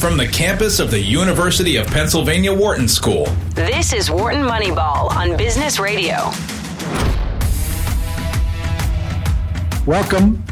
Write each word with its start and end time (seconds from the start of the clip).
from 0.00 0.16
the 0.16 0.26
campus 0.26 0.80
of 0.80 0.90
the 0.90 0.98
University 0.98 1.76
of 1.76 1.86
Pennsylvania 1.88 2.54
Wharton 2.54 2.88
School. 2.88 3.26
This 3.50 3.92
is 3.92 4.10
Wharton 4.10 4.42
Moneyball 4.42 5.10
on 5.10 5.36
Business 5.36 5.78
Radio. 5.78 6.14
Welcome. 9.84 10.42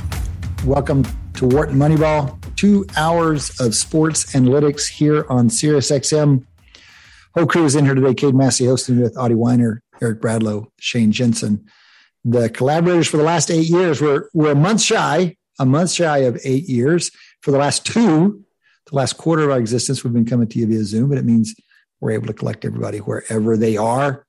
Welcome 0.66 1.06
to 1.36 1.46
Wharton 1.46 1.78
Moneyball. 1.78 2.36
Two 2.56 2.84
hours 2.98 3.58
of 3.58 3.74
sports 3.74 4.34
analytics 4.34 4.86
here 4.86 5.24
on 5.30 5.48
SiriusXM. 5.48 6.44
Whole 7.34 7.46
crew 7.46 7.64
is 7.64 7.74
in 7.74 7.86
here 7.86 7.94
today. 7.94 8.12
Cade 8.12 8.34
Massey 8.34 8.66
hosting 8.66 9.00
with 9.00 9.16
Adi 9.16 9.34
Wyner, 9.34 9.78
Eric 10.02 10.20
Bradlow, 10.20 10.66
Shane 10.78 11.10
Jensen. 11.10 11.64
The 12.22 12.50
collaborators 12.50 13.08
for 13.08 13.16
the 13.16 13.22
last 13.22 13.50
eight 13.50 13.70
years 13.70 14.02
were, 14.02 14.28
were 14.34 14.50
a 14.50 14.54
month 14.54 14.82
shy, 14.82 15.36
a 15.58 15.64
month 15.64 15.92
shy 15.92 16.18
of 16.18 16.38
eight 16.44 16.68
years. 16.68 17.10
For 17.40 17.50
the 17.50 17.58
last 17.58 17.86
two, 17.86 18.44
the 18.88 18.96
last 18.96 19.18
quarter 19.18 19.44
of 19.44 19.50
our 19.50 19.58
existence, 19.58 20.02
we've 20.02 20.12
been 20.12 20.24
coming 20.24 20.48
to 20.48 20.58
you 20.58 20.66
via 20.66 20.84
Zoom, 20.84 21.10
but 21.10 21.18
it 21.18 21.24
means 21.24 21.54
we're 22.00 22.12
able 22.12 22.26
to 22.26 22.32
collect 22.32 22.64
everybody 22.64 22.98
wherever 22.98 23.56
they 23.56 23.76
are. 23.76 24.26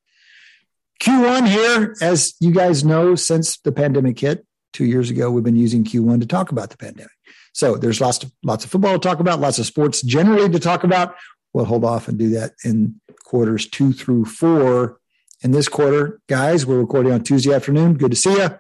Q1 1.02 1.48
here, 1.48 1.96
as 2.02 2.34
you 2.40 2.52
guys 2.52 2.84
know, 2.84 3.16
since 3.16 3.58
the 3.60 3.72
pandemic 3.72 4.20
hit 4.20 4.46
two 4.74 4.86
years 4.86 5.10
ago, 5.10 5.32
we've 5.32 5.44
been 5.44 5.56
using 5.56 5.86
Q1 5.86 6.20
to 6.20 6.28
talk 6.28 6.52
about 6.52 6.72
the 6.72 6.78
pandemic. 6.78 7.12
So 7.54 7.76
there's 7.76 8.02
lots 8.02 8.22
of 8.24 8.32
lots 8.44 8.66
of 8.66 8.72
football 8.72 8.94
to 8.94 9.00
talk 9.00 9.20
about, 9.20 9.40
lots 9.40 9.60
of 9.60 9.66
sports 9.66 10.02
generally 10.02 10.50
to 10.50 10.60
talk 10.60 10.84
about. 10.84 11.16
We'll 11.54 11.66
hold 11.66 11.86
off 11.86 12.08
and 12.08 12.18
do 12.18 12.30
that 12.32 12.52
in 12.64 13.00
quarters 13.24 13.68
two 13.68 13.94
through 13.94 14.26
four. 14.26 15.00
In 15.42 15.52
this 15.52 15.70
quarter, 15.70 16.20
guys, 16.28 16.66
we're 16.66 16.80
recording 16.80 17.14
on 17.14 17.24
Tuesday 17.24 17.54
afternoon. 17.54 17.94
Good 17.94 18.12
to 18.12 18.18
see 18.18 18.34
you. 18.34 18.60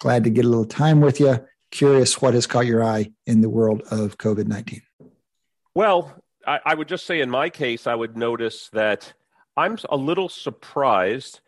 Glad 0.00 0.24
to 0.24 0.30
get 0.30 0.44
a 0.44 0.48
little 0.48 0.64
time 0.64 1.00
with 1.00 1.20
you. 1.20 1.46
Curious 1.70 2.20
what 2.20 2.34
has 2.34 2.46
caught 2.46 2.66
your 2.66 2.82
eye 2.82 3.12
in 3.26 3.42
the 3.42 3.48
world 3.48 3.82
of 3.90 4.18
COVID 4.18 4.48
19. 4.48 4.82
Well, 5.76 6.10
I, 6.46 6.58
I 6.64 6.74
would 6.74 6.88
just 6.88 7.04
say 7.04 7.20
in 7.20 7.28
my 7.28 7.50
case, 7.50 7.86
I 7.86 7.94
would 7.94 8.16
notice 8.16 8.70
that 8.72 9.12
I'm 9.58 9.76
a 9.90 9.96
little 9.98 10.30
surprised 10.30 11.40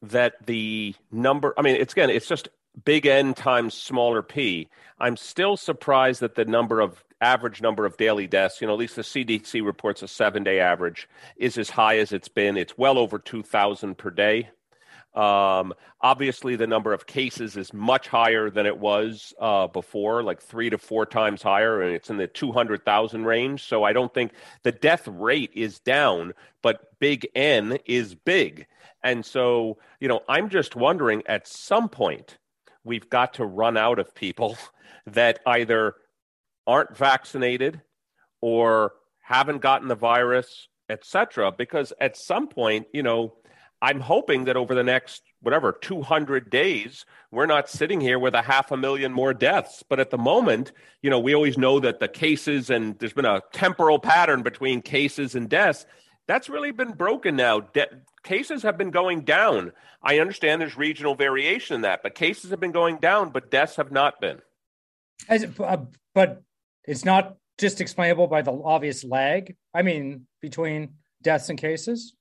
that 0.00 0.46
the 0.46 0.94
number, 1.12 1.52
I 1.58 1.60
mean, 1.60 1.76
it's 1.76 1.92
again, 1.92 2.08
it's 2.08 2.26
just 2.26 2.48
big 2.86 3.04
N 3.04 3.34
times 3.34 3.74
smaller 3.74 4.22
p. 4.22 4.70
I'm 4.98 5.18
still 5.18 5.58
surprised 5.58 6.20
that 6.22 6.36
the 6.36 6.46
number 6.46 6.80
of 6.80 7.04
average 7.20 7.60
number 7.60 7.84
of 7.84 7.98
daily 7.98 8.26
deaths, 8.26 8.62
you 8.62 8.66
know, 8.66 8.72
at 8.72 8.78
least 8.78 8.96
the 8.96 9.02
CDC 9.02 9.62
reports 9.62 10.02
a 10.02 10.08
seven 10.08 10.42
day 10.42 10.58
average, 10.58 11.06
is 11.36 11.58
as 11.58 11.68
high 11.68 11.98
as 11.98 12.12
it's 12.12 12.28
been. 12.28 12.56
It's 12.56 12.78
well 12.78 12.96
over 12.96 13.18
2,000 13.18 13.98
per 13.98 14.08
day. 14.08 14.48
Um, 15.16 15.72
obviously, 16.02 16.56
the 16.56 16.66
number 16.66 16.92
of 16.92 17.06
cases 17.06 17.56
is 17.56 17.72
much 17.72 18.06
higher 18.06 18.50
than 18.50 18.66
it 18.66 18.78
was 18.78 19.32
uh, 19.40 19.66
before, 19.66 20.22
like 20.22 20.42
three 20.42 20.68
to 20.68 20.76
four 20.76 21.06
times 21.06 21.42
higher, 21.42 21.80
and 21.80 21.94
it's 21.94 22.10
in 22.10 22.18
the 22.18 22.26
200,000 22.26 23.24
range. 23.24 23.64
So 23.64 23.82
I 23.82 23.94
don't 23.94 24.12
think 24.12 24.32
the 24.62 24.72
death 24.72 25.08
rate 25.08 25.50
is 25.54 25.78
down, 25.78 26.34
but 26.62 26.98
big 27.00 27.26
N 27.34 27.78
is 27.86 28.14
big. 28.14 28.66
And 29.02 29.24
so, 29.24 29.78
you 30.00 30.08
know, 30.08 30.20
I'm 30.28 30.50
just 30.50 30.76
wondering 30.76 31.22
at 31.26 31.48
some 31.48 31.88
point, 31.88 32.36
we've 32.84 33.08
got 33.08 33.34
to 33.34 33.46
run 33.46 33.76
out 33.76 33.98
of 33.98 34.14
people 34.14 34.58
that 35.06 35.40
either 35.46 35.94
aren't 36.66 36.96
vaccinated 36.96 37.80
or 38.42 38.92
haven't 39.22 39.62
gotten 39.62 39.88
the 39.88 39.94
virus, 39.94 40.68
etc. 40.90 41.52
Because 41.52 41.92
at 42.00 42.16
some 42.16 42.48
point, 42.48 42.86
you 42.92 43.02
know, 43.02 43.34
I'm 43.82 44.00
hoping 44.00 44.44
that 44.44 44.56
over 44.56 44.74
the 44.74 44.82
next 44.82 45.22
whatever 45.40 45.72
200 45.72 46.50
days, 46.50 47.04
we're 47.30 47.46
not 47.46 47.68
sitting 47.68 48.00
here 48.00 48.18
with 48.18 48.34
a 48.34 48.42
half 48.42 48.72
a 48.72 48.76
million 48.76 49.12
more 49.12 49.34
deaths. 49.34 49.84
But 49.88 50.00
at 50.00 50.10
the 50.10 50.18
moment, 50.18 50.72
you 51.02 51.10
know, 51.10 51.20
we 51.20 51.34
always 51.34 51.58
know 51.58 51.78
that 51.80 52.00
the 52.00 52.08
cases 52.08 52.70
and 52.70 52.98
there's 52.98 53.12
been 53.12 53.26
a 53.26 53.42
temporal 53.52 53.98
pattern 53.98 54.42
between 54.42 54.80
cases 54.80 55.34
and 55.34 55.48
deaths. 55.48 55.86
That's 56.26 56.48
really 56.48 56.72
been 56.72 56.92
broken 56.92 57.36
now. 57.36 57.60
De- 57.60 58.00
cases 58.24 58.62
have 58.62 58.78
been 58.78 58.90
going 58.90 59.22
down. 59.22 59.72
I 60.02 60.18
understand 60.20 60.60
there's 60.60 60.76
regional 60.76 61.14
variation 61.14 61.76
in 61.76 61.80
that, 61.82 62.02
but 62.02 62.14
cases 62.14 62.50
have 62.50 62.60
been 62.60 62.72
going 62.72 62.98
down, 62.98 63.30
but 63.30 63.50
deaths 63.50 63.76
have 63.76 63.92
not 63.92 64.20
been. 64.20 64.40
As, 65.28 65.46
uh, 65.60 65.76
but 66.14 66.42
it's 66.84 67.04
not 67.04 67.36
just 67.58 67.80
explainable 67.80 68.26
by 68.26 68.42
the 68.42 68.52
obvious 68.52 69.04
lag. 69.04 69.54
I 69.74 69.82
mean, 69.82 70.26
between 70.40 70.94
deaths 71.22 71.48
and 71.48 71.58
cases. 71.58 72.14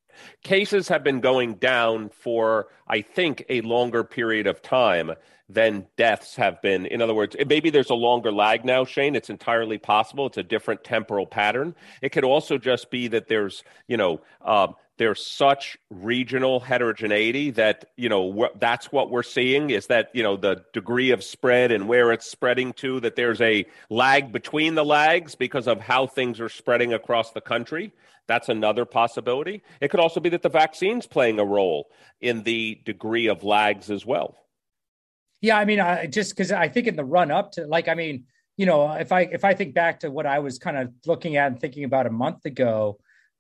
Cases 0.43 0.87
have 0.87 1.03
been 1.03 1.19
going 1.19 1.55
down 1.55 2.09
for, 2.09 2.67
I 2.87 3.01
think, 3.01 3.45
a 3.49 3.61
longer 3.61 4.03
period 4.03 4.47
of 4.47 4.61
time 4.61 5.11
than 5.47 5.85
deaths 5.95 6.35
have 6.35 6.61
been. 6.61 6.85
In 6.87 7.01
other 7.01 7.13
words, 7.13 7.35
maybe 7.47 7.69
there's 7.69 7.91
a 7.91 7.95
longer 7.95 8.31
lag 8.31 8.65
now, 8.65 8.83
Shane. 8.83 9.15
It's 9.15 9.29
entirely 9.29 9.77
possible. 9.77 10.25
It's 10.25 10.37
a 10.37 10.43
different 10.43 10.83
temporal 10.83 11.27
pattern. 11.27 11.75
It 12.01 12.09
could 12.09 12.23
also 12.23 12.57
just 12.57 12.89
be 12.89 13.07
that 13.09 13.27
there's, 13.27 13.63
you 13.87 13.97
know, 13.97 14.21
uh, 14.43 14.67
there's 14.97 15.25
such 15.25 15.77
regional 15.89 16.59
heterogeneity 16.59 17.51
that 17.51 17.85
you 17.97 18.07
know 18.07 18.31
wh- 18.31 18.59
that's 18.59 18.91
what 18.91 19.09
we're 19.09 19.23
seeing 19.23 19.69
is 19.69 19.87
that 19.87 20.09
you 20.13 20.23
know 20.23 20.37
the 20.37 20.63
degree 20.73 21.11
of 21.11 21.23
spread 21.23 21.71
and 21.71 21.87
where 21.87 22.11
it's 22.11 22.29
spreading 22.29 22.71
to 22.73 22.99
that 23.01 23.15
there's 23.15 23.41
a 23.41 23.65
lag 23.89 24.31
between 24.31 24.75
the 24.75 24.85
lags 24.85 25.35
because 25.35 25.67
of 25.67 25.81
how 25.81 26.07
things 26.07 26.39
are 26.39 26.49
spreading 26.49 26.93
across 26.93 27.31
the 27.31 27.41
country 27.41 27.91
that's 28.27 28.49
another 28.49 28.85
possibility. 28.85 29.63
It 29.81 29.89
could 29.89 29.99
also 29.99 30.19
be 30.19 30.29
that 30.29 30.41
the 30.41 30.49
vaccine's 30.49 31.07
playing 31.07 31.39
a 31.39 31.45
role 31.45 31.91
in 32.21 32.43
the 32.43 32.81
degree 32.85 33.27
of 33.27 33.43
lags 33.43 33.89
as 33.91 34.05
well. 34.05 34.37
Yeah, 35.41 35.57
I 35.57 35.65
mean, 35.65 35.79
I 35.79 36.07
just 36.07 36.31
because 36.31 36.51
I 36.51 36.67
think 36.69 36.87
in 36.87 36.95
the 36.95 37.05
run 37.05 37.31
up 37.31 37.51
to 37.53 37.67
like, 37.67 37.87
I 37.87 37.93
mean, 37.93 38.25
you 38.57 38.65
know, 38.65 38.91
if 38.93 39.11
I 39.11 39.21
if 39.21 39.43
I 39.43 39.53
think 39.53 39.73
back 39.73 39.99
to 39.99 40.09
what 40.09 40.25
I 40.25 40.39
was 40.39 40.57
kind 40.57 40.77
of 40.77 40.91
looking 41.05 41.37
at 41.37 41.51
and 41.51 41.59
thinking 41.59 41.83
about 41.83 42.07
a 42.07 42.11
month 42.11 42.45
ago, 42.45 42.97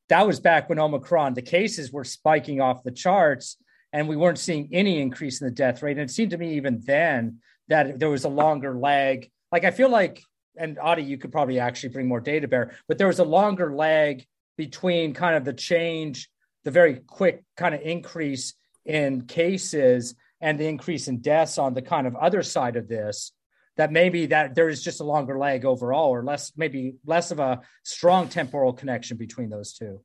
that 0.09 0.27
was 0.27 0.39
back 0.39 0.69
when 0.69 0.79
Omicron, 0.79 1.33
the 1.33 1.41
cases 1.41 1.91
were 1.91 2.03
spiking 2.03 2.61
off 2.61 2.83
the 2.83 2.91
charts 2.91 3.57
and 3.91 4.07
we 4.07 4.17
weren't 4.17 4.37
seeing 4.37 4.69
any 4.71 5.01
increase 5.01 5.41
in 5.41 5.47
the 5.47 5.53
death 5.53 5.81
rate. 5.81 5.97
And 5.97 6.09
it 6.09 6.13
seemed 6.13 6.31
to 6.31 6.37
me 6.37 6.55
even 6.55 6.81
then 6.85 7.39
that 7.69 7.97
there 7.97 8.09
was 8.09 8.25
a 8.25 8.29
longer 8.29 8.77
lag. 8.77 9.31
Like 9.51 9.63
I 9.63 9.71
feel 9.71 9.89
like, 9.89 10.21
and 10.57 10.77
Adi, 10.77 11.03
you 11.03 11.17
could 11.17 11.31
probably 11.31 11.59
actually 11.59 11.89
bring 11.89 12.07
more 12.07 12.19
data 12.19 12.47
bear, 12.47 12.75
but 12.87 12.97
there 12.97 13.07
was 13.07 13.19
a 13.19 13.23
longer 13.23 13.73
lag 13.73 14.25
between 14.57 15.13
kind 15.13 15.35
of 15.35 15.45
the 15.45 15.53
change, 15.53 16.29
the 16.63 16.71
very 16.71 16.95
quick 16.95 17.43
kind 17.57 17.75
of 17.75 17.81
increase 17.81 18.53
in 18.85 19.25
cases 19.25 20.15
and 20.41 20.59
the 20.59 20.67
increase 20.67 21.07
in 21.07 21.21
deaths 21.21 21.57
on 21.57 21.73
the 21.73 21.81
kind 21.81 22.07
of 22.07 22.15
other 22.15 22.43
side 22.43 22.75
of 22.75 22.87
this 22.87 23.31
that 23.77 23.91
maybe 23.91 24.27
that 24.27 24.55
there 24.55 24.69
is 24.69 24.83
just 24.83 25.01
a 25.01 25.03
longer 25.03 25.37
lag 25.37 25.65
overall 25.65 26.09
or 26.09 26.23
less 26.23 26.51
maybe 26.55 26.95
less 27.05 27.31
of 27.31 27.39
a 27.39 27.61
strong 27.83 28.29
temporal 28.29 28.73
connection 28.73 29.17
between 29.17 29.49
those 29.49 29.73
two. 29.73 30.01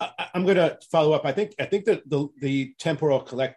I, 0.00 0.28
am 0.34 0.44
going 0.44 0.56
to 0.56 0.78
follow 0.90 1.12
up. 1.12 1.24
I 1.24 1.32
think 1.32 1.54
i 1.60 1.64
think 1.64 1.84
that 1.84 2.08
the 2.08 2.28
the 2.40 2.74
temporal 2.78 3.20
collect, 3.20 3.56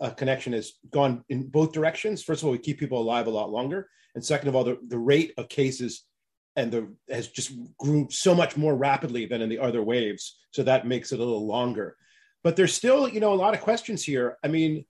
uh, 0.00 0.10
connection 0.10 0.52
has 0.52 0.72
gone 0.90 1.24
in 1.28 1.48
both 1.48 1.72
directions. 1.72 2.22
First 2.22 2.42
of 2.42 2.46
all 2.46 2.52
we 2.52 2.58
keep 2.58 2.78
people 2.78 3.00
alive 3.00 3.26
a 3.26 3.30
lot 3.30 3.50
longer. 3.50 3.88
And 4.14 4.24
second 4.24 4.48
of 4.48 4.56
all 4.56 4.64
the, 4.64 4.78
the 4.86 4.98
rate 4.98 5.32
of 5.36 5.48
cases 5.48 6.04
and 6.56 6.72
the 6.72 6.88
has 7.10 7.28
just 7.28 7.52
grew 7.78 8.08
so 8.10 8.34
much 8.34 8.56
more 8.56 8.74
rapidly 8.74 9.26
than 9.26 9.42
in 9.42 9.48
the 9.48 9.58
other 9.58 9.82
waves. 9.82 10.38
So 10.52 10.62
that 10.62 10.86
makes 10.86 11.12
it 11.12 11.20
a 11.20 11.24
little 11.24 11.46
longer. 11.46 11.96
But 12.42 12.56
there's 12.56 12.74
still 12.74 13.08
you 13.08 13.20
know 13.20 13.32
a 13.32 13.34
lot 13.34 13.54
of 13.54 13.60
questions 13.60 14.02
here. 14.02 14.38
I 14.44 14.48
mean 14.48 14.84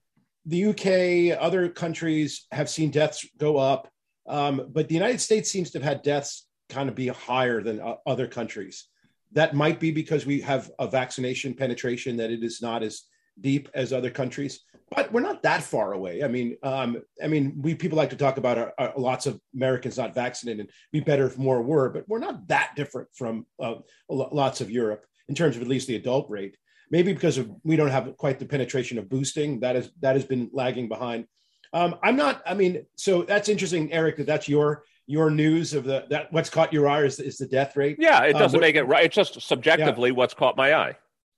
the 0.45 0.67
uk 0.67 1.41
other 1.43 1.67
countries 1.67 2.47
have 2.53 2.69
seen 2.69 2.89
deaths 2.89 3.27
go 3.37 3.57
up 3.57 3.89
um, 4.27 4.69
but 4.71 4.87
the 4.87 4.93
united 4.93 5.19
states 5.19 5.51
seems 5.51 5.71
to 5.71 5.77
have 5.77 5.83
had 5.83 6.01
deaths 6.03 6.47
kind 6.69 6.89
of 6.89 6.95
be 6.95 7.07
higher 7.07 7.61
than 7.61 7.79
uh, 7.79 7.95
other 8.05 8.27
countries. 8.27 8.87
That 9.33 9.55
might 9.55 9.79
be 9.79 9.91
because 9.91 10.25
we 10.25 10.41
have 10.41 10.71
a 10.79 10.87
vaccination 10.87 11.53
penetration 11.53 12.17
that 12.17 12.31
it 12.31 12.43
is 12.43 12.61
not 12.61 12.83
as 12.83 13.03
deep 13.39 13.69
as 13.73 13.93
other 13.93 14.09
countries 14.09 14.61
but 14.89 15.11
we're 15.11 15.21
not 15.21 15.43
that 15.43 15.63
far 15.63 15.93
away. 15.93 16.23
I 16.23 16.27
mean, 16.27 16.57
um, 16.63 17.01
I 17.21 17.27
mean, 17.27 17.53
we 17.61 17.75
people 17.75 17.97
like 17.97 18.09
to 18.11 18.15
talk 18.15 18.37
about 18.37 18.57
our, 18.57 18.73
our, 18.77 18.93
lots 18.95 19.25
of 19.25 19.39
Americans 19.53 19.97
not 19.97 20.15
vaccinated 20.15 20.61
and 20.61 20.69
be 20.91 21.01
better 21.01 21.27
if 21.27 21.37
more 21.37 21.61
were, 21.61 21.89
but 21.89 22.07
we're 22.07 22.19
not 22.19 22.47
that 22.47 22.73
different 22.75 23.09
from 23.13 23.45
uh, 23.61 23.75
lots 24.09 24.61
of 24.61 24.71
Europe 24.71 25.05
in 25.27 25.35
terms 25.35 25.55
of 25.55 25.61
at 25.61 25.67
least 25.67 25.87
the 25.87 25.95
adult 25.95 26.29
rate. 26.29 26.55
Maybe 26.89 27.11
because 27.11 27.37
of 27.37 27.51
we 27.63 27.75
don't 27.75 27.89
have 27.89 28.15
quite 28.15 28.39
the 28.39 28.45
penetration 28.45 28.97
of 28.97 29.09
boosting 29.09 29.59
that 29.59 29.75
is 29.75 29.91
that 29.99 30.15
has 30.15 30.23
been 30.23 30.49
lagging 30.53 30.87
behind. 30.87 31.25
Um, 31.73 31.95
I'm 32.01 32.15
not. 32.15 32.41
I 32.45 32.53
mean, 32.53 32.85
so 32.95 33.23
that's 33.23 33.49
interesting, 33.49 33.91
Eric. 33.91 34.15
That 34.17 34.25
that's 34.25 34.47
your 34.47 34.85
your 35.05 35.29
news 35.29 35.73
of 35.73 35.83
the 35.83 36.05
that 36.11 36.31
what's 36.31 36.49
caught 36.49 36.71
your 36.71 36.87
eye 36.87 37.03
is, 37.03 37.19
is 37.19 37.37
the 37.37 37.47
death 37.47 37.75
rate. 37.75 37.97
Yeah, 37.99 38.23
it 38.23 38.33
doesn't 38.33 38.57
um, 38.57 38.61
make 38.61 38.77
it 38.77 38.83
right. 38.83 39.03
It's 39.03 39.15
just 39.15 39.41
subjectively 39.41 40.11
yeah. 40.11 40.15
what's 40.15 40.33
caught 40.33 40.55
my 40.55 40.73
eye 40.73 40.95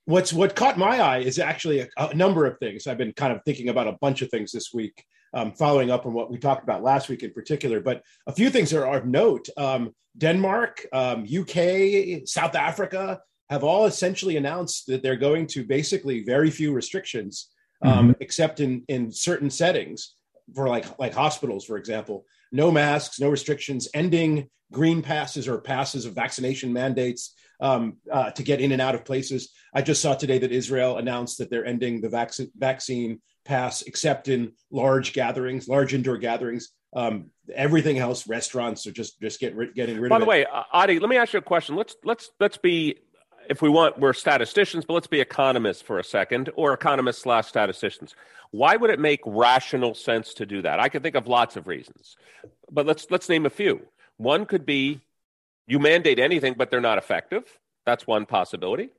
what's 0.09 0.33
what 0.33 0.55
caught 0.55 0.77
my 0.77 0.99
eye 0.99 1.19
is 1.19 1.37
actually 1.37 1.81
a, 1.81 1.87
a, 1.97 2.15
number 2.15 2.47
of 2.47 2.57
things. 2.57 2.87
I've 2.87 2.97
been 2.97 3.13
kind 3.13 3.31
of 3.31 3.41
thinking 3.45 3.69
about 3.69 3.87
a 3.87 3.97
bunch 4.01 4.23
of 4.23 4.29
things 4.29 4.51
this 4.51 4.73
week, 4.73 5.05
um, 5.35 5.53
following 5.53 5.91
up 5.91 6.07
on 6.07 6.13
what 6.13 6.31
we 6.31 6.39
talked 6.39 6.63
about 6.63 6.81
last 6.81 7.09
week 7.09 7.21
in 7.21 7.31
particular. 7.31 7.79
But 7.79 8.01
a 8.25 8.33
few 8.33 8.49
things 8.49 8.73
are 8.73 8.97
of 8.97 9.05
note. 9.05 9.47
Um, 9.55 9.91
Denmark, 10.17 10.85
um, 10.91 11.23
UK, 11.23 12.25
South 12.25 12.55
Africa 12.55 13.21
have 13.51 13.63
all 13.63 13.85
essentially 13.85 14.35
announced 14.35 14.87
that 14.87 15.03
they're 15.03 15.15
going 15.15 15.45
to 15.47 15.63
basically 15.63 16.23
very 16.23 16.49
few 16.49 16.73
restrictions, 16.73 17.49
um, 17.83 18.09
mm-hmm. 18.09 18.11
except 18.19 18.59
in 18.59 18.83
in 18.87 19.11
certain 19.11 19.51
settings 19.51 20.15
for 20.55 20.67
like 20.67 20.87
like 20.97 21.13
hospitals, 21.13 21.65
for 21.65 21.77
example. 21.77 22.25
No 22.51 22.71
masks, 22.71 23.19
no 23.19 23.29
restrictions, 23.29 23.87
ending 23.93 24.49
green 24.71 25.01
passes 25.01 25.47
or 25.47 25.59
passes 25.61 26.05
of 26.05 26.13
vaccination 26.13 26.71
mandates 26.71 27.33
um, 27.61 27.97
uh, 28.11 28.31
to 28.31 28.43
get 28.43 28.61
in 28.61 28.71
and 28.71 28.81
out 28.81 28.95
of 28.95 29.05
places. 29.05 29.51
I 29.73 29.81
just 29.81 30.01
saw 30.01 30.15
today 30.15 30.39
that 30.39 30.51
Israel 30.51 30.97
announced 30.97 31.37
that 31.39 31.49
they're 31.49 31.65
ending 31.65 32.01
the 32.01 32.09
vac- 32.09 32.33
vaccine 32.57 33.21
pass 33.45 33.81
except 33.83 34.27
in 34.27 34.53
large 34.71 35.13
gatherings, 35.13 35.67
large 35.67 35.93
indoor 35.93 36.17
gatherings. 36.17 36.69
Um, 36.95 37.29
everything 37.53 37.99
else, 37.99 38.27
restaurants 38.27 38.87
are 38.87 38.91
just 38.91 39.19
just 39.21 39.39
get 39.39 39.55
getting 39.75 39.99
rid 39.99 40.09
By 40.09 40.17
of. 40.17 40.19
By 40.21 40.25
the 40.25 40.25
it. 40.25 40.29
way, 40.29 40.45
uh, 40.45 40.63
Adi, 40.71 40.99
let 40.99 41.09
me 41.09 41.17
ask 41.17 41.33
you 41.33 41.39
a 41.39 41.41
question. 41.41 41.75
Let's 41.75 41.95
let's 42.03 42.31
let's 42.39 42.57
be, 42.57 42.95
if 43.49 43.63
we 43.63 43.67
want, 43.67 43.99
we're 43.99 44.13
statisticians, 44.13 44.85
but 44.85 44.93
let's 44.93 45.07
be 45.07 45.19
economists 45.19 45.81
for 45.81 45.97
a 45.97 46.03
second, 46.03 46.51
or 46.55 46.71
economists 46.71 47.23
slash 47.23 47.47
statisticians. 47.47 48.15
Why 48.51 48.75
would 48.75 48.91
it 48.91 48.99
make 48.99 49.21
rational 49.25 49.95
sense 49.95 50.35
to 50.35 50.45
do 50.45 50.61
that? 50.61 50.79
I 50.79 50.87
can 50.87 51.01
think 51.01 51.15
of 51.15 51.27
lots 51.27 51.55
of 51.55 51.67
reasons, 51.67 52.15
but 52.71 52.85
let's 52.85 53.07
let's 53.09 53.27
name 53.27 53.45
a 53.45 53.49
few. 53.49 53.81
One 54.17 54.45
could 54.45 54.65
be 54.65 55.01
you 55.67 55.79
mandate 55.79 56.19
anything, 56.19 56.53
but 56.57 56.69
they're 56.69 56.79
not 56.79 56.97
effective. 56.97 57.43
That's 57.85 58.07
one 58.07 58.25
possibility. 58.25 58.89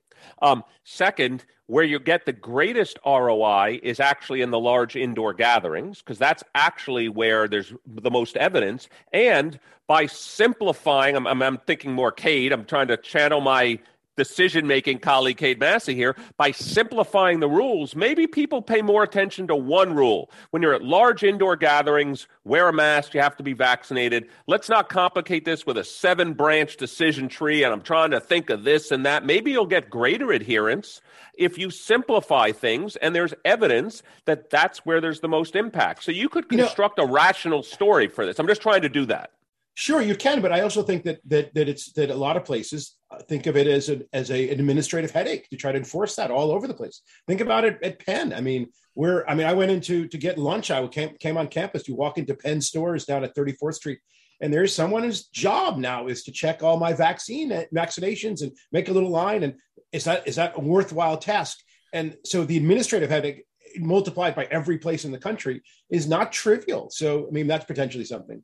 Um, 0.42 0.64
second, 0.84 1.44
where 1.66 1.84
you 1.84 1.98
get 2.00 2.26
the 2.26 2.32
greatest 2.32 2.98
ROI 3.06 3.80
is 3.82 4.00
actually 4.00 4.42
in 4.42 4.50
the 4.50 4.58
large 4.58 4.96
indoor 4.96 5.32
gatherings, 5.32 5.98
because 6.00 6.18
that's 6.18 6.42
actually 6.54 7.08
where 7.08 7.46
there's 7.46 7.72
the 7.86 8.10
most 8.10 8.36
evidence. 8.36 8.88
And 9.12 9.58
by 9.86 10.06
simplifying, 10.06 11.16
I'm, 11.16 11.26
I'm, 11.26 11.42
I'm 11.42 11.58
thinking 11.58 11.92
more 11.92 12.12
Cade, 12.12 12.52
I'm 12.52 12.64
trying 12.64 12.88
to 12.88 12.96
channel 12.96 13.40
my 13.40 13.78
decision 14.16 14.66
making 14.66 14.98
colleague 14.98 15.36
Cade 15.38 15.58
Massey 15.58 15.94
here 15.94 16.16
by 16.36 16.50
simplifying 16.50 17.40
the 17.40 17.48
rules. 17.48 17.96
Maybe 17.96 18.26
people 18.26 18.60
pay 18.62 18.82
more 18.82 19.02
attention 19.02 19.46
to 19.48 19.56
one 19.56 19.94
rule. 19.94 20.30
When 20.50 20.62
you're 20.62 20.74
at 20.74 20.82
large 20.84 21.22
indoor 21.22 21.56
gatherings, 21.56 22.26
wear 22.44 22.68
a 22.68 22.72
mask, 22.72 23.14
you 23.14 23.20
have 23.20 23.36
to 23.36 23.42
be 23.42 23.52
vaccinated. 23.52 24.28
Let's 24.46 24.68
not 24.68 24.88
complicate 24.88 25.44
this 25.44 25.64
with 25.64 25.78
a 25.78 25.84
seven 25.84 26.34
branch 26.34 26.76
decision 26.76 27.28
tree 27.28 27.62
and 27.62 27.72
I'm 27.72 27.82
trying 27.82 28.10
to 28.10 28.20
think 28.20 28.50
of 28.50 28.64
this 28.64 28.90
and 28.90 29.06
that. 29.06 29.24
Maybe 29.24 29.52
you'll 29.52 29.66
get 29.66 29.90
greater 29.90 30.32
adherence 30.32 31.00
if 31.38 31.56
you 31.58 31.70
simplify 31.70 32.52
things 32.52 32.96
and 32.96 33.14
there's 33.14 33.34
evidence 33.44 34.02
that 34.26 34.50
that's 34.50 34.80
where 34.80 35.00
there's 35.00 35.20
the 35.20 35.28
most 35.28 35.56
impact. 35.56 36.04
So 36.04 36.12
you 36.12 36.28
could 36.28 36.46
You 36.50 36.58
know- 36.58 36.64
construct 36.64 36.98
a 36.98 37.06
rational 37.06 37.62
story 37.62 38.08
for 38.08 38.26
this. 38.26 38.38
I'm 38.38 38.46
just 38.46 38.62
trying 38.62 38.82
to 38.82 38.88
do 38.88 39.06
that. 39.06 39.30
Sure, 39.74 40.02
you 40.02 40.14
can, 40.14 40.42
but 40.42 40.52
I 40.52 40.60
also 40.60 40.82
think 40.82 41.04
that 41.04 41.20
that 41.26 41.54
that 41.54 41.68
it's 41.68 41.92
that 41.92 42.10
a 42.10 42.14
lot 42.14 42.36
of 42.36 42.44
places 42.44 42.96
think 43.28 43.46
of 43.46 43.56
it 43.56 43.66
as 43.66 43.88
a, 43.88 44.02
as 44.12 44.30
a, 44.30 44.50
an 44.50 44.60
administrative 44.60 45.10
headache 45.10 45.48
to 45.50 45.56
try 45.56 45.72
to 45.72 45.78
enforce 45.78 46.16
that 46.16 46.30
all 46.30 46.50
over 46.50 46.66
the 46.66 46.74
place. 46.74 47.02
Think 47.26 47.40
about 47.40 47.64
it 47.64 47.78
at 47.82 48.04
Penn. 48.04 48.32
I 48.32 48.40
mean, 48.40 48.68
we're, 48.94 49.24
I 49.26 49.34
mean, 49.34 49.46
I 49.46 49.52
went 49.52 49.70
into 49.70 50.06
to 50.08 50.18
get 50.18 50.38
lunch. 50.38 50.70
I 50.70 50.86
came 50.86 51.16
came 51.18 51.36
on 51.36 51.48
campus. 51.48 51.88
You 51.88 51.94
walk 51.94 52.18
into 52.18 52.34
Penn 52.34 52.60
stores 52.60 53.04
down 53.04 53.24
at 53.24 53.34
34th 53.34 53.74
Street, 53.74 53.98
and 54.40 54.52
there's 54.52 54.74
someone 54.74 55.02
whose 55.02 55.26
job 55.28 55.78
now 55.78 56.06
is 56.06 56.24
to 56.24 56.32
check 56.32 56.62
all 56.62 56.78
my 56.78 56.92
vaccine 56.92 57.50
vaccinations 57.74 58.42
and 58.42 58.52
make 58.72 58.88
a 58.88 58.92
little 58.92 59.10
line. 59.10 59.42
And 59.42 59.54
is 59.92 60.04
that 60.04 60.26
is 60.26 60.36
that 60.36 60.56
a 60.56 60.60
worthwhile 60.60 61.16
task? 61.16 61.58
And 61.92 62.16
so 62.24 62.44
the 62.44 62.56
administrative 62.56 63.10
headache 63.10 63.44
multiplied 63.76 64.34
by 64.34 64.46
every 64.50 64.78
place 64.78 65.04
in 65.04 65.12
the 65.12 65.18
country 65.18 65.62
is 65.90 66.08
not 66.08 66.32
trivial. 66.32 66.90
So 66.90 67.26
I 67.26 67.30
mean, 67.30 67.46
that's 67.46 67.64
potentially 67.64 68.04
something. 68.04 68.42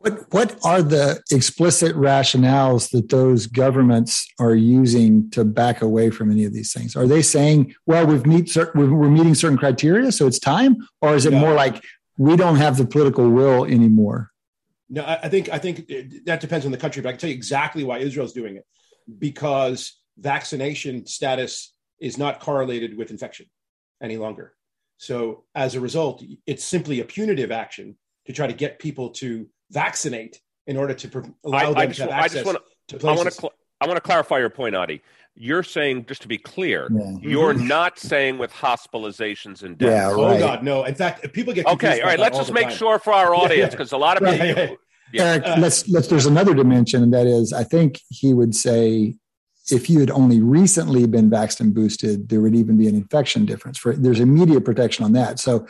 What 0.00 0.32
what 0.32 0.58
are 0.64 0.80
the 0.80 1.20
explicit 1.32 1.94
rationales 1.96 2.90
that 2.90 3.08
those 3.08 3.46
governments 3.46 4.26
are 4.38 4.54
using 4.54 5.28
to 5.30 5.44
back 5.44 5.82
away 5.82 6.10
from 6.10 6.30
any 6.30 6.44
of 6.44 6.52
these 6.52 6.72
things? 6.72 6.94
Are 6.94 7.06
they 7.06 7.20
saying, 7.22 7.74
"Well, 7.84 8.06
we've 8.06 8.24
meet 8.24 8.48
certain, 8.48 8.96
we're 8.96 9.10
meeting 9.10 9.34
certain 9.34 9.58
criteria, 9.58 10.12
so 10.12 10.26
it's 10.28 10.38
time," 10.38 10.76
or 11.02 11.16
is 11.16 11.26
it 11.26 11.32
No. 11.32 11.40
more 11.40 11.54
like 11.54 11.82
we 12.16 12.36
don't 12.36 12.56
have 12.56 12.76
the 12.76 12.86
political 12.86 13.28
will 13.28 13.64
anymore? 13.64 14.30
No, 14.88 15.02
I, 15.02 15.18
I 15.24 15.28
think 15.28 15.48
I 15.48 15.58
think 15.58 15.90
it- 15.90 16.24
that 16.26 16.40
depends 16.40 16.64
on 16.64 16.70
the 16.70 16.78
country, 16.78 17.02
but 17.02 17.08
I 17.08 17.12
can 17.12 17.20
tell 17.20 17.30
you 17.30 17.36
exactly 17.36 17.82
why 17.82 17.98
Israel's 17.98 18.32
doing 18.32 18.54
it 18.56 18.66
because 19.18 19.98
vaccination 20.16 21.06
status 21.06 21.74
is 22.00 22.16
not 22.18 22.38
correlated 22.38 22.96
with 22.96 23.10
infection 23.10 23.46
any 24.00 24.16
longer. 24.16 24.54
So 24.98 25.44
as 25.56 25.74
a 25.74 25.80
result, 25.80 26.22
it's 26.46 26.62
simply 26.64 27.00
a 27.00 27.04
punitive 27.04 27.50
action 27.50 27.96
to 28.26 28.32
try 28.32 28.46
to 28.46 28.52
get 28.52 28.78
people 28.78 29.10
to 29.10 29.48
vaccinate 29.70 30.40
in 30.66 30.76
order 30.76 30.94
to 30.94 31.08
pro- 31.08 31.34
allow 31.44 31.58
I, 31.58 31.64
them 31.66 31.76
I 31.78 31.86
to 31.86 31.88
just, 31.88 32.00
have 32.00 32.10
I 32.10 32.24
access 32.24 32.32
just 32.32 32.46
want 32.46 32.58
to 32.88 32.98
to 32.98 33.08
I 33.08 33.12
want 33.14 33.28
to 33.28 33.34
cl- 33.34 33.52
I 33.80 33.86
want 33.86 33.96
to 33.96 34.00
clarify 34.00 34.38
your 34.38 34.50
point, 34.50 34.74
Adi. 34.74 35.02
You're 35.40 35.62
saying, 35.62 36.06
just 36.06 36.22
to 36.22 36.28
be 36.28 36.36
clear, 36.36 36.88
Yeah. 36.90 37.12
you're 37.20 37.54
mm-hmm. 37.54 37.68
not 37.68 37.98
saying 37.98 38.38
with 38.38 38.52
hospitalizations 38.52 39.62
and 39.62 39.78
deaths. 39.78 40.16
Yeah, 40.16 40.22
oh. 40.24 40.38
God, 40.38 40.64
no! 40.64 40.84
In 40.84 40.94
fact, 40.96 41.32
people 41.32 41.54
get 41.54 41.66
Okay, 41.66 41.86
all 41.86 41.94
about 41.94 42.06
right. 42.06 42.16
that 42.16 42.22
Let's 42.22 42.34
all 42.34 42.40
just 42.42 42.52
make 42.52 42.68
time. 42.68 42.76
sure 42.76 42.98
for 42.98 43.12
our 43.12 43.26
Yeah, 43.34 43.40
audience 43.40 43.60
yeah. 43.60 43.70
because 43.70 43.92
a 43.92 43.96
lot 43.98 44.16
of 44.16 44.24
Right, 44.24 44.40
people. 44.40 44.62
yeah. 44.64 44.74
Yeah. 45.12 45.22
Eric, 45.24 45.44
let's 45.58 45.88
let's. 45.88 46.08
There's 46.08 46.26
another 46.26 46.54
dimension, 46.54 47.02
and 47.02 47.14
that 47.14 47.26
is, 47.26 47.52
I 47.52 47.64
think 47.64 48.00
he 48.10 48.34
would 48.34 48.54
say, 48.54 49.14
if 49.70 49.88
you 49.88 50.00
had 50.00 50.10
only 50.10 50.40
recently 50.40 51.06
been 51.06 51.30
vaccinated 51.30 51.66
and 51.66 51.74
boosted, 51.74 52.28
there 52.28 52.40
would 52.40 52.54
even 52.54 52.76
be 52.76 52.88
an 52.88 52.94
infection 52.94 53.46
difference. 53.46 53.78
For 53.78 53.94
there's 53.94 54.20
immediate 54.20 54.64
protection 54.64 55.04
on 55.04 55.12
that. 55.12 55.38
So, 55.38 55.66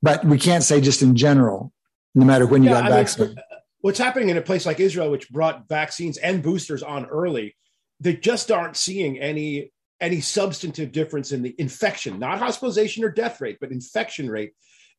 but 0.00 0.24
we 0.24 0.38
can't 0.38 0.62
say 0.64 0.80
just 0.80 1.02
in 1.02 1.16
general, 1.16 1.72
no 2.18 2.26
matter 2.26 2.46
when 2.46 2.62
you 2.62 2.68
Yeah, 2.70 2.74
got 2.76 2.84
I 2.84 2.88
mean, 2.88 2.98
vaccinated. 2.98 3.38
what's 3.80 3.98
happening 3.98 4.28
in 4.30 4.36
a 4.36 4.42
place 4.42 4.66
like 4.66 4.80
Israel, 4.80 5.10
which 5.10 5.30
brought 5.30 5.68
vaccines 5.68 6.18
and 6.18 6.42
boosters 6.42 6.82
on 6.82 7.06
early, 7.06 7.56
they 8.00 8.14
just 8.14 8.50
aren't 8.50 8.76
seeing 8.76 9.18
any 9.18 9.72
any 10.00 10.20
substantive 10.20 10.92
difference 10.92 11.32
in 11.32 11.42
the 11.42 11.52
infection, 11.58 12.20
not 12.20 12.38
hospitalization 12.38 13.02
or 13.02 13.08
death 13.10 13.40
rate, 13.40 13.58
but 13.60 13.72
infection 13.72 14.30
rate. 14.30 14.52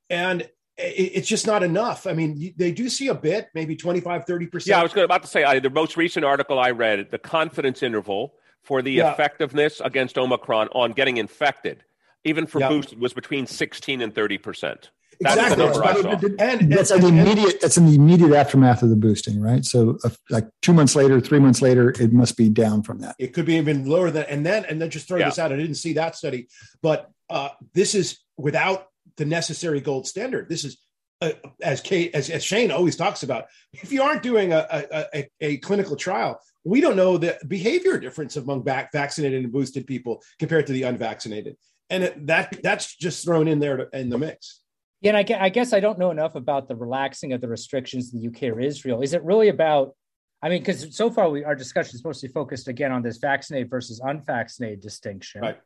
And 0.10 0.50
it's 0.78 1.28
just 1.28 1.48
not 1.48 1.64
enough. 1.64 2.06
I 2.06 2.12
mean, 2.12 2.54
they 2.58 2.74
do 2.74 2.90
see 2.90 3.08
a 3.08 3.16
bit, 3.16 3.48
maybe 3.54 3.78
25, 3.78 4.26
30%. 4.26 4.66
Yeah, 4.68 4.80
I 4.80 4.84
was 4.84 4.92
gonna- 4.92 5.06
about 5.06 5.22
to 5.22 5.30
say 5.30 5.46
I, 5.46 5.60
the 5.60 5.70
most 5.70 5.96
recent 5.96 6.26
article 6.26 6.60
I 6.60 6.72
read, 6.72 7.12
the 7.12 7.18
confidence 7.18 7.82
interval 7.82 8.34
for 8.62 8.82
the 8.82 8.92
Yeah. 8.92 9.14
effectiveness 9.14 9.80
against 9.82 10.18
Omicron 10.18 10.68
on 10.74 10.92
getting 10.92 11.16
infected, 11.16 11.86
even 12.26 12.46
for 12.46 12.60
Yeah. 12.60 12.68
boosted, 12.68 13.00
was 13.00 13.14
between 13.14 13.46
16 13.48 14.02
and 14.02 14.14
30 14.14 14.38
percent. 14.38 14.90
That's 14.90 14.90
the 14.90 14.99
Exactly. 15.22 15.66
number 15.66 15.84
I 15.84 16.02
saw. 16.02 16.10
And- 16.12 16.42
and- 16.42 16.72
that's 16.72 16.92
in 16.92 17.02
the 17.02 17.08
and- 17.08 17.20
immediate. 17.20 17.60
That's 17.62 17.78
in 17.78 17.86
the 17.86 17.96
immediate 17.96 18.34
aftermath 18.34 18.84
of 18.84 18.90
the 18.90 18.96
boosting, 18.96 19.40
right? 19.42 19.66
So, 19.66 19.98
uh, 20.04 20.10
like 20.30 20.48
two 20.62 20.74
months 20.74 20.96
later, 20.96 21.20
three 21.20 21.40
months 21.40 21.62
later, 21.62 21.90
it 22.00 22.14
must 22.14 22.38
be 22.38 22.48
down 22.50 22.84
from 22.84 23.00
that. 23.00 23.16
It 23.20 23.34
could 23.34 23.46
be 23.46 23.56
even 23.56 23.86
lower 23.86 24.12
than, 24.12 24.24
and 24.30 24.46
then, 24.46 24.66
and 24.66 24.82
then 24.82 24.90
just 24.90 25.08
throw 25.08 25.18
Yeah. 25.20 25.26
this 25.26 25.40
out. 25.40 25.52
I 25.52 25.58
didn't 25.58 25.76
see 25.76 25.94
that 25.94 26.16
study, 26.16 26.48
but 26.82 27.10
uh, 27.30 27.50
this 27.74 27.96
is 27.96 28.20
without 28.38 28.88
the 29.18 29.26
necessary 29.26 29.82
gold 29.82 30.08
standard. 30.08 30.48
This 30.48 30.64
is, 30.64 30.78
uh, 31.22 31.32
as 31.62 31.82
Cade, 31.82 32.12
as, 32.14 32.30
as 32.30 32.44
Shane 32.44 32.72
always 32.72 32.96
talks 32.96 33.24
about, 33.24 33.46
if 33.74 33.92
you 33.92 34.02
aren't 34.02 34.24
doing 34.24 34.54
a, 34.54 34.66
a, 34.72 35.06
a, 35.14 35.30
a 35.42 35.58
clinical 35.58 35.98
trial, 35.98 36.40
we 36.64 36.80
don't 36.80 36.96
know 36.96 37.18
the 37.18 37.38
behavior 37.48 38.00
difference 38.00 38.38
among 38.38 38.62
back, 38.62 38.92
vaccinated 38.94 39.44
and 39.44 39.52
boosted 39.52 39.86
people 39.86 40.24
compared 40.40 40.68
to 40.68 40.74
the 40.74 40.84
unvaccinated. 40.84 41.58
And 41.90 42.04
it, 42.04 42.28
that 42.28 42.58
that's 42.64 42.96
just 42.96 43.26
thrown 43.26 43.48
in 43.48 43.60
there 43.60 43.78
to, 43.78 44.00
in 44.00 44.10
the 44.10 44.18
mix. 44.18 44.62
Yeah, 45.02 45.10
and 45.10 45.18
I 45.18 45.24
guess, 45.24 45.38
I 45.40 45.50
guess 45.50 45.74
I 45.74 45.80
don't 45.80 45.98
know 45.98 46.12
enough 46.12 46.36
about 46.36 46.68
the 46.68 46.76
relaxing 46.76 47.32
of 47.32 47.42
the 47.42 47.48
restrictions 47.48 48.14
in 48.14 48.20
the 48.20 48.28
UK 48.28 48.56
or 48.56 48.60
Israel. 48.60 49.02
Is 49.02 49.14
it 49.14 49.24
really 49.24 49.48
about? 49.48 49.96
I 50.42 50.50
mean, 50.50 50.60
because 50.60 50.96
so 50.96 51.10
far 51.10 51.30
we, 51.30 51.44
our 51.44 51.56
discussion 51.56 51.96
is 51.96 52.04
mostly 52.04 52.30
focused 52.30 52.68
again 52.68 52.92
on 52.92 53.02
this 53.02 53.18
vaccinated 53.18 53.70
versus 53.70 54.02
unvaccinated 54.04 54.82
distinction. 54.82 55.42
Right. 55.42 55.60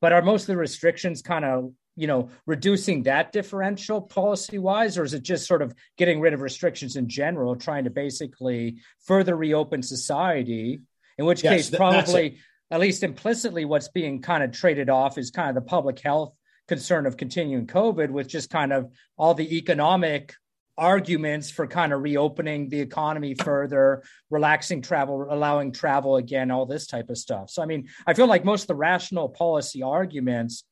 But 0.00 0.12
are 0.12 0.22
most 0.22 0.42
of 0.42 0.46
the 0.48 0.56
restrictions 0.56 1.22
kind 1.22 1.44
of 1.44 1.72
you 1.94 2.06
know 2.06 2.30
reducing 2.46 3.04
that 3.04 3.32
differential 3.32 4.00
policy 4.00 4.58
wise, 4.58 4.98
or 4.98 5.04
is 5.04 5.14
it 5.14 5.22
just 5.22 5.46
sort 5.46 5.62
of 5.62 5.72
getting 5.96 6.20
rid 6.20 6.34
of 6.34 6.40
restrictions 6.40 6.96
in 6.96 7.08
general, 7.08 7.54
trying 7.54 7.84
to 7.84 7.90
basically 7.90 8.78
further 9.04 9.36
reopen 9.36 9.82
society? 9.82 10.80
In 11.18 11.26
which 11.26 11.44
Yes, 11.44 11.52
case, 11.52 11.68
th- 11.68 11.78
probably 11.78 12.38
at 12.70 12.80
least 12.80 13.02
implicitly, 13.02 13.66
what's 13.66 13.88
being 13.88 14.22
kind 14.22 14.42
of 14.42 14.50
traded 14.50 14.88
off 14.88 15.18
is 15.18 15.30
kind 15.30 15.50
of 15.50 15.54
the 15.54 15.68
public 15.68 16.00
health 16.00 16.34
concern 16.68 17.06
of 17.06 17.16
continuing 17.16 17.66
COVID 17.66 18.10
with 18.10 18.28
just 18.28 18.50
kind 18.50 18.72
of 18.72 18.90
all 19.16 19.34
the 19.34 19.56
economic 19.56 20.34
arguments 20.78 21.50
for 21.50 21.66
kind 21.66 21.92
of 21.92 22.02
reopening 22.02 22.68
the 22.68 22.80
economy 22.80 23.34
further, 23.34 24.02
relaxing 24.30 24.80
travel, 24.80 25.26
allowing 25.30 25.72
travel 25.72 26.16
again, 26.16 26.50
all 26.50 26.66
this 26.66 26.86
type 26.86 27.10
of 27.10 27.18
stuff. 27.18 27.50
So, 27.50 27.62
I 27.62 27.66
mean, 27.66 27.88
I 28.06 28.14
feel 28.14 28.26
like 28.26 28.44
most 28.44 28.62
of 28.62 28.68
the 28.68 28.74
rational 28.74 29.28
policy 29.28 29.82
arguments 29.82 30.64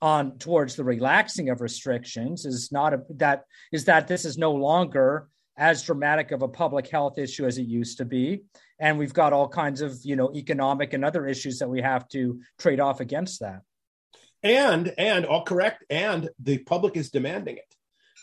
on 0.00 0.36
towards 0.38 0.74
the 0.74 0.84
relaxing 0.84 1.48
of 1.48 1.60
restrictions 1.60 2.44
is 2.44 2.72
not 2.72 2.92
a, 2.94 3.02
that 3.10 3.44
is 3.70 3.84
that 3.84 4.08
this 4.08 4.24
is 4.24 4.36
no 4.36 4.52
longer 4.52 5.28
as 5.56 5.82
dramatic 5.82 6.32
of 6.32 6.42
a 6.42 6.48
public 6.48 6.88
health 6.88 7.18
issue 7.18 7.46
as 7.46 7.58
it 7.58 7.66
used 7.66 7.98
to 7.98 8.04
be 8.04 8.42
and 8.80 8.98
we've 8.98 9.14
got 9.14 9.32
all 9.32 9.46
kinds 9.46 9.80
of 9.80 9.96
you 10.02 10.16
know 10.16 10.32
economic 10.34 10.92
and 10.92 11.04
other 11.04 11.26
issues 11.26 11.58
that 11.60 11.68
we 11.68 11.80
have 11.80 12.08
to 12.08 12.40
trade 12.58 12.80
off 12.80 13.00
against 13.00 13.40
that 13.40 13.60
and 14.42 14.92
and 14.98 15.24
all 15.24 15.44
correct 15.44 15.84
and 15.90 16.28
the 16.42 16.58
public 16.58 16.96
is 16.96 17.10
demanding 17.10 17.56
it 17.56 17.74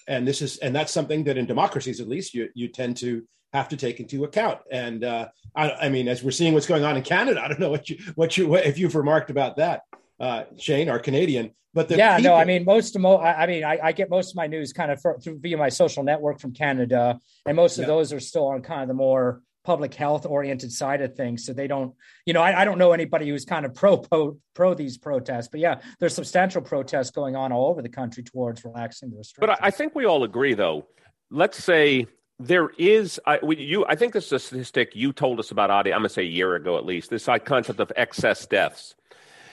and 0.07 0.27
this 0.27 0.41
is 0.41 0.57
and 0.57 0.75
that's 0.75 0.91
something 0.91 1.23
that 1.23 1.37
in 1.37 1.45
democracies 1.45 1.99
at 2.01 2.07
least 2.07 2.33
you 2.33 2.49
you 2.53 2.67
tend 2.67 2.97
to 2.97 3.23
have 3.53 3.69
to 3.69 3.77
take 3.77 3.99
into 3.99 4.23
account 4.23 4.59
and 4.71 5.03
uh 5.03 5.27
I, 5.55 5.71
I 5.71 5.89
mean 5.89 6.07
as 6.07 6.21
we're 6.21 6.31
seeing 6.31 6.53
what's 6.53 6.67
going 6.67 6.83
on 6.83 6.97
in 6.97 7.03
canada 7.03 7.41
i 7.43 7.47
don't 7.47 7.59
know 7.59 7.69
what 7.69 7.89
you 7.89 7.97
what 8.15 8.37
you 8.37 8.47
what, 8.47 8.65
if 8.65 8.77
you've 8.77 8.95
remarked 8.95 9.29
about 9.29 9.57
that 9.57 9.81
uh, 10.19 10.43
Shane, 10.57 10.89
our 10.89 10.99
Canadian. 10.99 11.51
But 11.73 11.87
the 11.87 11.97
yeah, 11.97 12.17
people, 12.17 12.31
no, 12.31 12.35
I 12.35 12.45
mean 12.45 12.65
most 12.65 12.95
of 12.95 13.01
mo- 13.01 13.17
I, 13.17 13.43
I 13.43 13.47
mean 13.47 13.63
I, 13.63 13.79
I, 13.81 13.91
get 13.91 14.09
most 14.09 14.31
of 14.31 14.35
my 14.35 14.47
news 14.47 14.73
kind 14.73 14.91
of 14.91 14.99
for, 14.99 15.19
through 15.19 15.37
via 15.39 15.55
my 15.55 15.69
social 15.69 16.03
network 16.03 16.39
from 16.39 16.51
Canada, 16.51 17.19
and 17.45 17.55
most 17.55 17.77
of 17.77 17.83
yeah. 17.83 17.87
those 17.87 18.11
are 18.11 18.19
still 18.19 18.47
on 18.47 18.63
kind 18.63 18.81
of 18.81 18.87
the 18.87 18.95
more 18.95 19.41
public 19.69 19.93
health 19.93 20.25
oriented 20.25 20.71
side 20.71 20.99
of 20.99 21.13
things. 21.13 21.45
So 21.45 21.53
they 21.53 21.67
don't, 21.67 21.93
you 22.25 22.33
know, 22.33 22.41
I, 22.41 22.61
I 22.61 22.65
don't 22.65 22.79
know 22.79 22.91
anybody 22.91 23.29
who's 23.29 23.45
kind 23.45 23.67
of 23.67 23.75
pro, 23.75 23.97
pro 23.97 24.35
pro 24.55 24.73
these 24.73 24.97
protests, 24.97 25.47
but 25.47 25.59
yeah, 25.59 25.79
there's 25.99 26.15
substantial 26.15 26.63
protests 26.63 27.11
going 27.11 27.35
on 27.35 27.51
all 27.51 27.69
over 27.69 27.83
the 27.83 27.89
country 27.89 28.23
towards 28.23 28.65
relaxing 28.65 29.11
the 29.11 29.17
restrictions. 29.17 29.55
But 29.59 29.63
I, 29.63 29.67
I 29.67 29.69
think 29.69 29.93
we 29.93 30.05
all 30.05 30.23
agree, 30.23 30.55
though. 30.55 30.87
Let's 31.29 31.63
say 31.63 32.07
there 32.39 32.71
is 32.79 33.19
I, 33.27 33.37
we, 33.43 33.57
you 33.57 33.85
i 33.85 33.95
think 33.95 34.13
this 34.13 34.27
is 34.27 34.31
a 34.31 34.39
statistic 34.39 34.95
you 34.95 35.11
told 35.11 35.41
us 35.41 35.51
about 35.51 35.69
Adi, 35.69 35.91
i'm 35.91 35.99
going 35.99 36.07
to 36.07 36.13
say 36.13 36.21
a 36.21 36.25
year 36.39 36.55
ago 36.55 36.77
at 36.77 36.85
least 36.85 37.09
this 37.09 37.27
concept 37.43 37.81
of 37.81 37.91
excess 37.97 38.45
deaths 38.45 38.95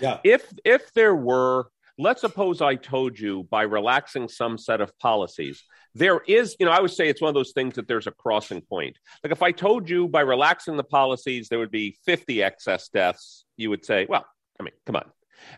yeah 0.01 0.21
if 0.23 0.53
if 0.65 0.93
there 0.93 1.17
were 1.17 1.67
let's 1.99 2.21
suppose 2.21 2.63
i 2.63 2.77
told 2.77 3.19
you 3.19 3.43
by 3.51 3.63
relaxing 3.63 4.29
some 4.29 4.57
set 4.57 4.81
of 4.81 4.97
policies 5.01 5.65
there 5.97 6.21
is 6.27 6.55
you 6.61 6.67
know 6.67 6.73
i 6.73 6.81
would 6.81 6.91
say 6.91 7.09
it's 7.09 7.23
one 7.23 7.31
of 7.31 7.35
those 7.35 7.53
things 7.53 7.75
that 7.75 7.89
there's 7.89 8.07
a 8.07 8.11
crossing 8.13 8.61
point. 8.61 8.99
Like 9.25 9.33
if 9.33 9.43
i 9.43 9.51
told 9.51 9.89
you 9.89 10.09
by 10.09 10.21
relaxing 10.21 10.77
the 10.77 10.85
policies 10.85 11.49
there 11.49 11.59
would 11.59 11.71
be 11.71 11.97
50 12.05 12.43
excess 12.43 12.89
deaths 12.89 13.45
you 13.57 13.71
would 13.71 13.85
say 13.85 14.07
well 14.09 14.27
i 14.61 14.63
mean 14.63 14.75
come 14.85 14.97
on 14.97 15.11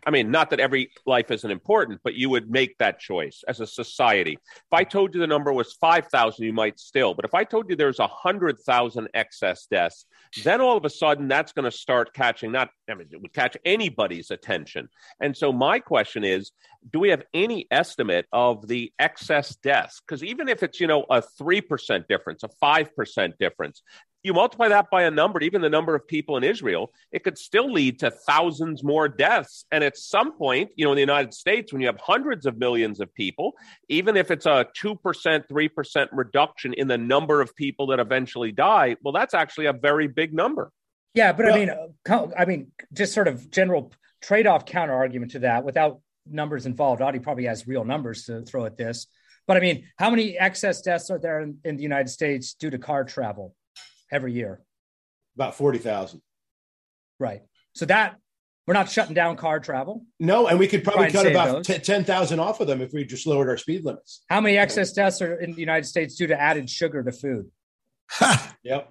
I 0.07 0.11
mean, 0.11 0.31
not 0.31 0.51
that 0.51 0.61
every 0.61 0.91
life 1.07 1.31
isn't 1.31 1.51
important, 1.51 2.01
but 2.05 2.15
you 2.15 2.31
would 2.31 2.51
make 2.51 2.77
that 2.79 2.99
choice 2.99 3.43
as 3.49 3.61
a 3.61 3.67
society. 3.67 4.33
If 4.33 4.73
I 4.73 4.85
told 4.85 5.15
you 5.15 5.21
the 5.21 5.27
number 5.27 5.53
was 5.53 5.75
5,000, 5.75 6.45
you 6.45 6.53
might 6.53 6.79
still. 6.79 7.15
But 7.15 7.25
if 7.25 7.35
I 7.35 7.45
told 7.45 7.69
you 7.69 7.77
there's 7.77 7.99
100,000 7.99 9.09
excess 9.15 9.67
deaths, 9.71 10.07
then 10.45 10.61
all 10.61 10.77
of 10.77 10.85
a 10.85 10.91
sudden 10.91 11.29
that's 11.29 11.53
going 11.53 11.65
to 11.65 11.77
start 11.77 12.15
catching, 12.15 12.53
not, 12.53 12.71
I 12.89 12.95
mean, 12.95 13.09
it 13.11 13.21
would 13.21 13.33
catch 13.33 13.57
anybody's 13.65 14.31
attention. 14.31 14.89
And 15.21 15.37
so 15.37 15.53
my 15.53 15.79
question 15.79 16.25
is 16.25 16.53
do 16.91 17.01
we 17.01 17.11
have 17.11 17.25
any 17.35 17.67
estimate 17.71 18.27
of 18.33 18.67
the 18.67 18.93
excess 18.99 19.57
deaths? 19.57 20.01
Because 20.01 20.23
even 20.23 20.49
if 20.49 20.63
it's, 20.63 20.81
you 20.81 20.87
know, 20.87 21.05
a 21.11 21.23
3% 21.41 22.07
difference, 22.09 22.43
a 22.45 22.49
5% 22.63 23.33
difference, 23.39 23.83
you 24.23 24.33
multiply 24.33 24.69
that 24.69 24.91
by 24.91 25.05
a 25.05 25.11
number, 25.11 25.41
even 25.41 25.63
the 25.63 25.69
number 25.69 25.95
of 25.95 26.07
people 26.07 26.37
in 26.37 26.45
Israel, 26.45 26.93
it 27.13 27.25
could 27.25 27.39
still 27.39 27.73
lead 27.73 28.01
to 28.01 28.11
thousands 28.11 28.83
more 28.83 29.09
deaths. 29.09 29.65
And 29.71 29.85
at 29.85 29.97
some 29.97 30.33
point, 30.33 30.71
you 30.77 30.85
know, 30.85 30.93
in 30.93 30.97
the 30.97 31.03
United 31.03 31.33
States, 31.35 31.73
when 31.73 31.81
you 31.81 31.87
have 31.87 32.01
hundreds 32.01 32.45
of 32.47 32.59
millions 32.59 33.01
of 33.01 33.13
people, 33.15 33.53
even 33.89 34.17
if 34.17 34.31
it's 34.31 34.47
a 34.47 34.67
2%, 34.77 34.99
3% 35.49 36.09
reduction 36.13 36.73
in 36.75 36.89
the 36.89 36.99
number 36.99 37.41
of 37.41 37.55
people 37.55 37.87
that 37.89 38.01
eventually 38.01 38.53
die, 38.53 38.97
well, 39.03 39.13
that's 39.13 39.35
actually 39.35 39.67
a 39.67 39.73
very 39.73 40.09
big 40.09 40.35
number. 40.35 40.73
Yeah, 41.15 41.33
but 41.33 41.47
well, 41.47 41.55
I 41.55 41.59
mean, 41.59 41.71
uh, 42.09 42.27
I 42.37 42.45
mean, 42.45 42.73
just 42.93 43.15
sort 43.15 43.29
of 43.29 43.51
general 43.51 43.93
trade-off 44.21 44.67
counter 44.67 44.95
argument 44.95 45.33
to 45.33 45.41
that 45.41 45.65
without 45.65 46.01
numbers 46.31 46.67
involved. 46.67 47.03
Adi 47.03 47.19
probably 47.19 47.45
has 47.45 47.67
real 47.67 47.85
numbers 47.85 48.25
to 48.25 48.43
throw 48.43 48.67
at 48.67 48.77
this. 48.77 49.07
But 49.47 49.57
I 49.57 49.61
mean, 49.61 49.87
how 49.97 50.11
many 50.11 50.39
excess 50.39 50.83
deaths 50.83 51.11
are 51.11 51.19
there 51.19 51.41
in, 51.41 51.59
in 51.65 51.77
the 51.77 51.83
United 51.83 52.11
States 52.11 52.55
due 52.55 52.71
to 52.71 52.79
car 52.79 53.05
travel? 53.05 53.55
Every 54.11 54.33
year? 54.33 54.61
About 55.37 55.55
40,000. 55.55 56.21
Right. 57.19 57.43
So 57.75 57.87
that 57.87 58.17
we're 58.69 58.75
not 58.75 58.91
shutting 58.91 59.15
down 59.15 59.37
car 59.37 59.61
travel. 59.61 60.05
No, 60.21 60.47
and 60.47 60.59
we 60.59 60.69
could 60.69 60.85
probably 60.85 61.11
cut 61.11 61.27
about 61.27 61.65
t- 61.65 61.79
10,000 61.79 62.39
off 62.39 62.61
of 62.61 62.67
them 62.67 62.83
if 62.83 62.93
we 62.93 63.03
just 63.03 63.27
lowered 63.27 63.49
our 63.49 63.57
speed 63.57 63.83
limits. 63.83 64.25
How 64.29 64.43
many 64.43 64.59
excess 64.59 64.93
deaths 64.93 65.23
are 65.23 65.41
in 65.41 65.53
the 65.53 65.61
United 65.61 65.87
States 65.87 66.17
due 66.17 66.27
to 66.27 66.39
added 66.39 66.69
sugar 66.69 67.03
to 67.03 67.11
food? 67.11 67.51
yep. 68.63 68.91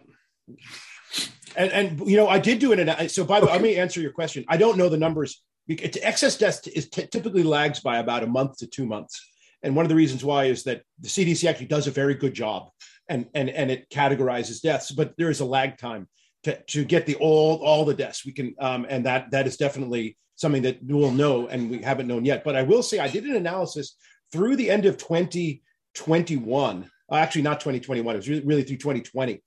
And, 1.56 1.72
and, 1.72 2.10
you 2.10 2.18
know, 2.18 2.28
I 2.28 2.40
did 2.40 2.58
do 2.58 2.72
it. 2.72 2.80
And 2.80 3.12
so, 3.12 3.24
by 3.24 3.40
the 3.40 3.46
way, 3.46 3.52
let 3.52 3.62
me 3.62 3.76
answer 3.76 4.02
your 4.02 4.14
question. 4.14 4.46
I 4.48 4.58
don't 4.58 4.80
know 4.80 4.90
the 4.90 4.98
numbers. 4.98 5.44
Excess 5.70 6.40
deaths 6.40 6.66
is 6.66 6.90
t- 6.90 7.06
typically 7.06 7.44
lags 7.44 7.80
by 7.80 8.00
about 8.00 8.24
a 8.24 8.28
month 8.28 8.58
to 8.58 8.68
two 8.68 8.88
months. 8.88 9.24
And 9.62 9.76
one 9.76 9.86
of 9.86 9.90
the 9.90 9.96
reasons 9.96 10.24
why 10.24 10.46
is 10.46 10.64
that 10.64 10.82
the 11.00 11.08
CDC 11.08 11.48
actually 11.48 11.68
does 11.68 11.86
a 11.86 11.92
very 11.92 12.16
good 12.16 12.34
job 12.34 12.72
and 13.10 13.28
and 13.34 13.50
and 13.50 13.72
it 13.72 13.90
categorizes 13.90 14.62
deaths, 14.62 14.92
but 14.92 15.14
there 15.18 15.30
is 15.30 15.40
a 15.40 15.46
lag 15.46 15.78
time 15.78 16.08
to 16.44 16.62
to 16.64 16.84
get 16.84 17.06
the 17.06 17.16
all 17.16 17.58
all 17.64 17.86
the 17.86 17.94
deaths. 17.94 18.26
We 18.26 18.34
can 18.34 18.56
um, 18.60 18.86
and 18.90 19.06
that 19.06 19.32
that 19.32 19.48
is 19.48 19.58
definitely 19.58 20.18
something 20.36 20.62
that 20.62 20.80
we'll 20.84 21.12
know 21.12 21.48
and 21.48 21.70
we 21.70 21.82
haven't 21.82 22.08
known 22.08 22.24
yet. 22.24 22.44
But 22.44 22.56
I 22.56 22.64
will 22.64 22.84
say 22.84 23.00
I 23.00 23.08
did 23.08 23.26
an 23.26 23.36
analysis 23.36 23.96
through 24.32 24.56
the 24.56 24.70
end 24.70 24.86
of 24.86 24.98
2021. 24.98 26.90
Uh, 27.12 27.16
actually, 27.16 27.42
not 27.42 27.60
2021. 27.60 28.16
It 28.16 28.18
was 28.18 28.30
really, 28.30 28.64
through 28.64 28.78
2020. 28.78 29.42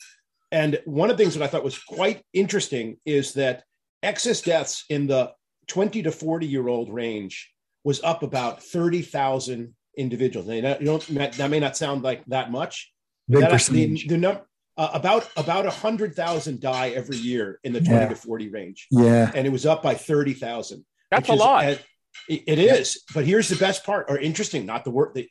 And 0.52 0.80
one 0.84 1.10
of 1.10 1.16
the 1.16 1.22
things 1.22 1.34
that 1.34 1.44
I 1.44 1.46
thought 1.46 1.62
was 1.62 1.78
quite 1.78 2.24
interesting 2.32 2.96
is 3.04 3.34
that 3.34 3.62
excess 4.02 4.42
deaths 4.42 4.84
in 4.88 5.06
the 5.06 5.32
20 5.68 6.02
to 6.02 6.10
40 6.10 6.46
year 6.46 6.66
old 6.66 6.92
range 6.92 7.52
was 7.84 8.02
up 8.02 8.22
about 8.22 8.62
30,000 8.62 9.74
individuals. 9.96 10.48
Now, 10.48 10.76
you 10.80 10.86
don't, 10.86 11.06
that 11.36 11.50
may 11.50 11.60
not 11.60 11.76
sound 11.76 12.02
like 12.02 12.24
that 12.26 12.50
much, 12.50 12.92
Big 13.30 13.40
that, 13.40 13.50
percentage. 13.50 14.02
The, 14.02 14.08
the 14.08 14.18
num- 14.18 14.40
uh, 14.76 14.90
about 14.94 15.28
about 15.36 15.66
a 15.66 15.70
hundred 15.70 16.14
thousand 16.14 16.60
die 16.60 16.90
every 16.90 17.16
year 17.16 17.60
in 17.64 17.72
the 17.72 17.80
twenty 17.80 18.00
yeah. 18.00 18.08
to 18.08 18.16
forty 18.16 18.48
range. 18.48 18.86
Yeah, 18.90 19.30
and 19.34 19.46
it 19.46 19.50
was 19.50 19.66
up 19.66 19.82
by 19.82 19.94
thirty 19.94 20.34
thousand. 20.34 20.84
That's 21.10 21.28
a 21.28 21.34
is, 21.34 21.38
lot. 21.38 21.64
It, 21.66 21.82
it 22.28 22.58
is, 22.58 23.02
but 23.14 23.24
here's 23.24 23.48
the 23.48 23.56
best 23.56 23.84
part, 23.84 24.06
or 24.08 24.18
interesting, 24.18 24.66
not 24.66 24.84
the 24.84 24.90
word. 24.90 25.14
The, 25.14 25.28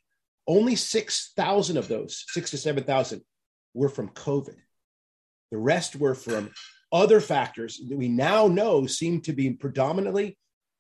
only 0.47 0.75
six 0.75 1.31
thousand 1.35 1.77
of 1.77 1.87
those, 1.87 2.25
six 2.29 2.51
to 2.51 2.57
seven 2.57 2.83
thousand, 2.83 3.21
were 3.73 3.89
from 3.89 4.09
COVID. 4.09 4.55
The 5.51 5.57
rest 5.57 5.95
were 5.95 6.15
from 6.15 6.51
other 6.91 7.21
factors 7.21 7.79
that 7.87 7.97
we 7.97 8.07
now 8.07 8.47
know 8.47 8.87
seem 8.87 9.21
to 9.21 9.33
be 9.33 9.51
predominantly 9.51 10.37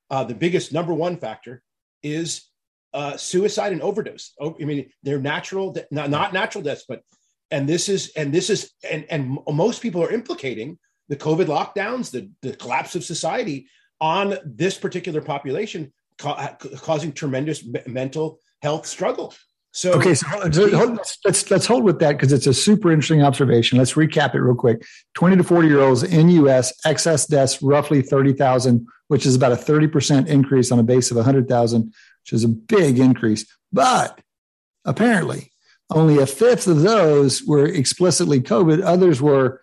uh, 0.09 0.23
the 0.23 0.33
biggest 0.33 0.73
number 0.73 0.93
one 0.93 1.17
factor 1.17 1.61
is 2.01 2.48
uh, 2.93 3.17
suicide 3.17 3.71
and 3.71 3.81
overdose. 3.81 4.33
Oh, 4.39 4.55
I 4.59 4.65
mean, 4.65 4.89
they're 5.03 5.19
natural, 5.19 5.75
not, 5.91 6.09
not 6.09 6.33
natural 6.33 6.63
deaths, 6.63 6.85
but 6.87 7.03
and 7.51 7.67
this 7.67 7.89
is 7.89 8.11
and 8.15 8.33
this 8.33 8.49
is 8.49 8.71
and 8.89 9.05
and 9.09 9.39
most 9.47 9.81
people 9.81 10.03
are 10.03 10.11
implicating 10.11 10.77
the 11.07 11.15
COVID 11.15 11.45
lockdowns, 11.45 12.11
the 12.11 12.29
the 12.41 12.55
collapse 12.55 12.95
of 12.95 13.03
society 13.03 13.67
on 13.99 14.37
this 14.45 14.77
particular 14.77 15.21
population, 15.21 15.91
ca- 16.17 16.55
causing 16.77 17.11
tremendous 17.11 17.63
mental 17.87 18.39
health 18.61 18.85
struggle. 18.85 19.33
So 19.71 19.93
okay, 19.93 20.15
so, 20.15 20.27
hold, 20.27 20.99
let's 21.23 21.51
let's 21.51 21.65
hold 21.67 21.83
with 21.83 21.99
that 21.99 22.13
because 22.13 22.33
it's 22.33 22.47
a 22.47 22.53
super 22.53 22.91
interesting 22.91 23.21
observation. 23.21 23.77
Let's 23.77 23.93
recap 23.93 24.33
it 24.33 24.39
real 24.39 24.55
quick. 24.55 24.83
Twenty 25.13 25.35
to 25.37 25.43
forty 25.43 25.67
year 25.67 25.81
olds 25.81 26.01
in 26.01 26.29
U.S. 26.29 26.73
excess 26.85 27.27
deaths 27.27 27.61
roughly 27.61 28.01
thirty 28.01 28.33
thousand, 28.33 28.87
which 29.09 29.27
is 29.27 29.35
about 29.35 29.51
a 29.51 29.57
thirty 29.57 29.87
percent 29.87 30.27
increase 30.27 30.71
on 30.71 30.79
a 30.79 30.83
base 30.83 31.11
of 31.11 31.23
hundred 31.23 31.47
thousand 31.47 31.93
which 32.23 32.33
is 32.33 32.43
a 32.43 32.49
big 32.49 32.99
increase. 32.99 33.45
But 33.71 34.19
apparently, 34.85 35.51
only 35.89 36.19
a 36.19 36.27
fifth 36.27 36.67
of 36.67 36.81
those 36.81 37.43
were 37.43 37.65
explicitly 37.65 38.41
COVID. 38.41 38.83
Others 38.83 39.21
were 39.21 39.61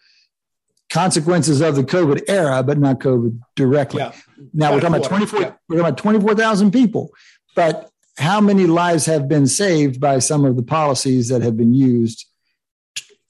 consequences 0.91 1.61
of 1.61 1.77
the 1.77 1.83
COVID 1.83 2.23
era, 2.29 2.63
but 2.63 2.79
not 2.79 3.01
COVID 3.01 3.39
directly. 3.55 4.01
Yeah. 4.01 4.13
Now 4.53 4.73
we're 4.73 4.81
talking 4.81 4.97
about 4.97 5.09
24, 5.09 5.41
yeah. 5.41 5.53
we're 5.69 5.77
talking 5.77 5.89
about 5.89 5.99
24,000 5.99 6.71
people, 6.71 7.11
but 7.55 7.91
how 8.19 8.41
many 8.41 8.67
lives 8.67 9.07
have 9.07 9.29
been 9.29 9.47
saved 9.47 10.01
by 10.01 10.19
some 10.19 10.45
of 10.45 10.57
the 10.57 10.63
policies 10.63 11.29
that 11.29 11.43
have 11.43 11.57
been 11.57 11.75
used 11.75 12.27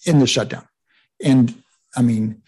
in 0.04 0.18
the 0.18 0.26
shutdown? 0.26 0.66
And 1.22 1.54
I 1.96 2.02
mean, 2.02 2.42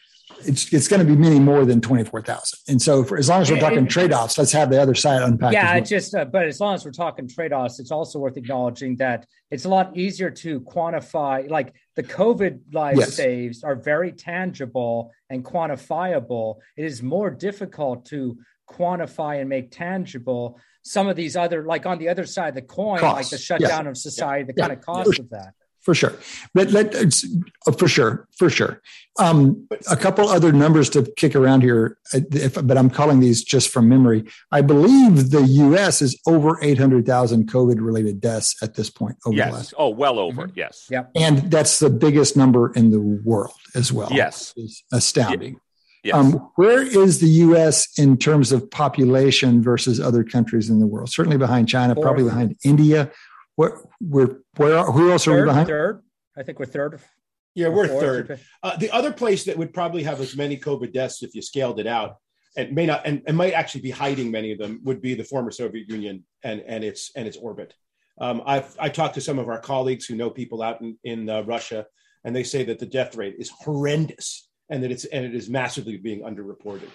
it's 0.46 0.72
it's 0.72 0.88
going 0.88 1.04
to 1.04 1.06
be 1.06 1.16
many 1.16 1.38
more 1.38 1.64
than 1.64 1.80
twenty 1.80 2.04
four 2.04 2.22
thousand. 2.22 2.58
And 2.68 2.80
so, 2.80 3.04
for 3.04 3.16
as 3.16 3.28
long 3.28 3.42
as 3.42 3.50
we're 3.50 3.58
talking 3.58 3.86
trade 3.86 4.12
offs, 4.12 4.38
let's 4.38 4.52
have 4.52 4.70
the 4.70 4.80
other 4.80 4.94
side 4.94 5.22
unpacked. 5.22 5.52
Yeah, 5.52 5.74
well. 5.74 5.84
just 5.84 6.14
uh, 6.14 6.24
but 6.24 6.46
as 6.46 6.60
long 6.60 6.74
as 6.74 6.84
we're 6.84 6.92
talking 6.92 7.28
trade 7.28 7.52
offs, 7.52 7.80
it's 7.80 7.90
also 7.90 8.18
worth 8.18 8.36
acknowledging 8.36 8.96
that 8.96 9.26
it's 9.50 9.64
a 9.64 9.68
lot 9.68 9.96
easier 9.96 10.30
to 10.30 10.60
quantify. 10.60 11.48
Like 11.48 11.74
the 11.96 12.02
COVID 12.02 12.60
life 12.72 12.96
yes. 12.98 13.14
saves 13.14 13.64
are 13.64 13.74
very 13.74 14.12
tangible 14.12 15.12
and 15.30 15.44
quantifiable. 15.44 16.56
It 16.76 16.84
is 16.84 17.02
more 17.02 17.30
difficult 17.30 18.06
to 18.06 18.38
quantify 18.70 19.40
and 19.40 19.48
make 19.48 19.70
tangible 19.70 20.60
some 20.82 21.08
of 21.08 21.16
these 21.16 21.36
other, 21.36 21.64
like 21.64 21.86
on 21.86 21.98
the 21.98 22.08
other 22.08 22.24
side 22.24 22.50
of 22.50 22.54
the 22.54 22.62
coin, 22.62 23.00
Costs. 23.00 23.16
like 23.16 23.30
the 23.30 23.42
shutdown 23.42 23.84
yes. 23.84 23.86
of 23.86 23.96
society, 23.96 24.44
the 24.44 24.54
yeah. 24.56 24.68
kind 24.68 24.78
of 24.78 24.84
cost 24.84 25.18
of 25.18 25.28
that 25.30 25.54
for 25.88 25.94
sure. 25.94 26.12
But 26.52 26.70
let 26.70 26.94
uh, 26.94 27.72
for 27.72 27.88
sure, 27.88 28.28
for 28.36 28.50
sure. 28.50 28.82
Um, 29.18 29.66
a 29.90 29.96
couple 29.96 30.28
other 30.28 30.52
numbers 30.52 30.90
to 30.90 31.10
kick 31.16 31.34
around 31.34 31.62
here, 31.62 31.96
uh, 32.12 32.20
if, 32.30 32.54
but 32.62 32.76
I'm 32.76 32.90
calling 32.90 33.20
these 33.20 33.42
just 33.42 33.70
from 33.70 33.88
memory. 33.88 34.26
I 34.52 34.60
believe 34.60 35.30
the 35.30 35.40
U.S. 35.42 36.02
is 36.02 36.20
over 36.26 36.62
800,000 36.62 37.50
COVID-related 37.50 38.20
deaths 38.20 38.54
at 38.62 38.74
this 38.74 38.90
point. 38.90 39.16
Over 39.24 39.36
yes. 39.36 39.52
Last- 39.52 39.74
oh, 39.78 39.88
well 39.88 40.18
over. 40.18 40.42
Mm-hmm. 40.42 40.58
Yes. 40.58 40.86
Yeah. 40.90 41.04
And 41.16 41.50
that's 41.50 41.78
the 41.78 41.88
biggest 41.88 42.36
number 42.36 42.70
in 42.74 42.90
the 42.90 43.00
world 43.00 43.56
as 43.74 43.90
well. 43.90 44.10
Yes. 44.12 44.52
It's 44.56 44.84
astounding. 44.92 45.58
Yes. 46.04 46.14
Um, 46.14 46.50
where 46.56 46.82
is 46.82 47.20
the 47.20 47.28
U.S. 47.48 47.98
in 47.98 48.18
terms 48.18 48.52
of 48.52 48.70
population 48.70 49.62
versus 49.62 50.00
other 50.00 50.22
countries 50.22 50.68
in 50.68 50.80
the 50.80 50.86
world? 50.86 51.08
Certainly 51.08 51.38
behind 51.38 51.68
China, 51.68 51.94
Fourth. 51.94 52.04
probably 52.04 52.24
behind 52.24 52.56
India. 52.62 53.10
Where, 53.58 53.76
we're 54.00 54.38
where? 54.56 54.84
Who 54.84 55.10
else 55.10 55.24
third, 55.24 55.32
are 55.32 55.42
we 55.42 55.48
behind? 55.48 55.66
Third. 55.66 56.02
I 56.36 56.44
think 56.44 56.60
we're 56.60 56.66
third. 56.66 57.00
Yeah, 57.56 57.66
we're 57.66 57.88
third. 57.88 58.38
Uh, 58.62 58.76
the 58.76 58.88
other 58.92 59.12
place 59.12 59.46
that 59.46 59.58
would 59.58 59.74
probably 59.74 60.04
have 60.04 60.20
as 60.20 60.36
many 60.36 60.56
COVID 60.56 60.92
deaths 60.92 61.24
if 61.24 61.34
you 61.34 61.42
scaled 61.42 61.80
it 61.80 61.88
out, 61.88 62.18
and 62.56 62.72
may 62.72 62.86
not 62.86 63.02
and, 63.04 63.20
and 63.26 63.36
might 63.36 63.54
actually 63.54 63.80
be 63.80 63.90
hiding 63.90 64.30
many 64.30 64.52
of 64.52 64.60
them 64.60 64.80
would 64.84 65.02
be 65.02 65.14
the 65.14 65.24
former 65.24 65.50
Soviet 65.50 65.88
Union 65.88 66.24
and 66.44 66.60
and 66.68 66.84
its 66.84 67.10
and 67.16 67.26
its 67.26 67.36
orbit. 67.36 67.74
Um, 68.20 68.42
I've 68.46 68.76
I 68.78 68.90
talked 68.90 69.16
to 69.16 69.20
some 69.20 69.40
of 69.40 69.48
our 69.48 69.58
colleagues 69.58 70.06
who 70.06 70.14
know 70.14 70.30
people 70.30 70.62
out 70.62 70.80
in 70.80 70.96
in 71.02 71.28
uh, 71.28 71.42
Russia, 71.42 71.84
and 72.22 72.36
they 72.36 72.44
say 72.44 72.62
that 72.66 72.78
the 72.78 72.86
death 72.86 73.16
rate 73.16 73.34
is 73.40 73.50
horrendous 73.50 74.48
and 74.70 74.84
that 74.84 74.92
it's 74.92 75.04
and 75.06 75.24
it 75.24 75.34
is 75.34 75.50
massively 75.50 75.96
being 75.96 76.20
underreported. 76.20 76.90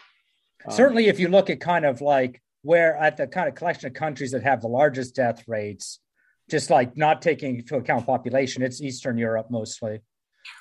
Um, 0.65 0.71
Certainly, 0.71 1.07
if 1.07 1.19
you 1.19 1.27
look 1.27 1.49
at 1.49 1.59
kind 1.59 1.83
of 1.83 1.99
like 1.99 2.41
where 2.61 2.95
at 2.95 3.17
the 3.17 3.27
kind 3.27 3.49
of 3.49 3.55
collection 3.55 3.87
of 3.87 3.93
countries 3.93 4.31
that 4.31 4.43
have 4.43 4.61
the 4.61 4.69
largest 4.69 5.13
death 5.13 5.43
rates, 5.45 5.99
just 6.53 6.69
like 6.69 6.95
not 6.95 7.19
taking 7.19 7.57
into 7.57 7.75
account 7.77 8.05
population, 8.05 8.61
it's 8.61 8.79
Eastern 8.79 9.17
Europe 9.17 9.47
mostly. 9.49 10.01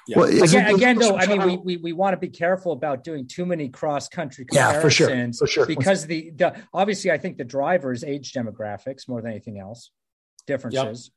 Yeah. 0.08 0.18
Well, 0.18 0.42
again, 0.42 0.74
again 0.74 0.98
though, 0.98 1.16
I 1.18 1.26
mean, 1.26 1.42
we, 1.42 1.56
we, 1.58 1.76
we 1.76 1.92
want 1.92 2.14
to 2.14 2.16
be 2.16 2.30
careful 2.30 2.72
about 2.72 3.04
doing 3.04 3.26
too 3.26 3.44
many 3.44 3.68
cross 3.68 4.08
country 4.08 4.46
comparisons. 4.46 4.74
Yeah, 4.76 4.80
for 4.80 4.90
sure, 4.90 5.32
for 5.34 5.46
sure. 5.46 5.66
Because 5.66 6.06
the, 6.06 6.30
the 6.30 6.54
obviously, 6.72 7.10
I 7.10 7.18
think 7.18 7.36
the 7.36 7.44
driver 7.44 7.92
is 7.92 8.04
age 8.04 8.32
demographics 8.32 9.06
more 9.06 9.20
than 9.20 9.30
anything 9.32 9.58
else. 9.58 9.90
Differences. 10.46 11.10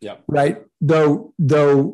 Yeah. 0.00 0.16
Right. 0.26 0.62
Though, 0.80 1.34
though, 1.38 1.92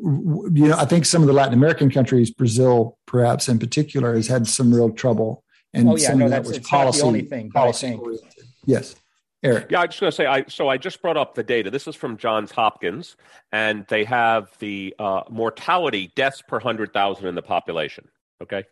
you 0.54 0.68
know, 0.68 0.76
I 0.78 0.85
think 0.85 1.07
some 1.07 1.23
of 1.23 1.26
the 1.26 1.35
Latin 1.35 1.54
American 1.54 1.90
countries, 1.90 2.30
Brazil, 2.30 2.97
perhaps 3.04 3.49
in 3.49 3.59
particular, 3.59 4.14
has 4.14 4.28
had 4.28 4.47
some 4.47 4.73
real 4.73 4.90
trouble. 4.92 5.42
And 5.75 5.88
oh 5.88 5.97
yeah, 5.97 6.14
no, 6.14 6.28
that's 6.28 6.50
that 6.50 6.64
policy, 6.64 6.99
not 6.99 7.02
the 7.02 7.07
only 7.09 7.23
thing. 7.23 7.50
Policy. 7.50 7.88
I 7.88 7.90
think. 7.90 8.21
Yes. 8.64 8.95
Eric. 9.42 9.68
Yeah, 9.71 9.80
I 9.80 9.87
just 9.87 10.00
going 10.00 10.11
to 10.11 10.16
say, 10.16 10.26
I 10.26 10.45
so 10.49 10.68
I 10.68 10.78
just 10.78 11.00
brought 11.00 11.16
up 11.16 11.35
the 11.35 11.45
data. 11.45 11.71
This 11.71 11.87
is 11.87 11.95
from 11.95 12.16
Johns 12.16 12.50
Hopkins, 12.50 13.16
and 13.52 13.87
they 13.88 14.04
have 14.04 14.50
the 14.59 14.95
uh, 14.99 15.23
mortality 15.30 16.12
deaths 16.16 16.42
per 16.42 16.59
hundred 16.59 16.92
thousand 16.92 17.26
in 17.26 17.35
the 17.35 17.42
population. 17.42 18.09
Okay. 18.40 18.64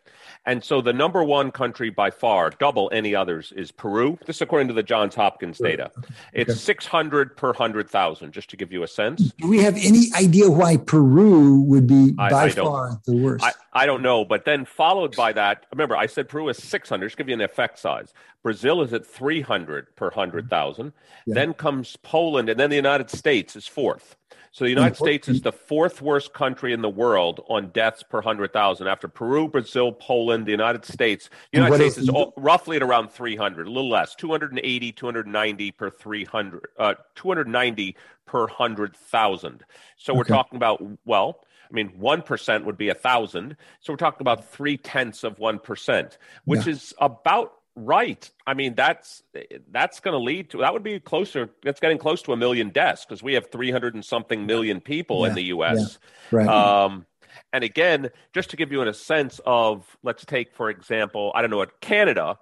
And 0.45 0.63
so 0.63 0.79
the 0.79 0.93
number 0.93 1.23
one 1.25 1.51
country 1.51 1.89
by 1.89 2.09
far, 2.09 2.51
double 2.51 2.89
any 2.93 3.13
others, 3.13 3.51
is 3.53 3.69
Peru. 3.69 4.17
This 4.25 4.39
according 4.39 4.69
to 4.69 4.73
the 4.73 4.83
Johns 4.83 5.13
Hopkins 5.13 5.57
data. 5.57 5.91
It's 6.31 6.51
okay. 6.51 6.57
600 6.57 7.35
per 7.35 7.49
100,000, 7.49 8.31
just 8.31 8.49
to 8.51 8.57
give 8.57 8.71
you 8.71 8.83
a 8.83 8.87
sense. 8.87 9.33
Do 9.33 9.47
we 9.47 9.61
have 9.61 9.75
any 9.75 10.05
idea 10.15 10.49
why 10.49 10.77
Peru 10.77 11.61
would 11.63 11.85
be 11.85 12.15
I, 12.17 12.29
by 12.29 12.43
I 12.45 12.49
far 12.51 13.01
the 13.05 13.15
worst? 13.17 13.43
I, 13.43 13.51
I, 13.73 13.85
don't 13.85 14.01
know. 14.01 14.23
But 14.23 14.45
then 14.45 14.63
followed 14.63 15.17
by 15.17 15.33
that, 15.33 15.65
remember, 15.73 15.97
I 15.97 16.05
said 16.05 16.29
Peru 16.29 16.47
is 16.47 16.57
600, 16.57 17.05
just 17.05 17.17
give 17.17 17.27
you 17.27 17.35
an 17.35 17.41
effect 17.41 17.77
size. 17.77 18.13
Brazil 18.43 18.81
is 18.81 18.93
at 18.93 19.05
300 19.05 19.93
per 19.97 20.05
100,000. 20.05 20.93
Yeah. 21.25 21.33
Then 21.33 21.53
comes 21.53 21.97
Poland, 21.97 22.47
and 22.47 22.57
then 22.57 22.69
the 22.69 22.77
United 22.77 23.09
States 23.09 23.57
is 23.57 23.67
fourth. 23.67 24.15
So 24.57 24.65
the 24.65 24.71
United 24.71 24.97
States 24.97 25.27
is 25.27 25.43
the 25.43 25.51
fourth 25.51 26.01
worst 26.01 26.33
country 26.33 26.73
in 26.73 26.81
the 26.81 26.89
world 26.89 27.45
on 27.47 27.67
deaths 27.67 28.01
per 28.01 28.17
100,000 28.17 28.87
after 28.87 29.07
Peru, 29.07 29.47
Brazil, 29.47 29.91
Poland, 29.91 30.47
the 30.47 30.51
United 30.51 30.83
States. 30.83 31.29
The 31.51 31.59
United 31.59 31.75
States 31.75 31.97
is, 31.99 32.09
all, 32.09 32.33
roughly 32.35 32.77
at 32.77 32.81
around 32.81 33.11
300, 33.11 33.67
a 33.67 33.69
little 33.69 33.87
less, 33.87 34.15
280, 34.15 34.91
290 34.93 35.71
per 35.73 35.91
300, 35.91 36.67
uh, 36.79 36.95
290 37.13 37.95
per 38.25 38.47
100,000. 38.47 39.63
So 39.95 40.13
okay. 40.13 40.17
we're 40.17 40.23
talking 40.23 40.55
about, 40.55 40.81
well, 41.05 41.41
I 41.69 41.73
mean, 41.75 41.91
1% 41.99 42.63
would 42.65 42.77
be 42.79 42.89
a 42.89 42.95
thousand. 42.95 43.57
So 43.81 43.93
we're 43.93 43.97
talking 43.97 44.21
about 44.21 44.49
three 44.49 44.77
tenths 44.77 45.23
of 45.23 45.37
1%, 45.37 46.17
which 46.45 46.65
yeah. 46.65 46.73
is 46.73 46.95
about 46.97 47.53
Right. 47.79 48.27
I 48.47 48.55
mean, 48.55 48.73
that's 48.73 49.21
that's 49.69 49.99
going 49.99 50.13
to 50.13 50.17
lead 50.17 50.49
to 50.49 50.57
that 50.57 50.73
would 50.73 50.81
be 50.81 50.99
closer. 50.99 51.51
That's 51.61 51.79
getting 51.79 51.99
close 51.99 52.23
to 52.23 52.33
a 52.33 52.37
million 52.37 52.69
deaths 52.69 53.05
because 53.05 53.21
we 53.21 53.33
have 53.33 53.51
three 53.51 53.69
hundred 53.69 53.93
and 53.93 54.03
something 54.03 54.47
million 54.47 54.81
people 54.81 55.21
yeah, 55.21 55.27
in 55.29 55.35
the 55.35 55.43
U.S. 55.43 55.99
Yeah, 56.31 56.37
right. 56.39 56.47
Um, 56.47 57.05
and 57.53 57.63
again, 57.63 58.09
just 58.33 58.49
to 58.49 58.57
give 58.57 58.71
you 58.71 58.81
a 58.81 58.93
sense 58.95 59.39
of, 59.45 59.95
let's 60.01 60.25
take 60.25 60.55
for 60.55 60.71
example, 60.71 61.31
I 61.35 61.41
don't 61.41 61.51
know, 61.51 61.57
what 61.57 61.79
Canada, 61.79 62.39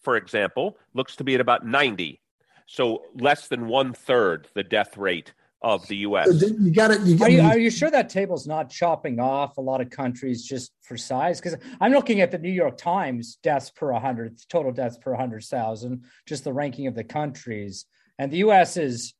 for 0.00 0.16
example, 0.16 0.78
looks 0.94 1.16
to 1.16 1.24
be 1.24 1.34
at 1.34 1.40
about 1.42 1.66
ninety, 1.66 2.22
so 2.64 3.02
less 3.14 3.48
than 3.48 3.68
one 3.68 3.92
third 3.92 4.48
the 4.54 4.62
death 4.62 4.96
rate 4.96 5.34
of 5.62 5.86
the 5.88 5.96
U.S. 5.96 6.42
You 6.42 6.72
got 6.72 6.90
it. 6.92 7.20
Are, 7.20 7.28
you, 7.28 7.40
are 7.40 7.58
you 7.58 7.70
sure 7.70 7.90
that 7.90 8.08
table's 8.08 8.46
not 8.46 8.70
chopping 8.70 9.18
off 9.18 9.58
a 9.58 9.60
lot 9.60 9.80
of 9.80 9.90
countries 9.90 10.44
just 10.44 10.72
for 10.82 10.96
size? 10.96 11.40
Because 11.40 11.58
I'm 11.80 11.92
looking 11.92 12.20
at 12.20 12.30
the 12.30 12.38
New 12.38 12.50
York 12.50 12.76
Times 12.76 13.38
deaths 13.42 13.70
per 13.70 13.92
100, 13.92 14.40
total 14.48 14.72
deaths 14.72 14.98
per 14.98 15.10
100,000, 15.10 16.04
just 16.26 16.44
the 16.44 16.52
ranking 16.52 16.86
of 16.86 16.94
the 16.94 17.04
countries, 17.04 17.86
and 18.18 18.30
the 18.30 18.38
U.S. 18.38 18.76
is 18.76 19.14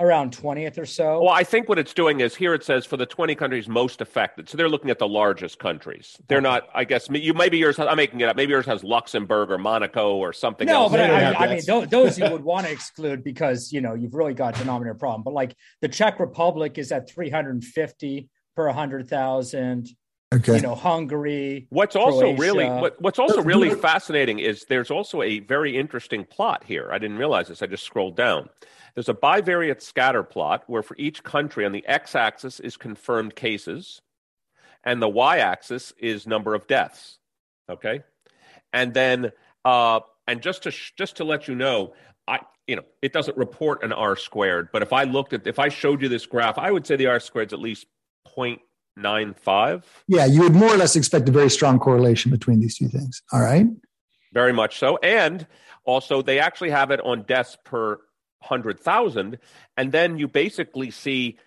around 0.00 0.36
20th 0.36 0.78
or 0.78 0.86
so. 0.86 1.20
Well, 1.22 1.32
I 1.32 1.42
think 1.42 1.68
what 1.68 1.78
it's 1.78 1.92
doing 1.92 2.20
is 2.20 2.34
here 2.34 2.54
it 2.54 2.62
says 2.62 2.86
for 2.86 2.96
the 2.96 3.06
20 3.06 3.34
countries 3.34 3.68
most 3.68 4.00
affected. 4.00 4.48
So 4.48 4.56
they're 4.56 4.68
looking 4.68 4.90
at 4.90 4.98
the 4.98 5.08
largest 5.08 5.58
countries. 5.58 6.16
They're 6.28 6.38
okay. 6.38 6.44
not, 6.44 6.68
I 6.74 6.84
guess, 6.84 7.08
you 7.10 7.34
maybe 7.34 7.58
yours, 7.58 7.76
has, 7.78 7.88
I'm 7.88 7.96
making 7.96 8.20
it 8.20 8.28
up. 8.28 8.36
Maybe 8.36 8.50
yours 8.50 8.66
has 8.66 8.84
Luxembourg 8.84 9.50
or 9.50 9.58
Monaco 9.58 10.14
or 10.16 10.32
something 10.32 10.66
no, 10.66 10.82
else. 10.82 10.92
but 10.92 11.00
I, 11.00 11.32
I, 11.32 11.46
I 11.46 11.48
mean, 11.48 11.62
those, 11.66 11.88
those 11.88 12.18
you 12.18 12.30
would 12.30 12.44
want 12.44 12.66
to 12.66 12.72
exclude 12.72 13.24
because, 13.24 13.72
you 13.72 13.80
know, 13.80 13.94
you've 13.94 14.14
really 14.14 14.34
got 14.34 14.54
denominator 14.54 14.94
problem. 14.94 15.22
But 15.22 15.34
like 15.34 15.56
the 15.80 15.88
Czech 15.88 16.20
Republic 16.20 16.78
is 16.78 16.92
at 16.92 17.10
350 17.10 18.28
per 18.54 18.66
100,000. 18.66 19.88
Okay. 20.34 20.56
You 20.56 20.60
know, 20.60 20.74
Hungary. 20.74 21.66
What's 21.70 21.96
also 21.96 22.20
Croatia. 22.20 22.40
really 22.40 22.66
what, 22.66 23.00
what's 23.00 23.18
also 23.18 23.40
really 23.40 23.70
fascinating 23.74 24.40
is 24.40 24.66
there's 24.68 24.90
also 24.90 25.22
a 25.22 25.38
very 25.40 25.74
interesting 25.74 26.24
plot 26.24 26.64
here. 26.64 26.90
I 26.92 26.98
didn't 26.98 27.16
realize 27.16 27.48
this. 27.48 27.62
I 27.62 27.66
just 27.66 27.84
scrolled 27.84 28.14
down. 28.14 28.50
There's 28.98 29.08
a 29.08 29.14
bivariate 29.14 29.80
scatter 29.80 30.24
plot 30.24 30.64
where 30.66 30.82
for 30.82 30.96
each 30.98 31.22
country 31.22 31.64
on 31.64 31.70
the 31.70 31.86
x-axis 31.86 32.58
is 32.58 32.76
confirmed 32.76 33.36
cases, 33.36 34.02
and 34.82 35.00
the 35.00 35.08
y-axis 35.08 35.92
is 36.00 36.26
number 36.26 36.52
of 36.52 36.66
deaths. 36.66 37.20
Okay, 37.70 38.02
and 38.72 38.92
then 38.92 39.30
uh, 39.64 40.00
and 40.26 40.42
just 40.42 40.64
to 40.64 40.72
sh- 40.72 40.94
just 40.98 41.18
to 41.18 41.22
let 41.22 41.46
you 41.46 41.54
know, 41.54 41.94
I 42.26 42.40
you 42.66 42.74
know 42.74 42.82
it 43.00 43.12
doesn't 43.12 43.36
report 43.36 43.84
an 43.84 43.92
r 43.92 44.16
squared, 44.16 44.70
but 44.72 44.82
if 44.82 44.92
I 44.92 45.04
looked 45.04 45.32
at 45.32 45.46
if 45.46 45.60
I 45.60 45.68
showed 45.68 46.02
you 46.02 46.08
this 46.08 46.26
graph, 46.26 46.58
I 46.58 46.72
would 46.72 46.84
say 46.84 46.96
the 46.96 47.06
r 47.06 47.20
squared 47.20 47.50
is 47.50 47.52
at 47.52 47.60
least 47.60 47.86
point 48.26 48.60
nine 48.96 49.32
five. 49.32 49.86
Yeah, 50.08 50.26
you 50.26 50.40
would 50.42 50.56
more 50.56 50.74
or 50.74 50.76
less 50.76 50.96
expect 50.96 51.28
a 51.28 51.30
very 51.30 51.50
strong 51.50 51.78
correlation 51.78 52.32
between 52.32 52.58
these 52.58 52.76
two 52.76 52.88
things. 52.88 53.22
All 53.32 53.42
right. 53.42 53.68
Very 54.32 54.52
much 54.52 54.80
so. 54.80 54.96
And 55.04 55.46
also, 55.84 56.20
they 56.20 56.40
actually 56.40 56.70
have 56.70 56.90
it 56.90 57.00
on 57.02 57.22
deaths 57.22 57.56
per 57.64 58.00
100,000. 58.40 59.38
And 59.76 59.92
then 59.92 60.18
you 60.18 60.28
basically 60.28 60.90
see 60.90 61.38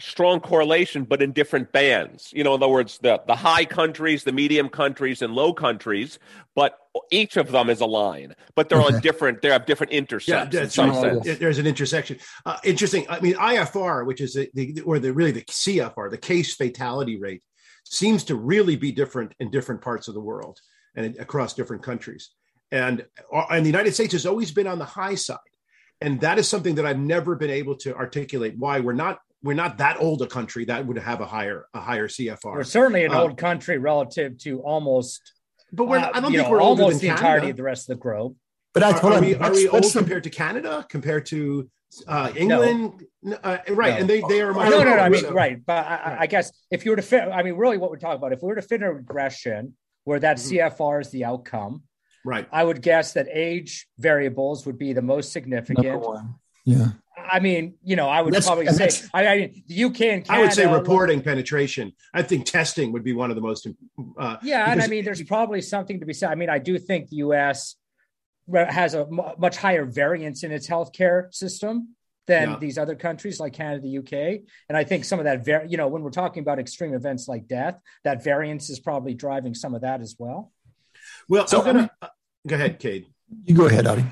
strong 0.00 0.38
correlation, 0.38 1.04
but 1.04 1.20
in 1.22 1.32
different 1.32 1.72
bands. 1.72 2.30
You 2.32 2.44
know, 2.44 2.54
in 2.54 2.62
other 2.62 2.72
words, 2.72 2.98
the, 2.98 3.20
the 3.26 3.34
high 3.34 3.64
countries, 3.64 4.22
the 4.22 4.32
medium 4.32 4.68
countries, 4.68 5.22
and 5.22 5.34
low 5.34 5.52
countries, 5.52 6.18
but 6.54 6.78
each 7.10 7.36
of 7.36 7.50
them 7.50 7.68
is 7.68 7.80
a 7.80 7.86
line, 7.86 8.34
but 8.54 8.68
they're 8.68 8.80
on 8.80 9.00
different, 9.00 9.42
they 9.42 9.48
have 9.48 9.66
different 9.66 9.92
intersections. 9.92 10.54
Yeah, 10.54 10.62
in 10.62 10.70
some 10.70 10.94
sense. 10.94 11.38
There's 11.38 11.58
an 11.58 11.66
intersection. 11.66 12.18
Uh, 12.46 12.58
interesting. 12.64 13.06
I 13.08 13.20
mean, 13.20 13.34
IFR, 13.34 14.06
which 14.06 14.20
is 14.20 14.34
the, 14.34 14.48
the, 14.54 14.80
or 14.82 14.98
the 14.98 15.12
really 15.12 15.32
the 15.32 15.42
CFR, 15.42 16.10
the 16.10 16.18
case 16.18 16.54
fatality 16.54 17.18
rate, 17.18 17.42
seems 17.84 18.24
to 18.24 18.36
really 18.36 18.76
be 18.76 18.92
different 18.92 19.32
in 19.40 19.50
different 19.50 19.80
parts 19.82 20.08
of 20.08 20.14
the 20.14 20.20
world 20.20 20.60
and 20.94 21.16
across 21.18 21.54
different 21.54 21.82
countries. 21.82 22.30
And, 22.70 23.04
uh, 23.32 23.46
and 23.50 23.64
the 23.64 23.70
United 23.70 23.94
States 23.94 24.12
has 24.12 24.26
always 24.26 24.52
been 24.52 24.66
on 24.66 24.78
the 24.78 24.84
high 24.84 25.14
side. 25.16 25.38
And 26.00 26.20
that 26.20 26.38
is 26.38 26.48
something 26.48 26.76
that 26.76 26.86
I've 26.86 26.98
never 26.98 27.34
been 27.34 27.50
able 27.50 27.76
to 27.78 27.94
articulate 27.94 28.54
why 28.56 28.80
we're 28.80 28.92
not 28.92 29.18
we're 29.42 29.54
not 29.54 29.78
that 29.78 30.00
old 30.00 30.22
a 30.22 30.26
country 30.26 30.64
that 30.64 30.86
would 30.86 30.98
have 30.98 31.20
a 31.20 31.26
higher 31.26 31.66
a 31.74 31.80
higher 31.80 32.08
CFR. 32.08 32.54
We're 32.54 32.64
certainly 32.64 33.04
an 33.04 33.12
uh, 33.12 33.22
old 33.22 33.38
country 33.38 33.78
relative 33.78 34.38
to 34.38 34.60
almost, 34.60 35.20
but 35.72 35.84
we're 35.84 36.00
not, 36.00 36.16
I 36.16 36.20
don't 36.20 36.26
uh, 36.26 36.36
think 36.36 36.42
know, 36.44 36.50
we're 36.50 36.60
almost 36.60 37.00
the 37.00 37.08
entirety 37.08 37.50
of 37.50 37.56
the 37.56 37.62
rest 37.62 37.88
of 37.88 37.96
the 37.96 38.00
globe. 38.00 38.36
But 38.74 38.82
I, 38.82 38.98
are, 38.98 39.12
are, 39.12 39.20
we, 39.20 39.34
are 39.34 39.52
we 39.52 39.68
old 39.68 39.92
compared 39.92 40.24
to 40.24 40.30
Canada 40.30 40.86
compared 40.88 41.26
to 41.26 41.70
uh, 42.06 42.32
England? 42.36 43.04
No. 43.22 43.36
Uh, 43.42 43.58
right, 43.70 43.94
no. 43.94 44.00
and 44.00 44.10
they 44.10 44.22
they 44.28 44.40
are 44.40 44.52
much 44.52 44.70
no, 44.70 44.82
no, 44.82 44.96
no. 44.96 45.02
I 45.02 45.08
mean, 45.08 45.22
so. 45.22 45.32
right, 45.32 45.64
but 45.64 45.86
I, 45.86 45.88
right. 45.88 46.16
I, 46.20 46.26
guess 46.26 46.52
if 46.70 46.84
you 46.84 46.92
were 46.92 46.96
to 46.96 47.02
fit, 47.02 47.22
I 47.22 47.42
mean, 47.42 47.54
really, 47.54 47.78
what 47.78 47.90
we're 47.90 47.98
talking 47.98 48.18
about, 48.18 48.32
if 48.32 48.40
we 48.42 48.48
were 48.48 48.56
to 48.56 48.62
fit 48.62 48.82
a 48.82 48.92
regression 48.92 49.74
where 50.04 50.20
that 50.20 50.36
mm-hmm. 50.36 50.56
CFR 50.56 51.00
is 51.00 51.10
the 51.10 51.24
outcome, 51.24 51.82
Right. 52.28 52.46
I 52.52 52.62
would 52.62 52.82
guess 52.82 53.14
that 53.14 53.26
age 53.32 53.88
variables 53.98 54.66
would 54.66 54.76
be 54.78 54.92
the 54.92 55.00
most 55.00 55.32
significant. 55.32 56.04
Yeah. 56.66 56.88
I 57.16 57.40
mean, 57.40 57.76
you 57.82 57.96
know, 57.96 58.06
I 58.06 58.20
would 58.20 58.34
that's, 58.34 58.44
probably 58.44 58.66
say 58.66 58.90
I, 59.14 59.26
I 59.26 59.36
mean, 59.38 59.64
the 59.66 59.84
UK 59.84 60.00
and 60.02 60.24
Canada, 60.24 60.32
I 60.32 60.40
would 60.40 60.52
say 60.52 60.70
reporting 60.70 61.18
look, 61.18 61.24
penetration. 61.24 61.94
I 62.12 62.20
think 62.20 62.44
testing 62.44 62.92
would 62.92 63.02
be 63.02 63.14
one 63.14 63.30
of 63.30 63.34
the 63.34 63.40
most. 63.40 63.66
Uh, 64.18 64.36
yeah, 64.42 64.70
and 64.70 64.82
I 64.82 64.88
mean, 64.88 65.06
there's 65.06 65.22
probably 65.22 65.62
something 65.62 66.00
to 66.00 66.06
be 66.06 66.12
said. 66.12 66.30
I 66.30 66.34
mean, 66.34 66.50
I 66.50 66.58
do 66.58 66.78
think 66.78 67.08
the 67.08 67.16
US 67.16 67.76
has 68.54 68.92
a 68.92 69.00
m- 69.00 69.20
much 69.38 69.56
higher 69.56 69.86
variance 69.86 70.44
in 70.44 70.52
its 70.52 70.68
healthcare 70.68 71.32
system 71.32 71.94
than 72.26 72.50
yeah. 72.50 72.58
these 72.58 72.76
other 72.76 72.94
countries 72.94 73.40
like 73.40 73.54
Canada, 73.54 73.80
the 73.80 73.98
UK. 73.98 74.42
And 74.68 74.76
I 74.76 74.84
think 74.84 75.06
some 75.06 75.18
of 75.18 75.24
that, 75.24 75.46
var- 75.46 75.64
you 75.66 75.78
know, 75.78 75.88
when 75.88 76.02
we're 76.02 76.10
talking 76.10 76.42
about 76.42 76.58
extreme 76.58 76.92
events 76.92 77.26
like 77.26 77.48
death, 77.48 77.80
that 78.04 78.22
variance 78.22 78.68
is 78.68 78.80
probably 78.80 79.14
driving 79.14 79.54
some 79.54 79.74
of 79.74 79.80
that 79.80 80.02
as 80.02 80.14
well. 80.18 80.52
Well, 81.28 81.46
so, 81.46 81.60
I'm 81.60 81.64
gonna, 81.64 81.90
Go 82.46 82.54
ahead, 82.56 82.78
Cade. 82.78 83.06
You 83.44 83.54
go 83.54 83.66
ahead, 83.66 83.86
Adi. 83.86 84.04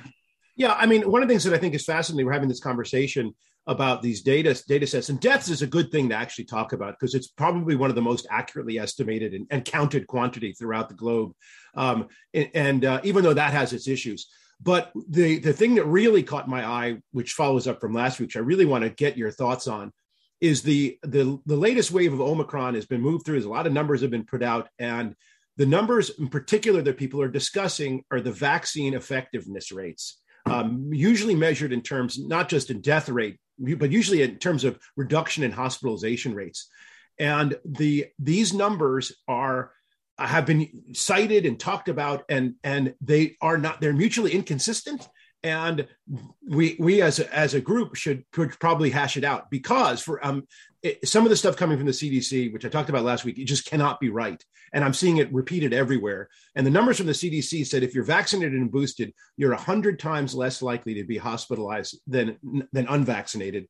Yeah, 0.56 0.72
I 0.72 0.86
mean, 0.86 1.10
one 1.10 1.22
of 1.22 1.28
the 1.28 1.32
things 1.32 1.44
that 1.44 1.54
I 1.54 1.58
think 1.58 1.74
is 1.74 1.84
fascinating, 1.84 2.26
we're 2.26 2.32
having 2.32 2.48
this 2.48 2.60
conversation. 2.60 3.34
about 3.66 4.00
these 4.00 4.22
data 4.22 4.60
data 4.68 4.86
sets 4.86 5.08
and 5.08 5.20
deaths 5.20 5.48
is 5.48 5.62
a 5.62 5.66
good 5.66 5.90
thing 5.90 6.08
to 6.08 6.14
actually 6.14 6.44
talk 6.44 6.72
about 6.72 6.94
because 6.98 7.14
it's 7.14 7.26
probably 7.28 7.74
one 7.74 7.90
of 7.90 7.96
the 7.96 8.02
most 8.02 8.26
accurately 8.30 8.78
estimated 8.78 9.34
and, 9.34 9.46
and 9.50 9.64
counted 9.64 10.06
quantity 10.06 10.52
throughout 10.52 10.88
the 10.88 10.94
globe 10.94 11.32
um, 11.74 12.06
and, 12.32 12.50
and 12.54 12.84
uh, 12.84 13.00
even 13.02 13.24
though 13.24 13.34
that 13.34 13.52
has 13.52 13.72
its 13.72 13.88
issues 13.88 14.28
but 14.60 14.92
the 15.08 15.38
the 15.40 15.52
thing 15.52 15.74
that 15.74 15.84
really 15.84 16.22
caught 16.22 16.48
my 16.48 16.64
eye 16.64 16.96
which 17.10 17.32
follows 17.32 17.66
up 17.66 17.80
from 17.80 17.92
last 17.92 18.20
week 18.20 18.28
which 18.28 18.36
i 18.36 18.40
really 18.40 18.66
want 18.66 18.84
to 18.84 18.90
get 18.90 19.16
your 19.16 19.30
thoughts 19.32 19.66
on 19.66 19.92
is 20.40 20.62
the 20.62 20.96
the 21.02 21.38
the 21.46 21.56
latest 21.56 21.90
wave 21.90 22.12
of 22.12 22.20
omicron 22.20 22.74
has 22.74 22.86
been 22.86 23.00
moved 23.00 23.24
through 23.24 23.34
there's 23.34 23.44
a 23.46 23.50
lot 23.50 23.66
of 23.66 23.72
numbers 23.72 24.00
have 24.00 24.10
been 24.10 24.24
put 24.24 24.42
out 24.42 24.68
and 24.78 25.14
the 25.56 25.66
numbers 25.66 26.10
in 26.10 26.28
particular 26.28 26.82
that 26.82 26.98
people 26.98 27.20
are 27.20 27.28
discussing 27.28 28.04
are 28.10 28.20
the 28.20 28.32
vaccine 28.32 28.94
effectiveness 28.94 29.72
rates 29.72 30.20
um, 30.46 30.90
usually 30.92 31.34
measured 31.34 31.72
in 31.72 31.82
terms 31.82 32.18
not 32.18 32.48
just 32.48 32.70
in 32.70 32.80
death 32.80 33.08
rate 33.08 33.38
but 33.58 33.90
usually 33.90 34.22
in 34.22 34.36
terms 34.36 34.64
of 34.64 34.78
reduction 34.96 35.42
in 35.42 35.52
hospitalization 35.52 36.34
rates. 36.34 36.68
And 37.18 37.56
the 37.64 38.06
these 38.18 38.52
numbers 38.52 39.12
are 39.26 39.72
have 40.18 40.46
been 40.46 40.94
cited 40.94 41.46
and 41.46 41.58
talked 41.58 41.88
about, 41.88 42.24
and 42.28 42.54
and 42.62 42.94
they 43.00 43.36
are 43.40 43.58
not 43.58 43.80
they're 43.80 43.92
mutually 43.92 44.32
inconsistent. 44.32 45.08
And 45.42 45.86
we 46.46 46.76
we 46.78 47.00
as 47.00 47.20
a, 47.20 47.34
as 47.34 47.54
a 47.54 47.60
group 47.60 47.94
should, 47.94 48.24
probably 48.32 48.90
hash 48.90 49.16
it 49.16 49.24
out 49.24 49.50
because 49.50 50.02
for 50.02 50.24
um 50.26 50.46
it, 50.82 51.06
some 51.08 51.24
of 51.24 51.30
the 51.30 51.36
stuff 51.36 51.56
coming 51.56 51.78
from 51.78 51.86
the 51.86 51.92
CDC, 51.92 52.52
which 52.52 52.64
I 52.64 52.68
talked 52.68 52.90
about 52.90 53.04
last 53.04 53.24
week, 53.24 53.38
it 53.38 53.44
just 53.44 53.66
cannot 53.66 54.00
be 54.00 54.10
right. 54.10 54.42
And 54.76 54.84
I'm 54.84 54.92
seeing 54.92 55.16
it 55.16 55.32
repeated 55.32 55.72
everywhere. 55.72 56.28
And 56.54 56.66
the 56.66 56.70
numbers 56.70 56.98
from 56.98 57.06
the 57.06 57.12
CDC 57.12 57.66
said 57.66 57.82
if 57.82 57.94
you're 57.94 58.04
vaccinated 58.04 58.60
and 58.60 58.70
boosted, 58.70 59.14
you're 59.38 59.54
100 59.54 59.98
times 59.98 60.34
less 60.34 60.60
likely 60.60 60.92
to 60.96 61.04
be 61.04 61.16
hospitalized 61.16 61.98
than, 62.06 62.36
than 62.74 62.86
unvaccinated, 62.86 63.68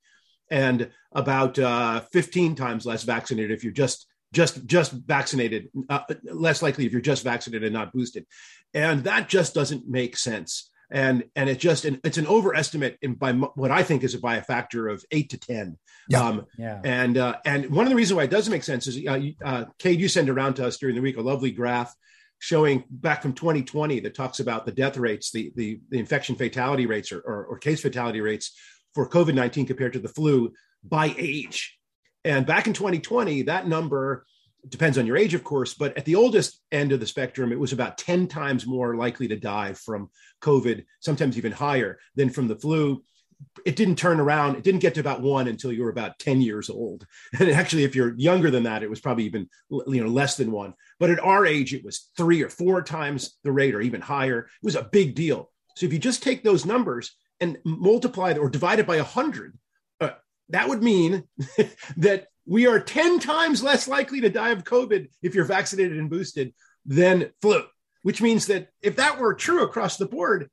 and 0.50 0.90
about 1.12 1.60
uh, 1.60 2.00
15 2.12 2.56
times 2.56 2.84
less 2.84 3.04
vaccinated 3.04 3.52
if 3.52 3.62
you're 3.62 3.72
just 3.72 4.06
just 4.32 4.66
just 4.66 4.90
vaccinated, 4.90 5.68
uh, 5.88 6.00
less 6.24 6.60
likely 6.60 6.84
if 6.84 6.90
you're 6.90 7.00
just 7.00 7.22
vaccinated 7.22 7.64
and 7.66 7.72
not 7.72 7.92
boosted. 7.92 8.26
And 8.74 9.04
that 9.04 9.28
just 9.28 9.54
doesn't 9.54 9.88
make 9.88 10.16
sense 10.16 10.70
and 10.90 11.24
and 11.34 11.50
it 11.50 11.58
just 11.58 11.84
it's 11.84 12.18
an 12.18 12.26
overestimate 12.26 12.98
in 13.02 13.14
by 13.14 13.32
what 13.32 13.70
I 13.70 13.82
think 13.82 14.04
is 14.04 14.14
by 14.16 14.36
a 14.36 14.42
factor 14.42 14.88
of 14.88 15.04
eight 15.10 15.30
to 15.30 15.38
ten. 15.38 15.78
Yeah. 16.08 16.22
Um, 16.22 16.46
yeah. 16.56 16.80
And 16.84 17.18
uh, 17.18 17.36
and 17.44 17.70
one 17.70 17.86
of 17.86 17.90
the 17.90 17.96
reasons 17.96 18.16
why 18.16 18.24
it 18.24 18.30
doesn't 18.30 18.50
make 18.50 18.64
sense 18.64 18.86
is 18.86 19.04
uh, 19.06 19.20
uh, 19.44 19.64
Cade, 19.78 20.00
you 20.00 20.08
sent 20.08 20.30
around 20.30 20.54
to 20.54 20.66
us 20.66 20.76
during 20.78 20.94
the 20.94 21.02
week 21.02 21.16
a 21.16 21.22
lovely 21.22 21.50
graph 21.50 21.94
showing 22.38 22.84
back 22.90 23.22
from 23.22 23.32
2020 23.32 24.00
that 24.00 24.14
talks 24.14 24.40
about 24.40 24.66
the 24.66 24.72
death 24.72 24.96
rates, 24.96 25.30
the 25.32 25.52
the, 25.56 25.80
the 25.90 25.98
infection 25.98 26.36
fatality 26.36 26.86
rates 26.86 27.10
or, 27.10 27.20
or, 27.20 27.46
or 27.46 27.58
case 27.58 27.80
fatality 27.80 28.20
rates 28.20 28.52
for 28.94 29.08
COVID 29.08 29.34
19 29.34 29.66
compared 29.66 29.94
to 29.94 29.98
the 29.98 30.08
flu 30.08 30.52
by 30.84 31.14
age. 31.18 31.78
And 32.24 32.46
back 32.46 32.66
in 32.66 32.72
2020, 32.72 33.42
that 33.42 33.68
number 33.68 34.26
depends 34.68 34.98
on 34.98 35.06
your 35.06 35.16
age, 35.16 35.34
of 35.34 35.44
course, 35.44 35.74
but 35.74 35.96
at 35.96 36.04
the 36.04 36.14
oldest 36.14 36.62
end 36.72 36.92
of 36.92 37.00
the 37.00 37.06
spectrum, 37.06 37.52
it 37.52 37.58
was 37.58 37.72
about 37.72 37.98
10 37.98 38.26
times 38.26 38.66
more 38.66 38.96
likely 38.96 39.28
to 39.28 39.36
die 39.36 39.72
from 39.72 40.10
COVID, 40.42 40.84
sometimes 41.00 41.38
even 41.38 41.52
higher 41.52 41.98
than 42.14 42.30
from 42.30 42.48
the 42.48 42.56
flu. 42.56 43.02
It 43.66 43.76
didn't 43.76 43.96
turn 43.96 44.18
around. 44.18 44.56
It 44.56 44.64
didn't 44.64 44.80
get 44.80 44.94
to 44.94 45.00
about 45.00 45.20
one 45.20 45.46
until 45.48 45.72
you 45.72 45.82
were 45.82 45.90
about 45.90 46.18
10 46.18 46.40
years 46.40 46.70
old. 46.70 47.06
And 47.38 47.50
actually, 47.50 47.84
if 47.84 47.94
you're 47.94 48.14
younger 48.16 48.50
than 48.50 48.62
that, 48.62 48.82
it 48.82 48.90
was 48.90 49.00
probably 49.00 49.24
even 49.24 49.48
you 49.70 50.02
know 50.02 50.10
less 50.10 50.36
than 50.36 50.50
one. 50.50 50.74
But 50.98 51.10
at 51.10 51.20
our 51.20 51.44
age, 51.44 51.74
it 51.74 51.84
was 51.84 52.10
three 52.16 52.42
or 52.42 52.48
four 52.48 52.82
times 52.82 53.36
the 53.44 53.52
rate 53.52 53.74
or 53.74 53.82
even 53.82 54.00
higher. 54.00 54.40
It 54.40 54.64
was 54.64 54.76
a 54.76 54.88
big 54.90 55.14
deal. 55.14 55.50
So 55.76 55.84
if 55.84 55.92
you 55.92 55.98
just 55.98 56.22
take 56.22 56.42
those 56.42 56.64
numbers 56.64 57.14
and 57.40 57.58
multiply 57.64 58.32
or 58.32 58.48
divide 58.48 58.78
it 58.78 58.86
by 58.86 58.96
100, 58.96 59.58
uh, 60.00 60.10
that 60.48 60.68
would 60.68 60.82
mean 60.82 61.24
that 61.98 62.28
we 62.46 62.66
are 62.66 62.78
10 62.78 63.18
times 63.18 63.62
less 63.62 63.88
likely 63.88 64.20
to 64.20 64.30
die 64.30 64.50
of 64.50 64.64
COVID 64.64 65.08
if 65.22 65.34
you're 65.34 65.44
vaccinated 65.44 65.98
and 65.98 66.08
boosted 66.08 66.54
than 66.84 67.30
flu, 67.42 67.64
which 68.02 68.22
means 68.22 68.46
that 68.46 68.68
if 68.82 68.96
that 68.96 69.18
were 69.18 69.34
true 69.34 69.62
across 69.62 69.96
the 69.96 70.06
board, 70.06 70.48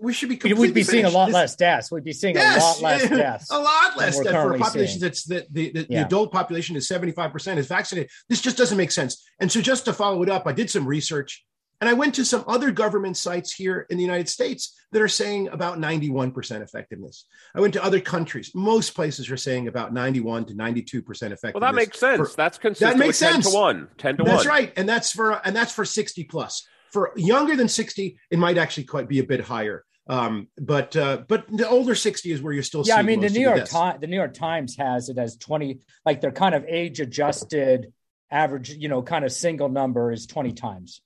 we 0.00 0.12
should 0.12 0.28
be. 0.28 0.36
Completely 0.36 0.68
we'd 0.68 0.74
be 0.74 0.84
seeing 0.84 1.04
a 1.04 1.10
lot 1.10 1.26
this, 1.26 1.34
less 1.34 1.56
deaths. 1.56 1.90
We'd 1.90 2.04
be 2.04 2.12
seeing 2.12 2.36
yes, 2.36 2.78
a 2.80 2.82
lot 2.82 2.92
less 2.92 3.08
deaths. 3.08 3.50
a 3.50 3.58
lot 3.58 3.96
less 3.96 4.20
deaths 4.20 4.30
for 4.30 4.54
a 4.54 4.58
population 4.58 5.00
seeing. 5.00 5.00
that's 5.00 5.24
that 5.24 5.52
the, 5.52 5.72
the, 5.72 5.80
yeah. 5.80 5.86
the, 6.00 6.06
adult 6.06 6.32
population 6.32 6.76
is 6.76 6.88
75% 6.88 7.56
is 7.56 7.66
vaccinated. 7.66 8.10
This 8.28 8.40
just 8.40 8.56
doesn't 8.56 8.76
make 8.78 8.92
sense. 8.92 9.28
And 9.40 9.50
so 9.50 9.60
just 9.60 9.84
to 9.86 9.92
follow 9.92 10.22
it 10.22 10.28
up, 10.28 10.46
I 10.46 10.52
did 10.52 10.70
some 10.70 10.86
research 10.86 11.44
and 11.80 11.88
I 11.88 11.92
went 11.92 12.14
to 12.16 12.24
some 12.24 12.44
other 12.48 12.70
government 12.72 13.16
sites 13.16 13.52
here 13.52 13.86
in 13.88 13.96
the 13.96 14.02
United 14.02 14.28
States 14.28 14.76
that 14.90 15.00
are 15.00 15.08
saying 15.08 15.48
about 15.48 15.78
91% 15.78 16.62
effectiveness. 16.62 17.26
I 17.54 17.60
went 17.60 17.74
to 17.74 17.84
other 17.84 18.00
countries. 18.00 18.52
Most 18.54 18.94
places 18.94 19.30
are 19.30 19.36
saying 19.36 19.68
about 19.68 19.92
91 19.92 20.46
to 20.46 20.54
92% 20.54 21.02
effectiveness. 21.06 21.54
Well, 21.54 21.60
that 21.60 21.74
makes 21.74 21.98
sense. 21.98 22.30
For, 22.30 22.36
that's 22.36 22.58
consistent 22.58 22.98
that 22.98 22.98
makes 22.98 23.18
sense. 23.18 23.44
10 23.44 23.52
to 23.52 23.58
1. 23.58 23.88
10 23.96 24.16
to 24.16 24.22
that's 24.24 24.28
1. 24.28 24.36
That's 24.36 24.46
right. 24.46 24.72
And 24.76 24.88
that's 24.88 25.12
for 25.12 25.46
and 25.46 25.54
that's 25.54 25.72
for 25.72 25.84
60 25.84 26.24
plus. 26.24 26.66
For 26.90 27.12
younger 27.16 27.54
than 27.54 27.68
60, 27.68 28.18
it 28.30 28.38
might 28.38 28.58
actually 28.58 28.84
quite 28.84 29.08
be 29.08 29.18
a 29.18 29.24
bit 29.24 29.40
higher. 29.40 29.84
Um, 30.08 30.48
but 30.56 30.96
uh, 30.96 31.22
but 31.28 31.46
the 31.48 31.68
older 31.68 31.94
60 31.94 32.32
is 32.32 32.40
where 32.40 32.54
you're 32.54 32.62
still 32.62 32.82
yeah 32.86 32.96
i 32.96 33.02
mean 33.02 33.20
the 33.20 33.28
new 33.28 33.42
york 33.42 33.66
times 33.66 34.00
the 34.00 34.06
new 34.06 34.16
york 34.16 34.32
times 34.32 34.74
has 34.78 35.10
it 35.10 35.18
as 35.18 35.36
20 35.36 35.80
like 36.06 36.22
their 36.22 36.32
kind 36.32 36.54
of 36.54 36.64
age 36.66 36.98
adjusted 37.00 37.92
average 38.30 38.70
you 38.70 38.88
know 38.88 39.02
kind 39.02 39.26
of 39.26 39.32
single 39.32 39.68
number 39.68 40.10
is 40.10 40.26
20 40.26 40.52
times 40.52 41.02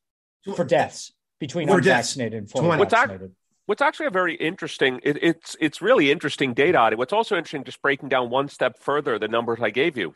for 0.55 0.65
deaths 0.65 1.13
between 1.39 1.69
for 1.69 1.79
unvaccinated 1.79 2.45
deaths. 2.45 2.55
and 2.55 2.65
fully 2.65 2.79
what's 2.79 2.93
vaccinated. 2.93 3.33
what's 3.67 3.83
actually 3.83 4.07
a 4.07 4.11
very 4.11 4.35
interesting, 4.35 5.01
it, 5.03 5.19
it's 5.23 5.57
it's 5.61 5.83
really 5.83 6.11
interesting 6.11 6.55
data. 6.55 6.97
What's 6.97 7.13
also 7.13 7.37
interesting, 7.37 7.65
just 7.65 7.83
breaking 7.83 8.09
down 8.09 8.31
one 8.31 8.49
step 8.49 8.79
further, 8.79 9.19
the 9.19 9.29
numbers 9.29 9.59
I 9.63 9.71
gave 9.71 9.97
you. 9.97 10.15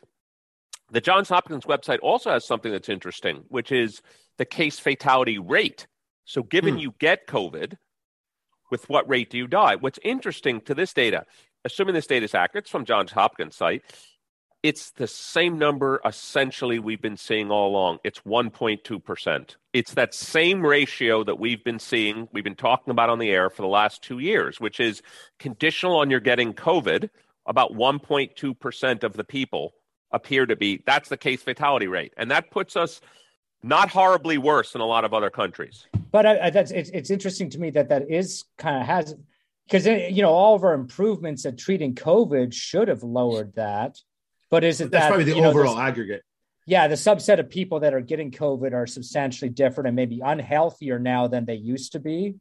The 0.89 1.01
Johns 1.01 1.29
Hopkins 1.29 1.65
website 1.65 1.99
also 2.01 2.31
has 2.31 2.45
something 2.45 2.71
that's 2.71 2.87
interesting, 2.87 3.43
which 3.49 3.71
is 3.71 4.01
the 4.37 4.45
case 4.45 4.79
fatality 4.79 5.37
rate. 5.37 5.85
So, 6.23 6.43
given 6.43 6.75
hmm. 6.75 6.79
you 6.79 6.95
get 6.99 7.27
COVID, 7.27 7.75
with 8.69 8.89
what 8.89 9.07
rate 9.09 9.29
do 9.29 9.37
you 9.37 9.47
die? 9.47 9.75
What's 9.75 9.99
interesting 10.03 10.61
to 10.61 10.73
this 10.73 10.93
data, 10.93 11.25
assuming 11.65 11.93
this 11.93 12.07
data 12.07 12.25
is 12.25 12.35
accurate, 12.35 12.65
it's 12.65 12.71
from 12.71 12.85
Johns 12.85 13.11
Hopkins 13.11 13.55
site, 13.55 13.83
it's 14.63 14.91
the 14.91 15.07
same 15.07 15.57
number 15.57 16.01
essentially 16.03 16.79
we've 16.79 17.01
been 17.01 17.17
seeing 17.17 17.51
all 17.51 17.69
along. 17.69 17.99
It's 18.03 18.19
1.2%. 18.21 19.55
It's 19.73 19.93
that 19.93 20.13
same 20.13 20.65
ratio 20.65 21.23
that 21.23 21.39
we've 21.39 21.63
been 21.63 21.79
seeing, 21.79 22.27
we've 22.31 22.43
been 22.43 22.55
talking 22.55 22.91
about 22.91 23.09
on 23.09 23.19
the 23.19 23.29
air 23.29 23.49
for 23.49 23.61
the 23.61 23.67
last 23.67 24.01
two 24.01 24.19
years, 24.19 24.59
which 24.59 24.79
is 24.79 25.01
conditional 25.39 25.97
on 25.97 26.09
your 26.09 26.19
getting 26.19 26.53
COVID. 26.53 27.09
About 27.45 27.73
1.2% 27.73 29.03
of 29.03 29.13
the 29.13 29.23
people 29.23 29.73
appear 30.11 30.45
to 30.45 30.55
be, 30.55 30.83
that's 30.85 31.09
the 31.09 31.17
case 31.17 31.41
fatality 31.41 31.87
rate. 31.87 32.13
And 32.17 32.31
that 32.31 32.51
puts 32.51 32.75
us 32.75 32.99
not 33.63 33.89
horribly 33.89 34.37
worse 34.37 34.73
than 34.73 34.81
a 34.81 34.85
lot 34.85 35.05
of 35.05 35.13
other 35.13 35.29
countries. 35.29 35.85
But 36.11 36.25
I, 36.25 36.49
that's, 36.49 36.71
it's, 36.71 36.89
it's 36.89 37.09
interesting 37.09 37.49
to 37.51 37.59
me 37.59 37.69
that 37.71 37.89
that 37.89 38.09
is 38.09 38.45
kind 38.57 38.81
of 38.81 38.85
has, 38.85 39.15
because, 39.65 39.87
eh, 39.87 40.07
you 40.07 40.21
know, 40.21 40.31
all 40.31 40.55
of 40.55 40.63
our 40.63 40.73
improvements 40.73 41.45
at 41.45 41.57
treating 41.57 41.95
COVID 41.95 42.53
should 42.53 42.87
have 42.87 43.03
lowered 43.03 43.53
that 43.55 43.97
but 44.49 44.63
is 44.63 44.81
it 44.81 44.91
that's 44.91 45.05
that, 45.05 45.07
probably 45.09 45.25
the 45.25 45.43
overall 45.43 45.75
know, 45.75 45.81
aggregate? 45.81 46.23
Yeah, 46.65 46.87
the 46.87 46.95
subset 46.95 47.39
of 47.39 47.49
people 47.49 47.81
that 47.81 47.93
are 47.93 48.01
getting 48.01 48.31
COVID 48.31 48.73
are 48.73 48.87
substantially 48.87 49.49
different 49.49 49.87
and 49.87 49.95
maybe 49.95 50.19
unhealthier 50.19 51.01
now 51.01 51.27
than 51.27 51.45
they 51.45 51.55
used 51.55 51.93
to 51.93 51.99
be. 51.99 52.35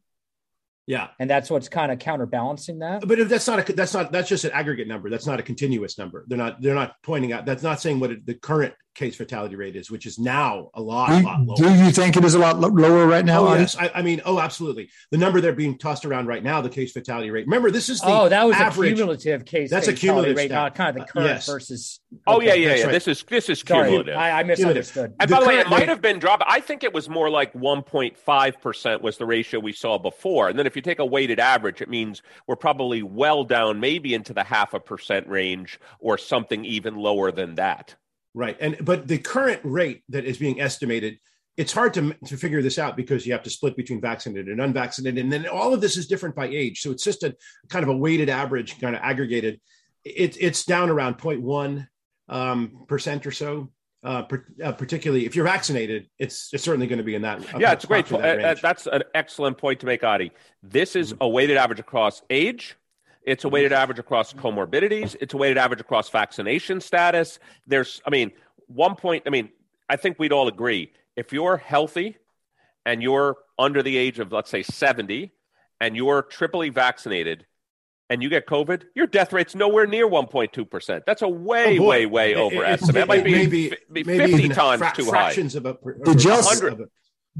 Yeah, 0.87 1.09
and 1.19 1.29
that's 1.29 1.51
what's 1.51 1.69
kind 1.69 1.90
of 1.90 1.99
counterbalancing 1.99 2.81
that. 2.81 3.07
But 3.07 3.19
if 3.19 3.29
that's 3.29 3.47
not 3.47 3.69
a 3.69 3.73
that's 3.73 3.95
not 3.95 4.12
that's 4.12 4.29
just 4.29 4.45
an 4.45 4.53
aggregate 4.53 4.88
number. 4.88 5.11
That's 5.11 5.27
not 5.27 5.40
a 5.40 5.42
continuous 5.42 5.99
number. 5.99 6.25
They're 6.29 6.38
not 6.38 6.61
they're 6.61 6.75
not 6.75 6.95
pointing 7.03 7.33
out. 7.33 7.45
That's 7.45 7.62
not 7.62 7.81
saying 7.81 8.01
what 8.01 8.12
it, 8.12 8.27
the 8.27 8.35
current 8.35 8.75
case 8.96 9.14
fatality 9.14 9.54
rate 9.54 9.76
is, 9.76 9.90
which 9.90 10.06
is 10.06 10.18
now 10.18 10.70
a 10.74 10.80
lot, 10.80 11.09
do, 11.09 11.24
lot 11.24 11.40
lower. 11.40 11.56
Do 11.56 11.85
you 11.85 11.90
think 11.92 12.16
it 12.16 12.24
is 12.24 12.35
a 12.35 12.38
lot 12.38 12.59
lower 12.59 13.06
right 13.06 13.24
now? 13.24 13.46
Oh, 13.46 13.54
yes. 13.54 13.76
I, 13.76 13.90
I, 13.94 14.02
mean, 14.02 14.22
oh, 14.24 14.40
absolutely. 14.40 14.88
The 15.11 15.18
number 15.18 15.40
they're 15.40 15.52
being 15.52 15.78
tossed 15.78 16.04
around 16.04 16.26
right 16.26 16.42
now, 16.42 16.61
the 16.61 16.70
case 16.70 16.92
fatality 16.92 17.30
rate. 17.30 17.46
Remember, 17.46 17.70
this 17.70 17.88
is 17.88 18.00
the 18.00 18.09
oh, 18.09 18.28
that 18.28 18.44
was 18.44 18.56
average. 18.56 18.92
a 18.92 18.94
cumulative 18.94 19.44
case. 19.44 19.70
That's 19.70 19.88
a 19.88 19.92
cumulative 19.92 20.37
rate, 20.37 20.46
stat. 20.46 20.56
not 20.56 20.74
kind 20.74 20.96
of 20.98 21.06
the 21.06 21.12
current 21.12 21.28
uh, 21.28 21.35
yes. 21.35 21.46
versus. 21.46 22.00
Oh 22.26 22.40
yeah, 22.40 22.54
yeah, 22.54 22.74
yeah. 22.74 22.85
Right. 22.85 22.92
This 22.92 23.06
is 23.06 23.22
this 23.28 23.48
is 23.48 23.62
cumulative. 23.62 24.14
Sorry, 24.14 24.30
I, 24.30 24.40
I 24.40 24.42
misunderstood. 24.42 25.14
And 25.20 25.28
the 25.28 25.35
by 25.35 25.40
the 25.40 25.46
way, 25.46 25.59
it 25.59 25.68
might 25.68 25.88
have 25.88 26.00
been 26.00 26.18
dropped. 26.18 26.44
I 26.46 26.61
think 26.61 26.82
it 26.82 26.94
was 26.94 27.09
more 27.09 27.28
like 27.28 27.52
1.5 27.52 28.61
percent 28.61 29.02
was 29.02 29.18
the 29.18 29.26
ratio 29.26 29.61
we 29.61 29.72
saw 29.72 29.98
before. 29.98 30.48
And 30.48 30.59
then 30.59 30.66
if 30.66 30.74
you 30.74 30.82
take 30.82 30.98
a 30.98 31.06
weighted 31.06 31.38
average, 31.38 31.82
it 31.82 31.90
means 31.90 32.22
we're 32.46 32.56
probably 32.56 33.02
well 33.02 33.44
down, 33.44 33.78
maybe 33.78 34.14
into 34.14 34.32
the 34.32 34.44
half 34.44 34.72
a 34.74 34.80
percent 34.80 35.28
range 35.28 35.78
or 36.00 36.16
something 36.16 36.64
even 36.64 36.96
lower 36.96 37.30
than 37.30 37.56
that. 37.56 37.94
Right. 38.37 38.55
And 38.61 38.77
but 38.83 39.09
the 39.09 39.16
current 39.16 39.62
rate 39.64 40.03
that 40.11 40.27
is 40.27 40.37
being 40.37 40.61
estimated, 40.61 41.18
it's 41.57 41.72
hard 41.72 41.94
to, 41.94 42.14
to 42.27 42.37
figure 42.37 42.61
this 42.61 42.79
out 42.79 42.94
because 42.94 43.27
you 43.27 43.33
have 43.33 43.42
to 43.44 43.51
split 43.51 43.79
between 43.79 43.99
vaccinated 43.99 44.49
and 44.49 44.61
unvaccinated. 44.61 45.25
And 45.25 45.33
then 45.33 45.49
all 45.49 45.72
of 45.72 45.81
this 45.81 45.96
is 45.96 46.07
different 46.07 46.37
by 46.37 46.44
age. 46.46 46.83
So 46.83 46.90
it's 46.90 47.03
just 47.03 47.22
a 47.22 47.35
kind 47.70 47.83
of 47.83 47.88
a 47.88 47.96
weighted 47.96 48.29
average, 48.29 48.79
kind 48.79 48.94
of 48.94 49.01
aggregated. 49.03 49.59
It, 50.05 50.37
it's 50.38 50.66
down 50.66 50.90
around 50.90 51.16
0.1 51.16 51.88
um, 52.29 52.85
percent 52.87 53.27
or 53.27 53.33
so. 53.33 53.72
Uh, 54.05 54.22
per, 54.22 54.44
uh, 54.62 54.70
particularly 54.70 55.25
if 55.25 55.35
you're 55.35 55.46
vaccinated, 55.46 56.07
it's, 56.18 56.51
it's 56.53 56.62
certainly 56.62 56.87
going 56.87 56.99
to 56.99 57.05
be 57.05 57.14
in 57.14 57.22
that. 57.22 57.40
Yeah, 57.59 57.72
it's 57.72 57.87
great. 57.87 58.07
That 58.09 58.44
uh, 58.44 58.55
that's 58.61 58.87
an 58.87 59.03
excellent 59.14 59.57
point 59.57 59.81
to 59.81 59.87
make, 59.87 60.05
Adi. 60.05 60.31
This 60.62 60.94
is 60.94 61.14
mm-hmm. 61.14 61.25
a 61.25 61.29
weighted 61.29 61.57
average 61.57 61.81
across 61.81 62.20
age, 62.29 62.77
It's 63.26 63.42
a 63.44 63.48
weighted 63.48 63.72
average 63.72 63.98
across 63.98 64.32
comorbidities. 64.32 65.16
It's 65.20 65.34
a 65.34 65.36
weighted 65.36 65.58
average 65.58 65.80
across 65.80 66.08
vaccination 66.08 66.80
status. 66.80 67.40
There's, 67.66 68.00
I 68.06 68.10
mean, 68.10 68.30
one 68.68 68.94
point, 68.94 69.24
I 69.26 69.30
mean, 69.30 69.50
I 69.88 69.96
think 69.96 70.18
we'd 70.18 70.32
all 70.32 70.46
agree 70.48 70.92
if 71.16 71.32
you're 71.32 71.56
healthy 71.56 72.16
and 72.84 73.02
you're 73.02 73.36
under 73.58 73.82
the 73.82 73.96
age 73.96 74.20
of, 74.20 74.30
let's 74.30 74.48
say, 74.50 74.62
70, 74.62 75.32
and 75.80 75.96
you're 75.96 76.22
triply 76.22 76.68
vaccinated 76.70 77.46
and 78.08 78.22
you 78.22 78.28
get 78.28 78.46
COVID, 78.46 78.84
your 78.94 79.08
death 79.08 79.32
rate's 79.32 79.56
nowhere 79.56 79.86
near 79.88 80.06
1.2%. 80.08 81.02
That's 81.04 81.22
a 81.22 81.28
way, 81.28 81.80
Oh, 81.80 81.82
way, 81.82 82.06
way 82.06 82.36
overestimate. 82.36 82.94
That 82.94 83.08
might 83.08 83.24
be 83.24 83.32
maybe, 83.32 83.70
fi- 83.70 83.76
maybe 83.90 84.16
50 84.18 84.32
even 84.34 84.50
times 84.52 84.78
fra- 84.78 84.92
too 84.94 85.04
high. 85.06 85.10
fractions 85.10 85.56
Of 85.56 85.66
a, 85.66 85.76
Did 86.04 86.22
y'all- 86.22 86.38
of 86.68 86.80
it. 86.80 86.88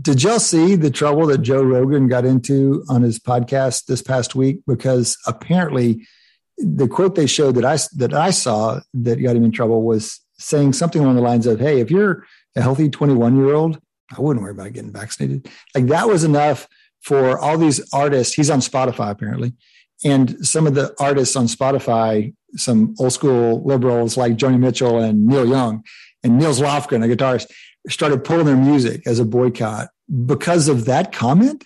Did 0.01 0.23
y'all 0.23 0.39
see 0.39 0.75
the 0.75 0.91
trouble 0.91 1.27
that 1.29 1.39
Joe 1.39 1.63
Rogan 1.63 2.07
got 2.07 2.27
into 2.27 2.85
on 2.89 3.03
his 3.03 3.19
podcast 3.19 3.87
this 3.87 4.03
past 4.03 4.35
week? 4.35 4.61
Because 4.67 5.17
apparently, 5.27 6.07
the 6.59 6.89
quote 6.89 7.15
they 7.15 7.27
showed 7.27 7.55
that 7.55 7.65
I 7.65 7.79
that 7.97 8.13
I 8.13 8.31
saw 8.31 8.81
that 8.93 9.23
got 9.23 9.37
him 9.37 9.45
in 9.45 9.53
trouble 9.53 9.83
was 9.83 10.21
saying 10.39 10.75
something 10.75 11.03
along 11.03 11.17
the 11.17 11.23
lines 11.23 11.47
of, 11.47 11.61
"Hey, 11.61 11.81
if 11.81 11.91
you're 11.91 12.25
a 12.57 12.63
healthy 12.63 12.91
21 12.91 13.37
year 13.37 13.55
old, 13.55 13.81
I 14.17 14.21
wouldn't 14.21 14.43
worry 14.43 14.53
about 14.53 14.75
getting 14.75 14.93
vaccinated." 14.93 15.49
Like 15.75 15.87
that 15.87 16.09
was 16.09 16.25
enough 16.25 16.69
for 17.01 17.39
all 17.39 17.57
these 17.57 17.81
artists. 17.93 18.35
He's 18.35 18.51
on 18.51 18.61
Spotify 18.61 19.11
apparently, 19.11 19.55
and 20.05 20.47
some 20.47 20.67
of 20.67 20.75
the 20.75 20.95
artists 21.01 21.37
on 21.37 21.47
Spotify, 21.47 22.35
some 22.55 22.95
old 22.99 23.15
school 23.15 23.63
liberals 23.65 24.19
like 24.19 24.37
Joni 24.37 24.59
Mitchell 24.59 24.99
and 24.99 25.27
Neil 25.27 25.47
Young, 25.47 25.85
and 26.23 26.39
Nils 26.39 26.61
Lofgren, 26.61 27.05
a 27.05 27.17
guitarist, 27.17 27.47
started 27.89 28.25
pulling 28.25 28.47
their 28.47 28.57
music 28.57 29.07
as 29.07 29.19
a 29.19 29.25
boycott 29.25 29.89
because 30.27 30.69
of 30.69 30.85
that 30.87 31.13
comment. 31.13 31.65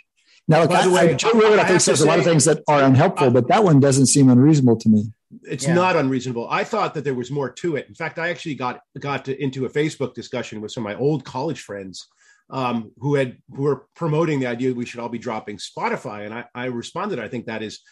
Now, 0.48 0.62
look, 0.62 0.70
By 0.70 0.82
the 0.86 0.90
I, 0.90 0.94
way, 0.94 1.10
I, 1.10 1.14
Joe 1.14 1.30
Rogan, 1.32 1.44
I 1.44 1.52
I 1.52 1.56
think 1.58 1.68
have 1.68 1.74
to 1.76 1.80
says 1.80 2.00
a 2.00 2.06
lot 2.06 2.18
of 2.18 2.24
things 2.24 2.44
that 2.46 2.62
are 2.68 2.82
unhelpful, 2.82 3.30
but 3.30 3.48
that 3.48 3.62
one 3.62 3.78
doesn't 3.78 4.06
seem 4.06 4.28
unreasonable 4.28 4.76
to 4.78 4.88
me. 4.88 5.12
It's 5.44 5.64
Yeah. 5.64 5.74
not 5.74 5.94
unreasonable. 5.94 6.48
I 6.50 6.64
thought 6.64 6.94
that 6.94 7.04
there 7.04 7.14
was 7.14 7.30
more 7.30 7.50
to 7.50 7.76
it. 7.76 7.86
In 7.88 7.94
fact, 7.94 8.18
I 8.18 8.30
actually 8.30 8.56
got 8.56 8.80
got 8.98 9.26
to, 9.26 9.40
into 9.40 9.64
a 9.64 9.70
Facebook 9.70 10.14
discussion 10.14 10.60
with 10.60 10.72
some 10.72 10.84
of 10.84 10.92
my 10.92 10.98
old 10.98 11.24
college 11.24 11.60
friends 11.60 12.08
um, 12.50 12.90
who 12.98 13.14
had 13.14 13.36
who 13.54 13.62
were 13.62 13.86
promoting 13.94 14.40
the 14.40 14.46
idea 14.48 14.70
that 14.70 14.76
we 14.76 14.84
should 14.86 14.98
all 14.98 15.08
be 15.08 15.18
dropping 15.18 15.58
Spotify, 15.58 16.24
and 16.26 16.34
I, 16.34 16.44
I 16.52 16.64
responded. 16.64 17.20
I 17.20 17.28
think 17.28 17.46
that 17.46 17.62
is 17.62 17.78
i- 17.78 17.78
i- 17.78 17.84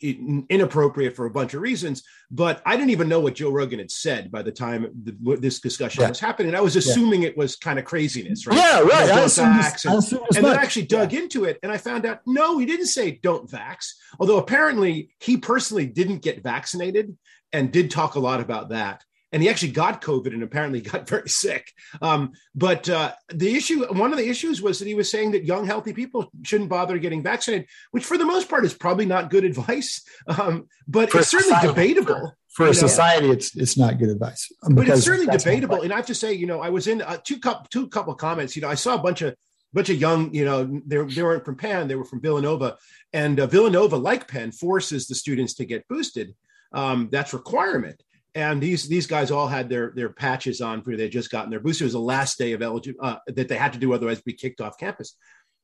inappropriate 0.00 1.16
for 1.16 1.26
a 1.26 1.30
bunch 1.30 1.54
of 1.54 1.60
reasons. 1.60 2.02
But 2.30 2.62
I 2.66 2.76
didn't 2.76 2.90
even 2.90 3.08
know 3.08 3.20
what 3.20 3.34
Joe 3.34 3.50
Rogan 3.50 3.78
had 3.78 3.90
said 3.90 4.30
by 4.30 4.42
the 4.42 4.52
time 4.52 4.86
the, 5.02 5.36
this 5.36 5.60
discussion 5.60 6.02
Yeah. 6.02 6.08
was 6.08 6.20
happening. 6.20 6.54
I 6.54 6.60
was 6.60 6.76
assuming 6.76 7.22
it 7.22 7.36
was 7.36 7.56
kind 7.56 7.78
of 7.78 7.84
craziness, 7.84 8.46
right? 8.46 8.56
Yeah, 8.56 8.80
right. 8.80 9.06
Don't 9.08 9.26
vax 9.26 9.84
and- 9.84 10.36
and 10.36 10.44
then. 10.44 10.58
I 10.58 10.62
actually 10.62 10.86
dug 10.86 11.14
into 11.14 11.44
it 11.44 11.58
and 11.62 11.70
I 11.72 11.78
found 11.78 12.06
out 12.06 12.20
no, 12.26 12.58
he 12.58 12.66
didn't 12.66 12.86
say 12.86 13.12
don't 13.22 13.50
vax. 13.50 13.92
Although 14.18 14.38
apparently 14.38 15.10
he 15.20 15.36
personally 15.36 15.86
didn't 15.86 16.18
get 16.22 16.42
vaccinated 16.42 17.16
and 17.52 17.72
did 17.72 17.90
talk 17.90 18.14
a 18.16 18.20
lot 18.20 18.40
about 18.40 18.70
that. 18.70 19.02
And 19.36 19.42
he 19.42 19.50
actually 19.50 19.72
got 19.72 20.00
COVID 20.00 20.32
and 20.32 20.42
apparently 20.42 20.80
got 20.92 21.06
very 21.06 21.28
sick. 21.28 21.70
Um, 22.00 22.32
but 22.54 22.88
uh, 22.88 23.12
the 23.28 23.54
issue, 23.54 23.84
one 23.92 24.10
of 24.10 24.16
the 24.16 24.26
issues 24.26 24.62
was 24.62 24.78
that 24.78 24.88
he 24.88 24.94
was 24.94 25.10
saying 25.10 25.32
that 25.32 25.44
young, 25.44 25.66
healthy 25.66 25.92
people 25.92 26.32
shouldn't 26.42 26.70
bother 26.70 26.96
getting 26.96 27.22
vaccinated, 27.22 27.68
which 27.90 28.06
for 28.06 28.16
the 28.16 28.24
most 28.24 28.48
part 28.48 28.64
is 28.64 28.72
probably 28.72 29.04
not 29.04 29.28
good 29.28 29.44
advice. 29.44 30.02
Um, 30.26 30.68
but 30.88 31.10
For 31.10 31.18
it's 31.18 31.28
certainly 31.28 31.54
society. 31.56 31.94
debatable. 31.94 32.32
For 32.48 32.62
you 32.62 32.70
a 32.70 32.72
know? 32.72 32.78
society, 32.78 33.28
it's 33.28 33.54
it's 33.54 33.76
not 33.76 33.98
good 33.98 34.08
advice. 34.08 34.50
but 34.70 34.88
it's 34.88 35.02
certainly 35.02 35.26
debatable. 35.36 35.82
And 35.82 35.92
I 35.92 35.96
have 35.96 36.06
to 36.06 36.14
say, 36.14 36.32
you 36.32 36.46
know, 36.46 36.62
I 36.62 36.70
was 36.70 36.86
in 36.86 37.02
uh, 37.02 37.18
two 37.22 37.38
cup 37.38 37.68
two 37.68 37.88
couple 37.88 38.14
comments. 38.14 38.56
You 38.56 38.62
know, 38.62 38.68
I 38.70 38.74
saw 38.74 38.94
a 38.94 38.98
bunch 38.98 39.20
of 39.20 39.36
bunch 39.74 39.90
of 39.90 40.00
young, 40.00 40.32
you 40.32 40.46
know, 40.46 40.64
they 40.86 40.96
they 40.96 41.22
weren't 41.22 41.44
from 41.44 41.56
Penn, 41.56 41.86
they 41.86 41.94
were 41.94 42.06
from 42.06 42.22
Villanova, 42.22 42.78
and 43.12 43.38
uh, 43.38 43.46
Villanova, 43.46 43.96
like 43.96 44.26
Penn, 44.26 44.50
forces 44.52 45.06
the 45.06 45.14
students 45.14 45.52
to 45.54 45.66
get 45.66 45.86
boosted. 45.86 46.34
Um, 46.72 47.08
that's 47.12 47.34
requirement. 47.34 48.02
And 48.36 48.60
these 48.60 48.86
these 48.86 49.06
guys 49.06 49.30
all 49.30 49.48
had 49.48 49.70
their 49.70 49.92
their 49.96 50.10
patches 50.10 50.60
on 50.60 50.82
for 50.82 50.94
they 50.94 51.08
just 51.08 51.30
gotten 51.30 51.50
their 51.50 51.58
booster. 51.58 51.84
It 51.84 51.86
was 51.86 51.94
the 51.94 52.00
last 52.00 52.36
day 52.36 52.52
of 52.52 52.60
eligible 52.60 53.00
uh, 53.02 53.16
that 53.28 53.48
they 53.48 53.56
had 53.56 53.72
to 53.72 53.78
do, 53.78 53.94
otherwise 53.94 54.20
be 54.20 54.34
kicked 54.34 54.60
off 54.60 54.78
campus. 54.78 55.16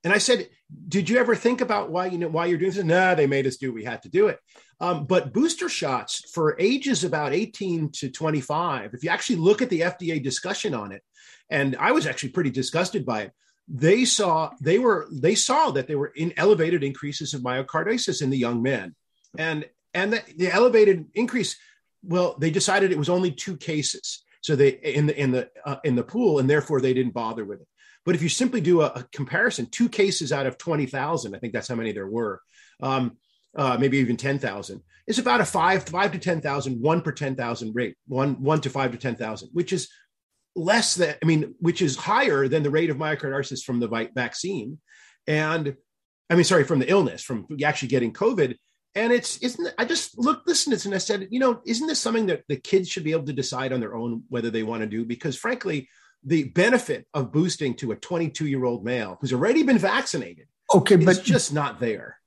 And 0.05 0.13
I 0.13 0.17
said, 0.17 0.49
"Did 0.89 1.11
you 1.11 1.19
ever 1.19 1.37
think 1.37 1.61
about 1.61 1.91
why 1.91 2.07
you 2.07 2.17
know 2.17 2.29
why 2.29 2.47
you're 2.47 2.57
doing 2.57 2.73
this?" 2.73 2.83
Nah, 2.83 3.15
they 3.15 3.27
made 3.27 3.47
us 3.47 3.59
do. 3.59 3.75
We 3.75 3.85
had 3.85 4.01
to 4.05 4.09
do 4.09 4.29
it. 4.29 4.39
Um, 4.81 5.05
but 5.05 5.35
booster 5.35 5.69
shots 5.69 6.31
for 6.33 6.57
ages 6.59 7.05
about 7.05 7.35
18 7.35 7.91
to 7.93 8.11
25, 8.11 8.95
if 8.95 9.05
you 9.05 9.11
actually 9.11 9.37
look 9.37 9.61
at 9.61 9.69
the 9.69 9.81
FDA 9.81 10.23
discussion 10.23 10.73
on 10.73 10.93
it, 10.93 11.03
and 11.51 11.77
I 11.79 11.93
was 11.93 12.07
actually 12.07 12.31
pretty 12.31 12.51
disgusted 12.51 13.05
by 13.05 13.25
it. 13.25 13.33
They 13.69 14.07
saw 14.07 14.51
they 14.63 14.79
were 14.79 15.09
they 15.13 15.35
saw 15.35 15.73
that 15.73 15.89
they 15.89 15.95
were 15.95 16.13
in 16.17 16.33
elevated 16.39 16.83
increases 16.83 17.35
of 17.35 17.43
myocarditis 17.43 18.23
in 18.23 18.31
the 18.31 18.39
young 18.39 18.63
men, 18.63 18.95
and 19.37 19.67
and 19.93 20.15
the, 20.15 20.23
the 20.39 20.51
elevated 20.51 21.09
increase. 21.13 21.55
Well, 22.03 22.37
they 22.39 22.51
decided 22.51 22.91
it 22.91 22.99
was 22.99 23.09
only 23.09 23.31
two 23.31 23.57
cases, 23.57 24.25
so 24.41 24.57
they 24.57 24.71
in 24.71 25.07
the 25.07 25.21
in 25.21 25.31
the 25.31 25.51
uh, 25.65 25.77
in 25.85 25.95
the 25.95 26.03
pool, 26.03 26.39
and 26.39 26.51
therefore 26.51 26.81
they 26.81 26.95
didn't 26.95 27.15
bother 27.15 27.45
with 27.45 27.61
it. 27.61 27.69
But 28.05 28.15
if 28.15 28.23
you 28.23 28.29
simply 28.29 28.61
do 28.61 28.81
a, 28.81 28.87
a 28.87 29.07
comparison, 29.13 29.67
two 29.67 29.89
cases 29.89 30.33
out 30.33 30.47
of 30.47 30.59
20,000, 30.59 31.35
I 31.35 31.39
think 31.39 31.53
that's 31.53 31.69
how 31.69 31.77
many 31.77 31.93
there 31.93 32.09
were, 32.09 32.41
um, 32.83 33.17
uh, 33.57 33.77
maybe 33.79 33.99
even 33.99 34.17
10,000, 34.17 34.83
is 35.07 35.19
about 35.19 35.41
a 35.41 35.45
five, 35.45 35.85
five 35.85 36.13
to 36.13 36.19
10,000, 36.19 36.81
one 36.81 37.01
per 37.03 37.13
10,000 37.13 37.73
rate, 37.75 37.97
one, 38.09 38.43
one 38.43 38.61
to 38.63 38.71
five 38.71 38.93
to 38.93 38.99
10,000, 38.99 39.51
which 39.53 39.73
is 39.73 39.89
less 40.57 40.97
than, 40.97 41.15
I 41.23 41.27
mean, 41.27 41.55
which 41.61 41.81
is 41.81 41.97
higher 41.97 42.49
than 42.49 42.63
the 42.63 42.71
rate 42.71 42.91
of 42.91 42.97
myocarditis 42.97 43.63
from 43.63 43.81
the 43.81 43.89
vi- 43.89 44.11
vaccine. 44.15 44.79
And 45.27 45.77
I 46.29 46.35
mean, 46.35 46.45
sorry, 46.45 46.65
from 46.65 46.79
the 46.79 46.91
illness, 46.91 47.23
from 47.23 47.47
actually 47.65 47.89
getting 47.89 48.13
COVID. 48.13 48.57
And 48.95 49.13
it's, 49.13 49.39
isn't 49.39 49.75
I 49.79 49.85
just 49.85 50.19
looked, 50.19 50.47
listened 50.47 50.73
to 50.73 50.77
this 50.77 50.85
and 50.85 50.95
I 50.95 50.99
said, 50.99 51.29
you 51.31 51.41
know, 51.41 51.63
isn't 51.65 51.87
this 51.87 52.01
something 52.01 52.27
that 52.27 52.45
the 52.49 52.57
kids 52.57 52.89
should 52.89 53.05
be 53.05 53.13
able 53.13 53.25
to 53.25 53.33
decide 53.33 53.73
on 53.73 53.81
their 53.81 53.95
own 53.95 54.25
whether 54.29 54.51
they 54.51 54.63
want 54.63 54.83
to 54.83 54.87
do? 54.87 55.05
Because 55.05 55.37
frankly, 55.37 55.89
the 56.25 56.45
benefit 56.45 57.07
of 57.15 57.33
boosting 57.33 57.75
to 57.75 57.93
a 57.93 57.97
22 57.97 58.47
year 58.47 58.65
old 58.65 58.85
male 58.85 59.19
who's 59.21 59.33
already 59.33 59.63
been 59.63 59.79
vaccinated 59.79 60.47
okay, 60.75 60.97
is 60.97 61.05
but 61.05 61.25
just 61.25 61.53
not 61.53 61.81
there. 61.81 62.19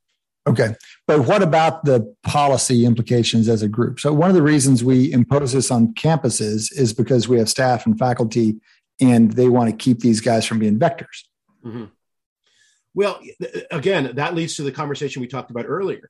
Okay. 0.48 0.76
But 1.08 1.22
what 1.22 1.42
about 1.42 1.86
the 1.86 2.16
policy 2.24 2.86
implications 2.86 3.50
as 3.50 3.62
a 3.62 3.68
group? 3.68 4.00
So, 4.00 4.14
one 4.14 4.30
of 4.30 4.36
the 4.36 4.44
reasons 4.44 4.84
we 4.84 5.12
impose 5.12 5.54
this 5.54 5.72
on 5.72 5.94
campuses 5.94 6.72
is 6.78 6.94
because 6.94 7.28
we 7.28 7.40
have 7.40 7.50
staff 7.50 7.86
and 7.86 7.98
faculty 7.98 8.60
and 9.02 9.34
they 9.34 9.50
want 9.50 9.70
to 9.70 9.76
keep 9.76 10.00
these 10.00 10.22
guys 10.22 10.46
from 10.46 10.60
being 10.60 10.80
vectors. 10.80 11.24
Mhm. 11.66 11.90
Well, 12.94 13.20
again, 13.72 14.16
that 14.16 14.36
leads 14.36 14.56
to 14.56 14.64
the 14.64 14.72
conversation 14.72 15.22
we 15.22 15.28
talked 15.28 15.52
about 15.52 15.66
earlier. 15.68 16.10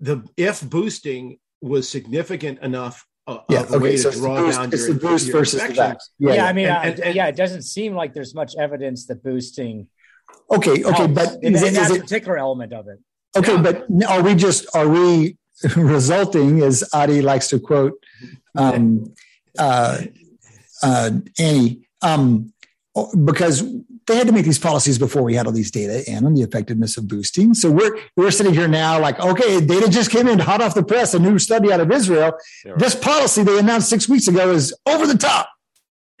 The 0.00 0.22
if 0.36 0.60
boosting 0.68 1.38
was 1.60 1.88
significant 1.88 2.58
enough 2.60 3.06
uh, 3.26 3.38
Yeah. 3.48 3.60
of 3.62 3.72
a 3.74 3.78
way 3.78 3.96
So, 3.96 4.10
to 4.10 4.18
draw 4.18 4.36
boost, 4.36 4.58
down 4.58 4.68
it's 4.72 4.86
your, 4.86 4.94
the 4.94 5.00
boost 5.00 5.26
your 5.28 5.38
versus 5.38 5.62
the 5.62 5.68
vax. 5.68 5.96
Yeah, 6.18 6.34
Yeah. 6.34 6.46
I 6.46 6.52
mean, 6.52 6.66
And- 6.66 6.88
and- 6.90 7.00
and- 7.00 7.14
yeah, 7.14 7.26
it 7.28 7.36
doesn't 7.36 7.62
seem 7.62 7.94
like 7.94 8.12
there's 8.12 8.34
much 8.34 8.54
evidence 8.58 9.06
that 9.06 9.22
boosting. 9.22 9.86
Okay. 10.50 10.84
Okay. 10.84 11.06
helps 11.06 11.14
But 11.14 11.28
in, 11.42 11.54
is 11.54 11.62
in 11.62 11.68
it- 11.68 11.74
that 11.74 11.90
is 11.90 11.96
it- 11.96 12.00
particular 12.02 12.36
element 12.36 12.72
of 12.74 12.86
it. 12.88 12.98
Okay, 13.36 13.56
but 13.60 13.86
are 14.08 14.22
we 14.22 14.34
just 14.34 14.66
are 14.76 14.88
we 14.88 15.36
resulting, 15.76 16.60
as 16.62 16.84
Adi 16.92 17.20
likes 17.22 17.48
to 17.48 17.58
quote 17.58 17.94
um, 18.56 19.12
uh, 19.58 20.02
uh, 20.82 21.10
Annie, 21.38 21.88
um, 22.02 22.52
because 23.24 23.64
they 24.06 24.16
had 24.16 24.26
to 24.26 24.32
make 24.32 24.44
these 24.44 24.58
policies 24.58 24.98
before 24.98 25.22
we 25.22 25.34
had 25.34 25.46
all 25.46 25.52
these 25.52 25.70
data 25.70 26.08
in 26.10 26.24
on 26.26 26.34
the 26.34 26.42
effectiveness 26.42 26.96
of 26.96 27.08
boosting. 27.08 27.54
So 27.54 27.70
we're 27.70 27.98
we're 28.16 28.30
sitting 28.30 28.54
here 28.54 28.68
now, 28.68 29.00
like, 29.00 29.18
okay, 29.20 29.60
data 29.60 29.88
just 29.88 30.10
came 30.10 30.28
in 30.28 30.38
hot 30.38 30.60
off 30.60 30.74
the 30.74 30.82
press, 30.82 31.14
a 31.14 31.18
new 31.18 31.38
study 31.38 31.72
out 31.72 31.80
of 31.80 31.90
Israel. 31.90 32.38
Yeah, 32.64 32.72
right. 32.72 32.78
This 32.78 32.94
policy 32.94 33.42
they 33.42 33.58
announced 33.58 33.88
six 33.88 34.08
weeks 34.08 34.28
ago 34.28 34.50
is 34.52 34.74
over 34.86 35.06
the 35.06 35.16
top. 35.18 35.48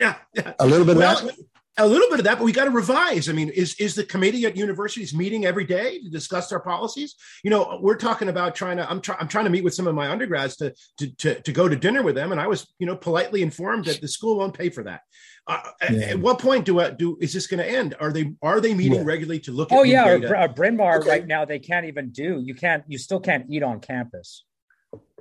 Yeah, 0.00 0.16
yeah. 0.34 0.54
A 0.58 0.66
little 0.66 0.86
bit 0.86 0.96
of 0.96 1.02
Well, 1.02 1.26
that. 1.26 1.36
A 1.76 1.86
little 1.86 2.08
bit 2.08 2.20
of 2.20 2.24
that, 2.26 2.38
but 2.38 2.44
we 2.44 2.52
got 2.52 2.64
to 2.66 2.70
revise. 2.70 3.28
I 3.28 3.32
mean, 3.32 3.48
is 3.48 3.74
is 3.80 3.94
the 3.96 4.04
committee 4.04 4.44
at 4.46 4.56
universities 4.56 5.12
meeting 5.14 5.44
every 5.44 5.64
day 5.64 6.00
to 6.00 6.08
discuss 6.08 6.48
their 6.48 6.60
policies? 6.60 7.16
You 7.42 7.50
know, 7.50 7.78
we're 7.82 7.96
talking 7.96 8.28
about 8.28 8.54
trying 8.54 8.76
to. 8.76 8.88
I'm 8.88 9.00
trying. 9.00 9.18
I'm 9.20 9.28
trying 9.28 9.44
to 9.44 9.50
meet 9.50 9.64
with 9.64 9.74
some 9.74 9.86
of 9.86 9.94
my 9.94 10.08
undergrads 10.10 10.56
to, 10.58 10.72
to 10.98 11.14
to 11.16 11.40
to 11.40 11.52
go 11.52 11.68
to 11.68 11.74
dinner 11.74 12.02
with 12.02 12.14
them, 12.14 12.30
and 12.32 12.40
I 12.40 12.46
was, 12.46 12.72
you 12.78 12.86
know, 12.86 12.96
politely 12.96 13.42
informed 13.42 13.86
that 13.86 14.00
the 14.00 14.08
school 14.08 14.38
won't 14.38 14.54
pay 14.54 14.70
for 14.70 14.84
that. 14.84 15.00
Uh, 15.46 15.60
at- 15.80 15.92
Yeah. 15.92 16.00
At 16.10 16.20
what 16.20 16.38
point 16.38 16.64
do 16.64 16.80
I, 16.80 16.90
do 16.90 17.18
is 17.20 17.32
this 17.32 17.46
going 17.48 17.58
to 17.58 17.68
end? 17.68 17.94
Are 18.00 18.12
they 18.12 18.32
are 18.40 18.60
they 18.60 18.72
meeting 18.72 19.00
Yeah. 19.00 19.04
regularly 19.04 19.40
to 19.40 19.52
look 19.52 19.72
at? 19.72 19.78
Oh 19.78 19.82
new 19.82 19.90
yeah, 19.90 20.08
or, 20.08 20.18
data? 20.20 20.38
uh, 20.40 20.48
Bryn 20.48 20.76
Mawr 20.76 20.98
Okay. 21.00 21.08
right 21.10 21.26
now 21.26 21.44
they 21.44 21.58
can't 21.58 21.86
even 21.86 22.10
do. 22.10 22.40
You 22.44 22.54
can't. 22.54 22.84
You 22.86 22.98
still 22.98 23.20
can't 23.20 23.46
eat 23.50 23.62
on 23.64 23.80
campus. 23.80 24.44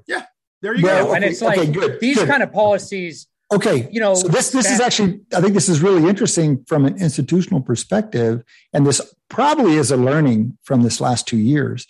Yeah, 0.07 0.25
there 0.61 0.75
you 0.75 0.83
Well, 0.83 1.07
go. 1.07 1.13
and 1.15 1.23
okay, 1.23 1.31
it's 1.31 1.41
like 1.41 1.57
okay, 1.57 1.71
good, 1.71 1.99
these 1.99 2.17
good. 2.19 2.27
kind 2.29 2.43
of 2.43 2.51
policies. 2.53 3.27
Okay. 3.53 3.87
You 3.91 3.99
know, 3.99 4.15
so 4.15 4.27
this 4.27 4.51
this 4.51 4.69
is 4.69 4.79
actually 4.79 5.21
I 5.35 5.41
think 5.41 5.53
this 5.53 5.69
is 5.69 5.81
really 5.81 6.09
interesting 6.09 6.63
from 6.67 6.85
an 6.85 6.97
institutional 7.01 7.61
perspective, 7.61 8.43
and 8.73 8.85
this 8.85 9.01
probably 9.29 9.75
is 9.75 9.91
a 9.91 9.97
learning 9.97 10.57
from 10.63 10.81
this 10.81 10.99
last 10.99 11.27
two 11.27 11.37
years. 11.37 11.87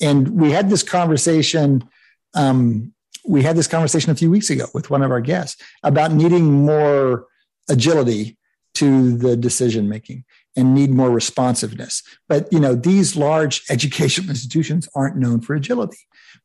And 0.00 0.40
we 0.40 0.50
had 0.50 0.70
this 0.70 0.82
conversation. 0.82 1.88
Um, 2.34 2.92
we 3.26 3.42
had 3.42 3.56
this 3.56 3.66
conversation 3.66 4.10
a 4.10 4.14
few 4.14 4.30
weeks 4.30 4.50
ago 4.50 4.66
with 4.72 4.90
one 4.90 5.02
of 5.02 5.10
our 5.10 5.20
guests 5.20 5.62
about 5.82 6.12
needing 6.12 6.44
more 6.44 7.26
agility 7.68 8.36
to 8.74 9.16
the 9.16 9.36
decision 9.36 9.88
making. 9.88 10.24
and 10.56 10.74
need 10.74 10.90
more 10.90 11.10
responsiveness. 11.10 12.02
But 12.28 12.52
you 12.52 12.58
know, 12.58 12.74
these 12.74 13.16
large 13.16 13.62
educational 13.70 14.30
institutions 14.36 14.88
aren't 14.94 15.16
known 15.16 15.40
for 15.40 15.54
agility. 15.54 15.98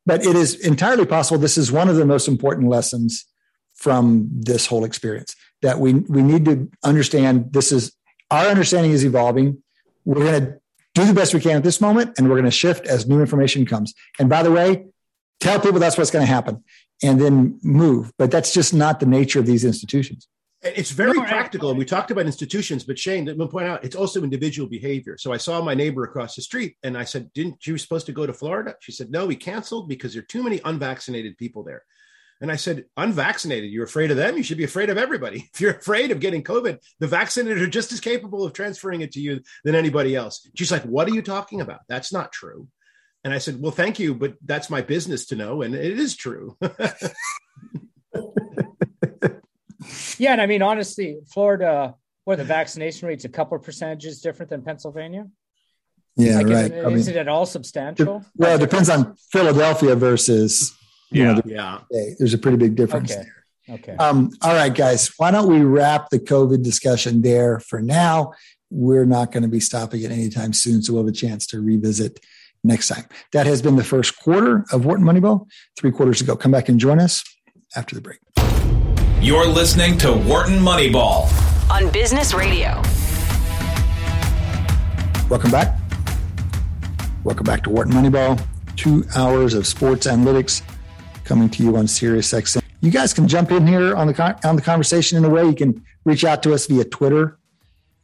But 0.06 0.24
it 0.24 0.36
is 0.36 0.56
entirely 0.56 1.06
possible 1.06 1.40
this 1.40 1.58
is 1.58 1.72
one 1.72 1.90
of 1.90 1.96
the 1.96 2.06
most 2.06 2.28
important 2.28 2.70
lessons 2.70 3.26
from 3.76 4.28
this 4.32 4.66
whole 4.66 4.86
experience 4.86 5.36
that 5.62 5.80
we 5.80 5.94
we 5.94 6.22
need 6.22 6.46
to 6.46 6.70
understand 6.84 7.52
this 7.52 7.72
is 7.72 7.94
our 8.32 8.48
understanding 8.48 8.92
is 8.92 9.06
evolving. 9.06 9.62
We're 10.06 10.24
going 10.24 10.46
to 10.46 10.60
do 10.94 11.06
the 11.06 11.14
best 11.14 11.34
we 11.34 11.40
can 11.40 11.58
at 11.58 11.64
this 11.64 11.82
moment, 11.82 12.18
and 12.18 12.30
we're 12.30 12.36
going 12.36 12.46
to 12.46 12.52
shift 12.52 12.88
as 12.88 13.08
new 13.08 13.20
information 13.20 13.66
comes. 13.66 13.94
And 14.20 14.30
by 14.30 14.44
the 14.44 14.52
way, 14.52 14.86
tell 15.40 15.60
people 15.60 15.80
that's 15.80 15.98
what's 15.98 16.12
going 16.12 16.26
to 16.26 16.32
happen, 16.32 16.64
and 17.04 17.20
then 17.20 17.60
move. 17.64 18.12
But 18.18 18.32
that's 18.32 18.54
just 18.54 18.74
not 18.74 19.00
the 19.00 19.06
nature 19.06 19.40
of 19.40 19.46
these 19.46 19.66
institutions. 19.66 20.28
It's 20.62 20.90
very 20.90 21.20
practical. 21.20 21.70
And 21.70 21.78
we 21.78 21.86
talked 21.86 22.10
about 22.10 22.26
institutions, 22.26 22.84
but 22.84 22.98
Shane, 22.98 23.26
let 23.26 23.38
me 23.38 23.48
point 23.48 23.68
out, 23.68 23.84
it's 23.84 23.96
also 23.96 24.24
individual 24.24 24.68
behavior. 24.68 25.16
So 25.16 25.32
I 25.32 25.38
saw 25.38 25.62
my 25.62 25.76
neighbor 25.76 26.04
across 26.04 26.36
the 26.36 26.42
street 26.42 26.76
and 26.82 26.98
I 26.98 27.04
said, 27.04 27.32
Didn't 27.34 27.68
you 27.68 27.78
supposed 27.78 28.08
to 28.08 28.12
go 28.12 28.26
to 28.26 28.34
Florida? 28.34 28.74
She 28.80 28.92
said, 28.92 29.12
No, 29.12 29.28
we 29.28 29.36
canceled 29.36 29.88
because 29.88 30.14
there 30.14 30.24
are 30.24 30.26
too 30.26 30.42
many 30.42 30.62
unvaccinated 30.66 31.38
people 31.38 31.64
there. 31.64 31.84
And 32.42 32.52
I 32.52 32.58
said, 32.58 32.86
Unvaccinated, 32.98 33.72
you're 33.72 33.86
afraid 33.86 34.12
of 34.12 34.18
them? 34.18 34.38
You 34.38 34.44
should 34.44 34.58
be 34.58 34.64
afraid 34.64 34.90
of 34.90 34.98
everybody. 34.98 35.50
If 35.54 35.62
you're 35.62 35.72
afraid 35.72 36.12
of 36.12 36.20
getting 36.20 36.44
COVID, 36.44 36.80
the 37.00 37.08
vaccinated 37.08 37.62
are 37.62 37.68
just 37.68 37.92
as 37.92 38.00
capable 38.00 38.44
of 38.44 38.54
transferring 38.54 39.02
it 39.02 39.14
to 39.14 39.22
you 39.22 39.42
than 39.64 39.76
anybody 39.76 40.16
else. 40.16 40.48
She's 40.56 40.72
like, 40.72 40.84
What 40.84 41.08
are 41.08 41.14
you 41.14 41.22
talking 41.22 41.62
about? 41.62 41.82
That's 41.88 42.12
not 42.12 42.32
true. 42.32 42.68
And 43.24 43.34
I 43.34 43.38
said, 43.38 43.62
Well, 43.62 43.72
thank 43.72 44.00
you, 44.00 44.14
but 44.14 44.36
that's 44.44 44.70
my 44.70 44.82
business 44.82 45.28
to 45.28 45.36
know. 45.36 45.62
And 45.62 45.74
it 45.74 46.00
is 46.00 46.16
true. 46.16 46.58
Yeah, 50.18 50.34
and 50.34 50.42
I 50.42 50.46
mean, 50.46 50.62
honestly, 50.62 51.18
Florida, 51.28 51.96
where 52.24 52.38
the 52.38 52.44
vaccination 52.44 53.08
rate's 53.08 53.26
a 53.26 53.30
couple 53.30 53.58
of 53.58 53.64
percentages 53.64 54.22
different 54.22 54.50
than 54.50 54.62
Pennsylvania. 54.62 55.28
Yeah, 56.16 56.38
like, 56.38 56.48
right. 56.48 56.66
Is, 56.66 56.72
it, 56.72 56.86
I 56.86 56.90
mean, 56.90 57.00
it 57.00 57.16
at 57.18 57.28
all 57.28 57.46
substantial? 57.46 58.24
well, 58.36 58.56
it 58.56 58.60
depends 58.60 58.90
on 58.90 59.16
Philadelphia 59.32 59.96
versus 59.96 60.72
you 60.72 60.85
Yeah. 61.20 61.34
know, 61.34 61.42
the 61.42 61.50
yeah. 61.50 61.80
Bay. 61.92 62.16
There's 62.18 62.34
a 62.34 62.38
pretty 62.38 62.58
big 62.58 62.76
difference 62.76 63.12
Okay. 63.12 63.22
there. 63.68 63.76
Okay. 63.78 63.96
Um, 63.98 64.30
all 64.44 64.54
right, 64.54 64.74
guys, 64.74 65.12
why 65.18 65.32
don't 65.32 65.48
we 65.52 65.62
wrap 65.62 66.10
the 66.12 66.20
COVID 66.20 66.64
discussion 66.64 67.22
there 67.24 67.60
for 67.60 67.82
now? 67.82 68.34
We're 68.70 69.06
not 69.06 69.32
going 69.32 69.44
to 69.44 69.50
be 69.50 69.60
stopping 69.60 70.02
it 70.04 70.12
anytime 70.12 70.54
soon, 70.54 70.82
so 70.84 70.94
we'll 70.94 71.04
have 71.04 71.10
a 71.14 71.16
chance 71.16 71.48
to 71.48 71.60
revisit 71.62 72.20
next 72.64 72.88
time. 72.90 73.06
That 73.34 73.46
has 73.48 73.62
been 73.62 73.76
the 73.76 73.84
first 73.84 74.20
quarter 74.20 74.66
of 74.72 74.86
Wharton 74.86 75.06
Moneyball. 75.06 75.48
Three 75.78 75.92
quarters 75.92 76.22
ago. 76.22 76.36
Come 76.36 76.52
back 76.52 76.70
and 76.70 76.80
join 76.80 77.00
us 77.00 77.24
after 77.76 77.96
the 77.96 78.02
break. 78.02 78.20
You're 79.22 79.48
listening 79.48 79.98
to 80.00 80.14
Wharton 80.14 80.60
Moneyball. 80.60 81.28
on 81.72 81.90
Business 81.92 82.34
Radio. 82.36 82.82
Welcome 85.30 85.50
back. 85.50 85.76
Welcome 87.24 87.46
back 87.46 87.64
to 87.64 87.72
Wharton 87.72 87.94
Moneyball. 87.94 88.40
Two 88.76 89.04
hours 89.16 89.56
of 89.56 89.66
sports 89.66 90.06
analytics 90.06 90.62
coming 91.26 91.50
to 91.50 91.64
you 91.64 91.76
on 91.76 91.88
Sirius 91.88 92.32
XM. 92.32 92.62
You 92.82 92.92
guys 92.92 93.14
can 93.14 93.28
jump 93.28 93.52
in 93.52 93.68
here 93.68 93.96
on 93.96 94.08
the 94.08 94.48
on 94.48 94.56
the 94.56 94.62
conversation 94.62 95.18
in 95.18 95.26
a 95.26 95.30
way. 95.30 95.44
You 95.44 95.56
can 95.56 95.84
reach 96.06 96.24
out 96.24 96.44
to 96.44 96.54
us 96.54 96.68
via 96.68 96.86
Twitter 96.86 97.38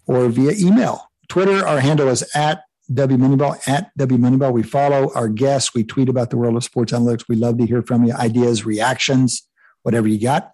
or 0.07 0.27
via 0.27 0.53
email. 0.57 1.09
Twitter, 1.29 1.65
our 1.65 1.79
handle 1.79 2.09
is 2.09 2.29
at 2.35 2.63
W 2.93 3.17
Moneyball, 3.17 3.65
at 3.67 3.95
W 3.97 4.19
Moneyball. 4.19 4.51
We 4.51 4.63
follow 4.63 5.13
our 5.13 5.29
guests. 5.29 5.73
We 5.73 5.83
tweet 5.83 6.09
about 6.09 6.29
the 6.29 6.37
world 6.37 6.57
of 6.57 6.63
sports 6.63 6.91
analytics. 6.91 7.25
We 7.29 7.37
love 7.37 7.57
to 7.59 7.65
hear 7.65 7.81
from 7.81 8.03
you, 8.03 8.13
ideas, 8.13 8.65
reactions, 8.65 9.47
whatever 9.83 10.07
you 10.07 10.19
got. 10.19 10.51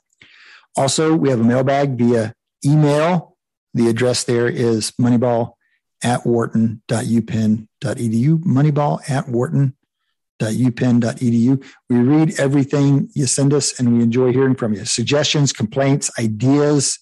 Also, 0.76 1.16
we 1.16 1.30
have 1.30 1.40
a 1.40 1.44
mailbag 1.44 1.98
via 1.98 2.34
email. 2.64 3.36
The 3.74 3.88
address 3.88 4.26
there 4.26 4.48
is 4.48 4.92
moneyball 5.02 5.54
at 6.04 6.26
wharton.upenn.edu, 6.26 8.44
moneyball 8.44 9.10
at 9.10 9.28
wharton.upenn.edu. 10.40 11.64
We 11.90 11.98
read 11.98 12.40
everything 12.40 13.10
you 13.14 13.26
send 13.26 13.54
us 13.54 13.80
and 13.80 13.98
we 13.98 14.04
enjoy 14.04 14.32
hearing 14.32 14.56
from 14.56 14.74
you. 14.74 14.86
Suggestions, 14.86 15.54
complaints, 15.54 16.12
ideas, 16.20 17.00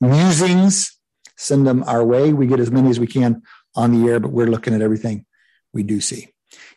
musings, 0.00 0.96
send 1.36 1.66
them 1.66 1.84
our 1.86 2.04
way. 2.04 2.32
We 2.32 2.46
get 2.46 2.60
as 2.60 2.70
many 2.70 2.90
as 2.90 3.00
we 3.00 3.06
can 3.06 3.42
on 3.74 3.92
the 3.92 4.08
air, 4.08 4.20
but 4.20 4.32
we're 4.32 4.46
looking 4.46 4.74
at 4.74 4.82
everything 4.82 5.24
we 5.72 5.82
do 5.82 6.00
see. 6.00 6.28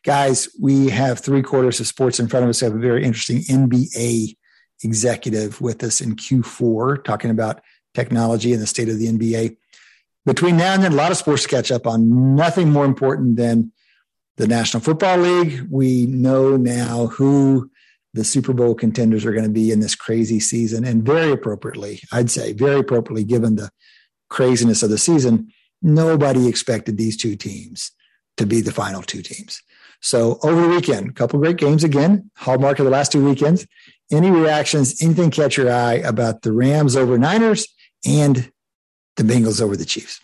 Guys, 0.03 0.49
we 0.59 0.89
have 0.89 1.19
three 1.19 1.41
quarters 1.41 1.79
of 1.79 1.87
sports 1.87 2.19
in 2.19 2.27
front 2.27 2.43
of 2.43 2.49
us. 2.49 2.61
We 2.61 2.65
have 2.65 2.75
a 2.75 2.79
very 2.79 3.03
interesting 3.03 3.39
NBA 3.39 4.35
executive 4.83 5.61
with 5.61 5.83
us 5.83 6.01
in 6.01 6.15
Q4 6.15 7.03
talking 7.03 7.31
about 7.31 7.61
technology 7.93 8.53
and 8.53 8.61
the 8.61 8.67
state 8.67 8.89
of 8.89 8.97
the 8.97 9.07
NBA. 9.07 9.57
Between 10.25 10.57
now 10.57 10.73
and 10.73 10.83
then, 10.83 10.93
a 10.93 10.95
lot 10.95 11.11
of 11.11 11.17
sports 11.17 11.47
catch 11.47 11.71
up 11.71 11.87
on. 11.87 12.35
Nothing 12.35 12.71
more 12.71 12.85
important 12.85 13.37
than 13.37 13.71
the 14.41 14.47
National 14.47 14.81
Football 14.81 15.19
League. 15.19 15.67
We 15.69 16.07
know 16.07 16.57
now 16.57 17.05
who 17.05 17.69
the 18.15 18.23
Super 18.23 18.53
Bowl 18.53 18.73
contenders 18.73 19.23
are 19.23 19.33
going 19.33 19.45
to 19.45 19.51
be 19.51 19.69
in 19.69 19.81
this 19.81 19.93
crazy 19.93 20.39
season, 20.39 20.83
and 20.83 21.03
very 21.03 21.31
appropriately, 21.31 22.01
I'd 22.11 22.31
say, 22.31 22.51
very 22.51 22.79
appropriately, 22.79 23.23
given 23.23 23.55
the 23.55 23.69
craziness 24.31 24.81
of 24.81 24.89
the 24.89 24.97
season, 24.97 25.53
nobody 25.83 26.47
expected 26.47 26.97
these 26.97 27.15
two 27.17 27.35
teams 27.35 27.91
to 28.37 28.47
be 28.47 28.61
the 28.61 28.71
final 28.71 29.03
two 29.03 29.21
teams. 29.21 29.61
So 30.01 30.39
over 30.41 30.59
the 30.59 30.69
weekend, 30.69 31.09
a 31.09 31.13
couple 31.13 31.39
great 31.39 31.57
games 31.57 31.83
again, 31.83 32.31
hallmark 32.35 32.79
of 32.79 32.85
the 32.85 32.91
last 32.91 33.11
two 33.11 33.23
weekends. 33.23 33.67
Any 34.11 34.31
reactions, 34.31 35.03
anything 35.03 35.29
catch 35.29 35.55
your 35.55 35.71
eye 35.71 36.01
about 36.03 36.41
the 36.41 36.51
Rams 36.51 36.95
over 36.95 37.19
Niners 37.19 37.67
and 38.03 38.51
the 39.17 39.23
Bengals 39.23 39.61
over 39.61 39.77
the 39.77 39.85
Chiefs? 39.85 40.19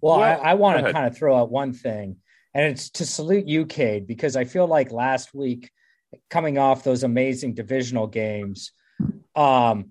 Well, 0.00 0.18
Well, 0.18 0.40
I, 0.42 0.50
I 0.50 0.54
want 0.54 0.84
to 0.84 0.92
kind 0.92 1.06
of 1.06 1.16
throw 1.16 1.36
out 1.36 1.52
one 1.52 1.72
thing, 1.72 2.16
and 2.54 2.66
it's 2.66 2.90
to 2.90 3.06
salute 3.06 3.46
you, 3.46 3.66
Cade, 3.66 4.06
because 4.06 4.36
I 4.36 4.44
feel 4.44 4.66
like 4.66 4.90
last 4.90 5.34
week, 5.34 5.70
coming 6.28 6.58
off 6.58 6.84
those 6.84 7.04
amazing 7.04 7.54
divisional 7.54 8.06
games, 8.06 8.72
um, 9.36 9.90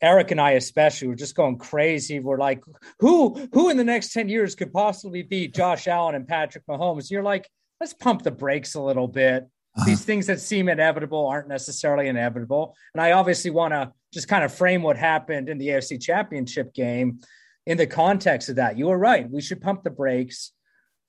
Eric 0.00 0.30
and 0.30 0.40
I 0.40 0.52
especially 0.52 1.08
were 1.08 1.14
just 1.14 1.34
going 1.34 1.58
crazy. 1.58 2.20
We're 2.20 2.38
like, 2.38 2.62
who 3.00 3.48
who 3.52 3.68
in 3.68 3.76
the 3.76 3.84
next 3.84 4.12
10 4.12 4.28
years 4.28 4.54
could 4.54 4.72
possibly 4.72 5.22
beat 5.22 5.54
Josh 5.54 5.88
Allen 5.88 6.14
and 6.14 6.26
Patrick 6.26 6.64
Mahomes? 6.66 7.00
And 7.00 7.10
you're 7.10 7.22
like, 7.22 7.48
let's 7.80 7.94
pump 7.94 8.22
the 8.22 8.30
brakes 8.30 8.74
a 8.74 8.80
little 8.80 9.08
bit. 9.08 9.44
Uh-huh. 9.76 9.84
These 9.86 10.04
things 10.04 10.26
that 10.26 10.40
seem 10.40 10.68
inevitable 10.68 11.26
aren't 11.26 11.48
necessarily 11.48 12.08
inevitable. 12.08 12.76
And 12.94 13.02
I 13.02 13.12
obviously 13.12 13.50
want 13.50 13.74
to 13.74 13.92
just 14.12 14.28
kind 14.28 14.44
of 14.44 14.54
frame 14.54 14.82
what 14.82 14.96
happened 14.96 15.48
in 15.48 15.58
the 15.58 15.68
AFC 15.68 16.00
championship 16.00 16.72
game 16.74 17.20
in 17.66 17.76
the 17.76 17.86
context 17.86 18.48
of 18.48 18.56
that. 18.56 18.78
You 18.78 18.86
were 18.86 18.98
right. 18.98 19.28
We 19.28 19.40
should 19.40 19.60
pump 19.60 19.82
the 19.82 19.90
brakes. 19.90 20.52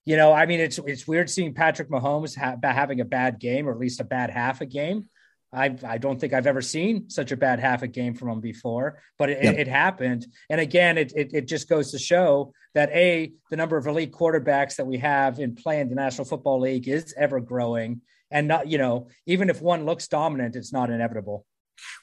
You 0.10 0.18
know, 0.18 0.34
I 0.34 0.48
mean, 0.48 0.60
it's 0.60 0.80
it's 0.80 1.08
weird 1.08 1.30
seeing 1.30 1.54
Patrick 1.54 1.88
Mahomes 1.88 2.36
ha- 2.36 2.56
having 2.64 3.00
a 3.00 3.06
bad 3.06 3.40
game, 3.40 3.68
or 3.70 3.72
at 3.72 3.78
least 3.78 4.00
a 4.00 4.04
bad 4.04 4.32
half 4.32 4.60
a 4.60 4.66
game. 4.66 5.08
I 5.54 5.78
I 5.86 6.00
don't 6.00 6.20
think 6.20 6.34
I've 6.34 6.48
ever 6.48 6.64
seen 6.64 7.12
such 7.12 7.32
a 7.32 7.38
bad 7.38 7.60
half 7.60 7.84
a 7.84 7.88
game 7.88 8.16
from 8.16 8.30
him 8.30 8.40
before, 8.40 9.04
but 9.20 9.30
it, 9.30 9.44
Yep. 9.44 9.54
it, 9.54 9.60
it 9.60 9.68
happened. 9.68 10.26
And 10.50 10.60
again, 10.60 10.98
it, 10.98 11.14
it 11.16 11.30
it 11.34 11.48
just 11.48 11.70
goes 11.70 11.92
to 11.92 12.00
show 12.00 12.54
that 12.74 12.90
a 12.90 13.32
the 13.52 13.56
number 13.56 13.78
of 13.78 13.86
elite 13.86 14.12
quarterbacks 14.12 14.78
that 14.78 14.88
we 14.88 14.98
have 14.98 15.40
in 15.40 15.54
play 15.54 15.80
in 15.80 15.90
the 15.90 15.96
National 15.96 16.26
Football 16.26 16.62
League 16.62 16.88
is 16.88 17.14
ever 17.16 17.40
growing, 17.40 18.02
and 18.32 18.48
not 18.48 18.68
you 18.68 18.80
know 18.80 19.10
even 19.28 19.48
if 19.52 19.62
one 19.62 19.86
looks 19.86 20.08
dominant, 20.08 20.56
it's 20.56 20.74
not 20.74 20.90
inevitable. 20.90 21.46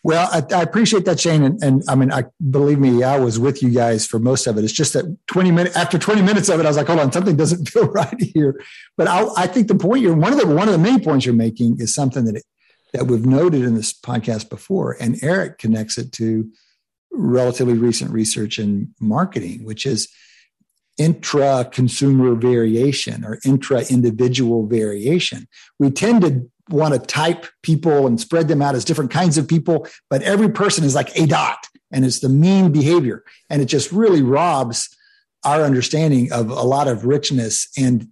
Well, 0.02 0.28
I, 0.32 0.42
I 0.54 0.62
appreciate 0.62 1.04
that, 1.06 1.18
Shane, 1.18 1.42
and, 1.42 1.62
and 1.62 1.82
I 1.88 1.96
mean, 1.96 2.12
I 2.12 2.24
believe 2.50 2.78
me, 2.78 3.02
I 3.02 3.18
was 3.18 3.38
with 3.38 3.62
you 3.62 3.70
guys 3.70 4.06
for 4.06 4.18
most 4.18 4.46
of 4.46 4.56
it. 4.56 4.64
It's 4.64 4.72
just 4.72 4.92
that 4.92 5.04
twenty 5.26 5.50
minutes 5.50 5.76
after 5.76 5.98
twenty 5.98 6.22
minutes 6.22 6.48
of 6.48 6.60
it, 6.60 6.66
I 6.66 6.68
was 6.68 6.76
like, 6.76 6.86
hold 6.86 7.00
on, 7.00 7.10
something 7.12 7.36
doesn't 7.36 7.68
feel 7.70 7.88
right 7.88 8.20
here. 8.20 8.60
But 8.96 9.08
I, 9.08 9.26
I 9.36 9.46
think 9.46 9.68
the 9.68 9.74
point 9.74 10.02
you're 10.02 10.14
one 10.14 10.32
of 10.32 10.38
the 10.38 10.46
one 10.46 10.68
of 10.68 10.72
the 10.72 10.78
main 10.78 11.02
points 11.02 11.26
you're 11.26 11.34
making 11.34 11.80
is 11.80 11.94
something 11.94 12.24
that 12.26 12.36
it, 12.36 12.44
that 12.92 13.06
we've 13.06 13.26
noted 13.26 13.62
in 13.62 13.74
this 13.74 13.92
podcast 13.92 14.48
before, 14.48 14.96
and 15.00 15.22
Eric 15.22 15.58
connects 15.58 15.98
it 15.98 16.12
to 16.12 16.50
relatively 17.10 17.74
recent 17.74 18.10
research 18.10 18.58
in 18.58 18.94
marketing, 19.00 19.64
which 19.64 19.86
is 19.86 20.08
intra 20.98 21.68
consumer 21.70 22.34
variation 22.34 23.24
or 23.24 23.38
intra 23.44 23.84
individual 23.90 24.66
variation. 24.66 25.46
We 25.78 25.90
tend 25.90 26.22
to 26.22 26.50
want 26.68 26.94
to 26.94 27.00
type 27.00 27.46
people 27.62 28.06
and 28.06 28.20
spread 28.20 28.48
them 28.48 28.62
out 28.62 28.74
as 28.74 28.84
different 28.84 29.10
kinds 29.10 29.38
of 29.38 29.46
people, 29.46 29.86
but 30.10 30.22
every 30.22 30.50
person 30.50 30.84
is 30.84 30.94
like 30.94 31.16
a 31.16 31.26
dot 31.26 31.66
and 31.90 32.04
it's 32.04 32.20
the 32.20 32.28
mean 32.28 32.72
behavior. 32.72 33.24
And 33.48 33.62
it 33.62 33.66
just 33.66 33.92
really 33.92 34.22
robs 34.22 34.88
our 35.44 35.62
understanding 35.62 36.32
of 36.32 36.50
a 36.50 36.62
lot 36.62 36.88
of 36.88 37.04
richness. 37.04 37.68
And 37.78 38.08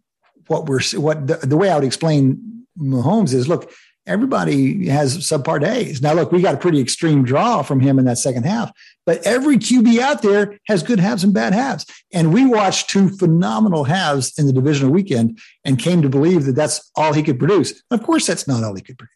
what 0.47 0.67
we're, 0.67 0.83
what 0.95 1.27
the, 1.27 1.37
the 1.37 1.57
way 1.57 1.69
I 1.69 1.75
would 1.75 1.85
explain 1.85 2.67
Mahomes 2.79 3.35
is 3.35 3.49
look, 3.49 3.73
everybody 4.07 4.89
has 4.89 5.19
subpar 5.19 5.61
days. 5.61 6.03
Now, 6.03 6.15
look, 6.15 6.33
we 6.33 6.43
got 6.43 6.55
a 6.55 6.59
pretty 6.59 6.81
extreme 6.81 7.25
draw 7.25 7.63
from 7.63 7.81
him 7.81 7.99
in 7.99 8.05
that 8.05 8.19
second 8.19 8.45
half, 8.45 8.73
but 9.07 9.25
every 9.27 9.57
QB 9.57 9.99
out 9.99 10.23
there 10.23 10.59
has 10.67 10.83
good 10.83 11.01
halves 11.01 11.25
and 11.25 11.33
bad 11.33 11.53
halves. 11.53 11.87
And 12.13 12.33
we 12.33 12.47
watched 12.47 12.91
two 12.91 13.09
phenomenal 13.11 13.85
halves 13.85 14.39
in 14.39 14.47
the 14.47 14.53
divisional 14.53 14.93
weekend 14.93 15.39
and 15.65 15.79
came 15.79 16.03
to 16.03 16.09
believe 16.09 16.45
that 16.45 16.57
that's 16.57 16.91
all 16.97 17.13
he 17.13 17.23
could 17.23 17.39
produce. 17.39 17.83
Of 17.91 18.03
course, 18.03 18.27
that's 18.27 18.47
not 18.47 18.63
all 18.63 18.75
he 18.75 18.83
could 18.83 18.99
produce. 18.99 19.15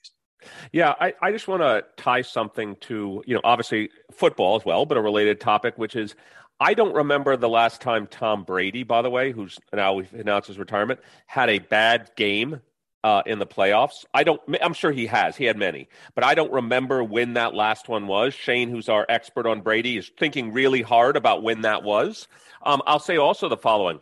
Yeah, 0.73 0.95
I, 1.01 1.15
I 1.23 1.33
just 1.33 1.49
want 1.49 1.63
to 1.63 1.85
tie 1.97 2.23
something 2.23 2.77
to, 2.83 3.23
you 3.27 3.35
know, 3.35 3.41
obviously 3.45 3.91
football 4.13 4.57
as 4.57 4.65
well, 4.65 4.85
but 4.85 4.99
a 4.99 5.01
related 5.01 5.41
topic, 5.41 5.79
which 5.79 5.97
is 5.97 6.15
I 6.61 6.75
don't 6.75 6.95
remember 6.95 7.37
the 7.37 7.49
last 7.49 7.81
time 7.81 8.07
Tom 8.07 8.43
Brady, 8.43 8.83
by 8.83 9.03
the 9.03 9.11
way, 9.11 9.31
who's 9.31 9.59
now 9.73 10.01
announced 10.13 10.49
his 10.49 10.59
retirement, 10.59 11.01
had 11.27 11.49
a 11.49 11.61
bad 11.61 12.11
game 12.17 12.61
uh, 13.05 13.23
in 13.27 13.39
the 13.39 13.47
playoffs. 13.47 14.05
I 14.13 14.25
don't. 14.25 14.41
I'm 14.61 14.75
sure 14.75 14.91
he 14.91 15.07
has. 15.07 15.37
He 15.37 15.45
had 15.45 15.57
many, 15.57 15.89
but 16.15 16.25
I 16.25 16.35
don't 16.35 16.53
remember 16.53 17.03
when 17.05 17.35
that 17.35 17.55
last 17.55 17.89
one 17.89 18.07
was. 18.07 18.35
Shane, 18.35 18.71
who's 18.71 18.89
our 18.89 19.07
expert 19.09 19.47
on 19.47 19.61
Brady, 19.61 19.97
is 19.97 20.11
thinking 20.19 20.53
really 20.53 20.83
hard 20.83 21.17
about 21.17 21.43
when 21.43 21.63
that 21.63 21.83
was. 21.83 22.29
Um, 22.65 22.83
I'll 22.87 22.99
say 22.99 23.17
also 23.17 23.49
the 23.49 23.57
following: 23.57 24.01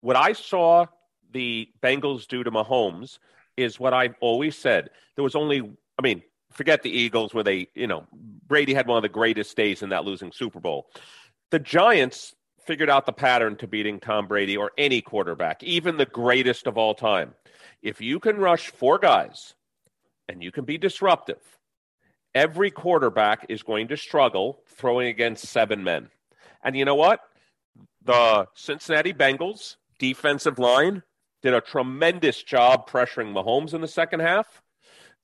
what 0.00 0.16
I 0.16 0.32
saw 0.32 0.86
the 1.32 1.68
Bengals 1.82 2.26
do 2.26 2.42
to 2.42 2.50
Mahomes 2.50 3.18
is 3.56 3.78
what 3.78 3.94
I've 3.94 4.14
always 4.20 4.56
said. 4.56 4.90
There 5.14 5.22
was 5.22 5.34
only, 5.34 5.60
I 5.98 6.02
mean, 6.02 6.22
forget 6.50 6.82
the 6.82 6.90
Eagles 6.90 7.34
where 7.34 7.44
they, 7.44 7.68
you 7.74 7.86
know, 7.86 8.06
Brady 8.46 8.74
had 8.74 8.86
one 8.86 8.98
of 8.98 9.02
the 9.02 9.08
greatest 9.08 9.56
days 9.56 9.82
in 9.82 9.90
that 9.90 10.04
losing 10.04 10.32
Super 10.32 10.60
Bowl. 10.60 10.88
The 11.50 11.58
Giants 11.58 12.34
figured 12.64 12.90
out 12.90 13.06
the 13.06 13.12
pattern 13.12 13.56
to 13.56 13.66
beating 13.66 14.00
Tom 14.00 14.26
Brady 14.26 14.56
or 14.56 14.72
any 14.78 15.00
quarterback, 15.00 15.62
even 15.62 15.96
the 15.96 16.06
greatest 16.06 16.66
of 16.66 16.78
all 16.78 16.94
time. 16.94 17.34
If 17.82 18.00
you 18.00 18.20
can 18.20 18.36
rush 18.36 18.70
four 18.70 18.98
guys 18.98 19.54
and 20.28 20.42
you 20.42 20.52
can 20.52 20.64
be 20.64 20.78
disruptive, 20.78 21.40
every 22.34 22.70
quarterback 22.70 23.46
is 23.48 23.62
going 23.62 23.88
to 23.88 23.96
struggle 23.96 24.62
throwing 24.68 25.08
against 25.08 25.46
seven 25.46 25.82
men. 25.82 26.08
And 26.62 26.76
you 26.76 26.84
know 26.84 26.94
what? 26.94 27.20
The 28.04 28.46
Cincinnati 28.54 29.12
Bengals 29.12 29.76
defensive 29.98 30.58
line 30.58 31.02
did 31.42 31.54
a 31.54 31.60
tremendous 31.60 32.42
job 32.42 32.88
pressuring 32.88 33.32
Mahomes 33.32 33.74
in 33.74 33.80
the 33.80 33.88
second 33.88 34.20
half. 34.20 34.62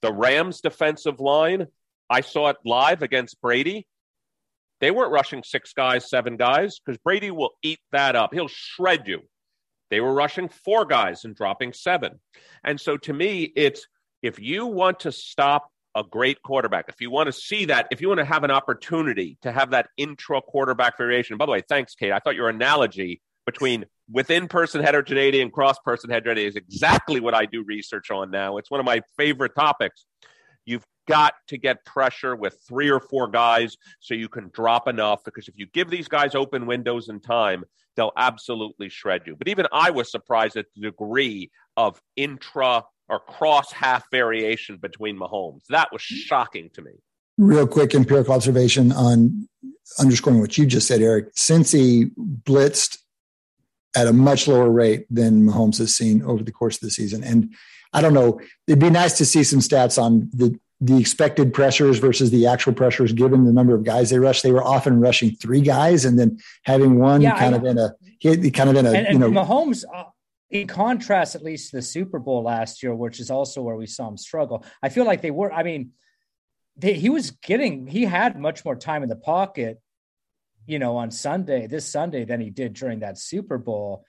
The 0.02 0.12
Rams 0.12 0.60
defensive 0.60 1.20
line, 1.20 1.68
I 2.10 2.20
saw 2.20 2.48
it 2.48 2.56
live 2.64 3.02
against 3.02 3.40
Brady. 3.40 3.86
They 4.80 4.90
weren't 4.90 5.12
rushing 5.12 5.42
six 5.42 5.72
guys, 5.72 6.08
seven 6.08 6.36
guys, 6.36 6.78
because 6.78 6.98
Brady 6.98 7.30
will 7.30 7.50
eat 7.62 7.80
that 7.92 8.16
up. 8.16 8.32
He'll 8.32 8.48
shred 8.48 9.06
you. 9.06 9.22
They 9.90 10.00
were 10.00 10.12
rushing 10.12 10.48
four 10.48 10.84
guys 10.84 11.24
and 11.24 11.34
dropping 11.34 11.72
seven. 11.72 12.20
And 12.64 12.80
so 12.80 12.96
to 12.98 13.12
me, 13.12 13.52
it's 13.56 13.86
if 14.22 14.38
you 14.38 14.66
want 14.66 15.00
to 15.00 15.12
stop 15.12 15.70
a 15.94 16.04
great 16.04 16.42
quarterback, 16.42 16.86
if 16.88 17.00
you 17.00 17.10
want 17.10 17.26
to 17.26 17.32
see 17.32 17.66
that, 17.66 17.88
if 17.90 18.00
you 18.00 18.08
want 18.08 18.18
to 18.18 18.24
have 18.24 18.44
an 18.44 18.50
opportunity 18.50 19.38
to 19.42 19.50
have 19.50 19.70
that 19.70 19.88
intra 19.96 20.40
quarterback 20.42 20.98
variation, 20.98 21.36
by 21.38 21.46
the 21.46 21.52
way, 21.52 21.62
thanks, 21.68 21.94
Cade. 21.94 22.12
I 22.12 22.18
thought 22.18 22.36
your 22.36 22.48
analogy 22.48 23.22
between 23.46 23.86
within 24.12 24.46
person 24.46 24.82
heterogeneity 24.82 25.40
and 25.40 25.52
cross 25.52 25.78
person 25.84 26.10
heterogeneity 26.10 26.46
is 26.46 26.56
exactly 26.56 27.20
what 27.20 27.34
I 27.34 27.46
do 27.46 27.64
research 27.64 28.10
on 28.10 28.30
now. 28.30 28.58
It's 28.58 28.70
one 28.70 28.80
of 28.80 28.86
my 28.86 29.00
favorite 29.16 29.54
topics. 29.54 30.04
Got 31.08 31.34
to 31.48 31.58
get 31.58 31.84
pressure 31.84 32.36
with 32.36 32.58
three 32.68 32.90
or 32.90 33.00
four 33.00 33.28
guys 33.28 33.76
so 33.98 34.14
you 34.14 34.28
can 34.28 34.50
drop 34.52 34.86
enough 34.86 35.24
because 35.24 35.48
if 35.48 35.54
you 35.56 35.66
give 35.66 35.90
these 35.90 36.06
guys 36.06 36.34
open 36.34 36.66
windows 36.66 37.08
and 37.08 37.22
time, 37.22 37.64
they'll 37.96 38.12
absolutely 38.16 38.88
shred 38.88 39.22
you. 39.26 39.34
But 39.34 39.48
even 39.48 39.66
I 39.72 39.90
was 39.90 40.10
surprised 40.10 40.56
at 40.56 40.66
the 40.74 40.82
degree 40.82 41.50
of 41.76 42.00
intra 42.14 42.84
or 43.08 43.20
cross 43.20 43.72
half 43.72 44.04
variation 44.10 44.76
between 44.76 45.18
Mahomes. 45.18 45.62
That 45.70 45.88
was 45.92 46.02
shocking 46.02 46.70
to 46.74 46.82
me. 46.82 46.92
Real 47.38 47.66
quick 47.66 47.94
empirical 47.94 48.34
observation 48.34 48.92
on 48.92 49.48
underscoring 49.98 50.40
what 50.40 50.58
you 50.58 50.66
just 50.66 50.86
said, 50.86 51.00
Eric. 51.00 51.30
Since 51.34 51.72
he 51.72 52.06
blitzed 52.42 52.98
at 53.96 54.06
a 54.06 54.12
much 54.12 54.46
lower 54.46 54.70
rate 54.70 55.06
than 55.10 55.46
Mahomes 55.46 55.78
has 55.78 55.96
seen 55.96 56.22
over 56.22 56.42
the 56.42 56.52
course 56.52 56.76
of 56.76 56.82
the 56.82 56.90
season. 56.90 57.24
And 57.24 57.54
I 57.92 58.02
don't 58.02 58.14
know, 58.14 58.40
it'd 58.66 58.78
be 58.78 58.90
nice 58.90 59.16
to 59.18 59.24
see 59.24 59.42
some 59.42 59.60
stats 59.60 60.00
on 60.00 60.28
the 60.32 60.58
the 60.80 60.98
expected 60.98 61.52
pressures 61.52 61.98
versus 61.98 62.30
the 62.30 62.46
actual 62.46 62.72
pressures 62.72 63.12
given 63.12 63.44
the 63.44 63.52
number 63.52 63.74
of 63.74 63.84
guys 63.84 64.10
they 64.10 64.18
rush. 64.18 64.42
They 64.42 64.52
were 64.52 64.62
often 64.62 65.00
rushing 65.00 65.34
three 65.34 65.60
guys 65.60 66.04
and 66.04 66.18
then 66.18 66.38
having 66.64 66.98
one 66.98 67.20
yeah, 67.20 67.38
kind 67.38 67.54
I, 67.54 67.58
of 67.58 67.64
in 67.64 67.78
a 67.78 67.94
hit, 68.20 68.54
kind 68.54 68.70
of 68.70 68.76
in 68.76 68.86
a 68.86 68.92
and, 68.92 69.08
you 69.12 69.18
know 69.18 69.30
Mahomes 69.30 69.84
uh, 69.92 70.04
in 70.50 70.66
contrast 70.66 71.34
at 71.34 71.42
least 71.42 71.70
to 71.70 71.76
the 71.76 71.82
Super 71.82 72.18
Bowl 72.18 72.42
last 72.44 72.82
year, 72.82 72.94
which 72.94 73.20
is 73.20 73.30
also 73.30 73.62
where 73.62 73.76
we 73.76 73.86
saw 73.86 74.08
him 74.08 74.16
struggle. 74.16 74.64
I 74.82 74.88
feel 74.88 75.04
like 75.04 75.20
they 75.20 75.30
were. 75.30 75.52
I 75.52 75.62
mean, 75.62 75.90
they, 76.76 76.94
he 76.94 77.10
was 77.10 77.32
getting 77.32 77.86
he 77.86 78.04
had 78.04 78.38
much 78.38 78.64
more 78.64 78.76
time 78.76 79.02
in 79.02 79.08
the 79.08 79.16
pocket 79.16 79.80
you 80.68 80.78
know, 80.78 80.98
on 80.98 81.10
Sunday, 81.10 81.66
this 81.66 81.86
Sunday, 81.86 82.26
than 82.26 82.42
he 82.42 82.50
did 82.50 82.74
during 82.74 83.00
that 83.00 83.18
Super 83.18 83.56
Bowl. 83.56 84.04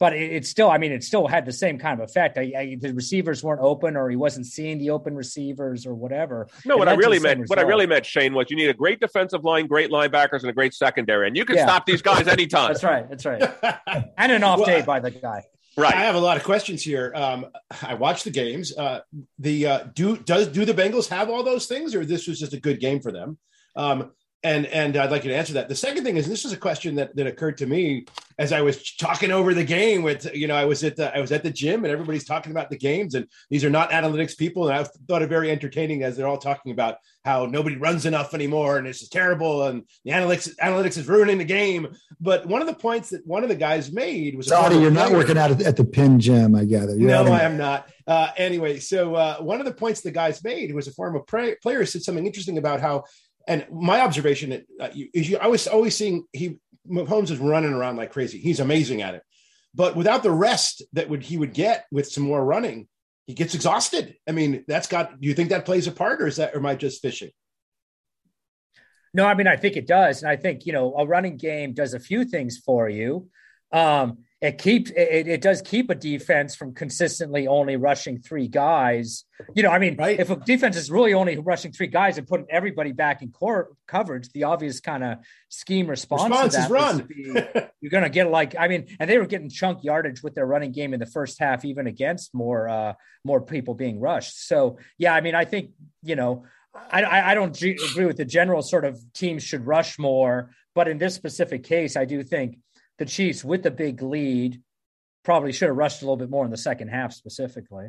But 0.00 0.14
it, 0.14 0.32
it 0.32 0.46
still, 0.46 0.70
I 0.70 0.78
mean, 0.78 0.92
it 0.92 1.04
still 1.04 1.26
had 1.26 1.46
the 1.46 1.52
same 1.52 1.78
kind 1.78 2.00
of 2.00 2.08
effect. 2.08 2.36
I, 2.36 2.52
I, 2.56 2.76
the 2.80 2.92
receivers 2.92 3.44
weren't 3.44 3.60
open, 3.60 3.96
or 3.96 4.10
he 4.10 4.16
wasn't 4.16 4.46
seeing 4.46 4.78
the 4.78 4.90
open 4.90 5.14
receivers, 5.14 5.86
or 5.86 5.94
whatever. 5.94 6.48
No, 6.64 6.76
what 6.76 6.88
I 6.88 6.94
really 6.94 7.20
meant, 7.20 7.40
result. 7.40 7.58
what 7.58 7.64
I 7.64 7.68
really 7.68 7.86
meant, 7.86 8.04
Shane, 8.04 8.34
was 8.34 8.50
you 8.50 8.56
need 8.56 8.70
a 8.70 8.74
great 8.74 9.00
defensive 9.00 9.44
line, 9.44 9.66
great 9.66 9.90
linebackers, 9.90 10.40
and 10.40 10.50
a 10.50 10.52
great 10.52 10.74
secondary, 10.74 11.28
and 11.28 11.36
you 11.36 11.44
can 11.44 11.56
yeah. 11.56 11.66
stop 11.66 11.86
these 11.86 12.02
guys 12.02 12.26
anytime. 12.28 12.68
that's 12.68 12.84
right. 12.84 13.08
That's 13.08 13.24
right. 13.24 13.42
and 14.18 14.32
an 14.32 14.42
off 14.42 14.58
well, 14.58 14.66
day 14.66 14.82
by 14.82 15.00
the 15.00 15.10
guy. 15.10 15.44
Right. 15.76 15.94
I 15.94 16.02
have 16.02 16.14
a 16.14 16.20
lot 16.20 16.36
of 16.36 16.44
questions 16.44 16.82
here. 16.82 17.12
Um, 17.16 17.46
I 17.82 17.94
watched 17.94 18.24
the 18.24 18.30
games. 18.30 18.76
Uh, 18.76 19.00
the 19.38 19.66
uh, 19.66 19.84
do 19.94 20.16
does 20.16 20.48
do 20.48 20.64
the 20.64 20.74
Bengals 20.74 21.08
have 21.08 21.30
all 21.30 21.42
those 21.42 21.66
things, 21.66 21.94
or 21.94 22.04
this 22.04 22.28
was 22.28 22.38
just 22.38 22.52
a 22.52 22.60
good 22.60 22.80
game 22.80 23.00
for 23.00 23.10
them? 23.10 23.38
Um, 23.74 24.12
and 24.44 24.66
and 24.66 24.96
I'd 24.96 25.10
like 25.10 25.24
you 25.24 25.30
to 25.30 25.36
answer 25.36 25.54
that. 25.54 25.68
The 25.68 25.74
second 25.74 26.04
thing 26.04 26.18
is 26.18 26.28
this 26.28 26.44
is 26.44 26.52
a 26.52 26.56
question 26.56 26.94
that 26.96 27.16
that 27.16 27.26
occurred 27.26 27.58
to 27.58 27.66
me 27.66 28.04
as 28.38 28.52
I 28.52 28.60
was 28.60 28.94
talking 28.96 29.30
over 29.30 29.54
the 29.54 29.64
game 29.64 30.02
with 30.02 30.32
you 30.34 30.46
know 30.46 30.54
I 30.54 30.66
was 30.66 30.84
at 30.84 30.96
the 30.96 31.16
I 31.16 31.20
was 31.20 31.32
at 31.32 31.42
the 31.42 31.50
gym 31.50 31.84
and 31.84 31.92
everybody's 31.92 32.26
talking 32.26 32.52
about 32.52 32.68
the 32.68 32.76
games 32.76 33.14
and 33.14 33.26
these 33.48 33.64
are 33.64 33.70
not 33.70 33.90
analytics 33.90 34.36
people 34.36 34.68
and 34.68 34.78
I 34.78 34.84
thought 35.08 35.22
it 35.22 35.28
very 35.28 35.50
entertaining 35.50 36.02
as 36.02 36.16
they're 36.16 36.28
all 36.28 36.38
talking 36.38 36.72
about 36.72 36.98
how 37.24 37.46
nobody 37.46 37.76
runs 37.76 38.04
enough 38.04 38.34
anymore 38.34 38.76
and 38.76 38.86
it's 38.86 39.00
just 39.00 39.12
terrible 39.12 39.64
and 39.64 39.84
the 40.04 40.12
analytics 40.12 40.54
analytics 40.56 40.98
is 40.98 41.08
ruining 41.08 41.38
the 41.38 41.44
game. 41.44 41.96
But 42.20 42.46
one 42.46 42.60
of 42.60 42.66
the 42.66 42.74
points 42.74 43.10
that 43.10 43.26
one 43.26 43.44
of 43.44 43.48
the 43.48 43.56
guys 43.56 43.92
made 43.92 44.36
was 44.36 44.48
sorry 44.48 44.76
you're 44.76 44.90
not 44.90 45.10
working 45.10 45.38
out 45.38 45.62
at 45.62 45.76
the 45.76 45.84
Penn 45.84 46.20
gym 46.20 46.54
I 46.54 46.66
gather. 46.66 46.94
You're 46.94 47.08
no, 47.08 47.32
I 47.32 47.40
am 47.40 47.56
not. 47.56 47.88
Uh, 48.06 48.28
anyway, 48.36 48.78
so 48.78 49.14
uh, 49.14 49.36
one 49.38 49.60
of 49.60 49.64
the 49.64 49.72
points 49.72 50.02
the 50.02 50.10
guys 50.10 50.44
made 50.44 50.74
was 50.74 50.86
a 50.86 50.92
former 50.92 51.20
player 51.20 51.86
said 51.86 52.02
something 52.02 52.26
interesting 52.26 52.58
about 52.58 52.80
how 52.80 53.04
and 53.46 53.66
my 53.70 54.00
observation 54.00 54.64
uh, 54.80 54.88
is 55.12 55.28
you, 55.28 55.38
I 55.38 55.48
was 55.48 55.66
always 55.66 55.96
seeing 55.96 56.24
he 56.32 56.58
Mahomes 56.88 57.30
is 57.30 57.38
running 57.38 57.72
around 57.72 57.96
like 57.96 58.12
crazy. 58.12 58.38
He's 58.38 58.60
amazing 58.60 59.02
at 59.02 59.14
it, 59.14 59.22
but 59.74 59.96
without 59.96 60.22
the 60.22 60.30
rest 60.30 60.82
that 60.92 61.08
would 61.08 61.22
he 61.22 61.36
would 61.36 61.54
get 61.54 61.86
with 61.90 62.10
some 62.10 62.24
more 62.24 62.44
running, 62.44 62.88
he 63.26 63.34
gets 63.34 63.54
exhausted. 63.54 64.16
I 64.28 64.32
mean, 64.32 64.64
that's 64.68 64.86
got. 64.86 65.20
Do 65.20 65.28
you 65.28 65.34
think 65.34 65.50
that 65.50 65.64
plays 65.64 65.86
a 65.86 65.92
part, 65.92 66.20
or 66.20 66.26
is 66.26 66.36
that, 66.36 66.54
or 66.54 66.58
am 66.58 66.66
I 66.66 66.74
just 66.74 67.02
fishing? 67.02 67.30
No, 69.14 69.26
I 69.26 69.34
mean 69.34 69.46
I 69.46 69.56
think 69.56 69.76
it 69.76 69.86
does, 69.86 70.22
and 70.22 70.30
I 70.30 70.36
think 70.36 70.66
you 70.66 70.72
know 70.72 70.94
a 70.96 71.06
running 71.06 71.36
game 71.36 71.72
does 71.72 71.94
a 71.94 72.00
few 72.00 72.24
things 72.24 72.58
for 72.58 72.88
you. 72.88 73.28
Um, 73.72 74.18
it 74.44 74.58
keeps 74.58 74.90
it, 74.90 75.26
it 75.26 75.40
does 75.40 75.62
keep 75.62 75.88
a 75.88 75.94
defense 75.94 76.54
from 76.54 76.74
consistently 76.74 77.48
only 77.48 77.76
rushing 77.76 78.18
three 78.18 78.46
guys. 78.46 79.24
You 79.54 79.62
know, 79.62 79.70
I 79.70 79.78
mean, 79.78 79.96
right. 79.96 80.20
if 80.20 80.28
a 80.28 80.36
defense 80.36 80.76
is 80.76 80.90
really 80.90 81.14
only 81.14 81.38
rushing 81.38 81.72
three 81.72 81.86
guys 81.86 82.18
and 82.18 82.26
putting 82.26 82.46
everybody 82.50 82.92
back 82.92 83.22
in 83.22 83.30
core 83.30 83.70
coverage, 83.88 84.28
the 84.32 84.44
obvious 84.44 84.80
kind 84.80 85.02
of 85.02 85.18
scheme 85.48 85.86
response, 85.86 86.28
response 86.28 86.52
to 86.52 86.58
that 86.58 86.64
is 86.66 86.70
run. 86.70 86.98
Be, 87.08 87.62
you're 87.80 87.90
going 87.90 88.04
to 88.04 88.10
get 88.10 88.30
like, 88.30 88.54
I 88.58 88.68
mean, 88.68 88.86
and 89.00 89.08
they 89.08 89.16
were 89.16 89.24
getting 89.24 89.48
chunk 89.48 89.82
yardage 89.82 90.22
with 90.22 90.34
their 90.34 90.46
running 90.46 90.72
game 90.72 90.92
in 90.92 91.00
the 91.00 91.06
first 91.06 91.38
half, 91.38 91.64
even 91.64 91.86
against 91.86 92.34
more 92.34 92.68
uh, 92.68 92.92
more 93.24 93.40
people 93.40 93.72
being 93.72 93.98
rushed. 93.98 94.46
So 94.46 94.76
yeah, 94.98 95.14
I 95.14 95.22
mean, 95.22 95.34
I 95.34 95.46
think 95.46 95.70
you 96.02 96.16
know. 96.16 96.44
I, 96.90 97.30
I 97.30 97.34
don't 97.36 97.56
agree 97.62 98.04
with 98.04 98.16
the 98.16 98.24
general 98.24 98.60
sort 98.60 98.84
of 98.84 99.00
teams 99.12 99.44
should 99.44 99.64
rush 99.64 99.96
more, 99.96 100.50
but 100.74 100.88
in 100.88 100.98
this 100.98 101.14
specific 101.14 101.62
case, 101.62 101.96
I 101.96 102.04
do 102.04 102.20
think 102.24 102.58
the 102.98 103.06
Chiefs 103.06 103.44
with 103.44 103.62
the 103.62 103.70
big 103.70 104.02
lead 104.02 104.60
probably 105.24 105.52
should 105.52 105.68
have 105.68 105.76
rushed 105.76 106.02
a 106.02 106.04
little 106.04 106.16
bit 106.16 106.30
more 106.30 106.44
in 106.44 106.50
the 106.50 106.56
second 106.56 106.88
half 106.88 107.12
specifically. 107.12 107.88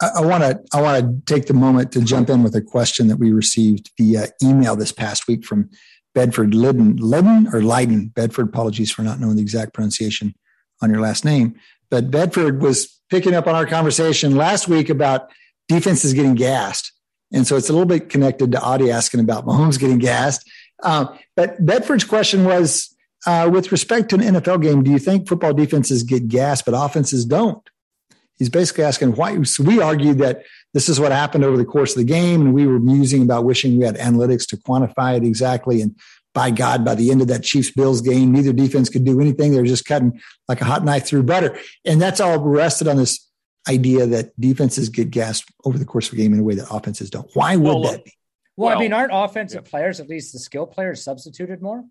I 0.00 0.22
want 0.22 0.42
to 0.42 0.60
I 0.72 0.82
want 0.82 1.26
to 1.26 1.34
take 1.34 1.46
the 1.46 1.54
moment 1.54 1.92
to 1.92 2.02
jump 2.02 2.28
in 2.28 2.42
with 2.42 2.54
a 2.56 2.60
question 2.60 3.06
that 3.08 3.16
we 3.16 3.32
received 3.32 3.92
via 3.96 4.26
email 4.42 4.74
this 4.74 4.92
past 4.92 5.28
week 5.28 5.44
from 5.44 5.70
Bedford 6.14 6.54
Lydon 6.54 6.96
Lydon 6.96 7.48
or 7.52 7.62
Leiden 7.62 8.08
Bedford. 8.08 8.48
Apologies 8.48 8.90
for 8.90 9.02
not 9.02 9.20
knowing 9.20 9.36
the 9.36 9.42
exact 9.42 9.72
pronunciation 9.72 10.34
on 10.82 10.90
your 10.90 11.00
last 11.00 11.24
name, 11.24 11.54
but 11.90 12.10
Bedford 12.10 12.60
was 12.60 13.00
picking 13.08 13.34
up 13.34 13.46
on 13.46 13.54
our 13.54 13.66
conversation 13.66 14.36
last 14.36 14.66
week 14.66 14.88
about 14.88 15.30
defenses 15.68 16.12
getting 16.12 16.34
gassed, 16.34 16.92
and 17.32 17.46
so 17.46 17.56
it's 17.56 17.68
a 17.68 17.72
little 17.72 17.86
bit 17.86 18.08
connected 18.08 18.50
to 18.52 18.60
Adi 18.60 18.90
asking 18.90 19.20
about 19.20 19.46
Mahomes 19.46 19.78
getting 19.78 19.98
gassed. 19.98 20.50
Uh, 20.82 21.16
but 21.36 21.64
Bedford's 21.64 22.04
question 22.04 22.44
was 22.44 22.93
uh, 23.26 23.50
with 23.52 23.72
respect 23.72 24.10
to 24.10 24.16
an 24.16 24.22
NFL 24.22 24.62
game, 24.62 24.82
do 24.82 24.90
you 24.90 24.98
think 24.98 25.28
football 25.28 25.52
defenses 25.52 26.02
get 26.02 26.28
gas, 26.28 26.62
but 26.62 26.72
offenses 26.72 27.24
don't? 27.24 27.68
He's 28.36 28.48
basically 28.48 28.84
asking 28.84 29.12
why. 29.12 29.40
So 29.42 29.62
we 29.62 29.80
argued 29.80 30.18
that 30.18 30.42
this 30.72 30.88
is 30.88 30.98
what 30.98 31.12
happened 31.12 31.44
over 31.44 31.56
the 31.56 31.64
course 31.64 31.92
of 31.92 31.98
the 31.98 32.04
game, 32.04 32.42
and 32.42 32.54
we 32.54 32.66
were 32.66 32.80
musing 32.80 33.22
about 33.22 33.44
wishing 33.44 33.78
we 33.78 33.84
had 33.84 33.96
analytics 33.96 34.46
to 34.48 34.56
quantify 34.56 35.16
it 35.16 35.24
exactly. 35.24 35.80
And 35.80 35.96
by 36.34 36.50
God, 36.50 36.84
by 36.84 36.96
the 36.96 37.12
end 37.12 37.22
of 37.22 37.28
that 37.28 37.44
Chiefs 37.44 37.70
Bills 37.70 38.00
game, 38.00 38.32
neither 38.32 38.52
defense 38.52 38.88
could 38.88 39.04
do 39.04 39.20
anything. 39.20 39.52
They 39.52 39.58
were 39.58 39.66
just 39.66 39.84
cutting 39.84 40.20
like 40.48 40.60
a 40.60 40.64
hot 40.64 40.84
knife 40.84 41.06
through 41.06 41.22
butter. 41.22 41.56
And 41.84 42.02
that's 42.02 42.20
all 42.20 42.40
rested 42.40 42.88
on 42.88 42.96
this 42.96 43.24
idea 43.68 44.06
that 44.06 44.38
defenses 44.38 44.88
get 44.88 45.10
gassed 45.10 45.44
over 45.64 45.78
the 45.78 45.84
course 45.84 46.08
of 46.08 46.14
a 46.14 46.16
game 46.16 46.34
in 46.34 46.40
a 46.40 46.42
way 46.42 46.56
that 46.56 46.66
offenses 46.70 47.08
don't. 47.08 47.30
Why 47.34 47.54
would 47.56 47.64
well, 47.64 47.82
that 47.84 48.04
be? 48.04 48.12
Well, 48.56 48.70
well, 48.70 48.78
I 48.78 48.80
mean, 48.80 48.92
aren't 48.92 49.12
offensive 49.14 49.62
yeah. 49.64 49.70
players, 49.70 50.00
at 50.00 50.08
least 50.08 50.32
the 50.32 50.40
skill 50.40 50.66
players, 50.66 51.04
substituted 51.04 51.62
more? 51.62 51.84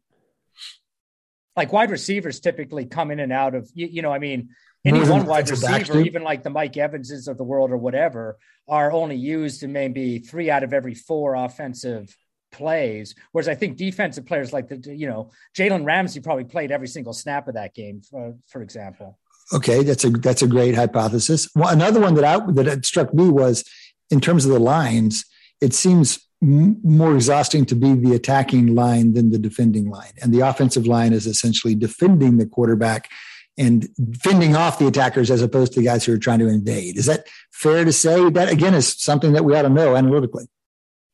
Like 1.56 1.72
wide 1.72 1.92
receivers 1.92 2.40
typically 2.40 2.86
come 2.86 3.12
in 3.12 3.20
and 3.20 3.32
out 3.32 3.56
of 3.56 3.70
you, 3.74 3.88
you 3.88 4.02
know, 4.02 4.12
I 4.12 4.20
mean, 4.20 4.50
any 4.86 5.00
mm-hmm. 5.00 5.10
one 5.10 5.26
wide 5.26 5.50
receiver, 5.50 6.02
even 6.02 6.24
like 6.24 6.44
the 6.44 6.50
Mike 6.50 6.76
Evanses 6.76 7.28
of 7.28 7.38
the 7.38 7.44
world 7.44 7.72
or 7.72 7.78
whatever, 7.78 8.38
are 8.68 8.92
only 8.92 9.16
used 9.16 9.64
in 9.64 9.72
maybe 9.72 10.20
three 10.20 10.50
out 10.50 10.64
of 10.64 10.74
every 10.74 10.94
four 10.94 11.36
offensive 11.36 12.16
plays. 12.52 13.16
Whereas 13.32 13.48
I 13.48 13.56
think 13.56 13.78
defensive 13.78 14.26
players 14.26 14.54
like 14.54 14.68
the, 14.68 14.96
you 14.96 15.08
know, 15.08 15.32
Jalen 15.56 15.86
Ramsey 15.86 16.20
probably 16.20 16.44
played 16.46 16.72
every 16.72 16.88
single 16.88 17.14
snap 17.14 17.48
of 17.48 17.56
that 17.56 17.74
game, 17.74 18.02
for, 18.02 18.36
for 18.48 18.62
example. 18.62 19.20
Okay, 19.52 19.84
that's 19.84 20.06
a 20.06 20.10
that's 20.10 20.42
a 20.42 20.48
great 20.48 20.74
hypothesis. 20.74 21.50
Well, 21.54 21.70
another 21.70 22.00
one 22.00 22.16
that 22.16 22.24
I 22.24 22.40
that 22.54 22.86
struck 22.86 23.14
me 23.14 23.30
was 23.30 23.64
in 24.10 24.22
terms 24.22 24.46
of 24.46 24.52
the 24.52 24.60
lines. 24.60 25.26
It 25.60 25.74
seems 25.74 26.26
more 26.44 27.16
exhausting 27.16 27.66
to 27.66 27.76
be 27.76 27.94
the 27.94 28.14
attacking 28.14 28.76
line 28.76 29.14
than 29.14 29.32
the 29.32 29.40
defending 29.40 29.90
line. 29.90 30.12
And 30.22 30.34
the 30.34 30.42
offensive 30.42 30.86
line 30.86 31.14
is 31.14 31.26
essentially 31.26 31.76
defending 31.76 32.38
the 32.38 32.46
quarterback 32.46 33.10
and 33.58 33.88
fending 34.22 34.56
off 34.56 34.80
the 34.80 34.88
attackers 34.88 35.32
as 35.32 35.42
opposed 35.42 35.74
to 35.74 35.80
the 35.80 35.86
guys 35.86 36.06
who 36.06 36.14
are 36.14 36.18
trying 36.18 36.40
to 36.40 36.48
invade. 36.48 36.98
Is 36.98 37.06
that 37.06 37.28
fair 37.52 37.86
to 37.86 37.94
say? 37.94 38.30
That 38.30 38.52
again 38.52 38.74
is 38.74 39.02
something 39.02 39.34
that 39.34 39.46
we 39.46 39.56
ought 39.56 39.62
to 39.62 39.70
know 39.70 39.96
analytically. 39.96 40.46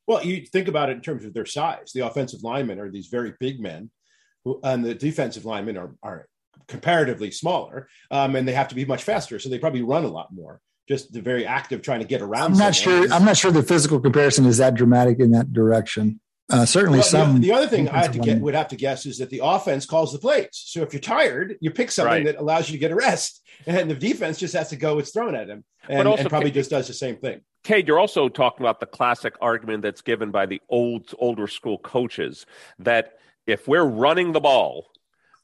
Well, 0.07 0.23
you 0.23 0.45
think 0.45 0.67
about 0.67 0.89
it 0.89 0.93
in 0.93 1.01
terms 1.01 1.25
of 1.25 1.33
their 1.33 1.45
size. 1.45 1.91
The 1.93 2.07
offensive 2.07 2.41
linemen 2.41 2.79
are 2.79 2.89
these 2.89 3.07
very 3.07 3.33
big 3.39 3.59
men, 3.59 3.91
who, 4.43 4.59
and 4.63 4.83
the 4.83 4.95
defensive 4.95 5.45
linemen 5.45 5.77
are, 5.77 5.95
are 6.01 6.27
comparatively 6.67 7.29
smaller, 7.29 7.89
um, 8.09 8.35
and 8.35 8.47
they 8.47 8.53
have 8.53 8.69
to 8.69 8.75
be 8.75 8.85
much 8.85 9.03
faster. 9.03 9.37
So 9.37 9.49
they 9.49 9.59
probably 9.59 9.83
run 9.83 10.05
a 10.05 10.09
lot 10.09 10.33
more 10.33 10.61
just 10.89 11.13
the 11.13 11.21
very 11.21 11.45
act 11.45 11.71
of 11.71 11.81
trying 11.81 11.99
to 11.99 12.05
get 12.05 12.21
around. 12.21 12.53
I'm 12.53 12.57
not 12.57 12.75
sure. 12.75 13.11
I'm 13.13 13.23
not 13.23 13.37
sure 13.37 13.51
the 13.51 13.63
physical 13.63 13.99
comparison 13.99 14.45
is 14.45 14.57
that 14.57 14.73
dramatic 14.73 15.19
in 15.19 15.31
that 15.31 15.53
direction. 15.53 16.19
Uh, 16.51 16.65
certainly, 16.65 16.97
well, 16.97 17.07
some. 17.07 17.35
The, 17.35 17.41
the, 17.41 17.53
other 17.53 17.67
thing 17.67 17.87
I 17.89 18.01
have 18.01 18.11
to 18.13 18.19
get, 18.19 18.41
would 18.41 18.55
have 18.55 18.69
to 18.69 18.75
guess 18.75 19.05
is 19.05 19.19
that 19.19 19.29
the 19.29 19.41
offense 19.43 19.85
calls 19.85 20.11
the 20.11 20.17
plays. 20.17 20.49
So 20.51 20.81
if 20.81 20.91
you're 20.91 20.99
tired, 20.99 21.57
you 21.61 21.69
pick 21.69 21.91
something 21.91 22.11
right. 22.11 22.25
that 22.25 22.37
allows 22.37 22.67
you 22.67 22.73
to 22.73 22.79
get 22.79 22.89
a 22.89 22.95
rest, 22.95 23.43
and 23.67 23.89
the 23.89 23.95
defense 23.95 24.39
just 24.39 24.55
has 24.55 24.69
to 24.69 24.75
go 24.75 24.95
what's 24.95 25.11
thrown 25.11 25.35
at 25.35 25.47
him, 25.47 25.63
and, 25.87 26.07
also, 26.07 26.21
and 26.21 26.29
probably 26.29 26.49
just 26.49 26.71
does 26.71 26.87
the 26.87 26.93
same 26.93 27.17
thing. 27.17 27.41
Cade, 27.63 27.87
you're 27.87 27.99
also 27.99 28.29
talking 28.29 28.65
about 28.65 28.79
the 28.79 28.87
classic 28.87 29.35
argument 29.41 29.83
that's 29.83 30.01
given 30.01 30.31
by 30.31 30.47
the 30.47 30.59
old, 30.69 31.13
older 31.19 31.45
school 31.45 31.77
coaches 31.77 32.47
that 32.79 33.13
if 33.45 33.67
we're 33.67 33.83
running 33.83 34.31
the 34.31 34.39
ball, 34.39 34.87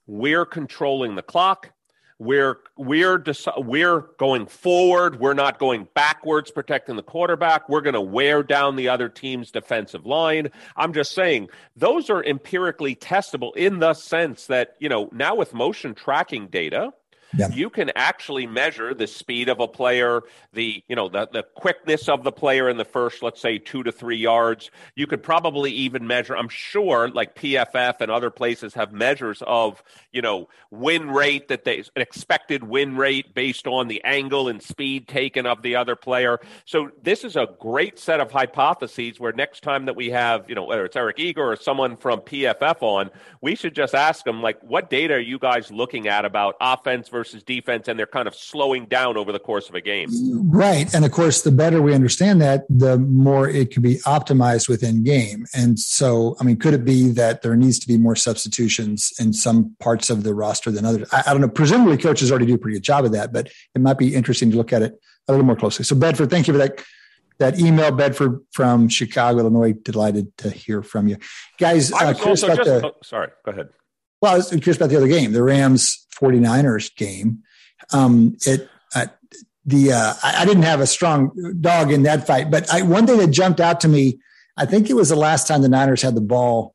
we're 0.08 0.46
controlling 0.46 1.16
the 1.16 1.22
clock, 1.22 1.72
we're 2.18 2.59
we're 2.78 3.24
we're 3.57 3.99
going 4.18 4.45
forward. 4.45 5.20
We're 5.20 5.34
not 5.34 5.59
going 5.59 5.88
backwards, 5.93 6.49
protecting 6.49 6.95
the 6.95 7.03
quarterback. 7.03 7.68
We're 7.68 7.82
going 7.82 7.93
to 7.93 8.01
wear 8.01 8.41
down 8.41 8.78
the 8.78 8.89
other 8.89 9.09
team's 9.09 9.51
defensive 9.51 10.05
line. 10.05 10.49
I'm 10.78 10.93
just 10.93 11.13
saying 11.13 11.49
those 11.76 12.09
are 12.09 12.24
empirically 12.24 12.95
testable 12.95 13.55
in 13.55 13.80
the 13.80 13.93
sense 13.93 14.47
that 14.47 14.76
you 14.80 14.88
know 14.88 15.09
now 15.11 15.36
with 15.36 15.53
motion 15.53 15.93
tracking 15.93 16.47
data, 16.47 16.93
yeah. 17.38 17.50
you 17.50 17.70
can 17.70 17.92
actually 17.96 18.48
measure 18.48 18.94
the 18.94 19.08
speed 19.08 19.50
of 19.50 19.60
a 19.60 19.68
player, 19.68 20.22
the 20.54 20.84
you 20.88 20.96
know 20.96 21.10
the 21.10 21.28
the 21.32 21.44
quickness 21.44 22.10
of 22.10 22.24
the 22.24 22.32
player 22.32 22.70
in 22.70 22.78
the 22.78 22.86
first, 22.86 23.22
let's 23.22 23.42
say, 23.42 23.58
two 23.58 23.84
to 23.84 23.92
three 23.92 24.18
yards. 24.18 24.72
You 24.96 25.08
could 25.08 25.24
probably 25.24 25.72
even 25.72 26.08
measure. 26.08 26.36
I'm 26.36 26.50
sure, 26.50 27.10
like 27.10 27.36
PFF 27.36 28.02
and 28.02 28.10
other 28.10 28.30
places 28.30 28.74
have 28.74 28.92
measures 28.94 29.44
of 29.46 29.84
you 30.12 30.22
know 30.22 30.50
win 30.72 31.10
rate 31.10 31.48
that 31.50 31.66
they 31.66 31.84
expected 31.96 32.64
win 32.64 32.96
rate 32.96 33.34
based 33.34 33.68
on 33.68 33.88
the 33.88 34.04
angle 34.04 34.48
and 34.48 34.62
speed 34.62 35.08
taken 35.08 35.46
of 35.46 35.62
the 35.62 35.76
other 35.76 35.96
player. 35.96 36.40
So 36.66 36.92
this 37.04 37.24
is 37.24 37.36
a 37.36 37.48
great 37.60 38.00
set 38.00 38.20
of 38.20 38.32
hypotheses 38.32 39.20
where 39.20 39.34
next 39.34 39.62
time 39.62 39.86
that 39.86 39.96
we 39.96 40.10
have 40.12 40.50
you 40.50 40.56
know 40.56 40.64
whether 40.64 40.86
it's 40.86 40.96
Eric 40.96 41.20
Eager 41.20 41.52
or 41.52 41.56
someone 41.56 41.98
from 41.98 42.22
PFF 42.22 42.82
on, 42.82 43.10
we 43.42 43.56
should 43.56 43.76
just 43.76 43.94
ask 43.94 44.24
them 44.26 44.42
like, 44.42 44.62
what 44.62 44.90
data 44.90 45.16
are 45.16 45.20
you 45.20 45.40
guys 45.40 45.72
looking 45.72 46.08
at 46.08 46.26
about 46.26 46.56
offense 46.60 47.10
versus 47.10 47.24
versus 47.26 47.43
defense, 47.43 47.88
and 47.88 47.97
they're 47.97 48.05
kind 48.05 48.28
of 48.28 48.36
slowing 48.36 48.86
down 48.86 49.17
over 49.17 49.32
the 49.32 49.39
course 49.39 49.67
of 49.67 49.76
a 49.76 49.82
game. 49.82 50.09
Right. 50.49 50.93
And 50.93 51.03
of 51.03 51.11
course, 51.11 51.41
the 51.41 51.51
better 51.51 51.82
we 51.82 51.93
understand 51.93 52.39
that, 52.41 52.65
the 52.69 52.97
more 52.97 53.49
it 53.49 53.71
can 53.71 53.82
be 53.82 53.95
optimized 53.99 54.69
within 54.69 55.03
game. 55.03 55.45
And 55.55 55.80
so, 55.80 56.36
I 56.39 56.43
mean, 56.43 56.57
could 56.57 56.73
it 56.73 56.86
be 56.86 57.09
that 57.11 57.41
there 57.41 57.55
needs 57.55 57.80
to 57.80 57.88
be 57.88 57.97
more 57.97 58.15
substitutions 58.15 59.11
in 59.19 59.34
some 59.34 59.76
parts 59.80 60.09
of 60.09 60.23
the 60.23 60.36
roster 60.36 60.69
than 60.69 60.86
others? 60.86 61.09
I, 61.11 61.23
I 61.28 61.32
don't 61.32 61.41
know. 61.41 61.49
Presumably, 61.49 61.97
coaches 61.97 62.30
already 62.30 62.45
do 62.45 62.55
a 62.55 62.57
pretty 62.57 62.78
good 62.78 62.84
job 62.84 63.05
of 63.05 63.11
that, 63.13 63.34
but 63.34 63.49
it 63.73 63.82
might 63.82 63.97
be 63.97 64.13
interesting 64.13 64.51
to 64.51 64.57
look 64.57 64.71
at 64.71 64.84
it 64.84 64.99
a 65.28 65.32
little 65.32 65.45
more 65.45 65.55
closely. 65.55 65.84
So, 65.84 65.95
Bedford, 65.95 66.30
thank 66.30 66.47
you 66.47 66.53
for 66.53 66.59
that 66.59 66.84
that 67.38 67.59
email, 67.59 67.91
Bedford 67.91 68.39
from 68.51 68.88
Chicago, 68.88 69.39
Illinois. 69.39 69.73
Delighted 69.73 70.38
to 70.38 70.49
hear 70.49 70.82
from 70.82 71.07
you, 71.09 71.17
guys. 71.57 71.91
Uh, 71.91 72.13
just, 72.13 72.43
the, 72.43 72.82
oh, 72.86 72.95
sorry, 73.03 73.30
go 73.43 73.51
ahead. 73.51 73.69
Well, 74.26 74.34
I 74.34 74.38
was 74.38 74.49
curious 74.49 74.78
about 74.78 74.89
the 74.89 74.97
other 74.97 75.07
game, 75.07 75.34
the 75.34 75.43
Rams 75.43 76.07
49ers 76.19 76.95
game. 76.95 77.43
Um, 77.93 78.36
it, 78.47 78.67
uh, 78.95 79.05
the, 79.67 79.91
uh, 79.91 80.13
I, 80.23 80.41
I, 80.41 80.45
didn't 80.45 80.63
have 80.63 80.82
a 80.82 80.88
strong 80.88 81.30
dog 81.61 81.91
in 81.91 82.01
that 82.03 82.26
fight, 82.26 82.49
but 82.49 82.67
I, 82.73 82.82
one 82.82 83.05
thing 83.05 83.19
that 83.19 83.28
jumped 83.28 83.59
out 83.59 83.82
to 83.82 83.88
me, 83.88 84.17
I 84.57 84.65
think 84.65 84.89
it 84.89 84.95
was 84.95 85.09
the 85.09 85.15
last 85.15 85.47
time 85.47 85.61
the 85.61 85.69
Niners 85.69 86.01
had 86.01 86.15
the 86.15 86.21
ball 86.21 86.73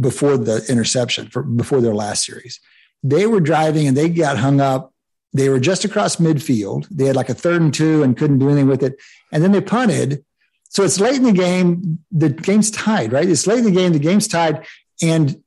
before 0.00 0.38
the 0.38 0.64
interception 0.70 1.28
for 1.28 1.42
before 1.42 1.82
their 1.82 1.94
last 1.94 2.24
series. 2.24 2.60
They 3.02 3.26
were 3.26 3.40
driving 3.40 3.86
and 3.86 3.94
they 3.94 4.08
got 4.08 4.38
hung 4.38 4.58
up. 4.58 4.94
They 5.34 5.50
were 5.50 5.60
just 5.60 5.84
across 5.84 6.16
midfield. 6.16 6.88
They 6.88 7.04
had 7.04 7.16
like 7.16 7.28
a 7.28 7.34
third 7.34 7.60
and 7.60 7.74
two 7.74 8.02
and 8.02 8.16
couldn't 8.16 8.38
do 8.38 8.48
anything 8.48 8.68
with 8.68 8.82
it. 8.82 8.96
And 9.32 9.42
then 9.44 9.52
they 9.52 9.60
punted. 9.60 10.24
So 10.70 10.82
it's 10.82 10.98
late 10.98 11.16
in 11.16 11.24
the 11.24 11.32
game. 11.32 11.98
The 12.10 12.30
game's 12.30 12.70
tied, 12.70 13.12
right? 13.12 13.28
It's 13.28 13.46
late 13.46 13.58
in 13.58 13.66
the 13.66 13.70
game. 13.70 13.92
The 13.92 13.98
game's 13.98 14.28
tied. 14.28 14.64
And 15.02 15.42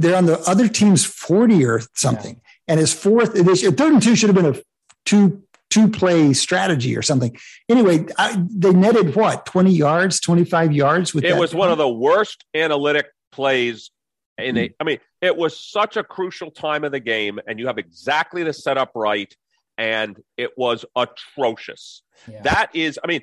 they're 0.00 0.16
on 0.16 0.26
the 0.26 0.38
other 0.48 0.68
team's 0.68 1.04
40 1.04 1.64
or 1.64 1.80
something. 1.94 2.34
Yeah. 2.34 2.40
And 2.68 2.80
his 2.80 2.92
fourth, 2.92 3.34
third 3.34 3.80
and 3.80 4.02
two 4.02 4.16
should 4.16 4.28
have 4.28 4.36
been 4.36 4.54
a 4.54 4.60
two 5.04 5.42
two 5.72 5.88
play 5.88 6.34
strategy 6.34 6.94
or 6.96 7.00
something. 7.00 7.34
Anyway, 7.68 8.04
I, 8.18 8.44
they 8.50 8.74
netted 8.74 9.16
what 9.16 9.46
20 9.46 9.72
yards, 9.72 10.20
25 10.20 10.72
yards 10.72 11.14
with 11.14 11.24
it 11.24 11.34
was 11.34 11.54
one 11.54 11.70
of 11.70 11.78
the 11.78 11.88
worst 11.88 12.44
analytic 12.54 13.06
plays 13.32 13.90
in 14.36 14.58
a, 14.58 14.68
mm. 14.68 14.74
I 14.80 14.84
mean, 14.84 14.98
it 15.22 15.36
was 15.36 15.58
such 15.58 15.96
a 15.96 16.04
crucial 16.04 16.50
time 16.50 16.84
of 16.84 16.92
the 16.92 17.00
game, 17.00 17.40
and 17.46 17.58
you 17.58 17.66
have 17.68 17.78
exactly 17.78 18.42
the 18.42 18.52
setup 18.52 18.92
right, 18.94 19.34
and 19.78 20.20
it 20.36 20.50
was 20.56 20.84
atrocious. 20.94 22.02
Yeah. 22.30 22.42
That 22.42 22.70
is, 22.74 22.98
I 23.02 23.06
mean, 23.06 23.22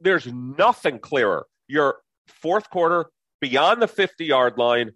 there's 0.00 0.26
nothing 0.26 0.98
clearer. 0.98 1.46
Your 1.68 1.98
fourth 2.28 2.70
quarter 2.70 3.06
beyond 3.40 3.82
the 3.82 3.88
50 3.88 4.24
yard 4.24 4.58
line, 4.58 4.92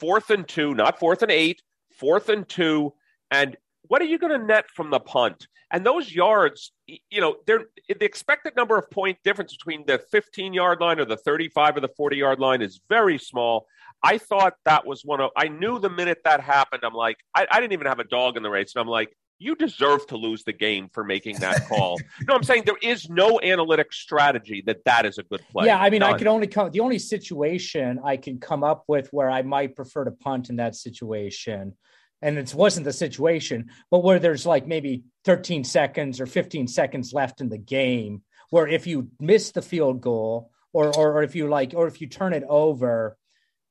fourth 0.00 0.30
and 0.30 0.48
two, 0.48 0.74
not 0.74 0.98
fourth 0.98 1.22
and 1.22 1.30
eight, 1.30 1.62
fourth 1.98 2.28
and 2.28 2.48
two. 2.48 2.94
And 3.30 3.56
what 3.82 4.02
are 4.02 4.06
you 4.06 4.18
going 4.18 4.38
to 4.38 4.44
net 4.44 4.64
from 4.74 4.90
the 4.90 4.98
punt? 4.98 5.46
And 5.70 5.86
those 5.86 6.12
yards, 6.12 6.72
you 6.86 7.20
know, 7.20 7.36
they're 7.46 7.66
the 7.88 8.04
expected 8.04 8.56
number 8.56 8.76
of 8.76 8.90
point 8.90 9.18
difference 9.22 9.56
between 9.56 9.84
the 9.86 9.98
15 10.10 10.52
yard 10.52 10.80
line 10.80 10.98
or 10.98 11.04
the 11.04 11.16
35 11.16 11.76
or 11.76 11.80
the 11.80 11.88
40 11.96 12.16
yard 12.16 12.40
line 12.40 12.60
is 12.60 12.80
very 12.88 13.18
small. 13.18 13.66
I 14.02 14.18
thought 14.18 14.54
that 14.64 14.86
was 14.86 15.04
one 15.04 15.20
of, 15.20 15.30
I 15.36 15.48
knew 15.48 15.78
the 15.78 15.90
minute 15.90 16.22
that 16.24 16.40
happened, 16.40 16.82
I'm 16.84 16.94
like, 16.94 17.18
I, 17.34 17.46
I 17.50 17.60
didn't 17.60 17.74
even 17.74 17.86
have 17.86 18.00
a 18.00 18.04
dog 18.04 18.36
in 18.36 18.42
the 18.42 18.50
race. 18.50 18.74
And 18.74 18.80
I'm 18.80 18.88
like, 18.88 19.14
you 19.40 19.56
deserve 19.56 20.06
to 20.08 20.16
lose 20.16 20.44
the 20.44 20.52
game 20.52 20.90
for 20.92 21.02
making 21.02 21.38
that 21.38 21.66
call. 21.66 21.98
no, 22.28 22.34
I'm 22.34 22.42
saying 22.42 22.64
there 22.66 22.76
is 22.80 23.08
no 23.08 23.40
analytic 23.42 23.90
strategy 23.92 24.62
that 24.66 24.84
that 24.84 25.06
is 25.06 25.16
a 25.16 25.22
good 25.22 25.40
play. 25.50 25.66
Yeah, 25.66 25.80
I 25.80 25.88
mean, 25.88 26.00
None. 26.00 26.14
I 26.14 26.18
can 26.18 26.28
only 26.28 26.46
come. 26.46 26.70
The 26.70 26.80
only 26.80 26.98
situation 26.98 27.98
I 28.04 28.18
can 28.18 28.38
come 28.38 28.62
up 28.62 28.84
with 28.86 29.08
where 29.12 29.30
I 29.30 29.40
might 29.42 29.74
prefer 29.74 30.04
to 30.04 30.10
punt 30.10 30.50
in 30.50 30.56
that 30.56 30.76
situation, 30.76 31.74
and 32.20 32.38
it 32.38 32.54
wasn't 32.54 32.84
the 32.84 32.92
situation, 32.92 33.70
but 33.90 34.04
where 34.04 34.18
there's 34.18 34.44
like 34.44 34.66
maybe 34.66 35.04
13 35.24 35.64
seconds 35.64 36.20
or 36.20 36.26
15 36.26 36.68
seconds 36.68 37.14
left 37.14 37.40
in 37.40 37.48
the 37.48 37.58
game, 37.58 38.22
where 38.50 38.68
if 38.68 38.86
you 38.86 39.08
miss 39.18 39.52
the 39.52 39.62
field 39.62 40.02
goal 40.02 40.50
or 40.74 40.94
or, 40.94 41.14
or 41.14 41.22
if 41.22 41.34
you 41.34 41.48
like 41.48 41.72
or 41.74 41.86
if 41.86 42.02
you 42.02 42.08
turn 42.08 42.34
it 42.34 42.44
over 42.46 43.16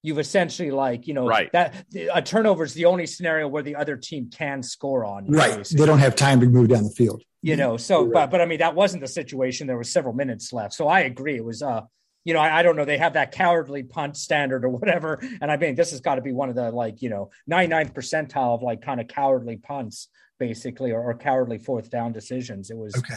you've 0.02 0.20
essentially 0.20 0.72
like 0.72 1.08
you 1.08 1.14
know 1.14 1.28
right. 1.28 1.52
that 1.52 1.86
a 2.14 2.22
turnover 2.22 2.64
is 2.64 2.74
the 2.74 2.86
only 2.86 3.06
scenario 3.06 3.48
where 3.48 3.64
the 3.64 3.76
other 3.76 3.98
team 3.98 4.30
can 4.30 4.64
score 4.64 5.06
on 5.06 5.26
you, 5.26 5.38
right. 5.38 5.58
Basically. 5.58 5.82
they 5.82 5.88
don't 5.88 6.00
have 6.00 6.16
time 6.16 6.40
to 6.40 6.48
move 6.48 6.70
down 6.70 6.84
the 6.84 6.92
field. 6.92 7.24
You 7.42 7.56
know 7.56 7.78
so 7.78 8.04
right. 8.04 8.14
but 8.14 8.32
but 8.32 8.42
i 8.42 8.46
mean 8.46 8.60
that 8.60 8.76
wasn't 8.76 9.02
the 9.02 9.08
situation. 9.08 9.68
There 9.68 9.78
was 9.78 9.92
several 9.92 10.14
minutes 10.14 10.52
left. 10.54 10.74
So 10.74 10.88
i 10.88 11.02
agree. 11.02 11.36
It 11.36 11.46
was 11.46 11.62
uh 11.62 11.82
you 12.26 12.34
know 12.34 12.40
I, 12.40 12.60
I 12.60 12.64
don't 12.64 12.76
know. 12.76 12.86
They 12.86 12.98
have 12.98 13.14
that 13.14 13.32
cowardly 13.32 13.84
punt 13.84 14.18
standard 14.18 14.64
or 14.66 14.70
whatever. 14.70 15.22
And 15.42 15.52
i 15.52 15.58
mean 15.58 15.76
this 15.76 15.92
has 15.92 16.02
got 16.02 16.16
to 16.16 16.22
be 16.22 16.32
one 16.32 16.50
of 16.50 16.56
the 16.56 16.72
like 16.72 17.02
you 17.02 17.10
know 17.10 17.30
99th 17.50 17.94
percentile 17.94 18.56
of 18.56 18.62
like 18.62 18.82
kind 18.82 19.02
of 19.02 19.08
cowardly 19.08 19.58
punts 19.58 20.10
basically 20.40 20.92
or, 20.92 21.02
or 21.02 21.16
cowardly 21.16 21.58
fourth 21.58 21.90
down 21.90 22.14
decisions. 22.14 22.70
It 22.70 22.78
was 22.78 22.96
okay. 22.98 23.16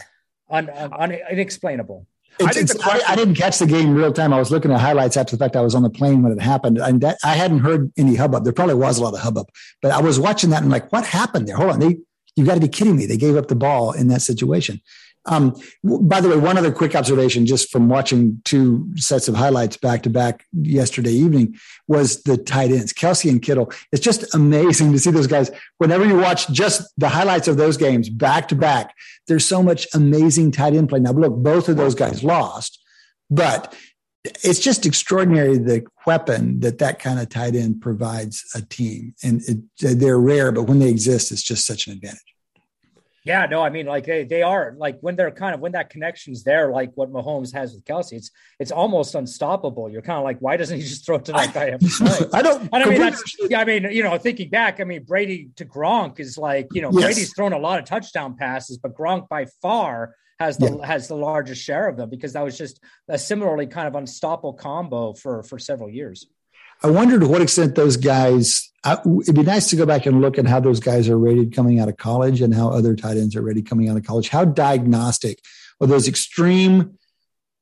un, 0.51 0.69
un, 0.71 0.93
un, 0.93 1.19
unexplainable 1.31 2.07
I, 2.41 2.45
question- 2.45 2.81
I, 2.83 3.01
I, 3.09 3.17
didn't 3.17 3.35
catch 3.35 3.59
the 3.59 3.67
game 3.67 3.95
real 3.95 4.13
time. 4.13 4.33
I 4.33 4.39
was 4.39 4.51
looking 4.51 4.73
at 4.73 4.81
highlights 4.81 5.17
after 5.17 5.37
the 5.37 5.45
fact. 5.45 5.57
I 5.57 5.61
was 5.61 5.75
on 5.75 5.83
the 5.83 5.91
plane 5.91 6.23
when 6.23 6.33
it 6.33 6.41
happened, 6.41 6.79
and 6.79 7.01
that, 7.03 7.19
I 7.25 7.35
hadn't 7.35 7.61
heard 7.61 7.93
any 7.97 8.17
hubbub. 8.17 8.45
There 8.45 8.53
probably 8.53 8.75
was 8.75 8.99
a 8.99 9.03
lot 9.03 9.15
of 9.15 9.21
hubbub, 9.21 9.49
but 9.81 9.91
I 9.93 10.01
was 10.01 10.19
watching 10.19 10.51
that 10.51 10.63
and 10.63 10.71
like, 10.71 10.91
what 10.93 11.05
happened 11.05 11.47
there? 11.47 11.57
Hold 11.57 11.71
on, 11.71 11.81
they 11.81 11.99
You 12.37 12.45
got 12.45 12.55
to 12.55 12.61
be 12.61 12.69
kidding 12.69 12.97
me. 12.97 13.07
They 13.07 13.17
gave 13.17 13.37
up 13.37 13.49
the 13.49 13.55
ball 13.55 13.93
in 13.93 14.09
that 14.09 14.23
situation. 14.23 14.81
Um, 15.27 15.55
by 15.85 16.21
the 16.21 16.29
way, 16.29 16.37
one 16.37 16.59
other 16.59 16.73
quick 16.73 16.97
observation 16.97 17.47
just 17.47 17.71
from 17.71 17.89
watching 17.89 18.41
two 18.45 18.91
sets 18.97 19.29
of 19.29 19.37
highlights 19.37 19.77
back 19.77 20.03
to 20.03 20.11
back 20.11 20.47
yesterday 20.53 21.13
evening 21.13 21.57
was 21.87 22.23
the 22.25 22.37
tight 22.37 22.73
ends, 22.73 22.93
Kelce 22.93 23.31
and 23.31 23.41
Kittle. 23.41 23.73
It's 23.93 24.03
just 24.03 24.35
amazing 24.35 24.93
to 24.93 24.99
see 24.99 25.13
those 25.13 25.29
guys. 25.29 25.51
Whenever 25.79 26.05
you 26.05 26.17
watch 26.17 26.49
just 26.49 26.93
the 26.99 27.09
highlights 27.09 27.47
of 27.47 27.57
those 27.57 27.77
games 27.77 28.09
back 28.09 28.49
to 28.49 28.57
back, 28.57 28.95
there's 29.29 29.45
so 29.45 29.63
much 29.63 29.87
amazing 29.95 30.51
tight 30.51 30.75
end 30.75 30.89
play. 30.89 30.99
Now, 30.99 31.13
look, 31.13 31.37
both 31.37 31.69
of 31.69 31.77
those 31.77 31.95
guys 31.95 32.25
lost, 32.25 32.83
but 33.31 33.77
it's 34.25 34.61
just 34.61 34.87
extraordinary 34.87 35.59
the 35.59 35.85
weapon 36.07 36.61
that 36.61 36.79
that 36.79 36.99
kind 36.99 37.19
of 37.19 37.29
tight 37.29 37.55
end 37.55 37.81
provides 37.81 38.45
a 38.55 38.63
team. 38.63 39.15
And 39.23 39.41
it, 39.43 39.59
they're 39.79 40.19
rare, 40.19 40.53
but 40.53 40.65
when 40.65 40.79
they 40.79 40.89
exist, 40.89 41.33
it's 41.33 41.43
just 41.43 41.67
such 41.67 41.87
an 41.87 41.93
advantage. 41.93 42.32
Yeah, 43.25 43.47
no, 43.47 43.63
I 43.63 43.71
mean, 43.71 43.87
like 43.87 44.05
they, 44.05 44.25
they 44.25 44.43
are 44.43 44.75
like 44.77 44.99
when 45.01 45.15
they're 45.15 45.31
kind 45.31 45.55
of 45.55 45.61
when 45.61 45.73
that 45.73 45.91
connection's 45.91 46.43
there, 46.43 46.73
like 46.73 46.91
what 46.97 47.13
Mahomes 47.13 47.53
has 47.55 47.73
with 47.73 47.85
Kelce, 47.85 48.15
it's 48.15 48.31
it's 48.59 48.73
almost 48.73 49.15
unstoppable. 49.15 49.89
You're 49.89 50.03
kind 50.03 50.19
of 50.19 50.25
like, 50.25 50.39
why 50.41 50.57
doesn't 50.57 50.77
he 50.77 50.83
just 50.83 51.07
throw 51.07 51.17
it 51.17 51.27
to 51.27 51.33
that 51.33 51.55
guy 51.55 51.67
every 51.69 51.89
play? 51.89 52.29
I 52.33 52.43
don't. 52.43 52.69
I 52.73 52.85
mean, 52.85 52.99
that's 52.99 53.23
yeah. 53.49 53.61
I 53.61 53.65
mean, 53.65 53.85
you 53.93 54.03
know, 54.03 54.19
thinking 54.19 54.51
back, 54.51 54.81
I 54.81 54.85
mean, 54.85 55.05
Brady 55.05 55.51
to 55.57 55.65
Gronk 55.65 56.19
is 56.19 56.37
like, 56.37 56.69
you 56.73 56.83
know, 56.83 56.91
yes. 56.93 57.03
Brady's 57.03 57.35
thrown 57.35 57.53
a 57.53 57.59
lot 57.59 57.79
of 57.79 57.85
touchdown 57.85 58.37
passes, 58.37 58.79
but 58.79 58.93
Gronk 58.93 59.29
by 59.29 59.47
far 59.61 60.17
has 60.41 60.59
the 60.59 60.77
yeah. 60.77 60.87
has 60.87 61.07
the 61.07 61.15
largest 61.15 61.63
share 61.63 61.89
of 61.89 61.97
them 61.97 62.11
because 62.11 62.33
that 62.33 62.43
was 62.43 62.59
just 62.59 62.81
a 63.09 63.19
similarly 63.19 63.69
kind 63.69 63.87
of 63.87 63.95
unstoppable 63.95 64.55
combo 64.55 65.13
for 65.13 65.45
for 65.45 65.61
several 65.61 65.89
years. 65.89 66.27
I 66.83 66.91
wonder 66.91 67.19
to 67.19 67.27
what 67.27 67.43
extent 67.43 67.75
those 67.75 67.97
guys 67.97 68.73
I, 68.85 68.95
it'd 68.95 69.35
be 69.35 69.43
nice 69.43 69.71
to 69.71 69.77
go 69.77 69.87
back 69.87 70.07
and 70.07 70.21
look 70.21 70.39
at 70.39 70.47
how 70.47 70.59
those 70.61 70.81
guys 70.81 71.09
are 71.09 71.19
rated 71.19 71.55
coming 71.55 71.79
out 71.79 71.89
of 71.89 71.97
college 71.97 72.41
and 72.41 72.53
how 72.53 72.71
other 72.71 72.97
tight 72.97 73.17
ends 73.17 73.37
are 73.37 73.43
rated 73.43 73.69
coming 73.69 73.89
out 73.89 73.97
of 73.97 74.05
college. 74.05 74.29
How 74.29 74.45
diagnostic 74.45 75.41
are 75.81 75.87
those 75.87 76.09
extreme, 76.09 76.99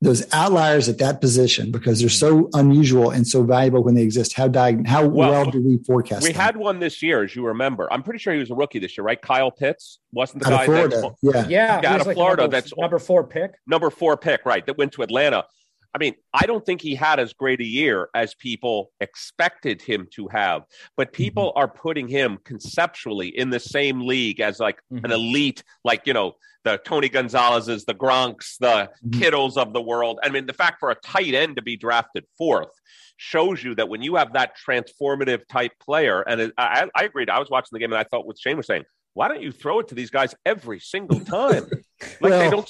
those 0.01 0.25
outliers 0.33 0.89
at 0.89 0.97
that 0.97 1.21
position 1.21 1.71
because 1.71 1.99
they're 1.99 2.09
so 2.09 2.49
unusual 2.55 3.11
and 3.11 3.27
so 3.27 3.43
valuable 3.43 3.83
when 3.83 3.93
they 3.93 4.01
exist. 4.01 4.33
How 4.33 4.47
diag- 4.47 4.87
how 4.87 5.05
well, 5.05 5.29
well 5.29 5.51
do 5.51 5.61
we 5.63 5.77
forecast? 5.85 6.23
We 6.23 6.31
them? 6.31 6.41
had 6.41 6.57
one 6.57 6.79
this 6.79 7.03
year, 7.03 7.23
as 7.23 7.35
you 7.35 7.45
remember. 7.45 7.87
I'm 7.93 8.01
pretty 8.01 8.17
sure 8.17 8.33
he 8.33 8.39
was 8.39 8.49
a 8.49 8.55
rookie 8.55 8.79
this 8.79 8.97
year, 8.97 9.05
right? 9.05 9.21
Kyle 9.21 9.51
Pitts 9.51 9.99
wasn't 10.11 10.41
the 10.41 10.51
out 10.51 10.57
guy. 10.57 10.65
Florida, 10.65 11.11
yeah, 11.21 11.47
yeah, 11.47 11.93
out 11.93 12.01
of 12.01 12.07
like 12.07 12.15
Florida. 12.15 12.43
Number, 12.43 12.57
that's 12.59 12.75
number 12.75 12.97
four 12.97 13.27
pick. 13.27 13.51
Number 13.67 13.91
four 13.91 14.17
pick, 14.17 14.43
right? 14.43 14.65
That 14.65 14.79
went 14.79 14.93
to 14.93 15.03
Atlanta. 15.03 15.45
I 15.93 15.97
mean, 15.97 16.15
I 16.33 16.45
don't 16.45 16.65
think 16.65 16.81
he 16.81 16.95
had 16.95 17.19
as 17.19 17.33
great 17.33 17.59
a 17.59 17.65
year 17.65 18.09
as 18.15 18.33
people 18.33 18.91
expected 19.01 19.81
him 19.81 20.07
to 20.11 20.27
have, 20.29 20.63
but 20.95 21.09
mm-hmm. 21.09 21.23
people 21.23 21.53
are 21.55 21.67
putting 21.67 22.07
him 22.07 22.39
conceptually 22.45 23.27
in 23.27 23.49
the 23.49 23.59
same 23.59 24.07
league 24.07 24.39
as 24.39 24.59
like 24.59 24.79
mm-hmm. 24.91 25.03
an 25.05 25.11
elite, 25.11 25.63
like, 25.83 26.03
you 26.05 26.13
know, 26.13 26.35
the 26.63 26.79
Tony 26.85 27.09
Gonzalez's, 27.09 27.85
the 27.85 27.93
Gronks, 27.93 28.57
the 28.59 28.89
mm-hmm. 29.05 29.19
Kittles 29.19 29.57
of 29.57 29.73
the 29.73 29.81
world. 29.81 30.19
I 30.23 30.29
mean, 30.29 30.45
the 30.45 30.53
fact 30.53 30.79
for 30.79 30.91
a 30.91 30.95
tight 30.95 31.33
end 31.33 31.57
to 31.57 31.61
be 31.61 31.75
drafted 31.75 32.25
fourth 32.37 32.71
shows 33.17 33.63
you 33.63 33.75
that 33.75 33.89
when 33.89 34.01
you 34.01 34.15
have 34.15 34.33
that 34.33 34.53
transformative 34.57 35.47
type 35.47 35.73
player, 35.79 36.21
and 36.21 36.39
it, 36.41 36.53
I, 36.57 36.87
I 36.95 37.03
agreed, 37.03 37.29
I 37.29 37.39
was 37.39 37.49
watching 37.49 37.69
the 37.73 37.79
game 37.79 37.91
and 37.91 37.99
I 37.99 38.03
thought 38.03 38.25
what 38.25 38.39
Shane 38.39 38.57
was 38.57 38.67
saying, 38.67 38.83
why 39.13 39.27
don't 39.27 39.41
you 39.41 39.51
throw 39.51 39.79
it 39.79 39.89
to 39.89 39.95
these 39.95 40.09
guys 40.09 40.33
every 40.45 40.79
single 40.79 41.19
time? 41.19 41.65
like 42.01 42.17
well, 42.21 42.39
they 42.39 42.49
don't 42.49 42.69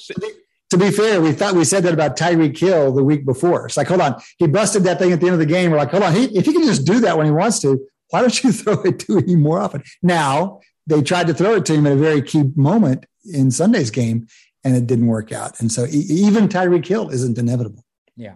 to 0.72 0.78
be 0.78 0.90
fair, 0.90 1.20
we 1.20 1.32
thought 1.32 1.54
we 1.54 1.64
said 1.64 1.82
that 1.82 1.92
about 1.92 2.16
Tyreek 2.16 2.58
Hill 2.58 2.92
the 2.92 3.04
week 3.04 3.26
before. 3.26 3.66
It's 3.66 3.76
like, 3.76 3.88
hold 3.88 4.00
on, 4.00 4.20
he 4.38 4.46
busted 4.46 4.84
that 4.84 4.98
thing 4.98 5.12
at 5.12 5.20
the 5.20 5.26
end 5.26 5.34
of 5.34 5.38
the 5.38 5.46
game. 5.46 5.70
We're 5.70 5.76
like, 5.76 5.90
hold 5.90 6.02
on, 6.02 6.14
he, 6.14 6.24
if 6.36 6.46
he 6.46 6.52
can 6.52 6.64
just 6.64 6.86
do 6.86 7.00
that 7.00 7.16
when 7.16 7.26
he 7.26 7.32
wants 7.32 7.60
to, 7.60 7.78
why 8.08 8.22
don't 8.22 8.42
you 8.42 8.52
throw 8.52 8.80
it 8.82 8.98
to 9.00 9.18
him 9.18 9.42
more 9.42 9.60
often? 9.60 9.82
Now 10.02 10.60
they 10.86 11.02
tried 11.02 11.26
to 11.26 11.34
throw 11.34 11.56
it 11.56 11.66
to 11.66 11.74
him 11.74 11.86
at 11.86 11.92
a 11.92 11.96
very 11.96 12.22
key 12.22 12.44
moment 12.56 13.04
in 13.30 13.50
Sunday's 13.50 13.90
game, 13.90 14.28
and 14.64 14.74
it 14.74 14.86
didn't 14.86 15.08
work 15.08 15.30
out. 15.30 15.60
And 15.60 15.70
so 15.70 15.86
even 15.90 16.48
Tyreek 16.48 16.86
Hill 16.86 17.10
isn't 17.10 17.36
inevitable. 17.36 17.84
Yeah. 18.16 18.34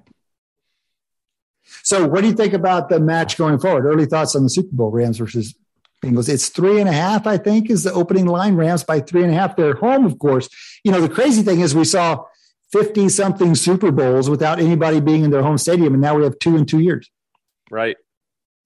So, 1.82 2.07
what 2.07 2.20
do 2.20 2.28
you 2.28 2.34
think 2.34 2.53
about 2.53 2.89
the 2.91 3.01
match 3.01 3.37
going 3.39 3.59
forward? 3.59 3.87
Early 3.87 4.07
thoughts 4.07 4.37
on 4.37 4.43
the 4.43 4.51
Super 4.51 4.68
Bowl 4.72 4.91
Rams 4.91 5.18
versus 5.18 5.55
Bengals. 6.03 6.28
It's 6.28 6.49
three 6.49 6.80
and 6.80 6.88
a 6.88 6.92
half, 6.92 7.26
I 7.26 7.38
think, 7.38 7.70
is 7.70 7.84
the 7.84 7.92
opening 7.92 8.26
line. 8.26 8.55
Rams 8.55 8.84
by 8.84 9.01
three 9.01 9.22
and 9.22 9.32
a 9.32 9.34
half. 9.34 9.57
They're 9.57 9.74
home, 9.74 10.05
of 10.05 10.18
course. 10.18 10.49
You 10.84 10.92
know, 10.92 11.01
the 11.01 11.09
crazy 11.09 11.42
thing 11.42 11.61
is 11.61 11.74
we 11.74 11.84
saw 11.84 12.24
50 12.72 13.09
something 13.09 13.55
Super 13.55 13.90
Bowls 13.90 14.28
without 14.28 14.59
anybody 14.59 15.01
being 15.01 15.24
in 15.24 15.30
their 15.30 15.42
home 15.42 15.59
stadium. 15.59 15.94
And 15.94 16.03
now 16.03 16.14
we 16.14 16.24
have 16.24 16.38
two 16.38 16.57
in 16.57 16.66
two 16.66 16.80
years. 16.80 17.11
Right. 17.70 17.97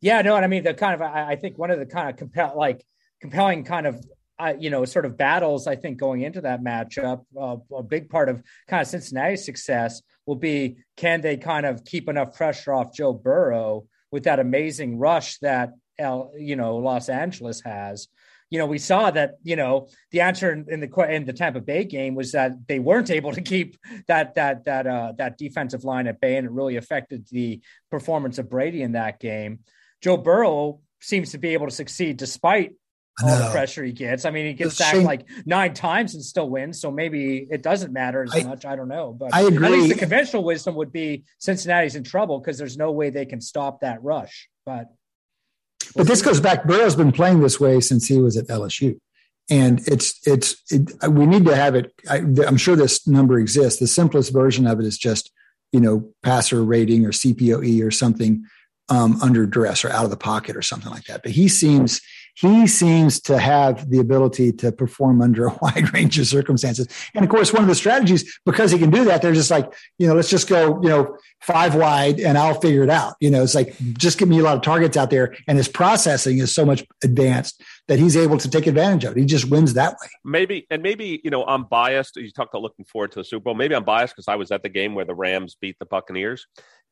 Yeah, 0.01 0.23
no, 0.23 0.35
and 0.37 0.45
I 0.45 0.49
mean 0.49 0.63
the 0.63 0.75
kind 0.75 0.95
of 0.95 1.03
I, 1.03 1.37
think 1.37 1.59
one 1.59 1.71
of 1.71 1.79
the 1.79 1.87
kind 1.87 2.09
of 2.09 2.17
compel 2.17 2.55
like 2.57 2.85
compelling 3.21 3.65
kind 3.65 3.87
of 3.87 4.03
uh, 4.39 4.55
you 4.59 4.71
know 4.71 4.87
sort 4.87 5.05
of 5.05 5.19
battles 5.19 5.67
I 5.67 5.77
think 5.77 5.99
going 5.99 6.23
into 6.23 6.41
that 6.41 6.63
matchup. 6.63 7.25
Uh, 7.39 7.57
a 7.77 7.83
big 7.83 8.09
part 8.09 8.31
of 8.31 8.43
kind 8.67 8.81
of 8.81 8.89
Cincinnati's 8.89 9.45
success 9.45 10.01
will 10.25 10.37
be 10.37 10.79
can 10.97 11.21
they 11.21 11.37
kind 11.37 11.67
of 11.67 11.85
keep 11.85 12.09
enough 12.09 12.35
pressure 12.35 12.73
off 12.73 12.95
Joe 12.95 13.13
Burrow 13.13 13.85
with 14.11 14.25
that 14.25 14.41
amazing 14.41 14.99
rush 14.99 15.39
that 15.39 15.73
L, 16.01 16.33
you 16.37 16.57
know 16.57 16.77
Los 16.77 17.09
Angeles 17.09 17.61
has 17.63 18.09
you 18.51 18.59
know, 18.59 18.67
we 18.67 18.79
saw 18.79 19.11
that, 19.13 19.37
you 19.45 19.55
know, 19.55 19.89
the 20.11 20.23
answer 20.23 20.53
in, 20.53 20.67
in 20.69 20.81
the 20.81 21.09
in 21.09 21.25
the 21.25 21.33
Tampa 21.33 21.61
Bay 21.61 21.85
game 21.85 22.17
was 22.17 22.33
that 22.33 22.67
they 22.67 22.81
weren't 22.81 23.11
able 23.19 23.33
to 23.33 23.41
keep 23.41 23.77
that 24.09 24.35
that 24.35 24.65
that 24.65 24.87
uh, 24.87 25.13
that 25.17 25.39
defensive 25.39 25.85
line 25.85 26.09
at 26.09 26.21
bay, 26.21 26.37
and 26.37 26.47
it 26.47 26.51
really 26.51 26.77
affected 26.77 27.27
the 27.31 27.61
performance 27.91 28.39
of 28.39 28.51
Brady 28.51 28.83
in 28.83 28.93
that 28.93 29.21
game. 29.21 29.61
Joe 30.03 30.17
Burrow 30.17 30.81
seems 31.01 31.31
to 31.31 31.39
be 31.39 31.51
able 31.51 31.67
to 31.67 31.75
succeed 31.75 32.17
despite 32.17 32.73
all 33.23 33.37
the 33.37 33.51
pressure 33.51 33.85
he 33.85 33.93
gets. 33.93 34.25
I 34.25 34.31
mean, 34.31 34.47
he 34.47 34.55
gets 34.55 34.77
sacked 34.77 34.99
like 34.99 35.29
nine 35.45 35.75
times 35.75 36.15
and 36.15 36.25
still 36.25 36.49
wins. 36.49 36.81
So 36.81 36.91
maybe 36.91 37.47
it 37.51 37.63
doesn't 37.63 37.93
matter 37.93 38.23
as 38.23 38.35
I, 38.35 38.45
much. 38.45 38.65
I 38.65 38.77
don't 38.77 38.89
know. 38.89 39.13
But 39.13 39.35
I 39.35 39.43
agree. 39.43 39.67
At 39.67 39.73
least 39.73 39.89
the 39.91 39.99
conventional 39.99 40.43
wisdom 40.43 40.75
would 40.77 40.91
be 40.91 41.25
Cincinnati's 41.39 41.97
in 41.97 42.05
trouble 42.05 42.41
because 42.41 42.57
there's 42.57 42.79
no 42.79 42.93
way 42.93 43.11
they 43.11 43.27
can 43.27 43.43
stop 43.43 43.81
that 43.81 44.03
rush. 44.03 44.49
But 44.65 44.87
but 45.95 46.07
this 46.07 46.23
goes 46.23 46.41
back. 46.41 46.65
Burrow's 46.65 46.97
been 46.97 47.13
playing 47.13 47.41
this 47.41 47.59
way 47.59 47.81
since 47.81 48.07
he 48.07 48.21
was 48.21 48.37
at 48.37 48.47
LSU, 48.47 48.99
and 49.51 49.81
it's 49.87 50.19
it's 50.27 50.57
it, 50.71 50.91
we 51.09 51.27
need 51.27 51.45
to 51.47 51.57
have 51.57 51.75
it. 51.75 51.93
I, 52.09 52.19
I'm 52.47 52.57
sure 52.57 52.77
this 52.77 53.07
number 53.07 53.39
exists. 53.39 53.81
The 53.81 53.87
simplest 53.87 54.33
version 54.33 54.67
of 54.67 54.81
it 54.81 54.87
is 54.87 54.99
just 54.99 55.33
you 55.73 55.81
know 55.81 56.13
passer 56.23 56.65
rating 56.65 57.05
or 57.05 57.11
CPOE 57.11 57.85
or 57.85 57.91
something 57.91 58.45
um, 58.89 59.21
under 59.23 59.47
duress 59.47 59.85
or 59.85 59.91
out 59.91 60.05
of 60.05 60.11
the 60.11 60.17
pocket 60.17 60.57
or 60.57 60.63
something 60.63 60.91
like 60.91 61.05
that. 61.05 61.23
But 61.23 61.33
he 61.33 61.49
seems 61.49 62.01
he 62.35 62.67
seems 62.67 63.21
to 63.23 63.39
have 63.39 63.91
the 63.91 63.99
ability 63.99 64.53
to 64.53 64.73
perform 64.73 65.23
under 65.23 65.47
a 65.49 65.59
wide 65.61 65.93
range 65.95 66.19
of 66.19 66.27
circumstances. 66.27 66.89
And 67.15 67.25
of 67.25 67.31
course, 67.31 67.53
one 67.53 67.63
of 67.63 67.69
the 67.69 67.75
strategies, 67.75 68.39
because 68.45 68.71
he 68.71 68.79
can 68.79 68.91
do 68.91 69.05
that, 69.05 69.23
they're 69.23 69.33
just 69.33 69.51
like, 69.51 69.73
you 69.99 70.07
know, 70.07 70.15
let's 70.15 70.31
just 70.31 70.49
go, 70.49 70.81
you 70.83 70.89
know, 70.89 71.17
five 71.41 71.75
wide 71.75 72.21
and 72.21 72.37
I'll 72.37 72.61
figure 72.61 72.83
it 72.83 72.91
out. 72.91 73.15
You 73.21 73.31
know, 73.31 73.43
it's 73.43 73.55
like, 73.55 73.77
just 73.95 74.19
give 74.19 74.29
me 74.29 74.39
a 74.39 74.43
lot 74.43 74.57
of 74.57 74.63
targets 74.63 74.97
out 74.97 75.11
there. 75.11 75.35
And 75.49 75.57
his 75.57 75.69
processing 75.69 76.39
is 76.39 76.55
so 76.55 76.65
much 76.65 76.85
advanced 77.03 77.63
that 77.89 77.99
he's 77.99 78.17
able 78.17 78.39
to 78.39 78.49
take 78.49 78.67
advantage 78.67 79.05
of 79.05 79.17
it. 79.17 79.21
He 79.21 79.27
just 79.27 79.51
wins 79.51 79.75
that 79.75 79.93
way. 80.01 80.09
Maybe, 80.25 80.67
and 80.71 80.83
maybe, 80.83 81.21
you 81.25 81.31
know, 81.31 81.45
I'm 81.45 81.65
biased. 81.65 82.17
You 82.17 82.31
talked 82.31 82.55
about 82.55 82.63
looking 82.63 82.85
forward 82.85 83.13
to 83.13 83.21
the 83.21 83.25
Super 83.25 83.45
Bowl. 83.45 83.55
Maybe 83.55 83.75
I'm 83.75 83.85
biased 83.85 84.15
because 84.15 84.29
I 84.29 84.37
was 84.37 84.51
at 84.51 84.63
the 84.63 84.69
game 84.69 84.95
where 84.95 85.05
the 85.05 85.15
Rams 85.15 85.57
beat 85.61 85.79
the 85.79 85.87
Buccaneers 85.87 86.47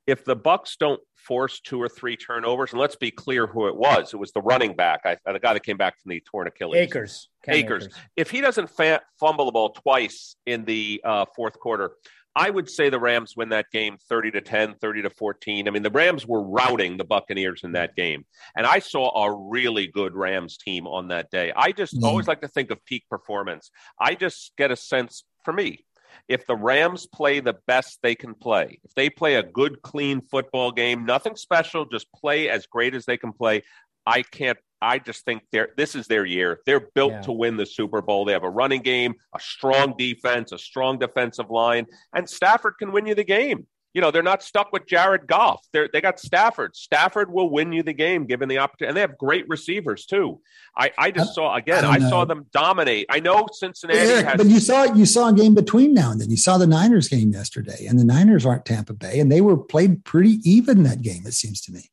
if 0.09 0.25
the 0.25 0.35
Bucks 0.35 0.77
don't 0.81 1.03
force 1.17 1.61
two 1.61 1.81
or 1.81 1.89
three 1.89 2.17
turnovers, 2.17 2.73
and 2.73 2.81
let's 2.81 2.97
be 2.97 3.11
clear 3.11 3.47
who 3.47 3.69
it 3.69 3.77
was, 3.77 4.15
it 4.15 4.17
was 4.17 4.33
the 4.33 4.41
running 4.41 4.75
back, 4.75 5.03
I, 5.05 5.19
the 5.31 5.39
guy 5.39 5.53
that 5.53 5.63
came 5.63 5.77
back 5.77 6.01
from 6.01 6.09
the 6.09 6.23
torn 6.23 6.47
Achilles. 6.47 6.81
Akers. 6.81 7.29
Akers. 7.47 7.85
Akers. 7.85 7.95
If 8.17 8.31
he 8.31 8.41
doesn't 8.41 8.71
fa- 8.71 9.03
fumble 9.21 9.45
the 9.45 9.53
ball 9.53 9.69
twice 9.69 10.35
in 10.47 10.65
the 10.65 11.03
uh, 11.05 11.27
fourth 11.37 11.59
quarter, 11.59 11.93
I 12.35 12.49
would 12.49 12.71
say 12.71 12.89
the 12.89 12.99
Rams 12.99 13.35
win 13.37 13.51
that 13.51 13.67
game 13.71 13.99
30 14.09 14.31
to 14.31 14.41
10, 14.41 14.77
30 14.81 15.03
to 15.03 15.11
14. 15.11 15.69
I 15.69 15.71
mean, 15.71 15.83
the 15.83 15.91
Rams 15.91 16.27
were 16.27 16.43
routing 16.43 16.97
the 16.97 17.05
Buccaneers 17.05 17.61
in 17.63 17.73
that 17.73 17.95
game. 17.95 18.25
And 18.57 18.65
I 18.67 18.79
saw 18.79 19.27
a 19.27 19.51
really 19.51 19.89
good 19.89 20.15
Rams 20.15 20.57
team 20.57 20.87
on 20.87 21.09
that 21.09 21.31
day. 21.31 21.53
I 21.55 21.73
just 21.73 22.01
mm. 22.01 22.05
always 22.05 22.27
like 22.27 22.41
to 22.41 22.49
think 22.49 22.71
of 22.71 22.83
peak 22.87 23.05
performance. 23.11 23.71
I 24.01 24.15
just 24.15 24.53
get 24.57 24.71
a 24.71 24.77
sense 24.77 25.25
for 25.45 25.53
me 25.53 25.85
if 26.29 26.47
the 26.47 26.57
Rams 26.57 27.07
play 27.07 27.41
the 27.41 27.57
best 27.67 27.99
they 28.03 28.15
can 28.15 28.35
play, 28.35 28.81
if 28.85 28.95
they 28.95 29.11
play 29.11 29.37
a 29.37 29.43
good, 29.43 29.83
clean 29.83 30.21
football 30.21 30.73
game, 30.73 31.05
nothing 31.05 31.37
special, 31.37 31.85
just 31.85 32.11
play 32.13 32.49
as 32.49 32.67
great 32.67 32.95
as 32.95 33.05
they 33.05 33.17
can 33.17 33.33
play, 33.33 33.63
I 34.07 34.23
can't. 34.23 34.59
I 34.81 35.01
just 35.01 35.25
think 35.25 35.43
they're 35.51 35.71
this 35.77 35.97
is 35.97 36.07
their 36.07 36.25
year. 36.25 36.61
They're 36.65 36.89
built 36.95 37.13
yeah. 37.13 37.21
to 37.23 37.33
win 37.33 37.57
the 37.57 37.67
Super 37.67 38.01
Bowl. 38.01 38.25
They 38.25 38.33
have 38.33 38.45
a 38.45 38.51
running 38.51 38.83
game, 38.83 39.15
a 39.35 39.41
strong 39.41 39.95
defense, 39.99 40.53
a 40.53 40.59
strong 40.59 40.99
defensive 40.99 41.51
line, 41.51 41.87
and 42.15 42.29
Stafford 42.29 42.75
can 42.79 42.93
win 42.93 43.07
you 43.07 43.15
the 43.15 43.25
game 43.25 43.67
you 43.99 44.03
know, 44.03 44.13
they're 44.13 44.23
not 44.23 44.45
stuck 44.45 44.73
with 44.73 44.87
Jared 44.87 45.27
Goff. 45.27 45.67
They're, 45.73 45.89
they 45.93 46.01
got 46.01 46.21
Stafford. 46.21 46.77
Stafford 46.77 47.33
will 47.33 47.51
win 47.51 47.73
you 47.73 47.83
the 47.83 47.93
game 47.93 48.27
given 48.27 48.49
the 48.49 48.59
opportunity. 48.59 48.91
And 48.91 48.97
they 48.97 49.01
have 49.01 49.19
great 49.19 49.49
receivers 49.49 50.07
too. 50.07 50.41
I, 50.77 50.93
I 50.97 51.11
just 51.11 51.35
saw 51.35 51.57
again, 51.57 51.85
I, 51.85 51.95
I 51.95 51.99
saw 51.99 52.25
them 52.25 52.47
dominate. 52.53 53.07
I 53.11 53.19
know 53.19 53.49
Cincinnati 53.51 53.99
has, 53.99 54.37
but 54.37 54.47
you 54.47 54.61
saw 54.61 54.85
you 54.85 55.05
saw 55.05 55.31
a 55.31 55.33
game 55.33 55.57
between 55.57 55.95
now 55.95 56.13
and 56.13 56.21
then. 56.21 56.31
You 56.31 56.37
saw 56.37 56.59
the 56.59 56.67
Niners 56.69 57.09
game 57.09 57.33
yesterday, 57.33 57.87
and 57.87 57.99
the 57.99 58.05
Niners 58.05 58.47
aren't 58.47 58.65
Tampa 58.65 58.95
Bay, 58.95 59.19
and 59.19 59.33
they 59.33 59.41
were 59.41 59.57
played 59.57 60.05
pretty 60.05 60.39
even 60.45 60.85
that 60.85 61.03
game, 61.03 61.27
it 61.27 61.35
seems 61.35 61.61
to 61.63 61.73
me. 61.73 61.91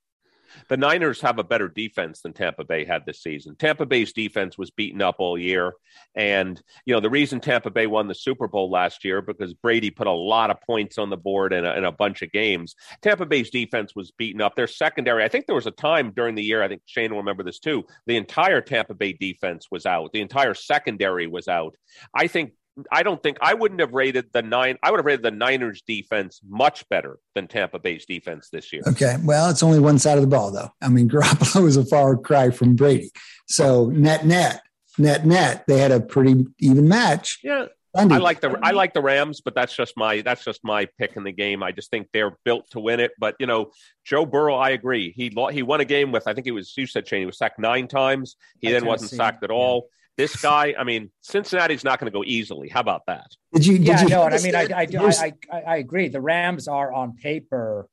The 0.69 0.77
Niners 0.77 1.21
have 1.21 1.39
a 1.39 1.43
better 1.43 1.67
defense 1.67 2.21
than 2.21 2.33
Tampa 2.33 2.63
Bay 2.63 2.85
had 2.85 3.05
this 3.05 3.21
season. 3.21 3.55
Tampa 3.55 3.85
Bay's 3.85 4.13
defense 4.13 4.57
was 4.57 4.71
beaten 4.71 5.01
up 5.01 5.15
all 5.19 5.37
year. 5.37 5.73
And, 6.15 6.61
you 6.85 6.93
know, 6.93 6.99
the 6.99 7.09
reason 7.09 7.39
Tampa 7.39 7.69
Bay 7.69 7.87
won 7.87 8.07
the 8.07 8.15
Super 8.15 8.47
Bowl 8.47 8.69
last 8.69 9.03
year 9.03 9.21
because 9.21 9.53
Brady 9.53 9.91
put 9.91 10.07
a 10.07 10.11
lot 10.11 10.49
of 10.49 10.61
points 10.61 10.97
on 10.97 11.09
the 11.09 11.17
board 11.17 11.53
in 11.53 11.65
a, 11.65 11.73
in 11.73 11.85
a 11.85 11.91
bunch 11.91 12.21
of 12.21 12.31
games. 12.31 12.75
Tampa 13.01 13.25
Bay's 13.25 13.49
defense 13.49 13.95
was 13.95 14.11
beaten 14.11 14.41
up. 14.41 14.55
Their 14.55 14.67
secondary, 14.67 15.23
I 15.23 15.27
think 15.27 15.45
there 15.45 15.55
was 15.55 15.67
a 15.67 15.71
time 15.71 16.11
during 16.15 16.35
the 16.35 16.43
year, 16.43 16.63
I 16.63 16.67
think 16.67 16.81
Shane 16.85 17.11
will 17.11 17.19
remember 17.19 17.43
this 17.43 17.59
too. 17.59 17.83
The 18.07 18.17
entire 18.17 18.61
Tampa 18.61 18.93
Bay 18.93 19.13
defense 19.13 19.67
was 19.71 19.85
out, 19.85 20.11
the 20.13 20.21
entire 20.21 20.53
secondary 20.53 21.27
was 21.27 21.47
out. 21.47 21.75
I 22.13 22.27
think 22.27 22.53
I 22.91 23.03
don't 23.03 23.21
think 23.21 23.37
I 23.41 23.53
wouldn't 23.53 23.79
have 23.79 23.93
rated 23.93 24.31
the 24.33 24.41
nine. 24.41 24.77
I 24.83 24.91
would 24.91 24.97
have 24.97 25.05
rated 25.05 25.23
the 25.23 25.31
Niners 25.31 25.81
defense 25.87 26.41
much 26.47 26.87
better 26.89 27.19
than 27.33 27.47
Tampa 27.47 27.79
Bay's 27.79 28.05
defense 28.05 28.49
this 28.49 28.73
year. 28.73 28.81
Okay, 28.87 29.15
well, 29.23 29.49
it's 29.49 29.63
only 29.63 29.79
one 29.79 29.97
side 29.99 30.17
of 30.17 30.21
the 30.21 30.27
ball, 30.27 30.51
though. 30.51 30.69
I 30.81 30.89
mean, 30.89 31.09
Garoppolo 31.09 31.67
is 31.67 31.77
a 31.77 31.85
far 31.85 32.17
cry 32.17 32.49
from 32.49 32.75
Brady. 32.75 33.11
So 33.47 33.87
net, 33.87 34.25
net, 34.25 34.61
net, 34.97 35.25
net, 35.25 35.63
they 35.67 35.77
had 35.77 35.91
a 35.91 36.01
pretty 36.01 36.45
even 36.59 36.87
match. 36.87 37.39
Yeah, 37.43 37.67
Sunday. 37.95 38.15
I 38.15 38.17
like 38.17 38.41
the 38.41 38.59
I 38.61 38.71
like 38.71 38.93
the 38.93 39.01
Rams, 39.01 39.39
but 39.39 39.55
that's 39.55 39.73
just 39.73 39.95
my 39.95 40.21
that's 40.21 40.43
just 40.43 40.61
my 40.63 40.87
pick 40.97 41.15
in 41.15 41.23
the 41.23 41.31
game. 41.31 41.63
I 41.63 41.71
just 41.71 41.89
think 41.91 42.09
they're 42.11 42.37
built 42.43 42.69
to 42.71 42.81
win 42.81 42.99
it. 42.99 43.11
But 43.17 43.35
you 43.39 43.47
know, 43.47 43.71
Joe 44.03 44.25
Burrow, 44.25 44.55
I 44.55 44.71
agree. 44.71 45.13
He 45.15 45.33
he 45.51 45.63
won 45.63 45.79
a 45.79 45.85
game 45.85 46.11
with 46.11 46.27
I 46.27 46.33
think 46.33 46.45
he 46.45 46.51
was 46.51 46.75
you 46.75 46.87
said 46.87 47.07
Shane 47.07 47.21
he 47.21 47.25
was 47.25 47.37
sacked 47.37 47.57
nine 47.57 47.87
times. 47.87 48.35
He 48.59 48.69
then 48.69 48.85
wasn't 48.85 49.11
sacked 49.11 49.43
at 49.43 49.51
all. 49.51 49.83
Yeah 49.85 49.91
this 50.17 50.41
guy, 50.41 50.75
I 50.77 50.83
mean, 50.83 51.11
Cincinnati's 51.21 51.83
not 51.83 51.99
going 51.99 52.11
to 52.11 52.15
go 52.17 52.23
easily. 52.25 52.69
How 52.69 52.79
about 52.79 53.03
that? 53.07 53.27
Did 53.53 53.65
you? 53.65 53.77
Did 53.77 53.87
yeah, 53.87 54.01
you 54.03 54.09
no, 54.09 54.23
and 54.23 54.33
I 54.33 54.39
mean, 54.39 54.55
I, 54.55 54.67
I, 54.73 54.87
I, 54.93 55.33
I, 55.51 55.61
I 55.61 55.75
agree. 55.77 56.07
The 56.07 56.21
Rams 56.21 56.67
are 56.67 56.91
on 56.93 57.15
paper 57.15 57.87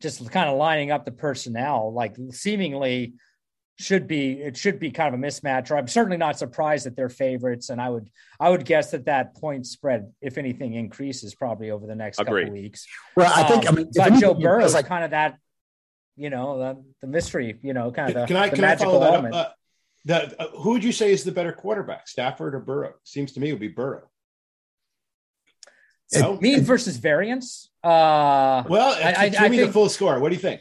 just 0.00 0.30
kind 0.30 0.50
of 0.50 0.56
lining 0.58 0.90
up 0.90 1.04
the 1.04 1.12
personnel, 1.12 1.92
like 1.92 2.16
seemingly 2.30 3.14
should 3.78 4.06
be 4.06 4.32
it 4.40 4.56
should 4.56 4.78
be 4.78 4.90
kind 4.90 5.14
of 5.14 5.20
a 5.20 5.22
mismatch. 5.22 5.70
Or 5.70 5.76
I'm 5.76 5.88
certainly 5.88 6.16
not 6.16 6.38
surprised 6.38 6.86
that 6.86 6.96
they're 6.96 7.08
favorites, 7.08 7.70
and 7.70 7.80
I 7.80 7.88
would 7.88 8.10
I 8.38 8.50
would 8.50 8.64
guess 8.64 8.90
that 8.90 9.06
that 9.06 9.36
point 9.36 9.66
spread, 9.66 10.12
if 10.20 10.38
anything, 10.38 10.74
increases 10.74 11.34
probably 11.34 11.70
over 11.70 11.86
the 11.86 11.94
next 11.94 12.18
Agreed. 12.18 12.44
couple 12.44 12.60
weeks. 12.60 12.86
Well, 13.16 13.32
I 13.34 13.44
think 13.44 13.68
um, 13.68 13.74
I 13.74 13.78
mean, 13.78 13.90
but 13.94 14.20
Joe 14.20 14.34
Burrow 14.34 14.64
is 14.64 14.74
like 14.74 14.86
kind 14.86 15.04
of 15.04 15.10
that, 15.10 15.38
you 16.16 16.30
know, 16.30 16.58
the, 16.58 16.84
the 17.02 17.06
mystery, 17.06 17.56
you 17.62 17.72
know, 17.72 17.92
kind 17.92 18.08
of 18.08 18.14
the, 18.14 18.26
can 18.26 18.36
I, 18.36 18.48
the 18.48 18.56
can 18.56 18.62
magical 18.62 19.02
I 19.02 19.06
element. 19.06 19.34
Uh, 19.34 19.48
the, 20.04 20.40
uh, 20.40 20.48
who 20.58 20.70
would 20.70 20.84
you 20.84 20.92
say 20.92 21.12
is 21.12 21.24
the 21.24 21.32
better 21.32 21.52
quarterback, 21.52 22.08
Stafford 22.08 22.54
or 22.54 22.60
Burrow? 22.60 22.94
Seems 23.04 23.32
to 23.32 23.40
me 23.40 23.48
it 23.48 23.52
would 23.52 23.60
be 23.60 23.68
Burrow. 23.68 24.08
So, 26.08 26.38
mean 26.42 26.62
versus 26.62 26.98
variance. 26.98 27.70
Uh, 27.82 28.64
well, 28.68 28.94
I, 29.02 29.30
give 29.30 29.40
I, 29.40 29.48
me 29.48 29.56
think, 29.56 29.68
the 29.68 29.72
full 29.72 29.88
score. 29.88 30.20
What 30.20 30.28
do 30.28 30.34
you 30.34 30.40
think? 30.40 30.60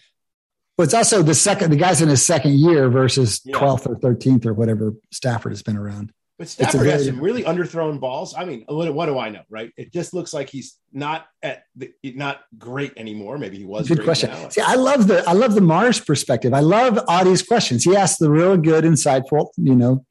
Well, 0.78 0.86
it's 0.86 0.94
also 0.94 1.22
the 1.22 1.36
second. 1.36 1.72
The 1.72 1.76
guy's 1.76 2.02
in 2.02 2.08
his 2.08 2.26
second 2.26 2.54
year 2.54 2.90
versus 2.90 3.42
twelfth 3.42 3.86
yeah. 3.86 3.92
or 3.92 4.00
thirteenth 4.00 4.46
or 4.46 4.54
whatever 4.54 4.94
Stafford 5.12 5.52
has 5.52 5.62
been 5.62 5.76
around. 5.76 6.14
But 6.42 6.50
Stafford 6.50 6.88
has 6.88 7.06
some 7.06 7.20
really 7.20 7.44
underthrown 7.44 8.00
balls. 8.00 8.34
I 8.36 8.46
mean, 8.46 8.66
what, 8.68 8.92
what, 8.96 9.06
do 9.06 9.20
I 9.20 9.30
know, 9.30 9.44
right? 9.48 9.72
It 9.78 9.94
just 9.94 10.12
looks 10.12 10.34
like 10.34 10.50
he's 10.50 10.76
not 10.92 11.28
at 11.44 11.66
the, 11.76 11.94
not 12.04 12.40
great 12.58 12.94
anymore. 12.98 13.38
Maybe 13.38 13.60
he 13.60 13.64
was. 13.64 13.88
Good 13.88 14.04
question. 14.04 14.32
Now. 14.32 14.50
See, 14.50 14.60
I 14.60 14.74
love 14.74 15.08
the 15.08 15.24
I 15.28 15.34
love 15.34 15.54
the 15.54 15.62
Mars 15.62 16.00
perspective. 16.00 16.52
I 16.52 16.62
love 16.62 16.98
Adi's 17.08 17.44
questions. 17.44 17.84
He 17.84 17.96
asks 17.96 18.18
the 18.18 18.32
real 18.32 18.58
good, 18.58 18.86
insightful, 18.86 19.50
you 19.58 19.76
know, 19.76 20.04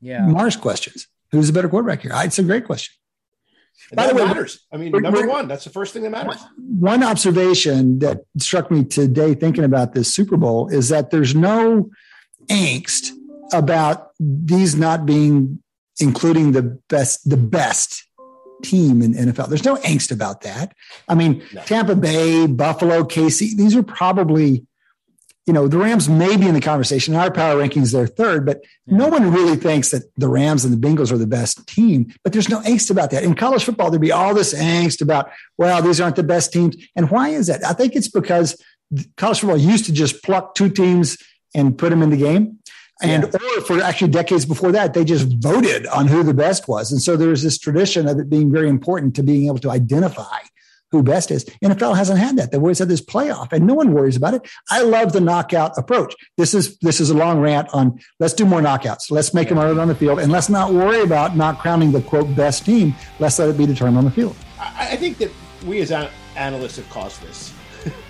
yeah, 0.00 0.26
Mars 0.26 0.56
questions. 0.56 1.06
Who's 1.30 1.46
the 1.46 1.52
better 1.52 1.68
quarterback 1.68 2.02
here? 2.02 2.10
Ah, 2.12 2.24
it's 2.24 2.40
a 2.40 2.42
great 2.42 2.64
question. 2.64 2.92
And 3.92 3.98
By 3.98 4.08
the 4.08 4.16
way, 4.16 4.24
matters. 4.24 4.66
I 4.72 4.78
mean, 4.78 4.90
number 4.90 5.28
one, 5.28 5.46
that's 5.46 5.62
the 5.62 5.70
first 5.70 5.92
thing 5.92 6.02
that 6.02 6.10
matters. 6.10 6.42
One 6.58 7.04
observation 7.04 8.00
that 8.00 8.22
struck 8.36 8.68
me 8.68 8.82
today 8.82 9.34
thinking 9.34 9.62
about 9.62 9.94
this 9.94 10.12
Super 10.12 10.36
Bowl 10.36 10.66
is 10.66 10.88
that 10.88 11.12
there's 11.12 11.36
no 11.36 11.88
angst 12.48 13.12
about 13.52 14.10
these 14.18 14.76
not 14.76 15.06
being 15.06 15.62
including 16.00 16.52
the 16.52 16.62
best 16.62 17.28
the 17.28 17.36
best 17.36 18.06
team 18.62 19.02
in 19.02 19.14
NFL. 19.14 19.48
There's 19.48 19.64
no 19.64 19.76
angst 19.76 20.12
about 20.12 20.42
that. 20.42 20.74
I 21.08 21.14
mean, 21.14 21.42
no. 21.52 21.62
Tampa 21.62 21.96
Bay, 21.96 22.46
Buffalo, 22.46 23.04
KC, 23.04 23.56
these 23.56 23.74
are 23.74 23.82
probably, 23.82 24.66
you 25.46 25.52
know, 25.52 25.66
the 25.66 25.78
Rams 25.78 26.08
may 26.08 26.36
be 26.36 26.46
in 26.46 26.54
the 26.54 26.60
conversation. 26.60 27.14
In 27.14 27.20
our 27.20 27.30
power 27.30 27.56
rankings, 27.56 27.92
they're 27.92 28.06
third, 28.06 28.44
but 28.44 28.60
yeah. 28.86 28.98
no 28.98 29.08
one 29.08 29.32
really 29.32 29.56
thinks 29.56 29.90
that 29.90 30.02
the 30.16 30.28
Rams 30.28 30.64
and 30.64 30.74
the 30.74 30.88
Bengals 30.88 31.10
are 31.10 31.18
the 31.18 31.26
best 31.26 31.66
team. 31.66 32.12
But 32.22 32.32
there's 32.32 32.48
no 32.48 32.60
angst 32.60 32.90
about 32.90 33.10
that. 33.10 33.24
In 33.24 33.34
college 33.34 33.64
football, 33.64 33.90
there'd 33.90 34.00
be 34.00 34.12
all 34.12 34.34
this 34.34 34.54
angst 34.54 35.00
about, 35.00 35.30
well, 35.56 35.82
these 35.82 36.00
aren't 36.00 36.16
the 36.16 36.22
best 36.22 36.52
teams. 36.52 36.76
And 36.94 37.10
why 37.10 37.30
is 37.30 37.46
that? 37.46 37.64
I 37.64 37.72
think 37.72 37.96
it's 37.96 38.08
because 38.08 38.62
college 39.16 39.40
football 39.40 39.56
used 39.56 39.86
to 39.86 39.92
just 39.92 40.22
pluck 40.22 40.54
two 40.54 40.68
teams 40.68 41.16
and 41.54 41.76
put 41.76 41.90
them 41.90 42.02
in 42.02 42.10
the 42.10 42.16
game. 42.16 42.59
And 43.02 43.22
yeah. 43.24 43.58
or 43.58 43.60
for 43.62 43.82
actually 43.82 44.10
decades 44.10 44.44
before 44.44 44.72
that, 44.72 44.94
they 44.94 45.04
just 45.04 45.28
voted 45.40 45.86
on 45.86 46.06
who 46.06 46.22
the 46.22 46.34
best 46.34 46.68
was. 46.68 46.92
And 46.92 47.00
so 47.00 47.16
there's 47.16 47.42
this 47.42 47.58
tradition 47.58 48.06
of 48.06 48.18
it 48.18 48.28
being 48.28 48.52
very 48.52 48.68
important 48.68 49.16
to 49.16 49.22
being 49.22 49.46
able 49.46 49.58
to 49.58 49.70
identify 49.70 50.38
who 50.90 51.02
best 51.02 51.30
is. 51.30 51.44
NFL 51.64 51.96
hasn't 51.96 52.18
had 52.18 52.36
that. 52.36 52.50
They've 52.50 52.60
always 52.60 52.78
had 52.78 52.88
this 52.88 53.00
playoff 53.00 53.52
and 53.52 53.66
no 53.66 53.74
one 53.74 53.92
worries 53.92 54.16
about 54.16 54.34
it. 54.34 54.42
I 54.70 54.82
love 54.82 55.12
the 55.12 55.20
knockout 55.20 55.78
approach. 55.78 56.14
This 56.36 56.52
is 56.52 56.78
this 56.78 57.00
is 57.00 57.10
a 57.10 57.14
long 57.14 57.38
rant 57.38 57.68
on 57.72 58.00
let's 58.18 58.34
do 58.34 58.44
more 58.44 58.60
knockouts. 58.60 59.10
Let's 59.10 59.32
make 59.32 59.48
yeah. 59.48 59.54
them 59.54 59.58
out 59.58 59.78
on 59.78 59.88
the 59.88 59.94
field 59.94 60.18
and 60.18 60.32
let's 60.32 60.48
not 60.48 60.72
worry 60.72 61.00
about 61.02 61.36
not 61.36 61.58
crowning 61.60 61.92
the 61.92 62.02
quote 62.02 62.34
best 62.34 62.64
team. 62.64 62.94
Let's 63.20 63.38
let 63.38 63.48
it 63.48 63.56
be 63.56 63.66
determined 63.66 63.98
on 63.98 64.04
the 64.04 64.10
field. 64.10 64.34
I 64.58 64.96
think 64.96 65.18
that 65.18 65.30
we 65.64 65.80
as 65.80 65.92
analysts 66.36 66.76
have 66.76 66.90
caused 66.90 67.22
this 67.22 67.52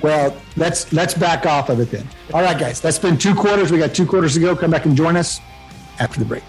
well, 0.02 0.36
let's 0.56 0.92
let's 0.92 1.14
back 1.14 1.46
off 1.46 1.68
of 1.68 1.80
it 1.80 1.90
then. 1.90 2.06
All 2.32 2.42
right, 2.42 2.58
guys, 2.58 2.80
that's 2.80 2.98
been 2.98 3.18
two 3.18 3.34
quarters. 3.34 3.70
We 3.70 3.78
got 3.78 3.94
two 3.94 4.06
quarters 4.06 4.34
to 4.34 4.40
go. 4.40 4.56
Come 4.56 4.70
back 4.70 4.84
and 4.84 4.96
join 4.96 5.16
us 5.16 5.40
after 5.98 6.18
the 6.18 6.26
break. 6.26 6.42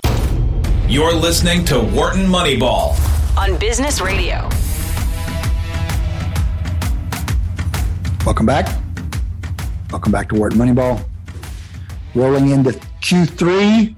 You're 0.87 1.13
listening 1.13 1.63
to 1.65 1.79
Wharton 1.79 2.25
Moneyball 2.25 2.97
on 3.37 3.57
Business 3.57 4.01
Radio. 4.01 4.49
Welcome 8.25 8.45
back. 8.45 8.67
Welcome 9.89 10.11
back 10.11 10.29
to 10.29 10.35
Wharton 10.35 10.59
Moneyball. 10.59 11.03
Rolling 12.13 12.49
into 12.49 12.71
Q3, 13.01 13.95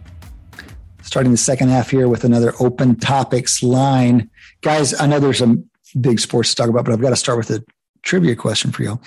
starting 1.02 1.32
the 1.32 1.38
second 1.38 1.70
half 1.70 1.90
here 1.90 2.08
with 2.08 2.24
another 2.24 2.54
open 2.60 2.96
topics 2.96 3.64
line. 3.64 4.30
Guys, 4.62 5.00
I 5.00 5.08
know 5.08 5.20
there's 5.20 5.40
some 5.40 5.70
big 6.00 6.20
sports 6.20 6.52
to 6.52 6.56
talk 6.56 6.70
about, 6.70 6.86
but 6.86 6.94
I've 6.94 7.02
got 7.02 7.10
to 7.10 7.16
start 7.16 7.38
with 7.38 7.48
the 7.48 7.66
trivia 8.04 8.36
question 8.36 8.72
for 8.72 8.84
you. 8.84 9.00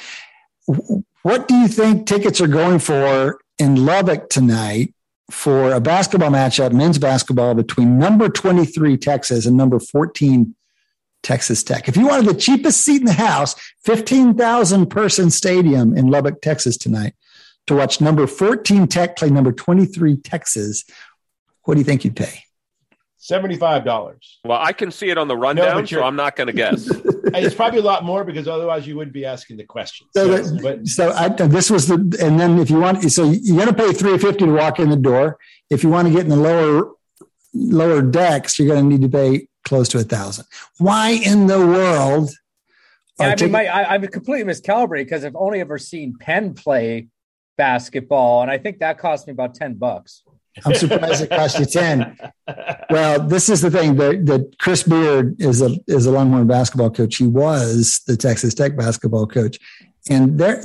What 1.22 1.48
do 1.48 1.54
you 1.54 1.68
think 1.68 2.06
tickets 2.06 2.40
are 2.40 2.48
going 2.48 2.78
for 2.78 3.38
in 3.58 3.86
Lubbock 3.86 4.28
tonight 4.28 4.94
for 5.30 5.72
a 5.72 5.80
basketball 5.80 6.30
matchup, 6.30 6.72
men's 6.72 6.98
basketball 6.98 7.54
between 7.54 7.98
number 7.98 8.28
23 8.28 8.96
Texas 8.96 9.46
and 9.46 9.56
number 9.56 9.78
14 9.78 10.54
Texas 11.22 11.62
Tech? 11.62 11.88
If 11.88 11.96
you 11.96 12.06
wanted 12.06 12.26
the 12.26 12.34
cheapest 12.34 12.80
seat 12.80 13.00
in 13.00 13.06
the 13.06 13.12
house, 13.12 13.54
15,000 13.84 14.86
person 14.86 15.30
stadium 15.30 15.96
in 15.96 16.10
Lubbock, 16.10 16.40
Texas 16.40 16.76
tonight 16.76 17.14
to 17.66 17.74
watch 17.74 18.00
number 18.00 18.26
14 18.26 18.86
Tech 18.88 19.16
play 19.16 19.30
number 19.30 19.52
23 19.52 20.16
Texas, 20.18 20.84
what 21.64 21.74
do 21.74 21.80
you 21.80 21.84
think 21.84 22.04
you'd 22.04 22.16
pay? 22.16 22.45
Seventy-five 23.18 23.84
dollars. 23.84 24.38
Well, 24.44 24.60
I 24.60 24.72
can 24.72 24.90
see 24.90 25.08
it 25.08 25.16
on 25.16 25.26
the 25.26 25.36
rundown, 25.36 25.78
no, 25.78 25.84
so 25.84 26.02
I'm 26.02 26.16
not 26.16 26.36
going 26.36 26.48
to 26.48 26.52
guess. 26.52 26.86
it's 27.24 27.54
probably 27.54 27.78
a 27.78 27.82
lot 27.82 28.04
more 28.04 28.24
because 28.24 28.46
otherwise 28.46 28.86
you 28.86 28.94
wouldn't 28.94 29.14
be 29.14 29.24
asking 29.24 29.56
the 29.56 29.64
question. 29.64 30.06
So, 30.14 30.42
so, 30.42 30.58
but, 30.60 30.86
so 30.86 31.12
I, 31.12 31.28
this 31.28 31.70
was 31.70 31.88
the, 31.88 31.94
and 32.20 32.38
then 32.38 32.58
if 32.58 32.68
you 32.68 32.78
want, 32.78 33.10
so 33.10 33.24
you're 33.24 33.56
going 33.56 33.74
to 33.74 33.74
pay 33.74 33.92
three 33.92 34.18
fifty 34.18 34.44
to 34.44 34.52
walk 34.52 34.78
in 34.78 34.90
the 34.90 34.96
door. 34.96 35.38
If 35.70 35.82
you 35.82 35.88
want 35.88 36.08
to 36.08 36.12
get 36.12 36.24
in 36.24 36.28
the 36.28 36.36
lower 36.36 36.92
lower 37.54 38.02
decks, 38.02 38.58
you're 38.58 38.68
going 38.68 38.84
to 38.84 38.96
need 38.96 39.02
to 39.02 39.08
pay 39.08 39.48
close 39.64 39.88
to 39.88 39.98
a 39.98 40.02
thousand. 40.02 40.44
Why 40.78 41.10
in 41.10 41.46
the 41.46 41.58
world? 41.58 42.30
Yeah, 43.18 43.34
I 43.38 43.42
mean, 43.42 43.50
my, 43.50 43.66
I, 43.66 43.94
I've 43.94 44.10
completely 44.10 44.52
miscalibrated 44.52 45.04
because 45.04 45.24
I've 45.24 45.36
only 45.36 45.60
ever 45.60 45.78
seen 45.78 46.18
Penn 46.18 46.52
play 46.52 47.08
basketball, 47.56 48.42
and 48.42 48.50
I 48.50 48.58
think 48.58 48.80
that 48.80 48.98
cost 48.98 49.26
me 49.26 49.32
about 49.32 49.54
ten 49.54 49.74
bucks. 49.74 50.22
I'm 50.64 50.74
surprised 50.74 51.22
it 51.22 51.30
cost 51.30 51.58
you 51.58 51.66
10. 51.66 52.18
Well, 52.88 53.26
this 53.26 53.48
is 53.48 53.62
the 53.62 53.70
thing 53.70 53.96
that, 53.96 54.26
that 54.26 54.58
Chris 54.60 54.84
Beard 54.84 55.34
is 55.40 55.60
a, 55.60 55.76
is 55.88 56.06
a 56.06 56.12
Longhorn 56.12 56.46
basketball 56.46 56.90
coach. 56.90 57.16
He 57.16 57.26
was 57.26 58.00
the 58.06 58.16
Texas 58.16 58.54
Tech 58.54 58.76
basketball 58.76 59.26
coach. 59.26 59.58
And 60.08 60.38
there, 60.38 60.62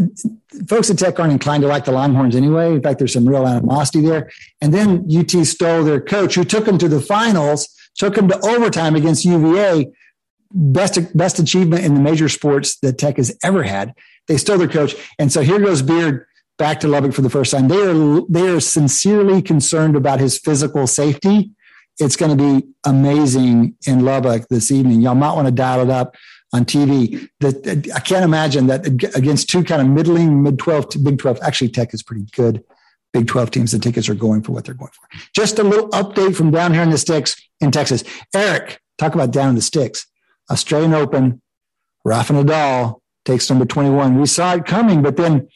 folks 0.68 0.92
at 0.92 1.00
Tech 1.00 1.20
aren't 1.20 1.34
inclined 1.34 1.64
to 1.64 1.68
like 1.68 1.86
the 1.86 1.92
Longhorns 1.92 2.36
anyway. 2.36 2.74
In 2.74 2.82
fact, 2.84 3.00
there's 3.00 3.14
some 3.14 3.28
real 3.28 3.48
animosity 3.48 4.02
there. 4.02 4.30
And 4.62 4.72
then 4.72 5.08
UT 5.12 5.32
stole 5.48 5.84
their 5.84 6.00
coach 6.00 6.36
who 6.36 6.44
took 6.44 6.66
them 6.66 6.78
to 6.78 6.88
the 6.88 7.02
finals, 7.02 7.68
took 7.96 8.16
them 8.16 8.28
to 8.28 8.40
overtime 8.46 8.96
against 8.96 9.26
UVA. 9.26 9.92
Best, 10.54 11.18
best 11.18 11.40
achievement 11.40 11.86
in 11.86 11.96
the 11.96 12.02
major 12.02 12.30
sports 12.30 12.78
that 12.80 12.98
Tech 12.98 13.18
has 13.18 13.36
ever 13.44 13.64
had. 13.64 13.96
They 14.28 14.38
stole 14.38 14.58
their 14.58 14.68
coach. 14.68 14.96
And 15.18 15.32
so 15.32 15.42
here 15.42 15.60
goes 15.60 15.82
Beard 15.82 16.26
back 16.62 16.80
to 16.80 16.88
Lubbock 16.88 17.14
for 17.14 17.24
the 17.24 17.30
first 17.30 17.52
time. 17.52 17.70
They 17.70 17.82
are 17.82 18.22
they 18.30 18.48
are 18.48 18.60
sincerely 18.60 19.42
concerned 19.42 19.96
about 19.96 20.20
his 20.20 20.38
physical 20.38 20.86
safety. 20.86 21.50
It's 21.98 22.16
going 22.16 22.38
to 22.38 22.44
be 22.44 22.68
amazing 22.86 23.76
in 23.88 24.06
Lubbock 24.06 24.48
this 24.48 24.70
evening. 24.72 25.02
Y'all 25.02 25.16
might 25.16 25.34
want 25.34 25.48
to 25.48 25.52
dial 25.52 25.82
it 25.82 25.90
up. 25.90 26.16
on 26.54 26.66
TV. 26.66 27.28
That 27.40 27.90
I 27.96 28.00
can't 28.00 28.24
imagine 28.24 28.68
that 28.68 28.86
against 29.16 29.50
two 29.50 29.64
kind 29.64 29.82
of 29.82 29.88
middling 29.88 30.44
mid 30.44 30.60
12 30.60 30.90
to 30.90 31.00
Big 31.00 31.18
12. 31.18 31.40
Actually, 31.42 31.70
Tech 31.70 31.96
is 31.96 32.04
pretty 32.04 32.26
good. 32.32 32.64
Big 33.12 33.28
12 33.28 33.50
teams, 33.50 33.72
the 33.72 33.80
tickets 33.80 34.08
are 34.08 34.14
going 34.14 34.44
for 34.44 34.52
what 34.52 34.66
they're 34.66 34.76
going 34.76 34.92
for. 34.92 35.08
Just 35.34 35.58
a 35.58 35.64
little 35.64 35.90
update 35.90 36.36
from 36.36 36.52
down 36.52 36.76
here 36.76 36.84
in 36.84 36.92
the 36.92 36.98
sticks 37.00 37.36
in 37.60 37.72
Texas. 37.72 38.04
Eric, 38.36 38.80
talk 39.00 39.16
about 39.16 39.32
down 39.32 39.50
in 39.50 39.56
the 39.56 39.62
sticks. 39.62 40.06
Australian 40.52 40.94
Open, 40.94 41.42
Rafa 42.06 42.34
Nadal 42.34 43.02
takes 43.26 43.50
number 43.50 43.66
21. 43.66 44.20
We 44.20 44.28
saw 44.28 44.54
it 44.54 44.66
coming, 44.66 45.02
but 45.02 45.18
then 45.18 45.48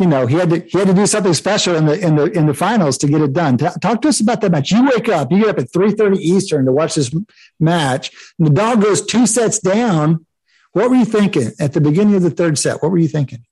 you 0.00 0.06
know 0.06 0.26
he 0.26 0.36
had 0.36 0.50
to 0.50 0.58
he 0.60 0.78
had 0.78 0.88
to 0.88 0.94
do 0.94 1.06
something 1.06 1.34
special 1.34 1.76
in 1.76 1.86
the 1.86 1.98
in 2.00 2.16
the 2.16 2.24
in 2.32 2.46
the 2.46 2.54
finals 2.54 2.98
to 2.98 3.06
get 3.06 3.20
it 3.20 3.32
done. 3.32 3.58
Talk 3.58 4.02
to 4.02 4.08
us 4.08 4.20
about 4.20 4.40
that 4.40 4.50
match. 4.50 4.70
You 4.70 4.84
wake 4.86 5.08
up, 5.08 5.30
you 5.30 5.40
get 5.40 5.50
up 5.50 5.58
at 5.58 5.72
three 5.72 5.92
thirty 5.92 6.18
Eastern 6.18 6.64
to 6.66 6.72
watch 6.72 6.94
this 6.94 7.14
match. 7.58 8.10
Nadal 8.40 8.80
goes 8.80 9.04
two 9.04 9.26
sets 9.26 9.58
down. 9.58 10.26
What 10.72 10.90
were 10.90 10.96
you 10.96 11.04
thinking 11.04 11.52
at 11.60 11.72
the 11.72 11.80
beginning 11.80 12.14
of 12.16 12.22
the 12.22 12.30
third 12.30 12.58
set? 12.58 12.82
What 12.82 12.90
were 12.90 12.98
you 12.98 13.08
thinking? 13.08 13.44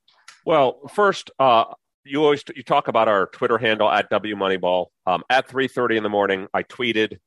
Well, 0.45 0.79
first, 0.93 1.31
uh, 1.37 1.65
you 2.03 2.23
always 2.23 2.43
you 2.55 2.63
talk 2.63 2.87
about 2.87 3.07
our 3.07 3.27
Twitter 3.27 3.57
handle 3.57 3.89
at 3.89 4.09
W 4.09 4.35
Moneyball. 4.35 4.87
Um, 5.05 5.23
at 5.29 5.47
three 5.47 5.67
thirty 5.67 5.97
in 5.97 6.03
the 6.03 6.09
morning, 6.09 6.47
I 6.53 6.63
tweeted, 6.63 7.19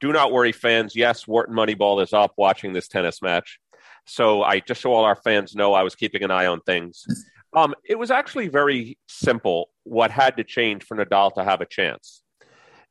"Do 0.00 0.12
not 0.12 0.32
worry, 0.32 0.52
fans. 0.52 0.94
Yes, 0.94 1.26
Wharton 1.26 1.54
Moneyball 1.54 2.02
is 2.02 2.12
up 2.12 2.34
watching 2.36 2.72
this 2.72 2.88
tennis 2.88 3.20
match." 3.20 3.58
So 4.06 4.42
I 4.42 4.60
just 4.60 4.80
so 4.80 4.92
all 4.92 5.04
our 5.04 5.16
fans 5.16 5.54
know, 5.54 5.74
I 5.74 5.82
was 5.82 5.94
keeping 5.94 6.22
an 6.22 6.30
eye 6.30 6.46
on 6.46 6.60
things. 6.60 7.06
Um, 7.52 7.74
it 7.84 7.98
was 7.98 8.10
actually 8.10 8.48
very 8.48 8.96
simple 9.08 9.70
what 9.84 10.10
had 10.10 10.36
to 10.36 10.44
change 10.44 10.84
for 10.84 10.96
Nadal 10.96 11.34
to 11.34 11.44
have 11.44 11.60
a 11.60 11.66
chance. 11.66 12.22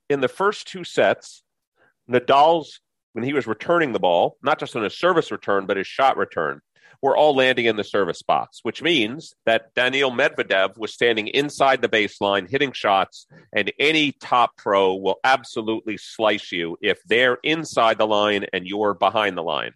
In 0.09 0.21
the 0.21 0.27
first 0.27 0.67
two 0.67 0.83
sets, 0.83 1.43
Nadal's, 2.09 2.81
when 3.13 3.23
he 3.23 3.33
was 3.33 3.47
returning 3.47 3.93
the 3.93 3.99
ball, 3.99 4.37
not 4.43 4.59
just 4.59 4.75
on 4.75 4.83
his 4.83 4.97
service 4.97 5.31
return, 5.31 5.65
but 5.65 5.77
his 5.77 5.87
shot 5.87 6.17
return, 6.17 6.61
were 7.01 7.15
all 7.15 7.33
landing 7.33 7.65
in 7.65 7.77
the 7.77 7.83
service 7.83 8.19
spots, 8.19 8.59
which 8.63 8.81
means 8.81 9.33
that 9.45 9.73
Daniil 9.73 10.11
Medvedev 10.11 10.77
was 10.77 10.93
standing 10.93 11.27
inside 11.27 11.81
the 11.81 11.87
baseline, 11.87 12.49
hitting 12.49 12.73
shots, 12.73 13.25
and 13.55 13.71
any 13.79 14.11
top 14.11 14.57
pro 14.57 14.95
will 14.95 15.19
absolutely 15.23 15.97
slice 15.97 16.51
you 16.51 16.77
if 16.81 17.01
they're 17.05 17.37
inside 17.43 17.97
the 17.97 18.07
line 18.07 18.45
and 18.51 18.67
you're 18.67 18.93
behind 18.93 19.37
the 19.37 19.43
line. 19.43 19.71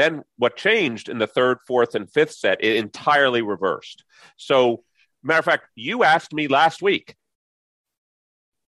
Then 0.00 0.22
what 0.38 0.56
changed 0.56 1.10
in 1.10 1.18
the 1.18 1.26
third, 1.26 1.58
fourth, 1.66 1.94
and 1.94 2.10
fifth 2.10 2.32
set, 2.32 2.64
it 2.64 2.76
entirely 2.76 3.42
reversed. 3.42 4.02
So, 4.38 4.82
matter 5.22 5.40
of 5.40 5.44
fact, 5.44 5.66
you 5.74 6.04
asked 6.04 6.32
me 6.32 6.48
last 6.48 6.80
week 6.80 7.14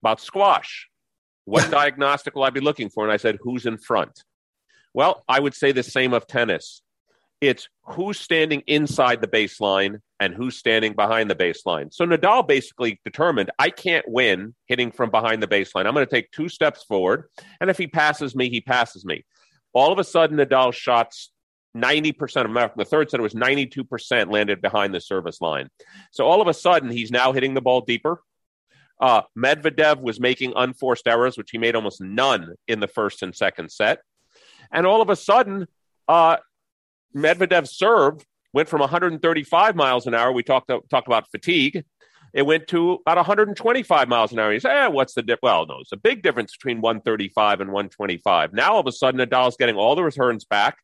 about 0.02 0.20
squash. 0.20 0.90
What 1.46 1.72
diagnostic 1.80 2.36
will 2.36 2.44
I 2.44 2.50
be 2.50 2.60
looking 2.60 2.90
for? 2.90 3.06
And 3.06 3.14
I 3.14 3.16
said, 3.16 3.38
who's 3.42 3.66
in 3.66 3.78
front? 3.78 4.22
Well, 4.94 5.24
I 5.30 5.40
would 5.40 5.54
say 5.54 5.72
the 5.72 5.82
same 5.82 6.14
of 6.14 6.28
tennis. 6.28 6.82
It's 7.40 7.70
who's 7.84 8.20
standing 8.20 8.62
inside 8.68 9.22
the 9.22 9.28
baseline 9.28 10.02
and 10.20 10.34
who's 10.34 10.58
standing 10.58 10.92
behind 10.92 11.30
the 11.30 11.36
baseline. 11.36 11.94
So 11.94 12.06
Nadal 12.06 12.46
basically 12.46 13.00
determined 13.06 13.50
I 13.58 13.70
can't 13.70 14.06
win 14.10 14.56
hitting 14.66 14.92
from 14.92 15.10
behind 15.10 15.42
the 15.42 15.48
baseline. 15.48 15.86
I'm 15.86 15.94
going 15.94 16.06
to 16.06 16.14
take 16.14 16.32
two 16.32 16.50
steps 16.50 16.84
forward. 16.84 17.30
And 17.62 17.70
if 17.70 17.78
he 17.78 17.88
passes 17.88 18.36
me, 18.36 18.50
he 18.50 18.60
passes 18.60 19.06
me. 19.06 19.24
All 19.74 19.92
of 19.92 20.00
a 20.00 20.04
sudden, 20.04 20.38
Nadal 20.38 20.74
shots 20.74 21.32
90% 21.76 22.46
of 22.46 22.54
them. 22.54 22.70
The 22.78 22.86
third 22.86 23.10
set 23.10 23.20
was 23.20 23.34
92% 23.34 24.32
landed 24.32 24.62
behind 24.62 24.94
the 24.94 25.02
service 25.02 25.42
line. 25.42 25.70
So 26.12 26.26
all 26.26 26.42
of 26.42 26.48
a 26.48 26.54
sudden, 26.54 26.92
he's 26.92 27.12
now 27.12 27.32
hitting 27.32 27.54
the 27.54 27.62
ball 27.62 27.82
deeper. 27.82 28.22
Uh, 29.02 29.24
Medvedev 29.38 30.02
was 30.02 30.20
making 30.20 30.54
unforced 30.56 31.08
errors, 31.08 31.38
which 31.38 31.50
he 31.52 31.58
made 31.58 31.76
almost 31.76 32.00
none 32.00 32.54
in 32.68 32.80
the 32.80 32.88
first 32.88 33.24
and 33.24 33.36
second 33.36 33.72
set. 33.72 34.00
And 34.72 34.86
all 34.86 35.02
of 35.02 35.10
a 35.10 35.16
sudden, 35.16 35.68
uh, 36.08 36.38
Medvedev's 37.16 37.76
serve 37.76 38.24
went 38.54 38.70
from 38.70 38.82
135 38.82 39.76
miles 39.76 40.06
an 40.06 40.14
hour. 40.14 40.32
We 40.32 40.44
talked, 40.44 40.72
talked 40.90 41.08
about 41.08 41.30
fatigue 41.32 41.84
it 42.34 42.46
went 42.46 42.68
to 42.70 42.94
about 43.06 43.18
125 43.18 44.08
miles 44.08 44.32
an 44.32 44.40
hour. 44.40 44.52
You 44.52 44.60
say, 44.60 44.72
eh, 44.72 44.88
what's 44.88 45.14
the 45.14 45.22
difference? 45.22 45.44
Well, 45.44 45.66
no, 45.68 45.78
it's 45.82 45.92
a 45.92 45.98
big 45.98 46.24
difference 46.24 46.56
between 46.56 46.82
135 46.82 47.62
and 47.62 47.72
125. 47.72 48.54
Now 48.54 48.74
all 48.74 48.80
of 48.80 48.88
a 48.88 48.92
sudden, 48.92 49.20
Nadal's 49.20 49.56
getting 49.58 49.76
all 49.76 49.96
the 49.96 50.04
returns 50.04 50.44
back. 50.44 50.78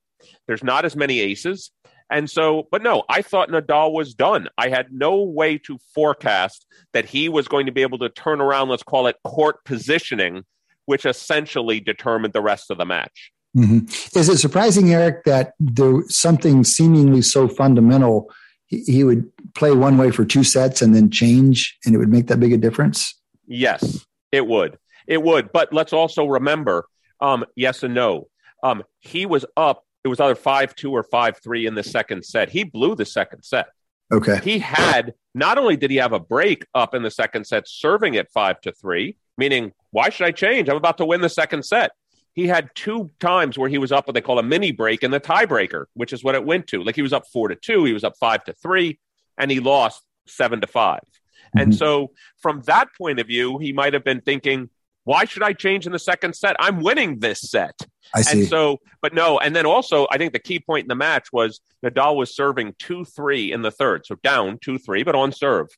There's 0.47 0.63
not 0.63 0.85
as 0.85 0.95
many 0.95 1.19
aces. 1.19 1.71
And 2.11 2.29
so, 2.29 2.67
but 2.71 2.81
no, 2.81 3.03
I 3.07 3.21
thought 3.21 3.49
Nadal 3.49 3.93
was 3.93 4.13
done. 4.13 4.49
I 4.57 4.69
had 4.69 4.91
no 4.91 5.21
way 5.21 5.57
to 5.59 5.77
forecast 5.93 6.65
that 6.93 7.05
he 7.05 7.29
was 7.29 7.47
going 7.47 7.67
to 7.67 7.71
be 7.71 7.83
able 7.83 7.99
to 7.99 8.09
turn 8.09 8.41
around, 8.41 8.69
let's 8.69 8.83
call 8.83 9.07
it 9.07 9.15
court 9.23 9.63
positioning, 9.63 10.43
which 10.85 11.05
essentially 11.05 11.79
determined 11.79 12.33
the 12.33 12.41
rest 12.41 12.71
of 12.71 12.77
the 12.79 12.85
match. 12.85 13.31
Mm-hmm. 13.55 14.17
Is 14.17 14.29
it 14.29 14.37
surprising, 14.37 14.91
Eric, 14.91 15.23
that 15.25 15.53
there 15.59 16.01
something 16.07 16.63
seemingly 16.63 17.21
so 17.21 17.47
fundamental 17.47 18.31
he 18.69 19.03
would 19.03 19.29
play 19.55 19.71
one 19.71 19.97
way 19.97 20.11
for 20.11 20.23
two 20.23 20.43
sets 20.43 20.81
and 20.81 20.95
then 20.95 21.09
change 21.09 21.77
and 21.85 21.95
it 21.95 21.97
would 21.97 22.09
make 22.09 22.27
that 22.27 22.39
big 22.39 22.53
a 22.53 22.57
difference? 22.57 23.15
Yes, 23.47 24.05
it 24.31 24.45
would. 24.45 24.77
It 25.07 25.23
would. 25.23 25.51
But 25.51 25.73
let's 25.73 25.91
also 25.91 26.25
remember 26.25 26.85
um, 27.19 27.45
yes 27.55 27.83
and 27.83 27.93
no. 27.93 28.27
Um, 28.63 28.83
he 28.99 29.25
was 29.25 29.45
up, 29.57 29.83
it 30.03 30.07
was 30.07 30.19
either 30.19 30.35
5 30.35 30.75
2 30.75 30.91
or 30.91 31.03
5 31.03 31.37
3 31.43 31.65
in 31.65 31.75
the 31.75 31.83
second 31.83 32.23
set. 32.23 32.49
He 32.49 32.63
blew 32.63 32.95
the 32.95 33.05
second 33.05 33.43
set. 33.43 33.67
Okay. 34.11 34.39
He 34.43 34.59
had, 34.59 35.13
not 35.33 35.57
only 35.57 35.75
did 35.77 35.91
he 35.91 35.97
have 35.97 36.13
a 36.13 36.19
break 36.19 36.65
up 36.73 36.93
in 36.93 37.03
the 37.03 37.11
second 37.11 37.45
set, 37.45 37.67
serving 37.67 38.17
at 38.17 38.31
5 38.31 38.61
to 38.61 38.71
3, 38.71 39.15
meaning, 39.37 39.71
why 39.91 40.09
should 40.09 40.27
I 40.27 40.31
change? 40.31 40.69
I'm 40.69 40.77
about 40.77 40.97
to 40.97 41.05
win 41.05 41.21
the 41.21 41.29
second 41.29 41.63
set 41.63 41.91
he 42.33 42.47
had 42.47 42.69
two 42.75 43.11
times 43.19 43.57
where 43.57 43.69
he 43.69 43.77
was 43.77 43.91
up 43.91 44.07
what 44.07 44.13
they 44.13 44.21
call 44.21 44.39
a 44.39 44.43
mini 44.43 44.71
break 44.71 45.03
in 45.03 45.11
the 45.11 45.19
tiebreaker, 45.19 45.85
which 45.93 46.13
is 46.13 46.23
what 46.23 46.35
it 46.35 46.45
went 46.45 46.67
to. 46.67 46.83
Like 46.83 46.95
he 46.95 47.01
was 47.01 47.13
up 47.13 47.23
four 47.31 47.47
to 47.49 47.55
two, 47.55 47.85
he 47.85 47.93
was 47.93 48.03
up 48.03 48.13
five 48.19 48.43
to 48.45 48.53
three, 48.53 48.99
and 49.37 49.49
he 49.49 49.59
lost 49.59 50.03
seven 50.27 50.61
to 50.61 50.67
5 50.67 50.99
mm-hmm. 50.99 51.59
And 51.59 51.75
so, 51.75 52.11
from 52.41 52.61
that 52.61 52.89
point 52.97 53.19
of 53.19 53.27
view, 53.27 53.57
he 53.57 53.73
might 53.73 53.93
have 53.93 54.03
been 54.03 54.21
thinking, 54.21 54.69
why 55.05 55.25
should 55.25 55.41
I 55.41 55.53
change 55.53 55.87
in 55.87 55.91
the 55.91 55.99
second 55.99 56.35
set? 56.35 56.55
I'm 56.59 56.81
winning 56.81 57.19
this 57.19 57.41
set. 57.41 57.73
I 58.13 58.21
see. 58.21 58.41
And 58.41 58.47
so, 58.47 58.77
but 59.01 59.13
no. 59.13 59.39
And 59.39 59.55
then 59.55 59.65
also, 59.65 60.05
I 60.11 60.17
think 60.17 60.33
the 60.33 60.39
key 60.39 60.59
point 60.59 60.83
in 60.83 60.87
the 60.87 60.95
match 60.95 61.33
was 61.33 61.61
Nadal 61.83 62.15
was 62.15 62.35
serving 62.35 62.75
2 62.79 63.05
3 63.05 63.51
in 63.51 63.61
the 63.63 63.71
third. 63.71 64.05
So 64.05 64.15
down 64.21 64.59
2 64.61 64.77
3, 64.77 65.03
but 65.03 65.15
on 65.15 65.31
serve. 65.31 65.69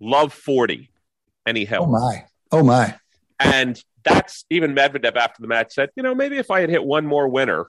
Love 0.00 0.32
40. 0.32 0.90
And 1.46 1.56
he 1.56 1.64
held. 1.64 1.88
Oh, 1.88 1.92
my. 1.92 2.24
Oh, 2.52 2.62
my. 2.62 2.98
And 3.40 3.82
that's 4.04 4.44
even 4.50 4.74
Medvedev 4.74 5.16
after 5.16 5.42
the 5.42 5.48
match 5.48 5.74
said, 5.74 5.90
you 5.96 6.02
know, 6.02 6.14
maybe 6.14 6.38
if 6.38 6.50
I 6.50 6.60
had 6.60 6.70
hit 6.70 6.84
one 6.84 7.06
more 7.06 7.28
winner, 7.28 7.66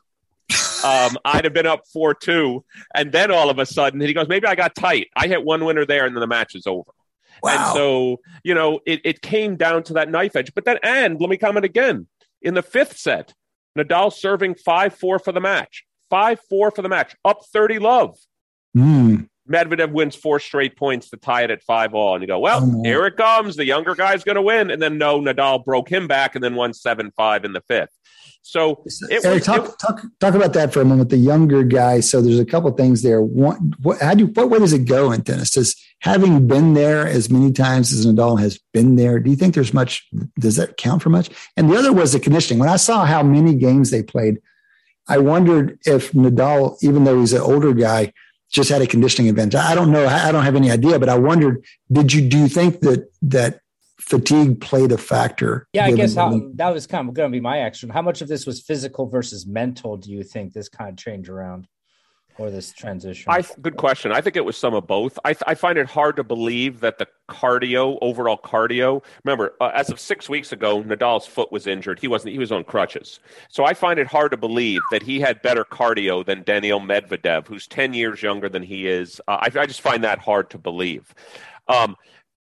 um, 0.83 1.17
I'd 1.25 1.45
have 1.45 1.53
been 1.53 1.65
up 1.65 1.81
4 1.91 2.13
2. 2.13 2.63
And 2.93 3.11
then 3.11 3.31
all 3.31 3.49
of 3.49 3.59
a 3.59 3.65
sudden, 3.65 3.99
he 4.01 4.13
goes, 4.13 4.27
maybe 4.27 4.47
I 4.47 4.55
got 4.55 4.75
tight. 4.75 5.07
I 5.15 5.27
hit 5.27 5.43
one 5.43 5.65
winner 5.65 5.85
there, 5.85 6.05
and 6.05 6.15
then 6.15 6.21
the 6.21 6.27
match 6.27 6.55
is 6.55 6.67
over. 6.67 6.91
Wow. 7.41 7.51
And 7.51 7.73
so, 7.73 8.21
you 8.43 8.53
know, 8.53 8.79
it, 8.85 9.01
it 9.03 9.21
came 9.21 9.55
down 9.55 9.83
to 9.83 9.93
that 9.93 10.09
knife 10.09 10.35
edge. 10.35 10.53
But 10.53 10.65
then, 10.65 10.77
and 10.83 11.19
let 11.19 11.29
me 11.29 11.37
comment 11.37 11.65
again 11.65 12.07
in 12.41 12.53
the 12.53 12.61
fifth 12.61 12.97
set, 12.97 13.33
Nadal 13.77 14.13
serving 14.13 14.55
5 14.55 14.95
4 14.95 15.19
for 15.19 15.31
the 15.31 15.41
match, 15.41 15.85
5 16.09 16.39
4 16.49 16.71
for 16.71 16.81
the 16.81 16.89
match, 16.89 17.15
up 17.25 17.45
30 17.51 17.79
love. 17.79 18.17
Mm. 18.75 19.27
Medvedev 19.49 19.91
wins 19.91 20.15
four 20.15 20.39
straight 20.39 20.75
points 20.75 21.09
to 21.11 21.17
tie 21.17 21.43
it 21.43 21.51
at 21.51 21.61
five 21.63 21.93
all, 21.93 22.15
and 22.15 22.21
you 22.21 22.27
go, 22.27 22.39
well, 22.39 22.61
oh, 22.63 22.83
here 22.83 23.05
it 23.05 23.15
comes. 23.15 23.55
The 23.55 23.65
younger 23.65 23.95
guy's 23.95 24.23
going 24.23 24.35
to 24.35 24.41
win, 24.41 24.71
and 24.71 24.81
then 24.81 24.97
no, 24.97 25.19
Nadal 25.19 25.63
broke 25.63 25.89
him 25.89 26.07
back 26.07 26.35
and 26.35 26.43
then 26.43 26.55
won 26.55 26.73
seven 26.73 27.11
five 27.15 27.45
in 27.45 27.53
the 27.53 27.61
fifth. 27.61 27.91
So 28.41 28.83
it 28.85 29.25
Eric, 29.25 29.39
was, 29.39 29.43
talk, 29.43 29.65
it, 29.65 29.79
talk 29.79 30.01
talk 30.19 30.35
about 30.35 30.53
that 30.53 30.71
for 30.71 30.79
a 30.79 30.85
moment. 30.85 31.09
The 31.09 31.17
younger 31.17 31.63
guy. 31.63 31.99
So 31.99 32.21
there's 32.21 32.39
a 32.39 32.45
couple 32.45 32.69
things 32.71 33.01
there. 33.01 33.19
One, 33.19 33.73
what, 33.81 33.99
how 33.99 34.13
do 34.13 34.27
what 34.27 34.51
way 34.51 34.59
does 34.59 34.71
it 34.71 34.85
go 34.85 35.11
in 35.11 35.23
tennis? 35.23 35.49
Does 35.51 35.75
having 36.01 36.47
been 36.47 36.75
there 36.75 37.07
as 37.07 37.31
many 37.31 37.51
times 37.51 37.91
as 37.91 38.05
Nadal 38.05 38.39
has 38.39 38.59
been 38.71 38.97
there, 38.97 39.19
do 39.19 39.31
you 39.31 39.35
think 39.35 39.55
there's 39.55 39.73
much? 39.73 40.07
Does 40.39 40.57
that 40.57 40.77
count 40.77 41.01
for 41.01 41.09
much? 41.09 41.31
And 41.57 41.69
the 41.69 41.75
other 41.75 41.91
was 41.91 42.13
the 42.13 42.19
conditioning. 42.19 42.59
When 42.59 42.69
I 42.69 42.75
saw 42.75 43.03
how 43.05 43.23
many 43.23 43.55
games 43.55 43.89
they 43.89 44.03
played, 44.03 44.39
I 45.07 45.17
wondered 45.17 45.79
if 45.85 46.11
Nadal, 46.11 46.77
even 46.83 47.03
though 47.03 47.19
he's 47.19 47.33
an 47.33 47.41
older 47.41 47.73
guy 47.73 48.13
just 48.55 48.69
had 48.69 48.81
a 48.81 48.87
conditioning 48.87 49.29
event. 49.29 49.53
I 49.53 49.75
don't 49.75 49.91
know. 49.91 50.07
I 50.07 50.31
don't 50.31 50.45
have 50.45 50.55
any 50.55 50.71
idea, 50.71 50.97
but 50.97 51.09
I 51.09 51.17
wondered, 51.17 51.63
did 51.91 52.13
you, 52.13 52.27
do 52.27 52.37
you 52.37 52.47
think 52.47 52.79
that, 52.79 53.11
that 53.21 53.59
fatigue 53.99 54.61
played 54.61 54.93
a 54.93 54.97
factor? 54.97 55.67
Yeah, 55.73 55.85
I 55.85 55.91
guess 55.91 56.15
how, 56.15 56.39
that 56.53 56.73
was 56.73 56.87
kind 56.87 57.07
of 57.07 57.13
going 57.13 57.29
to 57.29 57.35
be 57.35 57.41
my 57.41 57.59
action. 57.59 57.89
How 57.89 58.01
much 58.01 58.21
of 58.21 58.29
this 58.29 58.45
was 58.45 58.61
physical 58.61 59.07
versus 59.07 59.45
mental? 59.45 59.97
Do 59.97 60.09
you 60.09 60.23
think 60.23 60.53
this 60.53 60.69
kind 60.69 60.89
of 60.89 60.97
change 60.97 61.27
around? 61.27 61.67
Or 62.37 62.49
this 62.49 62.71
transition? 62.71 63.31
I 63.31 63.43
good 63.61 63.77
question. 63.77 64.11
I 64.11 64.21
think 64.21 64.35
it 64.35 64.45
was 64.45 64.57
some 64.57 64.73
of 64.73 64.87
both. 64.87 65.17
I, 65.23 65.35
I 65.47 65.55
find 65.55 65.77
it 65.77 65.87
hard 65.87 66.15
to 66.17 66.23
believe 66.23 66.79
that 66.81 66.97
the 66.97 67.07
cardio, 67.29 67.97
overall 68.01 68.37
cardio. 68.37 69.03
Remember, 69.23 69.53
uh, 69.61 69.71
as 69.73 69.89
of 69.89 69.99
six 69.99 70.29
weeks 70.29 70.51
ago, 70.51 70.83
Nadal's 70.83 71.25
foot 71.25 71.51
was 71.51 71.67
injured. 71.67 71.99
He 71.99 72.07
wasn't. 72.07 72.33
He 72.33 72.39
was 72.39 72.51
on 72.51 72.63
crutches. 72.63 73.19
So 73.49 73.65
I 73.65 73.73
find 73.73 73.99
it 73.99 74.07
hard 74.07 74.31
to 74.31 74.37
believe 74.37 74.81
that 74.91 75.03
he 75.03 75.19
had 75.19 75.41
better 75.41 75.63
cardio 75.63 76.25
than 76.25 76.43
Daniil 76.43 76.81
Medvedev, 76.81 77.47
who's 77.47 77.67
ten 77.67 77.93
years 77.93 78.21
younger 78.21 78.49
than 78.49 78.63
he 78.63 78.87
is. 78.87 79.21
Uh, 79.27 79.37
I, 79.41 79.59
I 79.59 79.65
just 79.65 79.81
find 79.81 80.03
that 80.03 80.19
hard 80.19 80.49
to 80.51 80.57
believe. 80.57 81.13
Um, 81.67 81.95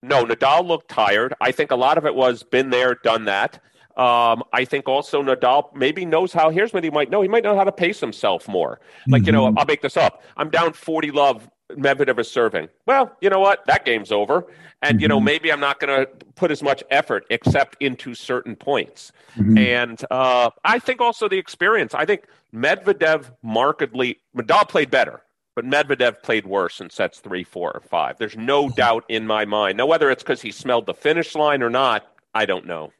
no, 0.01 0.25
Nadal 0.25 0.65
looked 0.65 0.89
tired. 0.89 1.33
I 1.41 1.51
think 1.51 1.71
a 1.71 1.75
lot 1.75 1.97
of 1.97 2.05
it 2.05 2.15
was 2.15 2.43
been 2.43 2.69
there, 2.69 2.95
done 2.95 3.25
that. 3.25 3.61
Um, 3.99 4.43
I 4.53 4.63
think 4.65 4.87
also 4.87 5.21
Nadal 5.21 5.75
maybe 5.75 6.05
knows 6.05 6.31
how. 6.31 6.49
Here's 6.49 6.73
what 6.73 6.83
he 6.83 6.89
might 6.89 7.09
know. 7.09 7.21
He 7.21 7.27
might 7.27 7.43
know 7.43 7.55
how 7.55 7.65
to 7.65 7.71
pace 7.71 7.99
himself 7.99 8.47
more. 8.47 8.79
Like 9.07 9.25
you 9.25 9.31
know, 9.31 9.47
Mm-hmm. 9.47 9.57
I'll 9.59 9.65
make 9.65 9.81
this 9.81 9.97
up. 9.97 10.23
I'm 10.37 10.49
down 10.49 10.73
40 10.73 11.11
love. 11.11 11.49
Medvedev 11.71 12.17
is 12.17 12.31
serving. 12.31 12.67
Well, 12.87 13.15
you 13.21 13.29
know 13.29 13.39
what? 13.39 13.63
That 13.67 13.85
game's 13.85 14.11
over. 14.11 14.47
And 14.81 14.99
you 15.01 15.05
Mm-hmm. 15.05 15.09
know, 15.09 15.19
maybe 15.19 15.51
I'm 15.51 15.59
not 15.59 15.79
going 15.79 15.99
to 15.99 16.09
put 16.35 16.49
as 16.49 16.63
much 16.63 16.81
effort 16.89 17.25
except 17.29 17.75
into 17.79 18.15
certain 18.15 18.55
points. 18.55 19.11
Mm-hmm. 19.37 19.57
And 19.57 20.03
uh, 20.09 20.49
I 20.63 20.79
think 20.79 20.99
also 21.01 21.27
the 21.29 21.37
experience. 21.37 21.93
I 21.93 22.05
think 22.05 22.25
Medvedev 22.55 23.25
markedly. 23.43 24.19
Nadal 24.35 24.67
played 24.67 24.89
better. 24.89 25.21
But 25.55 25.65
Medvedev 25.65 26.23
played 26.23 26.45
worse 26.47 26.79
in 26.79 26.89
sets 26.89 27.19
three, 27.19 27.43
four, 27.43 27.71
or 27.73 27.81
five. 27.81 28.17
There's 28.17 28.37
no 28.37 28.69
doubt 28.69 29.03
in 29.09 29.27
my 29.27 29.43
mind. 29.43 29.77
Now, 29.77 29.87
whether 29.87 30.09
it's 30.09 30.23
because 30.23 30.41
he 30.41 30.51
smelled 30.51 30.85
the 30.85 30.93
finish 30.93 31.35
line 31.35 31.61
or 31.61 31.69
not, 31.69 32.07
I 32.33 32.45
don't 32.45 32.65
know. 32.65 32.93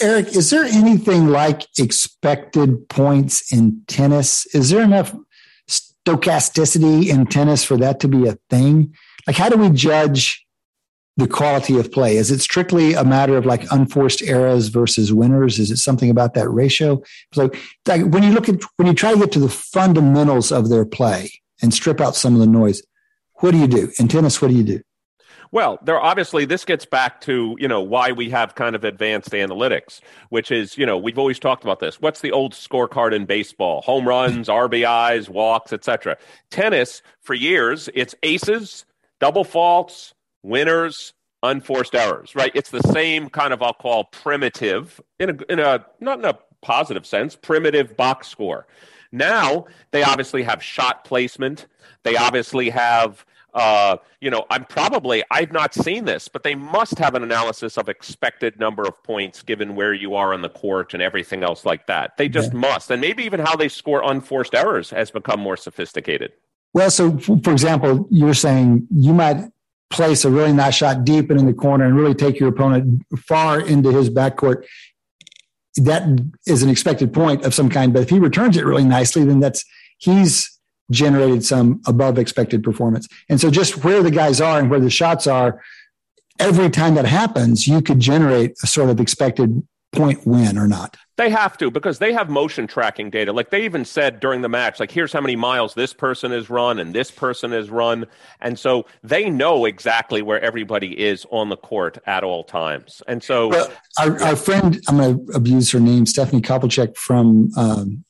Eric, 0.00 0.28
is 0.28 0.50
there 0.50 0.64
anything 0.64 1.28
like 1.28 1.66
expected 1.78 2.88
points 2.88 3.52
in 3.52 3.82
tennis? 3.86 4.46
Is 4.54 4.70
there 4.70 4.82
enough 4.82 5.14
stochasticity 5.68 7.08
in 7.08 7.26
tennis 7.26 7.64
for 7.64 7.76
that 7.78 8.00
to 8.00 8.08
be 8.08 8.26
a 8.26 8.38
thing? 8.50 8.94
Like, 9.26 9.36
how 9.36 9.48
do 9.48 9.56
we 9.56 9.70
judge 9.70 10.46
the 11.18 11.26
quality 11.26 11.78
of 11.78 11.90
play? 11.90 12.16
Is 12.16 12.30
it 12.30 12.40
strictly 12.40 12.94
a 12.94 13.04
matter 13.04 13.36
of 13.36 13.44
like 13.44 13.70
unforced 13.72 14.22
errors 14.22 14.68
versus 14.68 15.12
winners? 15.12 15.58
Is 15.58 15.70
it 15.70 15.78
something 15.78 16.10
about 16.10 16.34
that 16.34 16.48
ratio? 16.48 17.02
So, 17.34 17.50
like 17.86 18.04
when 18.06 18.22
you 18.22 18.30
look 18.30 18.48
at 18.48 18.62
when 18.76 18.86
you 18.86 18.94
try 18.94 19.12
to 19.12 19.18
get 19.18 19.32
to 19.32 19.40
the 19.40 19.48
fundamentals 19.48 20.52
of 20.52 20.68
their 20.70 20.86
play 20.86 21.32
and 21.60 21.74
strip 21.74 22.00
out 22.00 22.14
some 22.14 22.34
of 22.34 22.40
the 22.40 22.46
noise, 22.46 22.82
what 23.40 23.50
do 23.50 23.58
you 23.58 23.66
do 23.66 23.90
in 23.98 24.06
tennis? 24.06 24.40
What 24.40 24.48
do 24.48 24.54
you 24.54 24.62
do? 24.62 24.80
Well, 25.50 25.78
there 25.82 25.98
obviously 25.98 26.44
this 26.44 26.64
gets 26.64 26.84
back 26.84 27.20
to 27.22 27.56
you 27.58 27.68
know 27.68 27.80
why 27.80 28.12
we 28.12 28.30
have 28.30 28.54
kind 28.54 28.76
of 28.76 28.84
advanced 28.84 29.30
analytics, 29.30 30.00
which 30.28 30.50
is 30.50 30.76
you 30.76 30.84
know 30.84 30.96
we've 30.96 31.18
always 31.18 31.38
talked 31.38 31.62
about 31.62 31.80
this. 31.80 32.00
What's 32.00 32.20
the 32.20 32.32
old 32.32 32.52
scorecard 32.52 33.14
in 33.14 33.24
baseball? 33.24 33.82
Home 33.82 34.06
runs, 34.06 34.48
RBIs, 34.48 35.28
walks, 35.28 35.72
etc. 35.72 36.16
Tennis 36.50 37.02
for 37.20 37.34
years 37.34 37.88
it's 37.94 38.14
aces, 38.22 38.84
double 39.20 39.44
faults, 39.44 40.14
winners, 40.42 41.14
unforced 41.42 41.94
errors. 41.94 42.34
Right? 42.34 42.52
It's 42.54 42.70
the 42.70 42.82
same 42.82 43.30
kind 43.30 43.52
of 43.52 43.62
I'll 43.62 43.74
call 43.74 44.04
primitive 44.04 45.00
in 45.18 45.30
a 45.30 45.52
in 45.52 45.58
a 45.60 45.84
not 46.00 46.18
in 46.18 46.24
a 46.24 46.38
positive 46.60 47.06
sense 47.06 47.36
primitive 47.36 47.96
box 47.96 48.28
score. 48.28 48.66
Now 49.10 49.66
they 49.90 50.02
obviously 50.02 50.42
have 50.42 50.62
shot 50.62 51.04
placement. 51.04 51.66
They 52.02 52.16
obviously 52.16 52.70
have 52.70 53.24
uh, 53.58 53.96
you 54.20 54.30
know, 54.30 54.46
I'm 54.50 54.64
probably 54.64 55.24
I've 55.32 55.52
not 55.52 55.74
seen 55.74 56.04
this, 56.04 56.28
but 56.28 56.44
they 56.44 56.54
must 56.54 56.98
have 56.98 57.14
an 57.14 57.24
analysis 57.24 57.76
of 57.76 57.88
expected 57.88 58.58
number 58.60 58.84
of 58.84 59.02
points 59.02 59.42
given 59.42 59.74
where 59.74 59.92
you 59.92 60.14
are 60.14 60.32
on 60.32 60.42
the 60.42 60.48
court 60.48 60.94
and 60.94 61.02
everything 61.02 61.42
else 61.42 61.64
like 61.64 61.88
that. 61.88 62.16
They 62.16 62.28
just 62.28 62.54
must, 62.54 62.90
and 62.90 63.00
maybe 63.00 63.24
even 63.24 63.40
how 63.40 63.56
they 63.56 63.68
score 63.68 64.02
unforced 64.08 64.54
errors 64.54 64.90
has 64.90 65.10
become 65.10 65.40
more 65.40 65.56
sophisticated. 65.56 66.32
Well, 66.72 66.90
so 66.90 67.18
for 67.18 67.50
example, 67.50 68.06
you're 68.10 68.34
saying 68.34 68.86
you 68.90 69.12
might 69.12 69.50
place 69.90 70.24
a 70.24 70.30
really 70.30 70.52
nice 70.52 70.76
shot 70.76 71.04
deep 71.04 71.30
and 71.30 71.40
in 71.40 71.46
the 71.46 71.54
corner 71.54 71.84
and 71.84 71.96
really 71.96 72.14
take 72.14 72.38
your 72.38 72.50
opponent 72.50 73.02
far 73.16 73.60
into 73.60 73.90
his 73.90 74.08
backcourt. 74.08 74.64
That 75.76 76.20
is 76.46 76.62
an 76.62 76.68
expected 76.68 77.12
point 77.12 77.44
of 77.44 77.54
some 77.54 77.70
kind, 77.70 77.92
but 77.92 78.02
if 78.02 78.10
he 78.10 78.20
returns 78.20 78.56
it 78.56 78.64
really 78.64 78.84
nicely, 78.84 79.24
then 79.24 79.40
that's 79.40 79.64
he's 79.98 80.57
generated 80.90 81.44
some 81.44 81.80
above 81.86 82.18
expected 82.18 82.62
performance. 82.62 83.08
And 83.28 83.40
so 83.40 83.50
just 83.50 83.84
where 83.84 84.02
the 84.02 84.10
guys 84.10 84.40
are 84.40 84.58
and 84.58 84.70
where 84.70 84.80
the 84.80 84.90
shots 84.90 85.26
are, 85.26 85.60
every 86.38 86.70
time 86.70 86.94
that 86.94 87.04
happens, 87.04 87.66
you 87.66 87.82
could 87.82 88.00
generate 88.00 88.52
a 88.62 88.66
sort 88.66 88.90
of 88.90 89.00
expected 89.00 89.62
point 89.92 90.26
win 90.26 90.58
or 90.58 90.68
not. 90.68 90.96
They 91.16 91.30
have 91.30 91.58
to 91.58 91.70
because 91.70 91.98
they 91.98 92.12
have 92.12 92.30
motion 92.30 92.66
tracking 92.66 93.10
data. 93.10 93.32
Like 93.32 93.50
they 93.50 93.64
even 93.64 93.84
said 93.84 94.20
during 94.20 94.42
the 94.42 94.48
match, 94.48 94.78
like 94.78 94.90
here's 94.90 95.12
how 95.12 95.20
many 95.20 95.34
miles 95.34 95.74
this 95.74 95.92
person 95.92 96.30
has 96.30 96.48
run 96.48 96.78
and 96.78 96.94
this 96.94 97.10
person 97.10 97.50
has 97.52 97.70
run. 97.70 98.06
And 98.40 98.56
so 98.58 98.86
they 99.02 99.28
know 99.28 99.64
exactly 99.64 100.22
where 100.22 100.40
everybody 100.40 100.98
is 100.98 101.26
on 101.30 101.48
the 101.48 101.56
court 101.56 101.98
at 102.06 102.22
all 102.22 102.44
times. 102.44 103.02
And 103.08 103.22
so 103.22 103.48
Well, 103.48 103.72
our, 103.98 104.22
our 104.22 104.36
friend, 104.36 104.80
I'm 104.86 104.98
going 104.98 105.26
to 105.26 105.32
abuse 105.32 105.72
her 105.72 105.80
name, 105.80 106.06
Stephanie 106.06 106.42
Kovalchik 106.42 106.96
from 106.96 107.50
um, 107.56 108.04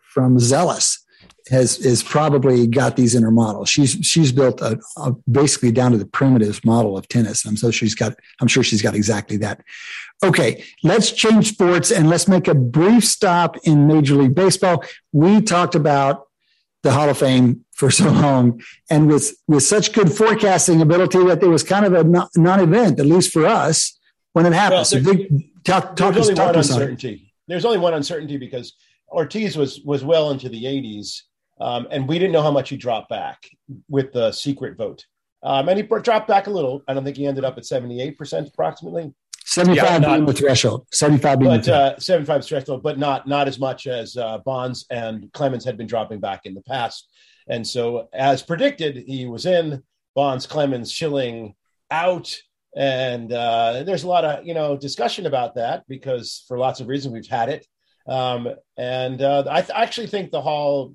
from 0.00 0.38
Zelus, 0.38 1.04
has 1.48 1.78
is 1.78 2.02
probably 2.02 2.66
got 2.66 2.96
these 2.96 3.14
in 3.14 3.22
her 3.22 3.30
model. 3.30 3.64
She's 3.64 3.92
she's 4.02 4.32
built 4.32 4.60
a, 4.60 4.78
a 4.96 5.12
basically 5.30 5.72
down 5.72 5.92
to 5.92 5.98
the 5.98 6.06
primitives 6.06 6.64
model 6.64 6.96
of 6.98 7.08
tennis. 7.08 7.44
And 7.44 7.58
so 7.58 7.70
she's 7.70 7.94
got, 7.94 8.14
I'm 8.40 8.48
sure 8.48 8.62
she's 8.62 8.82
got 8.82 8.94
exactly 8.94 9.36
that. 9.38 9.62
Okay, 10.24 10.64
let's 10.82 11.12
change 11.12 11.48
sports 11.48 11.90
and 11.90 12.08
let's 12.08 12.26
make 12.26 12.48
a 12.48 12.54
brief 12.54 13.04
stop 13.04 13.56
in 13.64 13.86
Major 13.86 14.14
League 14.16 14.34
Baseball. 14.34 14.82
We 15.12 15.40
talked 15.42 15.74
about 15.74 16.26
the 16.82 16.92
Hall 16.92 17.08
of 17.08 17.18
Fame 17.18 17.64
for 17.72 17.90
so 17.90 18.10
long, 18.10 18.62
and 18.90 19.06
with 19.08 19.36
with 19.46 19.62
such 19.62 19.92
good 19.92 20.10
forecasting 20.12 20.80
ability 20.80 21.22
that 21.24 21.40
there 21.40 21.50
was 21.50 21.62
kind 21.62 21.84
of 21.84 21.92
a 21.92 22.04
non- 22.04 22.28
non-event, 22.36 22.98
at 22.98 23.06
least 23.06 23.32
for 23.32 23.46
us, 23.46 23.98
when 24.32 24.46
it 24.46 24.52
happened. 24.52 24.76
Well, 24.78 24.84
so, 24.84 24.98
there- 25.00 25.14
big, 25.14 25.64
talk, 25.64 25.96
talk 25.96 26.14
There's 26.14 26.28
us, 26.30 26.30
only 26.30 26.34
talk 26.34 26.46
one 26.46 26.54
to 26.54 26.60
us 26.60 26.70
on 26.70 26.80
it. 26.82 26.84
uncertainty. 26.90 27.32
There's 27.48 27.64
only 27.64 27.78
one 27.78 27.94
uncertainty 27.94 28.36
because 28.38 28.72
Ortiz 29.08 29.56
was 29.56 29.80
was 29.80 30.04
well 30.04 30.30
into 30.30 30.48
the 30.48 30.64
80s, 30.64 31.22
um, 31.60 31.86
and 31.90 32.08
we 32.08 32.18
didn't 32.18 32.32
know 32.32 32.42
how 32.42 32.50
much 32.50 32.68
he 32.68 32.76
dropped 32.76 33.08
back 33.08 33.48
with 33.88 34.12
the 34.12 34.32
secret 34.32 34.76
vote. 34.76 35.04
Um, 35.42 35.68
and 35.68 35.78
he 35.78 35.82
dropped 35.84 36.28
back 36.28 36.46
a 36.46 36.50
little. 36.50 36.82
I 36.88 36.94
don't 36.94 37.04
think 37.04 37.16
he 37.16 37.26
ended 37.26 37.44
up 37.44 37.56
at 37.56 37.64
78 37.66 38.18
percent 38.18 38.48
approximately, 38.48 39.12
75 39.44 40.02
Yeah, 40.02 40.08
being 40.14 40.26
the 40.26 40.32
threshold. 40.32 40.86
75 40.92 41.38
being 41.38 41.50
the 41.52 41.58
but 41.58 41.64
threshold. 41.64 41.94
uh, 41.96 42.00
75 42.00 42.44
threshold, 42.44 42.82
but 42.82 42.98
not 42.98 43.26
not 43.28 43.46
as 43.48 43.58
much 43.58 43.86
as 43.86 44.16
uh, 44.16 44.38
Bonds 44.38 44.86
and 44.90 45.32
Clemens 45.32 45.64
had 45.64 45.76
been 45.76 45.86
dropping 45.86 46.20
back 46.20 46.46
in 46.46 46.54
the 46.54 46.62
past. 46.62 47.08
And 47.48 47.64
so, 47.66 48.08
as 48.12 48.42
predicted, 48.42 49.04
he 49.06 49.26
was 49.26 49.46
in 49.46 49.82
Bonds, 50.16 50.46
Clemens, 50.46 50.90
Schilling 50.90 51.54
out. 51.90 52.34
And 52.76 53.32
uh, 53.32 53.84
there's 53.84 54.02
a 54.02 54.08
lot 54.08 54.24
of 54.24 54.44
you 54.46 54.52
know 54.52 54.76
discussion 54.76 55.26
about 55.26 55.54
that 55.54 55.84
because 55.88 56.44
for 56.48 56.58
lots 56.58 56.80
of 56.80 56.88
reasons 56.88 57.14
we've 57.14 57.26
had 57.26 57.48
it. 57.48 57.66
Um, 58.08 58.48
and 58.76 59.22
uh, 59.22 59.44
I 59.48 59.62
th- 59.62 59.72
actually 59.74 60.08
think 60.08 60.30
the 60.30 60.42
Hall 60.42 60.94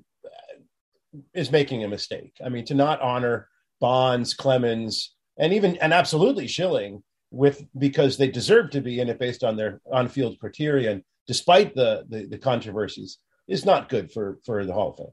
is 1.34 1.50
making 1.50 1.84
a 1.84 1.88
mistake. 1.88 2.34
I 2.44 2.48
mean, 2.48 2.64
to 2.66 2.74
not 2.74 3.00
honor 3.00 3.48
Bonds, 3.80 4.34
Clemens, 4.34 5.14
and 5.38 5.52
even 5.52 5.76
and 5.76 5.92
absolutely 5.92 6.46
Schilling 6.46 7.02
with 7.30 7.64
because 7.78 8.16
they 8.16 8.28
deserve 8.28 8.70
to 8.70 8.80
be 8.80 9.00
in 9.00 9.08
it 9.08 9.18
based 9.18 9.42
on 9.42 9.56
their 9.56 9.80
on-field 9.90 10.38
criteria, 10.38 10.92
and 10.92 11.02
despite 11.26 11.74
the, 11.74 12.04
the 12.08 12.26
the 12.26 12.38
controversies, 12.38 13.18
is 13.48 13.64
not 13.64 13.88
good 13.88 14.12
for 14.12 14.38
for 14.44 14.64
the 14.64 14.72
Hall 14.72 14.90
of 14.90 14.96
Fame. 14.96 15.06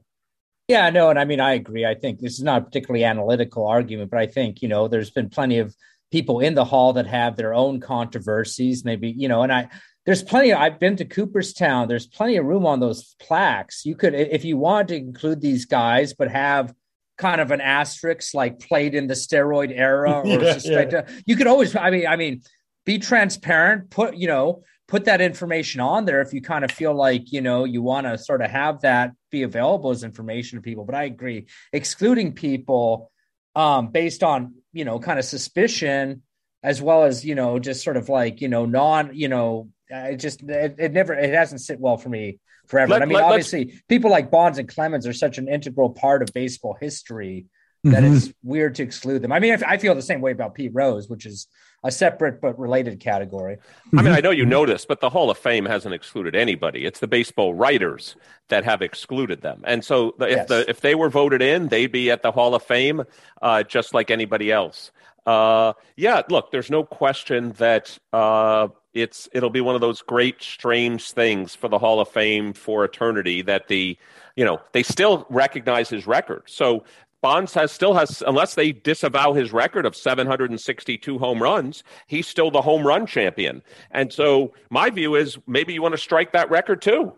Yeah, 0.68 0.88
no, 0.90 1.10
and 1.10 1.18
I 1.18 1.24
mean, 1.24 1.40
I 1.40 1.54
agree. 1.54 1.84
I 1.84 1.96
think 1.96 2.20
this 2.20 2.34
is 2.34 2.44
not 2.44 2.62
a 2.62 2.64
particularly 2.64 3.04
analytical 3.04 3.66
argument, 3.66 4.08
but 4.08 4.20
I 4.20 4.28
think, 4.28 4.62
you 4.62 4.68
know, 4.68 4.86
there's 4.86 5.10
been 5.10 5.28
plenty 5.28 5.58
of 5.58 5.74
people 6.12 6.38
in 6.38 6.54
the 6.54 6.64
hall 6.64 6.92
that 6.92 7.08
have 7.08 7.34
their 7.34 7.52
own 7.52 7.80
controversies, 7.80 8.84
maybe, 8.84 9.10
you 9.10 9.26
know, 9.26 9.42
and 9.42 9.52
I, 9.52 9.68
there's 10.06 10.22
plenty, 10.22 10.50
Of, 10.50 10.60
I've 10.60 10.80
been 10.80 10.96
to 10.96 11.04
Cooperstown. 11.04 11.88
There's 11.88 12.06
plenty 12.06 12.36
of 12.36 12.46
room 12.46 12.66
on 12.66 12.80
those 12.80 13.14
plaques. 13.20 13.84
You 13.84 13.94
could, 13.94 14.14
if 14.14 14.44
you 14.44 14.56
want 14.56 14.88
to 14.88 14.96
include 14.96 15.40
these 15.40 15.66
guys, 15.66 16.14
but 16.14 16.30
have 16.30 16.74
kind 17.18 17.40
of 17.40 17.50
an 17.50 17.60
asterisk 17.60 18.32
like 18.34 18.60
played 18.60 18.94
in 18.94 19.06
the 19.06 19.14
steroid 19.14 19.72
era 19.74 20.20
or 20.24 20.42
Yeah, 20.42 20.52
suspected, 20.52 21.04
you 21.26 21.36
could 21.36 21.46
always, 21.46 21.76
I 21.76 21.90
mean, 21.90 22.06
I 22.06 22.16
mean, 22.16 22.42
be 22.86 22.98
transparent, 22.98 23.90
put, 23.90 24.16
you 24.16 24.26
know, 24.26 24.62
put 24.90 25.04
that 25.04 25.20
information 25.20 25.80
on 25.80 26.04
there 26.04 26.20
if 26.20 26.34
you 26.34 26.42
kind 26.42 26.64
of 26.64 26.72
feel 26.72 26.92
like 26.92 27.30
you 27.30 27.40
know 27.40 27.64
you 27.64 27.80
want 27.80 28.08
to 28.08 28.18
sort 28.18 28.42
of 28.42 28.50
have 28.50 28.80
that 28.80 29.12
be 29.30 29.44
available 29.44 29.90
as 29.90 30.02
information 30.02 30.58
to 30.58 30.62
people 30.62 30.84
but 30.84 30.96
i 30.96 31.04
agree 31.04 31.46
excluding 31.72 32.32
people 32.32 33.12
um 33.54 33.92
based 33.92 34.24
on 34.24 34.52
you 34.72 34.84
know 34.84 34.98
kind 34.98 35.20
of 35.20 35.24
suspicion 35.24 36.22
as 36.64 36.82
well 36.82 37.04
as 37.04 37.24
you 37.24 37.36
know 37.36 37.60
just 37.60 37.84
sort 37.84 37.96
of 37.96 38.08
like 38.08 38.40
you 38.40 38.48
know 38.48 38.66
non 38.66 39.14
you 39.14 39.28
know 39.28 39.68
it 39.90 40.16
just 40.16 40.42
it, 40.42 40.76
it 40.78 40.92
never 40.92 41.12
it 41.14 41.32
hasn't 41.34 41.60
sit 41.60 41.78
well 41.80 41.96
for 41.96 42.08
me 42.08 42.38
forever 42.66 42.92
Let- 42.92 43.02
i 43.02 43.04
mean 43.06 43.16
let- 43.16 43.24
obviously 43.24 43.80
people 43.88 44.10
like 44.10 44.30
bonds 44.30 44.58
and 44.58 44.68
clemens 44.68 45.06
are 45.06 45.12
such 45.12 45.38
an 45.38 45.48
integral 45.48 45.90
part 45.90 46.22
of 46.22 46.28
baseball 46.32 46.76
history 46.80 47.46
that 47.84 48.02
Mhm. 48.02 48.16
it's 48.16 48.32
weird 48.42 48.74
to 48.76 48.82
exclude 48.82 49.22
them 49.22 49.32
i 49.32 49.40
mean 49.40 49.54
I, 49.54 49.72
I 49.72 49.78
feel 49.78 49.94
the 49.94 50.02
same 50.02 50.20
way 50.20 50.32
about 50.32 50.54
pete 50.54 50.72
rose 50.74 51.08
which 51.08 51.26
is 51.26 51.46
a 51.82 51.90
separate 51.90 52.42
but 52.42 52.58
related 52.58 53.00
category 53.00 53.56
I 53.96 54.02
mean, 54.02 54.12
I 54.12 54.20
know 54.20 54.30
you 54.30 54.44
know 54.44 54.66
this, 54.66 54.84
but 54.84 55.00
the 55.00 55.08
Hall 55.08 55.30
of 55.30 55.38
Fame 55.38 55.64
hasn't 55.64 55.94
excluded 55.94 56.36
anybody. 56.36 56.84
It's 56.84 57.00
the 57.00 57.08
baseball 57.08 57.54
writers 57.54 58.16
that 58.50 58.64
have 58.64 58.82
excluded 58.82 59.40
them. 59.40 59.62
And 59.66 59.82
so 59.82 60.14
the, 60.18 60.26
if 60.26 60.36
Yes. 60.36 60.48
the 60.48 60.68
if 60.70 60.80
they 60.82 60.94
were 60.94 61.08
voted 61.08 61.40
in, 61.40 61.68
they'd 61.68 61.90
be 61.90 62.10
at 62.10 62.20
the 62.20 62.30
Hall 62.32 62.54
of 62.54 62.62
Fame 62.62 63.02
uh, 63.40 63.62
just 63.62 63.94
like 63.94 64.10
anybody 64.10 64.52
else. 64.52 64.92
Uh, 65.26 65.72
yeah, 65.96 66.22
look, 66.28 66.50
there's 66.50 66.70
no 66.70 66.84
question 66.84 67.52
that 67.52 67.98
uh, 68.12 68.68
it's 68.94 69.28
it'll 69.32 69.50
be 69.50 69.60
one 69.60 69.74
of 69.74 69.80
those 69.80 70.02
great 70.02 70.42
strange 70.42 71.12
things 71.12 71.54
for 71.54 71.68
the 71.68 71.78
Hall 71.78 72.00
of 72.00 72.08
Fame 72.08 72.52
for 72.52 72.84
eternity 72.84 73.42
that 73.42 73.68
the 73.68 73.96
you 74.36 74.44
know 74.44 74.60
they 74.72 74.82
still 74.82 75.26
recognize 75.30 75.88
his 75.88 76.06
record. 76.06 76.42
So 76.46 76.84
Bonds 77.22 77.52
has 77.52 77.70
still 77.70 77.94
has, 77.94 78.22
unless 78.26 78.54
they 78.54 78.72
disavow 78.72 79.34
his 79.34 79.52
record 79.52 79.84
of 79.84 79.94
762 79.94 81.18
home 81.18 81.42
runs, 81.42 81.84
he's 82.06 82.26
still 82.26 82.50
the 82.50 82.62
home 82.62 82.86
run 82.86 83.06
champion. 83.06 83.62
And 83.90 84.12
so 84.12 84.54
my 84.70 84.88
view 84.88 85.14
is 85.14 85.38
maybe 85.46 85.74
you 85.74 85.82
want 85.82 85.92
to 85.92 85.98
strike 85.98 86.32
that 86.32 86.50
record 86.50 86.80
too. 86.80 87.12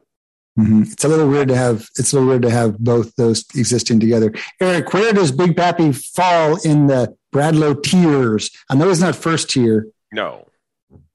Mm-hmm. 0.59 0.83
It's 0.83 1.05
a 1.05 1.09
little 1.09 1.29
weird 1.29 1.49
to 1.49 1.57
have. 1.57 1.89
It's 1.99 2.13
a 2.13 2.17
little 2.17 2.29
weird 2.29 2.43
to 2.43 2.51
have 2.51 2.79
both 2.79 3.15
those 3.17 3.45
existing 3.55 4.01
together. 4.01 4.33
Eric, 4.61 4.93
where 4.93 5.13
does 5.13 5.33
Big 5.33 5.57
Pappy 5.57 5.93
fall 5.93 6.61
in 6.63 6.87
the 6.87 7.17
Bradlow 7.35 7.83
tiers? 7.83 8.51
I 8.69 8.75
know 8.75 8.89
he's 8.89 9.01
not 9.01 9.17
first 9.17 9.51
tier. 9.51 9.89
No, 10.13 10.47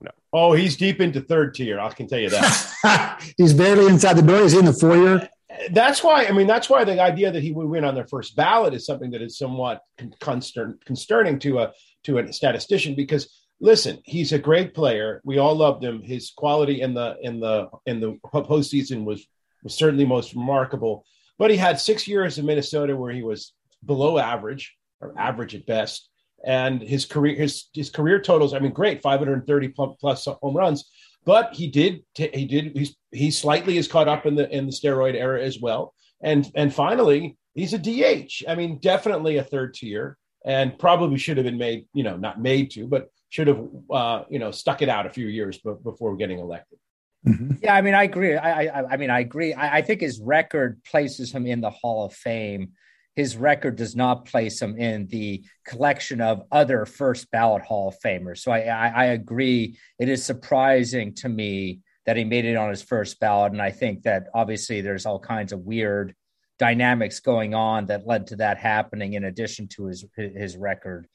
no. 0.02 0.12
Oh, 0.34 0.54
he's 0.54 0.76
deep 0.76 1.02
into 1.02 1.22
third 1.22 1.54
tier. 1.54 1.80
I 1.80 1.90
can 1.90 2.08
tell 2.08 2.20
you 2.20 2.32
that. 2.32 3.24
he's 3.38 3.54
barely 3.54 3.86
inside 3.88 4.14
the 4.14 4.24
door. 4.24 4.42
He's 4.42 4.56
in 4.56 4.66
the 4.66 4.74
foyer 4.74 5.30
that's 5.72 6.04
why 6.04 6.26
I 6.26 6.32
mean 6.32 6.48
that's 6.48 6.70
why 6.70 6.84
the 6.84 7.00
idea 7.02 7.32
that 7.32 7.44
he 7.44 7.52
would 7.52 7.68
win 7.68 7.84
on 7.84 7.96
their 7.96 8.08
first 8.08 8.36
ballot 8.36 8.74
is 8.74 8.86
something 8.86 9.12
that 9.12 9.22
is 9.22 9.38
somewhat 9.38 9.82
constern, 10.20 10.80
concerning 10.86 11.40
to 11.40 11.60
a 11.60 11.74
to 12.04 12.20
a 12.20 12.34
statistician 12.34 12.96
because 12.96 13.47
listen, 13.60 13.99
he's 14.03 14.34
a 14.34 14.39
great 14.39 14.74
player. 14.74 15.22
We 15.24 15.38
all 15.38 15.55
loved 15.55 15.84
him. 15.84 16.01
His 16.01 16.32
quality 16.32 16.82
in 16.82 16.93
the 16.93 17.18
in 17.22 17.39
the 17.39 17.70
in 17.86 17.99
the 17.99 18.18
postseason 18.24 19.03
was 19.05 19.26
was 19.64 19.76
certainly 19.76 20.05
most 20.05 20.34
remarkable. 20.34 21.05
But 21.38 21.51
he 21.51 21.58
had 21.58 21.80
six 21.80 22.08
years 22.08 22.38
in 22.38 22.45
Minnesota 22.45 22.95
where 22.95 23.12
he 23.12 23.24
was 23.24 23.53
below 23.86 24.18
average 24.18 24.76
or 25.01 25.14
average 25.18 25.53
at 25.55 25.66
best, 25.66 26.10
and 26.45 26.82
his 26.82 27.05
career 27.05 27.36
his 27.36 27.66
his 27.74 27.89
career 27.89 28.20
totals. 28.20 28.53
I 28.53 28.60
mean, 28.60 28.74
great, 28.74 29.01
530 29.01 29.74
plus 29.99 30.26
home 30.26 30.55
runs 30.55 30.89
but 31.28 31.53
he 31.53 31.68
did 31.68 32.03
he 32.16 32.45
did 32.45 32.76
he's 32.76 32.95
he 33.12 33.30
slightly 33.30 33.78
is 33.78 33.88
caught 33.88 34.08
up 34.08 34.26
in 34.26 34.34
the 34.34 34.49
in 34.49 34.66
the 34.66 34.72
steroid 34.72 35.14
era 35.14 35.43
as 35.43 35.60
well 35.60 35.93
and 36.22 36.49
and 36.55 36.74
finally 36.74 37.38
he's 37.53 37.74
a 37.74 37.78
dh 37.78 38.43
i 38.47 38.55
mean 38.55 38.80
definitely 38.80 39.38
a 39.38 39.43
third 39.43 39.76
tier 39.76 40.18
and 40.45 40.80
probably 40.80 41.18
should 41.20 41.38
have 41.38 41.45
been 41.45 41.58
made 41.58 41.86
you 41.93 42.03
know 42.03 42.16
not 42.16 42.41
made 42.41 42.72
to 42.72 42.88
but 42.88 43.10
should 43.30 43.48
have 43.48 43.68
uh, 43.92 44.24
you 44.30 44.40
know 44.40 44.52
stuck 44.52 44.82
it 44.82 44.90
out 44.90 45.06
a 45.06 45.10
few 45.10 45.28
years 45.28 45.60
before 45.84 46.16
getting 46.16 46.40
elected 46.40 46.80
mm-hmm. 47.28 47.52
yeah 47.62 47.76
i 47.76 47.82
mean 47.82 47.94
i 47.94 48.04
agree 48.04 48.36
i 48.36 48.64
i, 48.64 48.94
I 48.94 48.98
mean 48.98 49.10
i 49.10 49.20
agree 49.20 49.54
I, 49.54 49.78
I 49.78 49.82
think 49.82 50.02
his 50.02 50.20
record 50.20 50.84
places 50.84 51.32
him 51.32 51.46
in 51.46 51.62
the 51.62 51.70
hall 51.70 52.06
of 52.06 52.14
fame 52.14 52.72
his 53.18 53.36
record 53.36 53.76
does 53.76 53.96
not 53.96 54.26
place 54.26 54.62
him 54.62 54.78
in 54.78 55.08
the 55.08 55.44
collection 55.66 56.22
of 56.22 56.44
other 56.52 56.86
first 56.86 57.32
ballot 57.32 57.64
Hall 57.64 57.88
of 57.88 58.00
Famers. 58.00 58.38
So 58.38 58.52
I, 58.52 58.60
I, 58.60 58.88
I, 58.90 59.06
agree. 59.06 59.80
It 59.98 60.08
is 60.08 60.24
surprising 60.24 61.16
to 61.16 61.28
me 61.28 61.80
that 62.06 62.16
he 62.16 62.24
made 62.24 62.46
it 62.46 62.56
on 62.56 62.70
his 62.70 62.84
first 62.84 63.20
ballot. 63.20 63.54
And 63.54 63.62
I 63.62 63.72
think 63.72 64.04
that 64.04 64.28
obviously 64.36 64.82
there's 64.82 65.08
all 65.08 65.20
kinds 65.20 65.52
of 65.52 65.62
weird 65.62 66.14
dynamics 66.60 67.20
going 67.20 67.56
on 67.56 67.88
that 67.88 68.06
led 68.06 68.28
to 68.28 68.36
that 68.36 68.60
happening 68.60 69.14
in 69.14 69.24
addition 69.24 69.68
to 69.70 69.88
his, 69.88 70.06
his 70.16 70.56
record. 70.56 71.08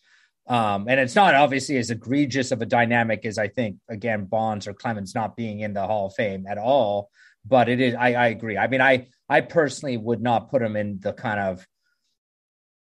Um, 0.47 0.87
and 0.89 0.99
it's 0.99 1.15
not 1.15 1.35
obviously 1.35 1.77
as 1.79 1.91
egregious 1.91 2.51
of 2.51 2.63
a 2.63 2.67
dynamic 2.67 3.25
as 3.25 3.39
I 3.39 3.49
think, 3.49 3.77
again, 3.89 4.25
Bonds 4.25 4.67
or 4.67 4.75
Clemens 4.75 5.15
not 5.15 5.37
being 5.37 5.61
in 5.61 5.73
the 5.73 5.87
Hall 5.87 6.07
of 6.07 6.15
Fame 6.15 6.47
at 6.49 6.59
all. 6.59 7.11
But 7.45 7.69
it 7.69 7.81
is, 7.81 7.95
I, 7.95 8.15
I 8.15 8.27
agree. 8.29 8.57
I 8.57 8.69
mean, 8.69 8.81
I, 8.81 9.09
I 9.29 9.41
personally 9.41 9.97
would 9.97 10.23
not 10.23 10.51
put 10.51 10.63
him 10.63 10.77
in 10.77 11.01
the 11.01 11.13
kind 11.13 11.41
of 11.41 11.67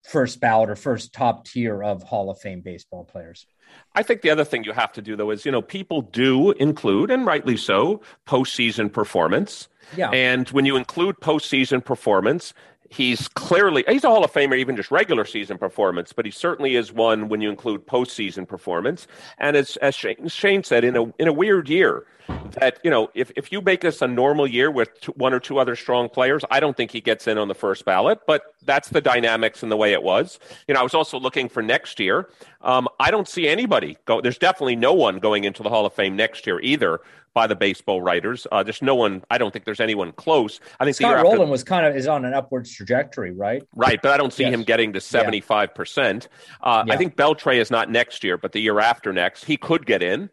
first 0.04 0.40
ballot 0.40 0.70
or 0.70 0.76
first 0.76 1.12
top 1.12 1.46
tier 1.46 1.82
of 1.82 2.02
Hall 2.02 2.30
of 2.30 2.40
Fame 2.40 2.60
baseball 2.60 3.04
players. 3.04 3.46
I 3.94 4.02
think 4.02 4.22
the 4.22 4.30
other 4.30 4.44
thing 4.44 4.64
you 4.64 4.72
have 4.72 4.92
to 4.92 5.02
do 5.02 5.16
though 5.16 5.30
is, 5.30 5.44
you 5.44 5.52
know, 5.52 5.62
people 5.62 6.02
do 6.02 6.50
include, 6.52 7.10
and 7.10 7.24
rightly 7.24 7.56
so, 7.56 8.02
postseason 8.26 8.92
performance. 8.92 9.68
Yeah. 9.96 10.10
And 10.10 10.48
when 10.50 10.66
you 10.66 10.76
include 10.76 11.16
postseason 11.20 11.84
performance, 11.84 12.54
he's 12.92 13.28
clearly 13.28 13.84
he's 13.88 14.04
a 14.04 14.08
Hall 14.08 14.24
of 14.24 14.32
Famer, 14.32 14.56
even 14.56 14.76
just 14.76 14.90
regular 14.90 15.24
season 15.24 15.58
performance, 15.58 16.12
but 16.12 16.24
he 16.24 16.30
certainly 16.30 16.76
is 16.76 16.92
one 16.92 17.28
when 17.28 17.40
you 17.40 17.48
include 17.48 17.86
postseason 17.86 18.46
performance. 18.46 19.06
And 19.38 19.56
as 19.56 19.76
as 19.78 19.94
Shane, 19.94 20.28
Shane 20.28 20.62
said, 20.62 20.84
in 20.84 20.96
a 20.96 21.04
in 21.18 21.28
a 21.28 21.32
weird 21.32 21.68
year, 21.68 22.06
that 22.52 22.78
you 22.84 22.90
know 22.90 23.10
if 23.14 23.32
if 23.36 23.50
you 23.50 23.60
make 23.60 23.80
this 23.80 24.02
a 24.02 24.06
normal 24.06 24.46
year 24.46 24.70
with 24.70 24.88
two, 25.00 25.12
one 25.12 25.32
or 25.32 25.40
two 25.40 25.58
other 25.58 25.74
strong 25.74 26.08
players, 26.08 26.44
I 26.50 26.60
don't 26.60 26.76
think 26.76 26.90
he 26.90 27.00
gets 27.00 27.26
in 27.26 27.38
on 27.38 27.48
the 27.48 27.54
first 27.54 27.84
ballot. 27.84 28.20
But 28.26 28.42
that's 28.64 28.90
the 28.90 29.00
dynamics 29.00 29.62
and 29.62 29.72
the 29.72 29.76
way 29.76 29.92
it 29.92 30.02
was. 30.02 30.38
You 30.68 30.74
know, 30.74 30.80
I 30.80 30.82
was 30.82 30.94
also 30.94 31.18
looking 31.18 31.48
for 31.48 31.62
next 31.62 31.98
year. 31.98 32.28
Um, 32.60 32.88
I 33.00 33.10
don't 33.10 33.28
see 33.28 33.48
anybody 33.48 33.96
go. 34.04 34.20
There's 34.20 34.38
definitely 34.38 34.76
no 34.76 34.92
one 34.92 35.18
going 35.18 35.44
into 35.44 35.62
the 35.62 35.68
Hall 35.68 35.86
of 35.86 35.92
Fame 35.94 36.14
next 36.14 36.46
year 36.46 36.60
either 36.60 37.00
by 37.34 37.46
the 37.46 37.56
baseball 37.56 38.02
writers. 38.02 38.46
Uh, 38.52 38.62
there's 38.62 38.82
no 38.82 38.94
one. 38.94 39.24
I 39.30 39.38
don't 39.38 39.52
think 39.52 39.64
there's 39.64 39.80
anyone 39.80 40.12
close. 40.12 40.60
I 40.80 40.84
think 40.84 40.96
Scott 40.96 41.22
Rolen 41.22 41.48
was 41.48 41.64
kind 41.64 41.86
of 41.86 41.96
is 41.96 42.06
on 42.06 42.24
an 42.24 42.34
upwards 42.34 42.74
trajectory, 42.74 43.32
right? 43.32 43.62
Right, 43.74 44.00
but 44.02 44.12
I 44.12 44.16
don't 44.16 44.32
see 44.32 44.44
yes. 44.44 44.54
him 44.54 44.64
getting 44.64 44.92
to 44.92 45.00
75. 45.00 45.68
Yeah. 45.68 45.74
percent 45.74 46.28
uh. 46.62 46.84
I 46.88 46.96
think 46.96 47.16
Beltre 47.16 47.56
is 47.56 47.70
not 47.70 47.90
next 47.90 48.22
year, 48.24 48.36
but 48.36 48.52
the 48.52 48.60
year 48.60 48.80
after 48.80 49.12
next, 49.12 49.44
he 49.44 49.56
could 49.56 49.86
get 49.86 50.02
in. 50.02 50.30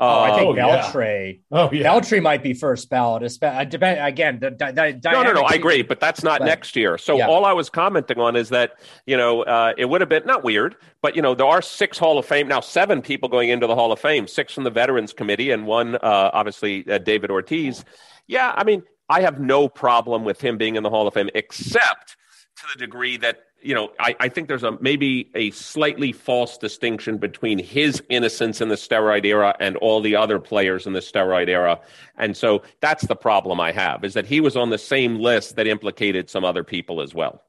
Oh, 0.00 0.20
I 0.20 0.36
think 0.36 0.48
oh, 0.48 0.60
Beltre. 0.60 1.34
Yeah. 1.34 1.58
Oh, 1.58 1.70
yeah. 1.72 1.84
Beltre 1.84 2.20
might 2.20 2.42
be 2.42 2.54
first 2.54 2.90
ballot. 2.90 3.22
Uh, 3.40 3.64
depend 3.64 4.04
again. 4.04 4.40
The, 4.40 4.50
the, 4.50 4.98
the 5.00 5.12
no, 5.12 5.22
no, 5.22 5.32
no. 5.32 5.42
I 5.42 5.54
agree, 5.54 5.82
but 5.82 6.00
that's 6.00 6.24
not 6.24 6.40
but, 6.40 6.46
next 6.46 6.74
year. 6.74 6.98
So 6.98 7.16
yeah. 7.16 7.28
all 7.28 7.44
I 7.44 7.52
was 7.52 7.70
commenting 7.70 8.18
on 8.18 8.34
is 8.34 8.48
that 8.48 8.80
you 9.06 9.16
know 9.16 9.42
uh, 9.42 9.74
it 9.78 9.84
would 9.84 10.00
have 10.00 10.10
been 10.10 10.26
not 10.26 10.42
weird, 10.42 10.74
but 11.02 11.14
you 11.16 11.22
know 11.22 11.34
there 11.34 11.46
are 11.46 11.60
six 11.60 11.98
Hall 11.98 12.18
of 12.18 12.24
Fame 12.24 12.48
now, 12.48 12.60
seven 12.60 13.02
people 13.02 13.28
going 13.28 13.50
into 13.50 13.66
the 13.66 13.74
Hall 13.74 13.92
of 13.92 13.98
Fame, 13.98 14.26
six 14.26 14.54
from 14.54 14.64
the 14.64 14.70
Veterans 14.70 15.12
Committee, 15.12 15.50
and 15.50 15.66
one 15.66 15.96
uh, 15.96 16.30
obviously 16.32 16.88
uh, 16.88 16.98
David 16.98 17.30
Ortiz. 17.30 17.84
Yeah, 18.26 18.54
I 18.56 18.64
mean 18.64 18.82
I 19.08 19.20
have 19.20 19.40
no 19.40 19.68
problem 19.68 20.24
with 20.24 20.40
him 20.40 20.56
being 20.56 20.76
in 20.76 20.82
the 20.82 20.90
Hall 20.90 21.06
of 21.06 21.14
Fame, 21.14 21.28
except 21.34 22.16
to 22.56 22.62
the 22.72 22.78
degree 22.78 23.16
that 23.18 23.40
you 23.62 23.74
know, 23.74 23.92
I, 24.00 24.16
I, 24.18 24.28
think 24.28 24.48
there's 24.48 24.64
a 24.64 24.76
maybe 24.80 25.30
a 25.34 25.50
slightly 25.52 26.12
false 26.12 26.58
distinction 26.58 27.18
between 27.18 27.58
his 27.58 28.02
innocence 28.08 28.60
in 28.60 28.68
the 28.68 28.74
steroid 28.74 29.24
era 29.24 29.54
and 29.60 29.76
all 29.76 30.00
the 30.00 30.16
other 30.16 30.38
players 30.38 30.86
in 30.86 30.92
the 30.92 31.00
steroid 31.00 31.48
era. 31.48 31.80
And 32.18 32.36
so 32.36 32.62
that's 32.80 33.06
the 33.06 33.14
problem 33.14 33.60
I 33.60 33.70
have 33.72 34.04
is 34.04 34.14
that 34.14 34.26
he 34.26 34.40
was 34.40 34.56
on 34.56 34.70
the 34.70 34.78
same 34.78 35.16
list 35.16 35.56
that 35.56 35.66
implicated 35.66 36.28
some 36.28 36.44
other 36.44 36.64
people 36.64 37.00
as 37.00 37.14
well. 37.14 37.44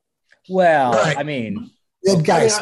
Well, 0.48 0.94
right. 0.94 1.18
I 1.18 1.24
mean, 1.24 1.72
yeah, 2.04 2.22
guys, 2.22 2.60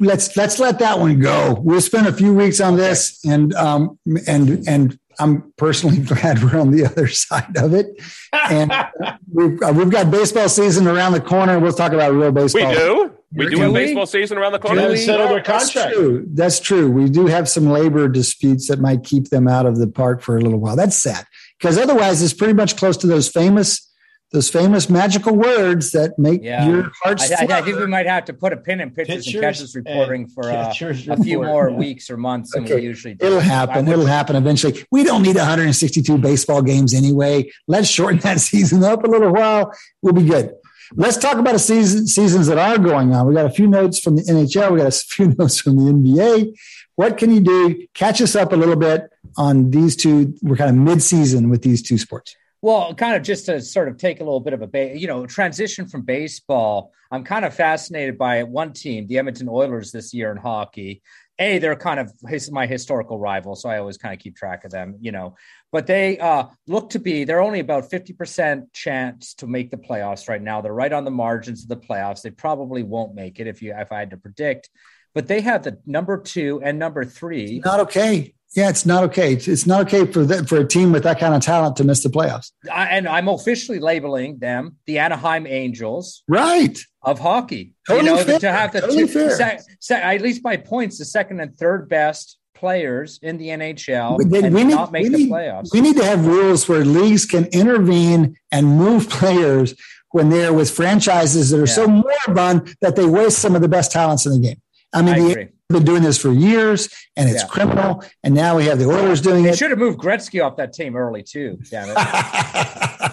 let's 0.00 0.36
let's 0.36 0.58
let 0.58 0.78
that 0.78 0.98
one 0.98 1.18
go. 1.18 1.60
We'll 1.60 1.80
spend 1.80 2.06
a 2.06 2.12
few 2.12 2.32
weeks 2.34 2.60
on 2.60 2.76
this, 2.76 3.24
and 3.24 3.52
um, 3.54 3.98
and 4.26 4.66
and 4.68 4.98
I'm 5.18 5.52
personally 5.56 5.98
glad 6.00 6.42
we're 6.42 6.60
on 6.60 6.70
the 6.70 6.86
other 6.86 7.08
side 7.08 7.56
of 7.56 7.74
it. 7.74 8.00
And 8.32 8.72
we've, 9.32 9.60
uh, 9.62 9.72
we've 9.74 9.90
got 9.90 10.10
baseball 10.10 10.48
season 10.48 10.86
around 10.86 11.12
the 11.12 11.20
corner. 11.20 11.58
We'll 11.58 11.72
talk 11.72 11.92
about 11.92 12.12
real 12.12 12.32
baseball. 12.32 12.68
We 12.68 12.74
do. 12.74 13.10
We 13.36 13.50
do, 13.50 13.58
have 13.62 13.72
baseball 13.72 14.06
season 14.06 14.38
around 14.38 14.52
the 14.52 14.60
corner. 14.60 14.88
We 14.88 14.96
settled 14.96 15.30
their 15.30 15.42
contract. 15.42 15.74
That's 15.74 15.94
true. 15.94 16.26
That's 16.28 16.60
true. 16.60 16.88
We 16.88 17.08
do 17.08 17.26
have 17.26 17.48
some 17.48 17.68
labor 17.68 18.06
disputes 18.06 18.68
that 18.68 18.78
might 18.78 19.02
keep 19.02 19.30
them 19.30 19.48
out 19.48 19.66
of 19.66 19.78
the 19.78 19.88
park 19.88 20.22
for 20.22 20.36
a 20.36 20.40
little 20.40 20.60
while. 20.60 20.76
That's 20.76 20.96
sad 20.96 21.26
because 21.58 21.76
otherwise, 21.76 22.22
it's 22.22 22.32
pretty 22.32 22.52
much 22.52 22.76
close 22.76 22.96
to 22.98 23.08
those 23.08 23.28
famous 23.28 23.90
those 24.34 24.50
famous 24.50 24.90
magical 24.90 25.32
words 25.32 25.92
that 25.92 26.18
make 26.18 26.42
yeah. 26.42 26.66
your 26.66 26.90
heart. 27.02 27.20
I, 27.20 27.46
I, 27.48 27.62
think 27.62 27.78
we 27.78 27.86
might 27.86 28.06
have 28.06 28.24
to 28.24 28.34
put 28.34 28.52
a 28.52 28.56
pin 28.56 28.80
in 28.80 28.90
pitchers, 28.90 29.24
pitchers 29.24 29.34
and 29.34 29.42
catches 29.42 29.76
reporting 29.76 30.26
for 30.26 30.50
uh, 30.50 30.74
a 30.74 31.22
few 31.22 31.40
more 31.40 31.70
weeks 31.70 32.10
or 32.10 32.16
months 32.16 32.52
than 32.52 32.64
okay. 32.64 32.74
we 32.74 32.82
usually 32.82 33.14
do. 33.14 33.26
It'll 33.26 33.38
happen. 33.38 33.86
It'll 33.86 34.06
happen 34.06 34.34
eventually. 34.34 34.84
We 34.90 35.04
don't 35.04 35.22
need 35.22 35.36
162 35.36 36.18
baseball 36.18 36.62
games 36.62 36.94
anyway. 36.94 37.48
Let's 37.68 37.86
shorten 37.86 38.18
that 38.22 38.40
season 38.40 38.82
up 38.82 39.04
a 39.04 39.06
little 39.06 39.32
while. 39.32 39.72
We'll 40.02 40.14
be 40.14 40.24
good. 40.24 40.52
Let's 40.94 41.16
talk 41.16 41.36
about 41.36 41.52
the 41.52 41.60
season, 41.60 42.08
seasons 42.08 42.48
that 42.48 42.58
are 42.58 42.76
going 42.76 43.14
on. 43.14 43.28
We 43.28 43.34
got 43.34 43.46
a 43.46 43.50
few 43.50 43.68
notes 43.68 44.00
from 44.00 44.16
the 44.16 44.22
NHL. 44.22 44.72
We 44.72 44.78
got 44.78 44.88
a 44.88 44.90
few 45.14 45.28
notes 45.28 45.60
from 45.60 45.76
the 45.76 45.92
NBA. 45.92 46.58
What 46.96 47.18
can 47.18 47.32
you 47.32 47.40
do? 47.40 47.86
Catch 47.94 48.20
us 48.20 48.34
up 48.34 48.52
a 48.52 48.56
little 48.56 48.76
bit 48.76 49.08
on 49.36 49.70
these 49.70 49.94
two. 49.94 50.34
We're 50.42 50.56
kind 50.56 50.70
of 50.70 50.76
mid-season 50.76 51.50
with 51.50 51.62
these 51.62 51.82
two 51.82 51.98
sports. 51.98 52.34
Well, 52.64 52.94
kind 52.94 53.14
of 53.14 53.22
just 53.22 53.44
to 53.44 53.60
sort 53.60 53.88
of 53.88 53.98
take 53.98 54.22
a 54.22 54.24
little 54.24 54.40
bit 54.40 54.54
of 54.54 54.62
a 54.62 54.66
ba- 54.66 54.98
you 54.98 55.06
know 55.06 55.26
transition 55.26 55.86
from 55.86 56.00
baseball. 56.00 56.92
I'm 57.10 57.22
kind 57.22 57.44
of 57.44 57.52
fascinated 57.52 58.16
by 58.16 58.42
one 58.44 58.72
team, 58.72 59.06
the 59.06 59.18
Edmonton 59.18 59.50
Oilers, 59.50 59.92
this 59.92 60.14
year 60.14 60.30
in 60.30 60.38
hockey. 60.38 61.02
A, 61.38 61.58
they're 61.58 61.76
kind 61.76 62.00
of 62.00 62.10
his, 62.26 62.50
my 62.50 62.64
historical 62.64 63.18
rival, 63.18 63.54
so 63.54 63.68
I 63.68 63.76
always 63.76 63.98
kind 63.98 64.14
of 64.14 64.18
keep 64.18 64.34
track 64.34 64.64
of 64.64 64.70
them, 64.70 64.96
you 64.98 65.12
know. 65.12 65.36
But 65.72 65.86
they 65.86 66.18
uh, 66.18 66.44
look 66.66 66.88
to 66.90 66.98
be 66.98 67.24
they're 67.24 67.42
only 67.42 67.60
about 67.60 67.90
fifty 67.90 68.14
percent 68.14 68.72
chance 68.72 69.34
to 69.34 69.46
make 69.46 69.70
the 69.70 69.76
playoffs 69.76 70.26
right 70.26 70.40
now. 70.40 70.62
They're 70.62 70.72
right 70.72 70.90
on 70.90 71.04
the 71.04 71.10
margins 71.10 71.64
of 71.64 71.68
the 71.68 71.76
playoffs. 71.76 72.22
They 72.22 72.30
probably 72.30 72.82
won't 72.82 73.14
make 73.14 73.40
it 73.40 73.46
if 73.46 73.60
you 73.60 73.74
if 73.76 73.92
I 73.92 73.98
had 73.98 74.10
to 74.12 74.16
predict. 74.16 74.70
But 75.12 75.28
they 75.28 75.42
have 75.42 75.64
the 75.64 75.80
number 75.84 76.18
two 76.18 76.62
and 76.64 76.78
number 76.78 77.04
three. 77.04 77.60
Not 77.62 77.80
okay. 77.80 78.32
Yeah, 78.54 78.68
it's 78.68 78.86
not 78.86 79.02
okay. 79.04 79.34
It's 79.34 79.66
not 79.66 79.82
okay 79.82 80.10
for 80.10 80.24
the, 80.24 80.46
for 80.46 80.58
a 80.58 80.66
team 80.66 80.92
with 80.92 81.02
that 81.02 81.18
kind 81.18 81.34
of 81.34 81.42
talent 81.42 81.76
to 81.76 81.84
miss 81.84 82.02
the 82.02 82.08
playoffs. 82.08 82.52
I, 82.72 82.86
and 82.86 83.08
I'm 83.08 83.28
officially 83.28 83.80
labeling 83.80 84.38
them 84.38 84.76
the 84.86 84.98
Anaheim 84.98 85.46
Angels, 85.46 86.22
right, 86.28 86.78
of 87.02 87.18
hockey. 87.18 87.74
Totally 87.88 88.10
you 88.10 88.16
know, 88.16 88.22
fair. 88.24 88.38
to 88.38 88.52
have 88.52 88.72
the 88.72 88.80
totally 88.80 89.08
two, 89.08 89.30
se, 89.30 89.58
se, 89.80 90.00
at 90.00 90.20
least 90.20 90.42
by 90.42 90.56
points, 90.56 90.98
the 90.98 91.04
second 91.04 91.40
and 91.40 91.56
third 91.56 91.88
best 91.88 92.38
players 92.54 93.18
in 93.22 93.36
the 93.36 93.48
NHL 93.48 94.20
and 94.20 94.54
we 94.54 94.64
need, 94.64 94.74
not 94.74 94.92
make 94.92 95.10
the 95.10 95.18
need, 95.18 95.30
playoffs. 95.30 95.72
We 95.72 95.80
need 95.80 95.96
to 95.96 96.04
have 96.04 96.26
rules 96.26 96.68
where 96.68 96.84
leagues 96.84 97.26
can 97.26 97.46
intervene 97.46 98.36
and 98.52 98.66
move 98.66 99.10
players 99.20 99.74
when 100.12 100.30
they're 100.30 100.52
with 100.52 100.70
franchises 100.70 101.50
that 101.50 101.60
are 101.60 101.66
so 101.66 101.88
moribund 101.88 102.76
that 102.80 102.94
they 102.94 103.04
waste 103.04 103.40
some 103.40 103.56
of 103.56 103.62
the 103.62 103.68
best 103.68 103.90
talents 103.90 104.26
in 104.26 104.32
the 104.32 104.38
game. 104.38 104.60
I 104.92 105.02
mean, 105.02 105.14
I 105.14 105.18
the 105.18 105.30
agree. 105.30 105.48
Been 105.70 105.84
doing 105.84 106.02
this 106.02 106.18
for 106.18 106.30
years 106.30 106.88
and 107.16 107.28
it's 107.28 107.42
Yeah. 107.42 107.48
criminal. 107.48 108.04
And 108.22 108.34
now 108.34 108.56
we 108.56 108.66
have 108.66 108.78
the 108.78 108.84
Oilers 108.86 109.20
doing 109.22 109.44
They 109.44 109.50
it. 109.50 109.58
should 109.58 109.70
have 109.70 109.78
moved 109.78 109.98
Gretzky 109.98 110.44
off 110.44 110.56
that 110.56 110.72
team 110.74 110.94
early 110.94 111.22
too. 111.22 111.58
Damn 111.70 111.88
it. 111.90 111.94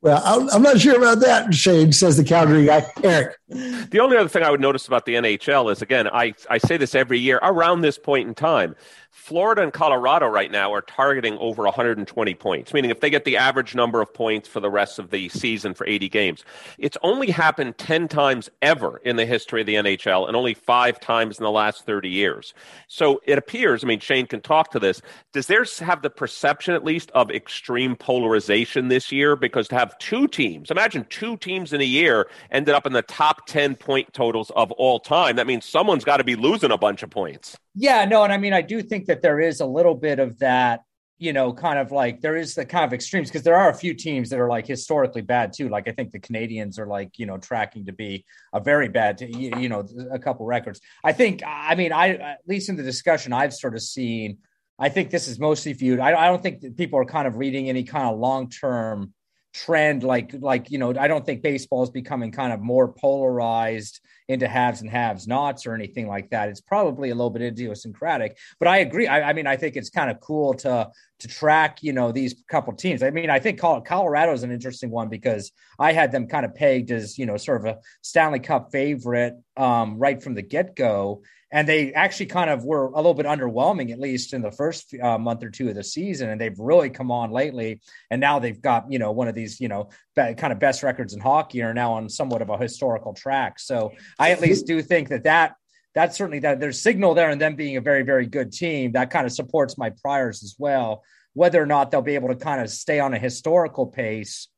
well, 0.00 0.22
I'm- 0.24 0.48
I'm 0.50 0.62
not 0.62 0.80
sure 0.80 0.96
about 0.96 1.20
that, 1.20 1.52
Shane, 1.52 1.92
says 1.92 2.16
the 2.16 2.24
Calgary 2.24 2.64
guy. 2.66 2.86
Eric. 3.04 3.36
The 3.48 4.00
only 4.00 4.16
other 4.16 4.28
thing 4.30 4.42
I 4.42 4.50
would 4.50 4.60
notice 4.60 4.86
about 4.88 5.04
the 5.04 5.14
NHL 5.16 5.70
is 5.70 5.82
again, 5.82 6.08
I, 6.08 6.32
I 6.48 6.56
say 6.58 6.78
this 6.78 6.94
every 6.94 7.18
year 7.18 7.38
around 7.42 7.82
this 7.82 7.98
point 7.98 8.28
in 8.28 8.34
time. 8.34 8.76
Florida 9.10 9.62
and 9.62 9.72
Colorado 9.72 10.26
right 10.28 10.50
now 10.50 10.72
are 10.72 10.82
targeting 10.82 11.36
over 11.38 11.64
120 11.64 12.34
points, 12.34 12.72
meaning 12.72 12.90
if 12.90 13.00
they 13.00 13.10
get 13.10 13.24
the 13.24 13.36
average 13.36 13.74
number 13.74 14.00
of 14.00 14.12
points 14.14 14.48
for 14.48 14.60
the 14.60 14.70
rest 14.70 14.98
of 14.98 15.10
the 15.10 15.28
season 15.28 15.74
for 15.74 15.86
80 15.86 16.08
games. 16.08 16.44
It's 16.78 16.96
only 17.02 17.30
happened 17.30 17.76
10 17.76 18.06
times 18.06 18.48
ever 18.62 18.98
in 18.98 19.16
the 19.16 19.26
history 19.26 19.62
of 19.62 19.66
the 19.66 19.74
NHL 19.74 20.28
and 20.28 20.36
only 20.36 20.54
five 20.54 21.00
times 21.00 21.38
in 21.38 21.44
the 21.44 21.50
last 21.50 21.84
30 21.86 22.08
years. 22.08 22.54
So 22.86 23.20
it 23.26 23.36
appears, 23.36 23.82
I 23.82 23.88
mean, 23.88 23.98
Shane 24.00 24.26
can 24.26 24.40
talk 24.40 24.70
to 24.72 24.78
this. 24.78 25.02
Does 25.32 25.48
theirs 25.48 25.78
have 25.80 26.02
the 26.02 26.10
perception, 26.10 26.74
at 26.74 26.84
least, 26.84 27.10
of 27.10 27.30
extreme 27.30 27.96
polarization 27.96 28.88
this 28.88 29.10
year? 29.10 29.34
Because 29.34 29.66
to 29.68 29.74
have 29.74 29.98
two 29.98 30.28
teams, 30.28 30.70
imagine 30.70 31.04
two 31.10 31.36
teams 31.36 31.72
in 31.72 31.80
a 31.80 31.84
year 31.84 32.28
ended 32.52 32.74
up 32.74 32.86
in 32.86 32.92
the 32.92 33.02
top 33.02 33.46
10 33.46 33.74
point 33.74 34.12
totals 34.12 34.50
of 34.54 34.70
all 34.72 35.00
time. 35.00 35.36
That 35.36 35.48
means 35.48 35.64
someone's 35.64 36.04
got 36.04 36.18
to 36.18 36.24
be 36.24 36.36
losing 36.36 36.70
a 36.70 36.78
bunch 36.78 37.02
of 37.02 37.10
points. 37.10 37.58
Yeah, 37.74 38.04
no, 38.04 38.24
and 38.24 38.32
I 38.32 38.38
mean, 38.38 38.52
I 38.52 38.62
do 38.62 38.82
think 38.82 39.06
that 39.06 39.22
there 39.22 39.40
is 39.40 39.60
a 39.60 39.66
little 39.66 39.94
bit 39.94 40.18
of 40.18 40.38
that, 40.40 40.80
you 41.18 41.32
know, 41.32 41.52
kind 41.52 41.78
of 41.78 41.92
like 41.92 42.20
there 42.20 42.36
is 42.36 42.54
the 42.54 42.64
kind 42.64 42.84
of 42.84 42.92
extremes 42.92 43.28
because 43.28 43.42
there 43.42 43.56
are 43.56 43.70
a 43.70 43.74
few 43.74 43.94
teams 43.94 44.30
that 44.30 44.40
are 44.40 44.48
like 44.48 44.66
historically 44.66 45.22
bad 45.22 45.52
too. 45.52 45.68
Like 45.68 45.86
I 45.86 45.92
think 45.92 46.10
the 46.10 46.18
Canadiens 46.18 46.78
are 46.78 46.86
like, 46.86 47.18
you 47.18 47.26
know, 47.26 47.38
tracking 47.38 47.86
to 47.86 47.92
be 47.92 48.24
a 48.52 48.60
very 48.60 48.88
bad, 48.88 49.20
you, 49.20 49.52
you 49.56 49.68
know, 49.68 49.86
a 50.10 50.18
couple 50.18 50.46
records. 50.46 50.80
I 51.04 51.12
think, 51.12 51.42
I 51.46 51.74
mean, 51.74 51.92
I 51.92 52.14
at 52.14 52.38
least 52.46 52.68
in 52.70 52.76
the 52.76 52.82
discussion 52.82 53.32
I've 53.32 53.54
sort 53.54 53.74
of 53.74 53.82
seen, 53.82 54.38
I 54.78 54.88
think 54.88 55.10
this 55.10 55.28
is 55.28 55.38
mostly 55.38 55.74
viewed. 55.74 56.00
I, 56.00 56.18
I 56.18 56.26
don't 56.26 56.42
think 56.42 56.76
people 56.76 56.98
are 56.98 57.04
kind 57.04 57.28
of 57.28 57.36
reading 57.36 57.68
any 57.68 57.84
kind 57.84 58.08
of 58.08 58.18
long 58.18 58.48
term 58.48 59.12
trend 59.52 60.04
like 60.04 60.32
like 60.38 60.70
you 60.70 60.78
know 60.78 60.94
i 60.96 61.08
don't 61.08 61.26
think 61.26 61.42
baseball 61.42 61.82
is 61.82 61.90
becoming 61.90 62.30
kind 62.30 62.52
of 62.52 62.60
more 62.60 62.92
polarized 62.92 64.00
into 64.30 64.48
haves 64.48 64.80
and 64.80 64.90
haves 64.90 65.26
nots 65.26 65.66
or 65.66 65.74
anything 65.74 66.06
like 66.06 66.30
that. 66.30 66.48
It's 66.48 66.60
probably 66.60 67.10
a 67.10 67.14
little 67.14 67.30
bit 67.30 67.42
idiosyncratic 67.42 68.38
but 68.58 68.68
i 68.68 68.78
agree. 68.78 69.06
I, 69.06 69.30
I 69.30 69.32
mean 69.32 69.46
i 69.46 69.56
think 69.56 69.76
it's 69.76 69.90
kind 69.90 70.10
of 70.10 70.20
cool 70.20 70.54
to 70.54 70.90
to 71.18 71.28
track 71.28 71.82
you 71.82 71.92
know 71.92 72.12
these 72.12 72.34
couple 72.48 72.72
teams. 72.74 73.02
I 73.02 73.10
mean 73.10 73.30
i 73.30 73.38
think 73.38 73.58
colorado 73.60 74.32
is 74.32 74.42
an 74.42 74.50
interesting 74.50 74.90
one 74.90 75.08
because 75.08 75.52
i 75.78 75.92
had 75.92 76.12
them 76.12 76.26
kind 76.26 76.44
of 76.44 76.54
pegged 76.54 76.90
as 76.90 77.18
you 77.18 77.26
know 77.26 77.36
sort 77.36 77.60
of 77.60 77.66
a 77.66 77.78
stanley 78.02 78.40
cup 78.40 78.70
favorite 78.72 79.34
um, 79.56 79.98
right 79.98 80.22
from 80.22 80.34
the 80.34 80.42
get-go 80.42 81.22
and 81.52 81.68
they 81.68 81.92
actually 81.92 82.26
kind 82.26 82.50
of 82.50 82.64
were 82.64 82.86
a 82.86 82.96
little 82.96 83.14
bit 83.14 83.26
underwhelming 83.26 83.92
at 83.92 83.98
least 83.98 84.34
in 84.34 84.42
the 84.42 84.50
first 84.50 84.94
uh, 85.02 85.18
month 85.18 85.42
or 85.42 85.50
two 85.50 85.68
of 85.68 85.74
the 85.74 85.82
season. 85.82 86.30
And 86.30 86.40
they've 86.40 86.58
really 86.58 86.90
come 86.90 87.10
on 87.10 87.30
lately. 87.30 87.80
And 88.10 88.20
now 88.20 88.38
they've 88.38 88.60
got 88.60 88.90
you 88.90 88.98
know 88.98 89.12
one 89.12 89.28
of 89.28 89.34
these 89.34 89.60
you 89.60 89.68
know 89.68 89.90
be- 90.14 90.34
kind 90.34 90.52
of 90.52 90.58
best 90.58 90.82
records 90.82 91.14
in 91.14 91.20
hockey 91.20 91.62
are 91.62 91.74
now 91.74 91.94
on 91.94 92.08
somewhat 92.08 92.42
of 92.42 92.50
a 92.50 92.58
historical 92.58 93.14
track. 93.14 93.58
So 93.58 93.92
i 94.18 94.30
at 94.30 94.40
least 94.40 94.66
do 94.66 94.80
think 94.82 95.08
that 95.08 95.24
that 95.24 95.54
that's 95.94 96.16
certainly 96.16 96.38
that 96.40 96.60
there's 96.60 96.80
signal 96.80 97.14
there 97.14 97.30
and 97.30 97.40
them 97.40 97.56
being 97.56 97.76
a 97.76 97.80
very 97.80 98.02
very 98.02 98.26
good 98.26 98.52
team. 98.52 98.92
That 98.92 99.10
kind 99.10 99.26
of 99.26 99.32
supports 99.32 99.76
my 99.76 99.90
priors 99.90 100.42
as 100.42 100.56
well 100.58 101.02
whether 101.32 101.62
or 101.62 101.66
not 101.66 101.90
they'll 101.90 102.02
be 102.02 102.16
able 102.16 102.28
to 102.28 102.34
kind 102.34 102.60
of 102.60 102.68
stay 102.68 102.98
on 102.98 103.14
a 103.14 103.18
historical 103.18 103.86
pace 103.86 104.48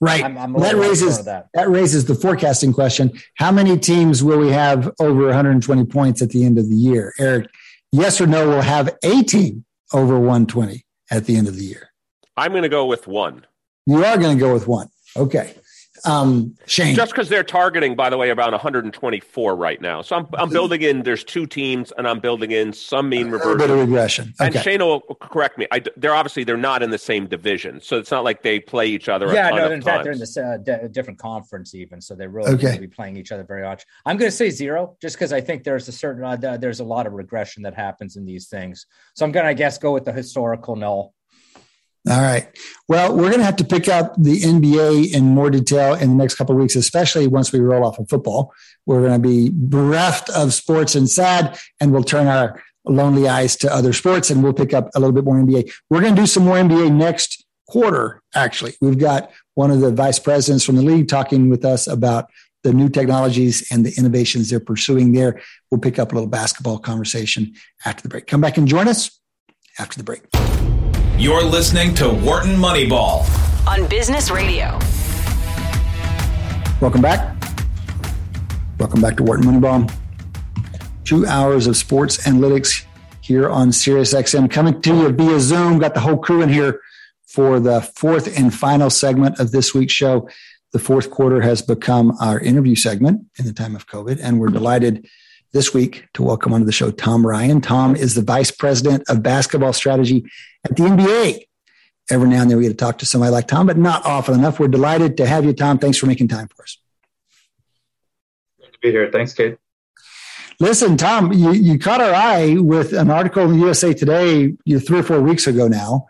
Right. 0.00 0.22
I'm- 0.22 0.38
I'm 0.38 0.52
that 0.54 0.76
raises 0.76 1.24
that. 1.24 1.48
that 1.54 1.68
raises 1.68 2.04
the 2.04 2.14
forecasting 2.14 2.72
question. 2.72 3.12
How 3.34 3.50
many 3.50 3.76
teams 3.78 4.22
will 4.22 4.38
we 4.38 4.50
have 4.50 4.90
over 5.00 5.26
120 5.26 5.84
points 5.86 6.22
at 6.22 6.30
the 6.30 6.44
end 6.44 6.58
of 6.58 6.68
the 6.68 6.76
year? 6.76 7.14
Eric, 7.18 7.48
yes 7.90 8.20
or 8.20 8.26
no, 8.26 8.48
we'll 8.48 8.60
have 8.62 8.90
a 9.02 9.22
team 9.24 9.64
over 9.92 10.14
120 10.18 10.84
at 11.10 11.24
the 11.26 11.36
end 11.36 11.48
of 11.48 11.56
the 11.56 11.64
year. 11.64 11.90
I'm 12.36 12.52
going 12.52 12.62
to 12.62 12.68
go 12.68 12.86
with 12.86 13.08
one. 13.08 13.44
You 13.86 14.04
are 14.04 14.16
going 14.18 14.36
to 14.36 14.40
go 14.40 14.52
with 14.52 14.68
one. 14.68 14.88
Okay. 15.16 15.54
Um, 16.04 16.54
Shane. 16.66 16.94
Just 16.94 17.12
because 17.12 17.28
they're 17.28 17.42
targeting, 17.44 17.94
by 17.96 18.10
the 18.10 18.16
way, 18.16 18.30
around 18.30 18.52
124 18.52 19.56
right 19.56 19.80
now. 19.80 20.02
So 20.02 20.16
I'm, 20.16 20.26
I'm 20.34 20.48
building 20.50 20.82
in, 20.82 21.02
there's 21.02 21.24
two 21.24 21.46
teams, 21.46 21.92
and 21.96 22.06
I'm 22.08 22.20
building 22.20 22.50
in 22.50 22.72
some 22.72 23.08
mean 23.08 23.32
a 23.32 23.38
bit 23.56 23.70
of 23.70 23.78
regression. 23.78 24.34
And 24.40 24.54
Shane 24.54 24.80
will 24.80 25.00
correct 25.20 25.58
me. 25.58 25.66
I, 25.70 25.82
they're 25.96 26.14
obviously 26.14 26.44
they're 26.44 26.56
not 26.56 26.82
in 26.82 26.90
the 26.90 26.98
same 26.98 27.26
division, 27.26 27.80
so 27.80 27.96
it's 27.98 28.10
not 28.10 28.24
like 28.24 28.42
they 28.42 28.60
play 28.60 28.86
each 28.86 29.08
other. 29.08 29.32
yeah 29.32 29.48
a 29.48 29.50
ton 29.50 29.58
no 29.58 29.66
of 29.66 29.72
in 29.72 29.82
fact 29.82 30.04
they're 30.04 30.12
in 30.12 30.18
times. 30.18 30.34
this 30.34 30.42
uh, 30.42 30.56
di- 30.62 30.88
different 30.88 31.18
conference 31.18 31.74
even 31.74 32.00
so 32.00 32.14
they're 32.14 32.28
really 32.28 32.52
Okay. 32.52 32.68
okay. 32.70 32.78
be 32.78 32.86
playing 32.86 33.16
each 33.16 33.32
other 33.32 33.44
very 33.44 33.62
much 33.62 33.84
i'm 34.06 34.16
going 34.16 34.30
to 34.30 34.36
say 34.36 34.50
zero 34.50 34.96
just 35.00 35.16
because 35.16 35.32
i 35.32 35.40
think 35.40 35.64
there's 35.64 35.88
a 35.88 35.92
certain 35.92 36.24
uh, 36.24 36.56
there's 36.56 36.80
a 36.80 36.84
lot 36.84 37.06
of 37.06 37.12
regression 37.12 37.62
that 37.62 37.74
happens 37.74 38.16
in 38.16 38.24
these 38.24 38.48
things 38.48 38.86
so 39.14 39.24
i'm 39.24 39.32
going 39.32 39.44
to 39.44 39.50
i 39.50 39.54
guess 39.54 39.78
go 39.78 39.92
with 39.92 40.04
the 40.04 40.12
historical 40.12 40.76
null 40.76 41.14
All 42.08 42.22
right. 42.22 42.48
Well, 42.86 43.14
we're 43.14 43.28
going 43.28 43.38
to 43.38 43.44
have 43.44 43.56
to 43.56 43.64
pick 43.64 43.88
up 43.88 44.14
the 44.16 44.40
NBA 44.40 45.12
in 45.12 45.24
more 45.24 45.50
detail 45.50 45.94
in 45.94 46.10
the 46.10 46.16
next 46.16 46.36
couple 46.36 46.54
of 46.54 46.60
weeks, 46.60 46.76
especially 46.76 47.26
once 47.26 47.52
we 47.52 47.60
roll 47.60 47.84
off 47.84 47.98
of 47.98 48.08
football. 48.08 48.52
We're 48.86 49.00
going 49.00 49.22
to 49.22 49.28
be 49.28 49.50
bereft 49.52 50.30
of 50.30 50.54
sports 50.54 50.94
and 50.94 51.08
sad, 51.08 51.58
and 51.80 51.92
we'll 51.92 52.04
turn 52.04 52.26
our 52.26 52.62
lonely 52.84 53.28
eyes 53.28 53.56
to 53.56 53.74
other 53.74 53.92
sports 53.92 54.30
and 54.30 54.42
we'll 54.42 54.54
pick 54.54 54.72
up 54.72 54.88
a 54.94 55.00
little 55.00 55.12
bit 55.12 55.24
more 55.24 55.36
NBA. 55.36 55.70
We're 55.90 56.00
going 56.00 56.14
to 56.14 56.22
do 56.22 56.26
some 56.26 56.44
more 56.44 56.56
NBA 56.56 56.92
next 56.92 57.44
quarter, 57.68 58.22
actually. 58.34 58.74
We've 58.80 58.98
got 58.98 59.30
one 59.54 59.70
of 59.70 59.80
the 59.80 59.92
vice 59.92 60.18
presidents 60.18 60.64
from 60.64 60.76
the 60.76 60.82
league 60.82 61.08
talking 61.08 61.50
with 61.50 61.64
us 61.64 61.86
about 61.86 62.30
the 62.64 62.72
new 62.72 62.88
technologies 62.88 63.70
and 63.70 63.84
the 63.84 63.94
innovations 63.98 64.50
they're 64.50 64.60
pursuing 64.60 65.12
there. 65.12 65.40
We'll 65.70 65.80
pick 65.80 65.98
up 65.98 66.12
a 66.12 66.14
little 66.14 66.28
basketball 66.28 66.78
conversation 66.78 67.54
after 67.84 68.02
the 68.02 68.08
break. 68.08 68.26
Come 68.26 68.40
back 68.40 68.56
and 68.56 68.66
join 68.66 68.88
us 68.88 69.20
after 69.78 69.98
the 69.98 70.04
break. 70.04 70.22
You're 71.18 71.42
listening 71.42 71.94
to 71.94 72.10
Wharton 72.10 72.54
Moneyball. 72.54 73.26
on 73.66 73.88
Business 73.88 74.30
Radio. 74.30 74.78
Welcome 76.80 77.02
back. 77.02 77.34
Welcome 78.78 79.00
back 79.00 79.16
to 79.16 79.24
Wharton 79.24 79.44
Moneyball. 79.44 79.92
Two 81.02 81.26
hours 81.26 81.66
of 81.66 81.76
sports 81.76 82.18
analytics 82.18 82.84
here 83.20 83.50
on 83.50 83.70
SiriusXM, 83.70 84.48
coming 84.48 84.80
to 84.80 84.94
you 84.96 85.08
via 85.08 85.40
Zoom. 85.40 85.80
Got 85.80 85.94
the 85.94 86.00
whole 86.00 86.18
crew 86.18 86.40
in 86.40 86.50
here 86.50 86.80
for 87.26 87.58
the 87.58 87.80
fourth 87.96 88.38
and 88.38 88.54
final 88.54 88.88
segment 88.88 89.40
of 89.40 89.50
this 89.50 89.74
week's 89.74 89.94
show. 89.94 90.28
The 90.72 90.78
fourth 90.78 91.10
quarter 91.10 91.40
has 91.40 91.62
become 91.62 92.16
our 92.20 92.38
interview 92.38 92.76
segment 92.76 93.22
in 93.40 93.44
the 93.44 93.52
time 93.52 93.74
of 93.74 93.88
COVID, 93.88 94.20
and 94.22 94.38
we're 94.38 94.50
delighted 94.50 95.08
this 95.52 95.72
week 95.72 96.06
to 96.14 96.22
welcome 96.22 96.52
onto 96.52 96.66
the 96.66 96.72
show 96.72 96.90
Tom 96.90 97.26
Ryan. 97.26 97.60
Tom 97.60 97.96
is 97.96 98.14
the 98.14 98.22
vice 98.22 98.50
president 98.50 99.04
of 99.08 99.22
basketball 99.22 99.72
strategy 99.72 100.24
at 100.64 100.76
the 100.76 100.82
NBA. 100.82 101.44
Every 102.10 102.28
now 102.28 102.42
and 102.42 102.50
then 102.50 102.58
we 102.58 102.64
get 102.64 102.70
to 102.70 102.76
talk 102.76 102.98
to 102.98 103.06
somebody 103.06 103.32
like 103.32 103.48
Tom, 103.48 103.66
but 103.66 103.76
not 103.76 104.04
often 104.04 104.34
enough. 104.34 104.58
We're 104.58 104.68
delighted 104.68 105.16
to 105.18 105.26
have 105.26 105.44
you, 105.44 105.52
Tom. 105.52 105.78
Thanks 105.78 105.98
for 105.98 106.06
making 106.06 106.28
time 106.28 106.48
for 106.48 106.62
us. 106.62 106.78
Good 108.60 108.72
to 108.72 108.78
be 108.80 108.90
here. 108.90 109.10
Thanks, 109.10 109.34
Cade. 109.34 109.58
Listen, 110.60 110.96
Tom, 110.96 111.32
you, 111.32 111.52
you 111.52 111.78
caught 111.78 112.00
our 112.00 112.14
eye 112.14 112.56
with 112.58 112.92
an 112.92 113.10
article 113.10 113.48
in 113.50 113.60
USA 113.60 113.94
Today 113.94 114.54
you 114.64 114.80
three 114.80 115.00
or 115.00 115.02
four 115.02 115.20
weeks 115.20 115.46
ago 115.46 115.68
now 115.68 116.06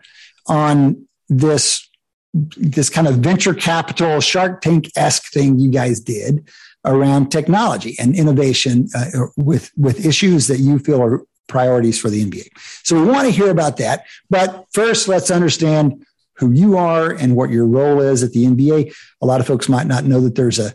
on 0.47 1.07
this 1.27 1.87
this 2.33 2.89
kind 2.89 3.07
of 3.07 3.15
venture 3.15 3.53
capital 3.53 4.19
Shark 4.21 4.61
Tank 4.61 4.91
esque 4.95 5.31
thing 5.31 5.59
you 5.59 5.71
guys 5.71 5.99
did 5.99 6.47
around 6.85 7.29
technology 7.29 7.95
and 7.99 8.15
innovation 8.15 8.87
uh, 8.95 9.27
with 9.37 9.71
with 9.77 10.05
issues 10.05 10.47
that 10.47 10.59
you 10.59 10.79
feel 10.79 11.01
are 11.01 11.23
priorities 11.47 11.99
for 11.99 12.09
the 12.09 12.23
NBA. 12.23 12.47
So 12.83 12.99
we 12.99 13.07
want 13.07 13.25
to 13.25 13.31
hear 13.31 13.49
about 13.49 13.77
that, 13.77 14.05
but 14.29 14.65
first 14.71 15.07
let's 15.07 15.31
understand 15.31 16.05
who 16.33 16.51
you 16.51 16.77
are 16.77 17.11
and 17.11 17.35
what 17.35 17.49
your 17.49 17.65
role 17.65 17.99
is 17.99 18.23
at 18.23 18.31
the 18.31 18.45
NBA. 18.45 18.95
A 19.21 19.25
lot 19.25 19.41
of 19.41 19.47
folks 19.47 19.67
might 19.67 19.87
not 19.87 20.05
know 20.05 20.21
that 20.21 20.35
there's 20.35 20.59
a 20.59 20.73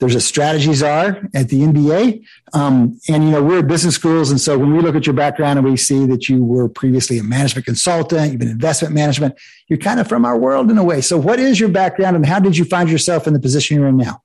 there's 0.00 0.14
a 0.14 0.20
strategies 0.20 0.82
are 0.82 1.28
at 1.34 1.48
the 1.48 1.60
NBA. 1.60 2.24
Um, 2.52 2.98
and, 3.08 3.24
you 3.24 3.30
know, 3.30 3.42
we're 3.42 3.62
business 3.62 3.94
schools. 3.94 4.30
And 4.30 4.40
so 4.40 4.58
when 4.58 4.74
we 4.74 4.82
look 4.82 4.96
at 4.96 5.06
your 5.06 5.14
background 5.14 5.58
and 5.58 5.66
we 5.66 5.76
see 5.76 6.04
that 6.06 6.28
you 6.28 6.44
were 6.44 6.68
previously 6.68 7.18
a 7.18 7.22
management 7.22 7.64
consultant, 7.64 8.32
you've 8.32 8.40
been 8.40 8.50
investment 8.50 8.92
management, 8.92 9.34
you're 9.68 9.78
kind 9.78 10.00
of 10.00 10.08
from 10.08 10.24
our 10.24 10.36
world 10.36 10.70
in 10.70 10.78
a 10.78 10.84
way. 10.84 11.00
So 11.00 11.16
what 11.16 11.38
is 11.38 11.60
your 11.60 11.68
background 11.68 12.16
and 12.16 12.26
how 12.26 12.40
did 12.40 12.56
you 12.56 12.64
find 12.64 12.90
yourself 12.90 13.26
in 13.26 13.32
the 13.32 13.40
position 13.40 13.76
you're 13.76 13.86
in 13.86 13.96
now? 13.96 14.20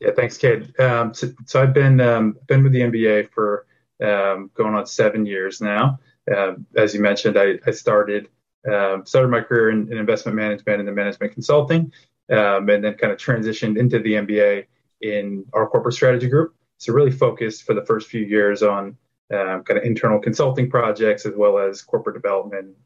Yeah, 0.00 0.10
thanks, 0.14 0.36
Cade. 0.36 0.78
Um, 0.78 1.14
so, 1.14 1.28
so 1.46 1.62
I've 1.62 1.72
been 1.72 2.00
um, 2.00 2.38
been 2.46 2.62
with 2.62 2.72
the 2.72 2.80
NBA 2.80 3.30
for 3.30 3.66
um, 4.02 4.50
going 4.54 4.74
on 4.74 4.86
seven 4.86 5.24
years 5.24 5.60
now. 5.60 5.98
Um, 6.34 6.66
as 6.76 6.94
you 6.94 7.00
mentioned, 7.00 7.38
I, 7.38 7.54
I 7.66 7.70
started 7.70 8.28
um, 8.70 9.06
started 9.06 9.28
my 9.28 9.40
career 9.40 9.70
in, 9.70 9.90
in 9.90 9.98
investment 9.98 10.36
management 10.36 10.80
and 10.80 10.88
then 10.88 10.94
management 10.94 11.32
consulting, 11.32 11.92
um, 12.30 12.68
and 12.68 12.84
then 12.84 12.94
kind 12.94 13.12
of 13.12 13.18
transitioned 13.18 13.78
into 13.78 13.98
the 14.00 14.14
NBA 14.14 14.66
in 15.00 15.44
our 15.54 15.68
corporate 15.68 15.94
strategy 15.94 16.28
group. 16.28 16.54
So 16.78 16.92
really 16.92 17.10
focused 17.10 17.62
for 17.62 17.74
the 17.74 17.84
first 17.86 18.08
few 18.08 18.22
years 18.22 18.62
on 18.62 18.96
um, 19.32 19.64
kind 19.64 19.78
of 19.78 19.84
internal 19.84 20.18
consulting 20.20 20.68
projects 20.68 21.24
as 21.24 21.34
well 21.34 21.58
as 21.58 21.80
corporate 21.80 22.14
development, 22.14 22.76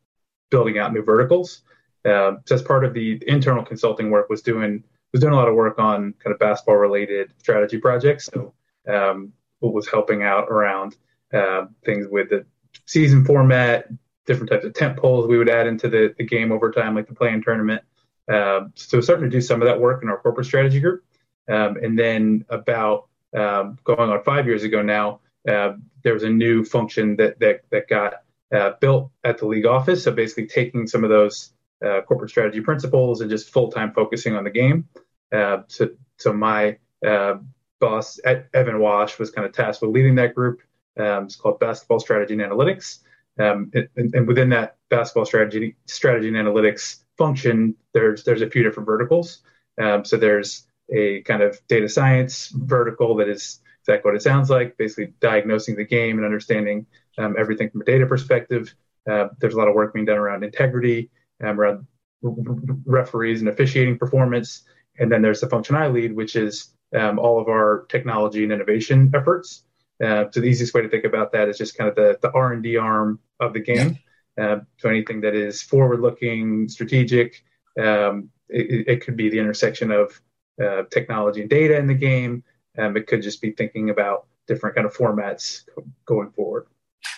building 0.51 0.78
out 0.78 0.93
new 0.93 1.03
verticals. 1.03 1.62
uh, 2.05 2.32
so 2.47 2.55
as 2.55 2.62
part 2.62 2.85
of 2.85 2.95
the 2.95 3.20
internal 3.27 3.65
consulting 3.65 4.11
work, 4.11 4.28
was 4.28 4.43
doing 4.43 4.85
was 5.12 5.20
doing 5.20 5.32
a 5.32 5.37
lot 5.37 5.49
of 5.49 5.55
work 5.55 5.78
on 5.78 6.15
kind 6.23 6.32
of 6.32 6.39
basketball 6.39 6.77
related 6.77 7.32
strategy 7.39 7.78
projects. 7.78 8.27
So 8.27 8.55
um, 8.89 9.32
what 9.59 9.73
was 9.73 9.89
helping 9.89 10.23
out 10.23 10.49
around 10.49 10.97
uh, 11.32 11.66
things 11.85 12.07
with 12.11 12.31
the 12.31 12.47
season 12.87 13.24
format, 13.24 13.89
different 14.27 14.51
types 14.51 14.65
of 14.65 14.74
tent 14.74 14.97
poles 14.97 15.27
we 15.27 15.39
would 15.39 15.49
add 15.49 15.66
into 15.66 15.89
the, 15.89 16.15
the 16.19 16.24
game 16.24 16.53
over 16.53 16.70
time, 16.70 16.95
like 16.95 17.09
the 17.09 17.15
play-in 17.15 17.43
tournament. 17.43 17.82
Uh, 18.31 18.61
so 18.74 19.01
starting 19.01 19.24
to 19.24 19.31
do 19.31 19.41
some 19.41 19.61
of 19.61 19.66
that 19.66 19.81
work 19.81 20.03
in 20.03 20.09
our 20.09 20.19
corporate 20.19 20.47
strategy 20.47 20.81
group. 20.81 21.03
Um, 21.49 21.77
and 21.82 21.99
then 21.99 22.45
about 22.49 23.09
um, 23.37 23.78
going 23.85 24.11
on 24.11 24.23
five 24.23 24.47
years 24.47 24.62
ago 24.62 24.82
now, 24.82 25.20
uh, 25.49 25.73
there 26.05 26.15
was 26.15 26.23
a 26.23 26.28
new 26.28 26.65
function 26.65 27.16
that 27.16 27.41
that, 27.41 27.62
that 27.70 27.89
got 27.89 28.23
uh, 28.55 28.73
built 28.81 29.11
at 29.24 29.39
the 29.39 29.47
league 29.47 29.66
office. 29.66 30.05
So 30.05 30.12
basically 30.12 30.47
taking 30.47 30.87
some 30.87 31.03
of 31.03 31.11
those 31.11 31.53
uh, 31.85 32.02
corporate 32.02 32.31
strategy 32.31 32.61
principles 32.61 33.20
and 33.20 33.31
just 33.31 33.51
full 33.51 33.70
time 33.70 33.93
focusing 33.93 34.36
on 34.36 34.44
the 34.44 34.51
game. 34.51 34.89
Uh, 35.32 35.59
so 35.69 35.89
so 36.16 36.32
my 36.32 36.77
uh, 37.07 37.35
boss 37.81 38.19
Evan 38.24 38.77
Wasch 38.77 39.19
was 39.19 39.31
kind 39.31 39.47
of 39.47 39.52
tasked 39.52 39.82
with 39.82 39.90
leading 39.90 40.15
that 40.16 40.35
group. 40.35 40.61
Um, 40.98 41.24
it's 41.24 41.36
called 41.36 41.61
Basketball 41.61 42.01
Strategy 42.01 42.35
and 42.35 42.43
Analytics. 42.43 42.98
Um, 43.39 43.70
and, 43.74 44.15
and, 44.15 44.27
within 44.27 44.51
that 44.51 44.77
basketball 44.90 45.24
strategy 45.24 45.77
strategy 45.86 46.28
and 46.28 46.36
analytics 46.36 47.05
function, 47.16 47.74
there's 47.94 48.24
there's 48.24 48.43
a 48.43 48.51
few 48.51 48.62
different 48.62 48.86
verticals. 48.86 49.39
Um, 49.81 50.05
so 50.05 50.16
there's 50.16 50.66
a 50.93 51.23
kind 51.23 51.43
of 51.43 51.59
data 51.69 51.89
science 51.89 52.48
vertical 52.48 53.15
that 53.16 53.28
is 53.28 53.61
exactly 53.81 54.11
what 54.11 54.16
it 54.16 54.23
sounds 54.23 54.51
like, 54.51 54.77
basically 54.77 55.15
diagnosing 55.20 55.77
the 55.77 55.85
game 55.85 56.19
and 56.19 56.27
understanding 56.27 56.86
um, 57.19 57.36
everything 57.39 57.70
from 57.70 57.81
a 57.81 57.85
data 57.85 58.05
perspective. 58.05 58.74
Uh, 59.11 59.28
there's 59.39 59.55
a 59.55 59.57
lot 59.57 59.69
of 59.69 59.74
work 59.74 59.94
being 59.94 60.05
done 60.05 60.19
around 60.19 60.44
integrity, 60.44 61.09
um, 61.43 61.61
around 61.61 61.87
referees 62.23 63.41
and 63.41 63.49
officiating 63.49 63.99
performance. 63.99 64.62
And 64.99 65.11
then 65.11 65.23
there's 65.23 65.41
the 65.41 65.49
function 65.49 65.77
I 65.77 65.89
lead, 65.89 66.15
which 66.15 66.37
is 66.37 66.75
um, 66.97 67.19
all 67.19 67.41
of 67.41 67.49
our 67.49 67.87
technology 67.89 68.43
and 68.43 68.53
innovation 68.53 69.11
efforts. 69.15 69.65
Uh, 70.03 70.25
so 70.31 70.41
the 70.41 70.47
easiest 70.47 70.75
way 70.75 70.83
to 70.83 70.89
think 70.89 71.05
about 71.05 71.33
that 71.33 71.49
is 71.49 71.59
just 71.59 71.77
kind 71.77 71.89
of 71.89 71.97
the, 71.97 72.19
the 72.23 72.33
R&D 72.33 72.77
arm 72.77 73.21
of 73.39 73.53
the 73.53 73.61
game. 73.61 73.99
Yeah. 74.39 74.45
Uh, 74.45 74.61
so 74.79 74.89
anything 74.89 75.21
that 75.21 75.35
is 75.35 75.62
forward-looking, 75.62 76.69
strategic, 76.69 77.43
um, 77.79 78.31
it, 78.49 78.89
it, 78.89 79.05
could 79.05 79.17
be 79.17 79.29
the 79.29 79.39
intersection 79.39 79.91
of 79.91 80.21
uh, 80.62 80.83
technology 80.91 81.43
and 81.43 81.51
data 81.51 81.77
in 81.77 81.87
the 81.87 81.95
game. 81.95 82.43
Um, 82.79 82.97
it 82.97 83.07
could 83.07 83.23
just 83.23 83.43
be 83.43 83.53
thinking 83.53 83.91
about 83.91 84.27
different 84.47 84.75
kind 84.75 84.87
of 84.87 84.97
formats 84.97 85.65
going 86.07 86.31
forward. 86.31 86.67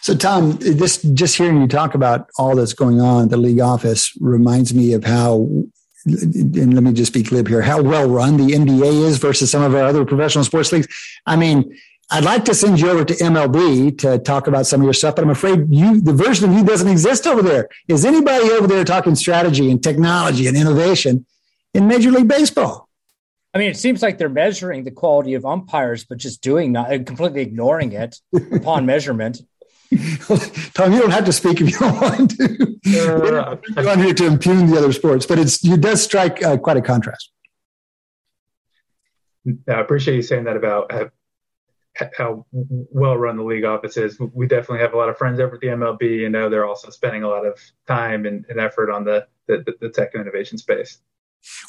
So, 0.00 0.16
Tom, 0.16 0.58
this 0.58 1.02
just 1.02 1.36
hearing 1.36 1.60
you 1.60 1.68
talk 1.68 1.94
about 1.94 2.28
all 2.38 2.56
that's 2.56 2.72
going 2.72 3.00
on 3.00 3.24
at 3.24 3.30
the 3.30 3.36
league 3.36 3.60
office 3.60 4.16
reminds 4.20 4.74
me 4.74 4.92
of 4.94 5.04
how 5.04 5.48
and 6.04 6.74
let 6.74 6.82
me 6.82 6.92
just 6.92 7.12
be 7.12 7.22
clear 7.22 7.44
here, 7.46 7.62
how 7.62 7.80
well 7.80 8.08
run 8.08 8.36
the 8.36 8.54
NBA 8.54 9.04
is 9.04 9.18
versus 9.18 9.50
some 9.50 9.62
of 9.62 9.74
our 9.74 9.84
other 9.84 10.04
professional 10.04 10.44
sports 10.44 10.72
leagues. 10.72 10.88
I 11.26 11.36
mean, 11.36 11.78
I'd 12.10 12.24
like 12.24 12.44
to 12.46 12.54
send 12.54 12.80
you 12.80 12.90
over 12.90 13.04
to 13.04 13.14
MLB 13.14 13.98
to 13.98 14.18
talk 14.18 14.46
about 14.46 14.66
some 14.66 14.80
of 14.80 14.84
your 14.84 14.92
stuff, 14.92 15.16
but 15.16 15.24
I'm 15.24 15.30
afraid 15.30 15.66
you, 15.70 16.00
the 16.00 16.12
version 16.12 16.50
of 16.50 16.56
you 16.56 16.64
doesn't 16.64 16.88
exist 16.88 17.26
over 17.26 17.40
there. 17.40 17.68
Is 17.88 18.04
anybody 18.04 18.50
over 18.50 18.66
there 18.66 18.84
talking 18.84 19.14
strategy 19.14 19.70
and 19.70 19.82
technology 19.82 20.46
and 20.46 20.56
innovation 20.56 21.24
in 21.72 21.86
Major 21.86 22.10
League 22.10 22.28
Baseball? 22.28 22.88
I 23.54 23.58
mean, 23.58 23.70
it 23.70 23.76
seems 23.76 24.02
like 24.02 24.18
they're 24.18 24.28
measuring 24.28 24.84
the 24.84 24.90
quality 24.90 25.34
of 25.34 25.44
umpires, 25.44 26.04
but 26.04 26.18
just 26.18 26.42
doing 26.42 26.72
not 26.72 26.88
completely 27.06 27.42
ignoring 27.42 27.92
it 27.92 28.18
upon 28.52 28.86
measurement. 28.86 29.40
Tom, 30.74 30.92
you 30.92 31.00
don't 31.00 31.10
have 31.10 31.24
to 31.26 31.32
speak 31.32 31.60
if 31.60 31.70
you 31.70 31.78
don't 31.78 32.00
want 32.00 32.30
to. 32.32 32.78
Uh, 32.86 33.56
I'm 33.76 33.84
not 33.84 33.98
here 33.98 34.14
to 34.14 34.26
impugn 34.26 34.70
the 34.70 34.78
other 34.78 34.92
sports, 34.92 35.26
but 35.26 35.38
it's 35.38 35.64
it 35.64 35.80
does 35.80 36.02
strike 36.02 36.42
uh, 36.42 36.56
quite 36.56 36.76
a 36.76 36.82
contrast. 36.82 37.30
I 39.68 39.80
appreciate 39.80 40.16
you 40.16 40.22
saying 40.22 40.44
that 40.44 40.56
about 40.56 40.92
uh, 40.92 41.08
how 42.16 42.46
well 42.50 43.16
run 43.16 43.36
the 43.36 43.42
league 43.42 43.64
office 43.64 43.96
is. 43.96 44.18
We 44.18 44.46
definitely 44.46 44.80
have 44.80 44.94
a 44.94 44.96
lot 44.96 45.08
of 45.08 45.18
friends 45.18 45.40
over 45.40 45.56
at 45.56 45.60
the 45.60 45.68
MLB, 45.68 46.24
and 46.24 46.32
know 46.32 46.48
they're 46.48 46.66
also 46.66 46.90
spending 46.90 47.22
a 47.22 47.28
lot 47.28 47.44
of 47.44 47.58
time 47.86 48.24
and, 48.24 48.46
and 48.48 48.58
effort 48.60 48.90
on 48.90 49.04
the, 49.04 49.26
the, 49.46 49.64
the 49.80 49.90
tech 49.90 50.14
and 50.14 50.22
innovation 50.22 50.58
space. 50.58 50.98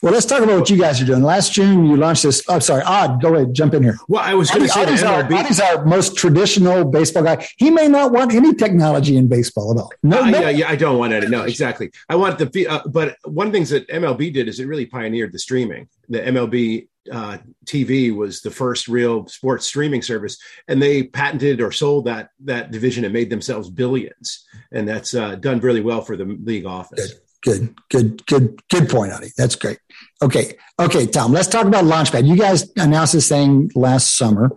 Well, 0.02 0.14
let's 0.14 0.26
talk 0.26 0.42
about 0.42 0.60
what 0.60 0.70
you 0.70 0.78
guys 0.78 1.02
are 1.02 1.06
doing. 1.06 1.24
Last 1.24 1.54
June, 1.54 1.86
you 1.86 1.98
launched 1.98 2.24
this. 2.24 2.48
I'm 2.50 2.58
oh, 2.58 2.60
sorry, 2.60 2.84
Odd, 2.84 3.22
go 3.22 3.36
ahead, 3.36 3.54
jump 3.54 3.74
in 3.74 3.84
here. 3.84 3.98
Well, 4.08 4.22
I 4.22 4.34
was 4.34 4.50
going 4.50 4.64
to 4.64 4.70
say, 4.70 4.84
Adi's 4.84 5.04
our, 5.04 5.24
Adi's 5.24 5.60
our 5.60 5.86
most 5.86 6.16
traditional 6.18 6.86
baseball 6.86 7.24
guy. 7.24 7.48
He 7.58 7.70
may 7.70 7.88
not 7.88 8.12
want 8.12 8.34
any 8.34 8.54
technology 8.54 9.18
in 9.18 9.28
baseball 9.28 9.72
at 9.72 9.78
all. 9.78 9.92
No, 10.04 10.24
uh, 10.24 10.30
no. 10.30 10.40
yeah, 10.42 10.50
yeah, 10.50 10.70
I 10.70 10.76
don't 10.76 10.98
want 10.98 11.14
it. 11.14 11.30
No, 11.30 11.44
exactly. 11.44 11.92
I 12.10 12.16
want 12.16 12.38
the. 12.38 12.68
Uh, 12.68 12.82
but 12.86 13.18
one 13.24 13.48
of 13.48 13.54
the 13.54 13.58
things 13.58 13.70
that 13.70 13.88
MLB 13.88 14.34
did 14.34 14.48
is 14.48 14.60
it 14.60 14.68
really 14.68 14.86
pioneered 14.86 15.32
the 15.32 15.40
streaming. 15.40 15.88
The 16.10 16.20
MLB 16.20 16.88
uh, 17.12 17.38
TV 17.66 18.16
was 18.16 18.42
the 18.42 18.52
first 18.52 18.88
real 18.88 19.28
sports 19.28 19.66
streaming 19.66 20.02
service, 20.02 20.38
and 20.68 20.82
they 20.82 21.04
patented 21.04 21.62
or 21.62 21.72
sold 21.72 22.06
that 22.06 22.30
that 22.46 22.72
division 22.72 23.04
and 23.04 23.14
made 23.14 23.30
themselves 23.30 23.70
billions. 23.70 24.46
And 24.72 24.88
that's 24.88 25.14
uh, 25.14 25.36
done 25.36 25.60
really 25.60 25.82
well 25.82 26.02
for 26.02 26.16
the 26.16 26.26
league 26.26 26.66
office. 26.66 27.14
Good. 27.14 27.22
Good, 27.44 27.76
good, 27.90 28.26
good, 28.26 28.62
good 28.70 28.90
point, 28.90 29.12
Adi. 29.12 29.30
That's 29.38 29.56
great. 29.56 29.80
Okay, 30.22 30.56
okay, 30.80 31.06
Tom. 31.06 31.34
Let's 31.34 31.48
talk 31.48 31.66
about 31.66 31.84
Launchpad. 31.84 32.26
You 32.26 32.38
guys 32.38 32.72
announced 32.78 33.14
this 33.14 33.28
thing 33.28 33.70
last 33.76 34.18
summer, 34.18 34.52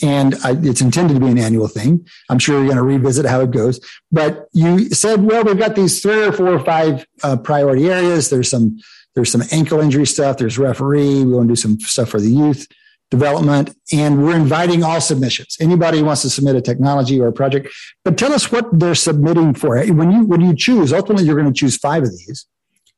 and 0.00 0.36
I, 0.44 0.52
it's 0.62 0.80
intended 0.80 1.14
to 1.14 1.20
be 1.20 1.26
an 1.26 1.38
annual 1.38 1.66
thing. 1.66 2.06
I'm 2.28 2.38
sure 2.38 2.58
you're 2.58 2.66
going 2.66 2.76
to 2.76 2.82
revisit 2.82 3.26
how 3.26 3.40
it 3.40 3.50
goes. 3.50 3.80
But 4.12 4.48
you 4.52 4.90
said, 4.90 5.24
well, 5.24 5.42
we've 5.42 5.58
got 5.58 5.74
these 5.74 6.00
three 6.00 6.24
or 6.24 6.32
four 6.32 6.48
or 6.48 6.64
five 6.64 7.04
uh, 7.22 7.36
priority 7.36 7.90
areas. 7.90 8.30
There's 8.30 8.48
some 8.48 8.78
there's 9.16 9.32
some 9.32 9.42
ankle 9.50 9.80
injury 9.80 10.06
stuff. 10.06 10.36
There's 10.36 10.58
referee. 10.58 11.24
We 11.24 11.32
want 11.32 11.48
to 11.48 11.52
do 11.54 11.60
some 11.60 11.80
stuff 11.80 12.10
for 12.10 12.20
the 12.20 12.30
youth 12.30 12.68
development, 13.10 13.76
and 13.92 14.22
we're 14.22 14.36
inviting 14.36 14.84
all 14.84 15.00
submissions. 15.00 15.56
Anybody 15.60 15.98
who 15.98 16.04
wants 16.04 16.22
to 16.22 16.30
submit 16.30 16.56
a 16.56 16.60
technology 16.60 17.20
or 17.20 17.28
a 17.28 17.32
project, 17.32 17.68
but 18.04 18.16
tell 18.16 18.32
us 18.32 18.52
what 18.52 18.66
they're 18.78 18.94
submitting 18.94 19.54
for. 19.54 19.82
When 19.86 20.10
you 20.12 20.24
when 20.24 20.40
you 20.40 20.54
choose, 20.54 20.92
ultimately 20.92 21.24
you're 21.24 21.40
going 21.40 21.52
to 21.52 21.58
choose 21.58 21.76
five 21.76 22.02
of 22.04 22.10
these. 22.10 22.46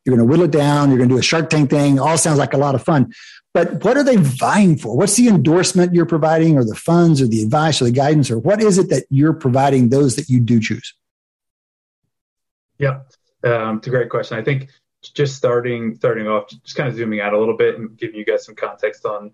You're 0.05 0.17
going 0.17 0.27
to 0.27 0.31
whittle 0.31 0.47
it 0.47 0.51
down. 0.51 0.89
You're 0.89 0.99
going 0.99 1.09
to 1.09 1.15
do 1.15 1.19
a 1.19 1.23
Shark 1.23 1.49
Tank 1.49 1.71
thing. 1.71 1.99
All 1.99 2.19
sounds 2.19 2.39
like 2.39 2.55
a 2.55 2.59
lot 2.59 2.75
of 2.75 2.83
fun. 2.83 3.13
But 3.55 3.85
what 3.85 3.97
are 3.97 4.03
they 4.03 4.17
vying 4.17 4.77
for? 4.77 4.97
What's 4.97 5.17
the 5.17 5.29
endorsement 5.29 5.95
you're 5.95 6.07
providing, 6.07 6.57
or 6.57 6.65
the 6.65 6.75
funds, 6.75 7.21
or 7.21 7.27
the 7.27 7.43
advice, 7.43 7.81
or 7.81 7.85
the 7.85 7.93
guidance, 7.93 8.31
or 8.31 8.39
what 8.39 8.63
is 8.63 8.79
it 8.79 8.89
that 8.91 9.05
you're 9.11 9.35
providing 9.35 9.89
those 9.91 10.17
that 10.17 10.29
you 10.29 10.41
do 10.41 10.59
choose? 10.61 10.95
Yeah, 12.79 13.01
um, 13.45 13.79
it's 13.79 13.87
a 13.87 13.91
great 13.91 14.11
question. 14.11 14.39
I 14.39 14.43
think 14.43 14.71
just 15.03 15.37
starting 15.37 15.95
starting 15.97 16.29
off, 16.29 16.49
just 16.49 16.77
kind 16.77 16.89
of 16.89 16.97
zooming 16.97 17.21
out 17.21 17.33
a 17.33 17.39
little 17.39 17.57
bit 17.57 17.79
and 17.79 17.97
giving 17.97 18.17
you 18.17 18.25
guys 18.25 18.45
some 18.45 18.55
context 18.55 19.05
on 19.05 19.33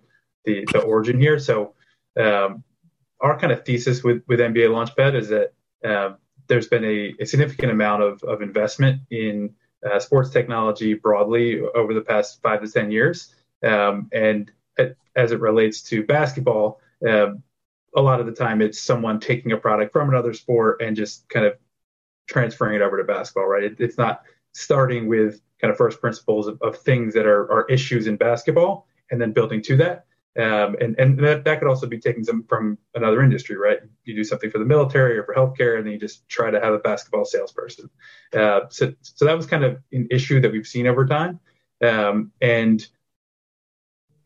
the, 0.49 0.67
the 0.73 0.81
origin 0.81 1.21
here. 1.21 1.39
So 1.39 1.75
um, 2.19 2.65
our 3.21 3.39
kind 3.39 3.53
of 3.53 3.65
thesis 3.65 4.03
with, 4.03 4.23
with 4.27 4.41
NBA 4.41 4.69
Launchpad 4.71 5.15
is 5.15 5.29
that 5.29 5.53
uh, 5.85 6.15
there's 6.47 6.69
been 6.69 6.85
a, 6.85 7.15
a, 7.21 7.27
significant 7.27 7.71
amount 7.71 8.03
of, 8.03 8.23
of 8.23 8.43
investment 8.43 9.03
in 9.11 9.55
uh, 9.89 9.99
sports 10.01 10.31
technology 10.31 10.95
broadly 10.95 11.61
over 11.61 11.95
the 11.95 12.01
past 12.01 12.41
five 12.43 12.63
to 12.63 12.69
10 12.69 12.91
years. 12.91 13.35
Um, 13.63 14.09
and 14.13 14.51
as 15.15 15.33
it 15.33 15.41
relates 15.41 15.83
to 15.83 16.05
basketball, 16.05 16.81
uh, 17.07 17.33
a 17.95 18.01
lot 18.01 18.21
of 18.21 18.27
the 18.27 18.33
time 18.33 18.63
it's 18.63 18.81
someone 18.81 19.21
taking 19.21 19.53
a 19.53 19.57
product 19.57 19.93
from 19.93 20.09
another 20.09 20.33
sport 20.33 20.81
and 20.81 20.97
just 20.97 21.29
kind 21.29 21.45
of 21.45 21.55
transferring 22.27 22.77
it 22.77 22.83
over 22.83 22.97
to 22.97 23.05
basketball, 23.05 23.47
right? 23.47 23.65
It, 23.65 23.77
it's 23.79 23.99
not 23.99 24.23
starting 24.53 25.07
with 25.07 25.41
kind 25.61 25.71
of 25.71 25.77
first 25.77 26.01
principles 26.01 26.47
of, 26.47 26.61
of 26.63 26.79
things 26.79 27.15
that 27.15 27.27
are, 27.27 27.51
are 27.53 27.67
issues 27.69 28.07
in 28.07 28.17
basketball 28.17 28.87
and 29.11 29.21
then 29.21 29.33
building 29.33 29.63
to 29.63 29.77
that. 29.77 30.07
Um, 30.39 30.77
and 30.81 30.95
and 31.01 31.19
that, 31.19 31.45
that 31.45 31.59
could 31.59 31.69
also 31.69 31.89
be 31.89 31.99
taking 31.99 32.23
some 32.23 32.45
from 32.49 32.79
another 32.95 33.23
industry, 33.23 33.57
right? 33.57 33.79
You 34.05 34.15
do 34.15 34.23
something 34.23 34.51
for 34.51 34.59
the 34.59 34.65
military 34.65 35.19
or 35.19 35.25
for 35.25 35.35
healthcare, 35.35 35.79
and 35.79 35.87
then 35.87 35.93
you 35.93 35.99
just 35.99 36.29
try 36.29 36.51
to 36.51 36.61
have 36.61 36.73
a 36.73 36.79
basketball 36.79 37.25
salesperson. 37.25 37.91
Uh, 38.33 38.61
so, 38.69 38.95
so 39.03 39.25
that 39.25 39.37
was 39.37 39.47
kind 39.47 39.65
of 39.65 39.79
an 39.91 40.07
issue 40.13 40.41
that 40.41 40.53
we've 40.53 40.67
seen 40.67 40.87
over 40.87 41.07
time. 41.07 41.41
Um, 41.83 42.31
and 42.41 42.87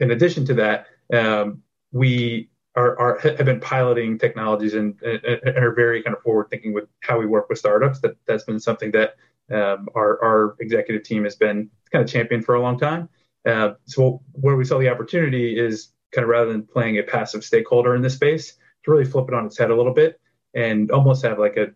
in 0.01 0.10
addition 0.10 0.44
to 0.47 0.55
that, 0.55 0.86
um, 1.14 1.62
we 1.93 2.51
are, 2.76 2.98
are, 2.98 3.18
have 3.20 3.47
been 3.47 3.60
piloting 3.60 4.18
technologies 4.18 4.74
and, 4.74 5.01
and, 5.02 5.24
and, 5.24 5.56
are 5.56 5.72
very 5.72 6.02
kind 6.02 6.16
of 6.16 6.22
forward 6.22 6.48
thinking 6.51 6.74
with 6.74 6.89
how 7.01 7.18
we 7.18 7.26
work 7.26 7.48
with 7.48 7.59
startups. 7.59 8.01
That 8.01 8.16
that's 8.26 8.44
been 8.44 8.60
something 8.60 8.90
that 8.93 9.16
um, 9.51 9.89
our, 9.94 10.22
our 10.22 10.56
executive 10.60 11.05
team 11.05 11.24
has 11.24 11.36
been 11.36 11.70
kind 11.90 12.05
of 12.05 12.10
championed 12.10 12.44
for 12.44 12.55
a 12.55 12.60
long 12.60 12.78
time. 12.78 13.09
Uh, 13.47 13.72
so 13.86 14.22
where 14.32 14.56
we 14.56 14.64
saw 14.64 14.78
the 14.78 14.89
opportunity 14.89 15.59
is 15.59 15.89
kind 16.12 16.22
of 16.22 16.28
rather 16.28 16.52
than 16.52 16.62
playing 16.62 16.98
a 16.98 17.02
passive 17.02 17.44
stakeholder 17.44 17.94
in 17.94 18.02
this 18.02 18.14
space, 18.14 18.55
to 18.84 18.90
really 18.90 19.05
flip 19.05 19.26
it 19.28 19.34
on 19.34 19.47
its 19.47 19.59
head 19.59 19.70
a 19.70 19.76
little 19.76 19.94
bit 19.94 20.20
and 20.55 20.90
almost 20.90 21.24
have 21.24 21.39
like 21.39 21.56
a 21.56 21.68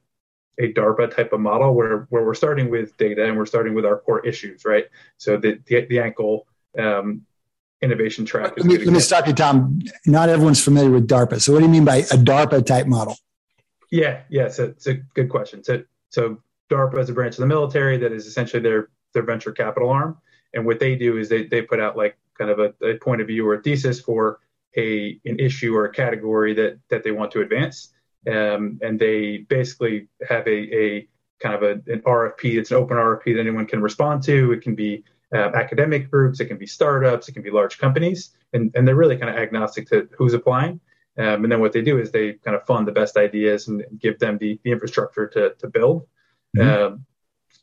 a 0.59 0.73
DARPA 0.73 1.15
type 1.15 1.33
of 1.35 1.41
model 1.41 1.75
where 1.75 2.07
where 2.09 2.25
we're 2.25 2.35
starting 2.35 2.71
with 2.71 2.97
data 2.97 3.27
and 3.27 3.37
we're 3.37 3.47
starting 3.47 3.75
with 3.75 3.85
our 3.85 3.99
core 3.99 4.25
issues, 4.27 4.65
right? 4.65 4.87
So 5.19 5.37
the 5.37 5.61
the, 5.67 5.87
the 5.87 5.99
ankle 5.99 6.47
um, 6.79 7.23
innovation 7.83 8.25
track. 8.25 8.55
Let 8.57 8.67
me, 8.67 8.79
let 8.79 8.93
me 8.95 9.01
stop 9.01 9.27
you, 9.27 9.35
Tom. 9.35 9.81
Not 10.07 10.29
everyone's 10.29 10.63
familiar 10.63 10.91
with 10.91 11.07
DARPA. 11.07 11.41
So 11.41 11.53
what 11.53 11.59
do 11.59 11.67
you 11.67 11.71
mean 11.71 11.85
by 11.85 11.97
a 11.97 12.17
DARPA 12.17 12.65
type 12.65 12.87
model? 12.87 13.17
Yeah, 13.91 14.23
yeah, 14.31 14.49
so 14.49 14.65
it's 14.65 14.87
a 14.87 14.95
good 14.95 15.29
question. 15.29 15.63
So 15.63 15.83
so 16.09 16.39
DARPA 16.71 17.01
is 17.01 17.11
a 17.11 17.13
branch 17.13 17.35
of 17.35 17.41
the 17.41 17.47
military 17.47 17.99
that 17.99 18.13
is 18.13 18.27
essentially 18.27 18.63
their 18.63 18.89
their 19.13 19.23
venture 19.23 19.53
capital 19.53 19.91
arm. 19.91 20.19
And 20.55 20.65
what 20.65 20.81
they 20.81 20.97
do 20.97 21.19
is 21.19 21.29
they, 21.29 21.45
they 21.45 21.61
put 21.61 21.81
out 21.81 21.97
like 21.97 22.17
kind 22.39 22.51
of 22.51 22.59
a, 22.59 22.75
a 22.85 22.99
point 22.99 23.21
of 23.21 23.27
view 23.27 23.47
or 23.49 23.55
a 23.55 23.63
thesis 23.63 24.01
for 24.01 24.41
a 24.77 25.19
an 25.25 25.39
issue 25.41 25.75
or 25.75 25.87
a 25.87 25.93
category 25.93 26.55
that 26.55 26.79
that 26.89 27.03
they 27.03 27.11
want 27.11 27.31
to 27.33 27.41
advance. 27.41 27.93
Um, 28.31 28.81
and 28.83 28.99
they 28.99 29.39
basically 29.49 30.09
have 30.29 30.47
a, 30.49 30.77
a 30.77 31.09
kind 31.41 31.55
of 31.55 31.63
a, 31.63 31.73
an 31.93 32.03
RFP. 32.05 32.59
It's 32.59 32.71
an 32.73 32.79
open 32.79 32.97
RFP 32.97 33.35
that 33.35 33.41
anyone 33.41 33.67
can 33.67 33.81
respond 33.81 34.23
to. 34.25 34.53
It 34.53 34.63
can 34.63 34.75
be 34.75 35.05
uh, 35.35 35.51
academic 35.55 36.11
groups, 36.11 36.41
it 36.41 36.47
can 36.47 36.57
be 36.57 36.67
startups, 36.67 37.29
it 37.29 37.33
can 37.33 37.43
be 37.43 37.51
large 37.51 37.79
companies, 37.79 38.31
and, 38.53 38.73
and 38.75 38.87
they're 38.87 38.95
really 38.95 39.17
kind 39.17 39.31
of 39.31 39.37
agnostic 39.37 39.89
to 39.89 40.09
who's 40.17 40.35
applying. 40.35 40.81
Um, 41.19 41.45
and 41.45 41.51
then 41.51 41.61
what 41.61 41.73
they 41.73 41.83
do 41.83 41.99
is 41.99 42.11
they 42.11 42.35
kind 42.35 42.57
of 42.57 42.67
fund 42.67 42.87
the 42.87 42.93
best 42.93 43.17
ideas 43.17 43.69
and 43.69 43.85
give 43.99 44.19
them 44.19 44.39
the, 44.39 44.61
the 44.65 44.71
infrastructure 44.71 45.27
to, 45.29 45.55
to 45.59 45.69
build. 45.69 46.07
Mm-hmm. 46.57 46.95
Um, 46.95 47.07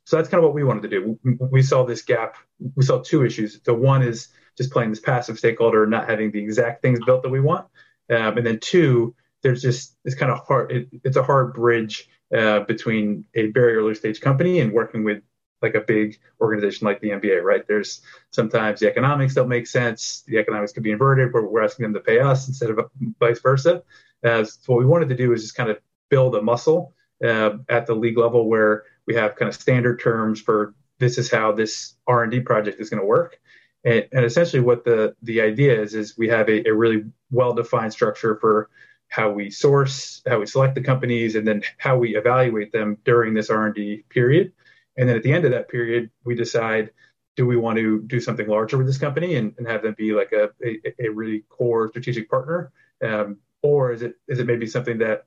so 0.05 0.17
that's 0.17 0.27
kind 0.27 0.39
of 0.39 0.45
what 0.45 0.55
we 0.55 0.63
wanted 0.63 0.83
to 0.83 0.89
do. 0.89 1.19
We, 1.23 1.37
we, 1.51 1.61
saw 1.61 1.85
this 1.85 2.01
gap. 2.01 2.35
We 2.75 2.83
saw 2.83 3.01
two 3.01 3.23
issues. 3.23 3.59
The 3.61 3.73
one 3.73 4.01
is 4.01 4.29
just 4.57 4.71
playing 4.71 4.89
this 4.89 4.99
passive 4.99 5.37
stakeholder, 5.37 5.85
not 5.85 6.09
having 6.09 6.31
the 6.31 6.39
exact 6.39 6.81
things 6.81 6.99
built 7.05 7.23
that 7.23 7.29
we 7.29 7.39
want. 7.39 7.67
Um, 8.09 8.37
and 8.37 8.45
then 8.45 8.59
two, 8.59 9.15
there's 9.41 9.61
just 9.61 9.95
it's 10.05 10.15
kind 10.15 10.31
of 10.31 10.39
hard. 10.45 10.71
It, 10.71 10.89
it's 11.03 11.17
a 11.17 11.23
hard 11.23 11.53
bridge 11.53 12.09
uh, 12.35 12.61
between 12.61 13.25
a 13.35 13.51
very 13.51 13.75
early 13.75 13.95
stage 13.95 14.21
company 14.21 14.59
and 14.59 14.71
working 14.71 15.03
with 15.03 15.21
like 15.61 15.75
a 15.75 15.81
big 15.81 16.19
organization 16.41 16.85
like 16.85 16.99
the 16.99 17.09
NBA, 17.09 17.41
right? 17.41 17.65
There's 17.67 18.01
sometimes 18.31 18.81
the 18.81 18.89
economics 18.89 19.33
don't 19.33 19.47
make 19.47 19.65
sense. 19.65 20.23
The 20.27 20.37
economics 20.37 20.73
could 20.73 20.83
be 20.83 20.91
inverted 20.91 21.33
we're 21.33 21.63
asking 21.63 21.83
them 21.83 21.93
to 21.93 22.01
pay 22.01 22.19
us 22.19 22.47
instead 22.47 22.69
of 22.69 22.79
vice 23.19 23.39
versa. 23.39 23.81
Uh, 24.23 24.43
so 24.43 24.59
what 24.67 24.79
we 24.79 24.85
wanted 24.85 25.09
to 25.09 25.15
do 25.15 25.31
is 25.33 25.41
just 25.41 25.55
kind 25.55 25.69
of 25.69 25.79
build 26.09 26.35
a 26.35 26.41
muscle 26.41 26.93
uh, 27.23 27.51
at 27.69 27.87
the 27.87 27.95
league 27.95 28.17
level 28.17 28.49
where 28.49 28.83
we 29.07 29.15
have 29.15 29.35
kind 29.35 29.49
of 29.49 29.55
standard 29.55 29.99
terms 29.99 30.41
for 30.41 30.73
this 30.99 31.17
is 31.17 31.31
how 31.31 31.51
this 31.51 31.95
R&D 32.07 32.41
project 32.41 32.79
is 32.79 32.89
going 32.89 33.01
to 33.01 33.07
work. 33.07 33.39
And, 33.83 34.07
and, 34.11 34.25
essentially 34.25 34.61
what 34.61 34.85
the, 34.85 35.15
the 35.23 35.41
idea 35.41 35.81
is, 35.81 35.93
is 35.93 36.17
we 36.17 36.29
have 36.29 36.47
a, 36.47 36.67
a 36.67 36.73
really 36.73 37.03
well-defined 37.31 37.91
structure 37.91 38.35
for 38.35 38.69
how 39.09 39.29
we 39.29 39.49
source, 39.49 40.21
how 40.25 40.39
we 40.39 40.45
select 40.45 40.75
the 40.75 40.81
companies, 40.81 41.35
and 41.35 41.47
then 41.47 41.63
how 41.77 41.97
we 41.97 42.15
evaluate 42.15 42.71
them 42.71 42.97
during 43.03 43.33
this 43.33 43.49
R&D 43.49 44.05
period. 44.09 44.53
And 44.97 45.09
then 45.09 45.17
at 45.17 45.23
the 45.23 45.33
end 45.33 45.45
of 45.45 45.51
that 45.51 45.69
period, 45.69 46.09
we 46.23 46.35
decide 46.35 46.91
do 47.35 47.45
we 47.45 47.57
want 47.57 47.77
to 47.77 48.01
do 48.01 48.19
something 48.19 48.47
larger 48.47 48.77
with 48.77 48.85
this 48.85 48.97
company 48.97 49.35
and, 49.35 49.53
and 49.57 49.67
have 49.67 49.81
them 49.81 49.95
be 49.97 50.13
like 50.13 50.31
a, 50.31 50.49
a, 50.63 51.05
a 51.05 51.09
really 51.09 51.43
core 51.49 51.89
strategic 51.89 52.29
partner? 52.29 52.71
Um, 53.03 53.37
or 53.61 53.91
is 53.91 54.01
it 54.01 54.15
is 54.27 54.39
it 54.39 54.45
maybe 54.45 54.67
something 54.67 54.99
that 54.99 55.25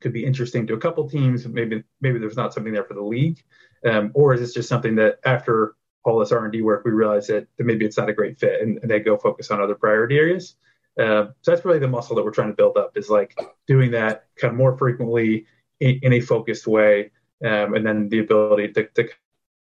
could 0.00 0.12
be 0.12 0.24
interesting 0.24 0.66
to 0.66 0.74
a 0.74 0.78
couple 0.78 1.08
teams? 1.08 1.46
Maybe 1.46 1.84
maybe 2.00 2.18
there's 2.18 2.36
not 2.36 2.54
something 2.54 2.72
there 2.72 2.84
for 2.84 2.94
the 2.94 3.02
league, 3.02 3.42
um, 3.84 4.10
or 4.14 4.34
is 4.34 4.40
this 4.40 4.54
just 4.54 4.68
something 4.68 4.96
that 4.96 5.20
after 5.24 5.76
all 6.08 6.18
this 6.18 6.32
R&D 6.32 6.62
work, 6.62 6.84
we 6.84 6.90
realize 6.90 7.26
that, 7.28 7.46
that 7.56 7.64
maybe 7.64 7.84
it's 7.84 7.98
not 7.98 8.08
a 8.08 8.12
great 8.12 8.38
fit 8.38 8.60
and, 8.60 8.78
and 8.82 8.90
they 8.90 9.00
go 9.00 9.16
focus 9.16 9.50
on 9.50 9.60
other 9.60 9.74
priority 9.74 10.16
areas. 10.16 10.56
Uh, 10.98 11.28
so 11.42 11.52
that's 11.52 11.64
really 11.64 11.78
the 11.78 11.88
muscle 11.88 12.16
that 12.16 12.24
we're 12.24 12.32
trying 12.32 12.48
to 12.48 12.56
build 12.56 12.76
up 12.76 12.96
is 12.96 13.08
like 13.08 13.38
doing 13.66 13.90
that 13.92 14.26
kind 14.36 14.52
of 14.52 14.58
more 14.58 14.76
frequently 14.76 15.46
in, 15.80 16.00
in 16.02 16.12
a 16.14 16.20
focused 16.20 16.66
way 16.66 17.10
um, 17.44 17.74
and 17.74 17.86
then 17.86 18.08
the 18.08 18.18
ability 18.18 18.72
to, 18.72 18.88
to 18.88 19.08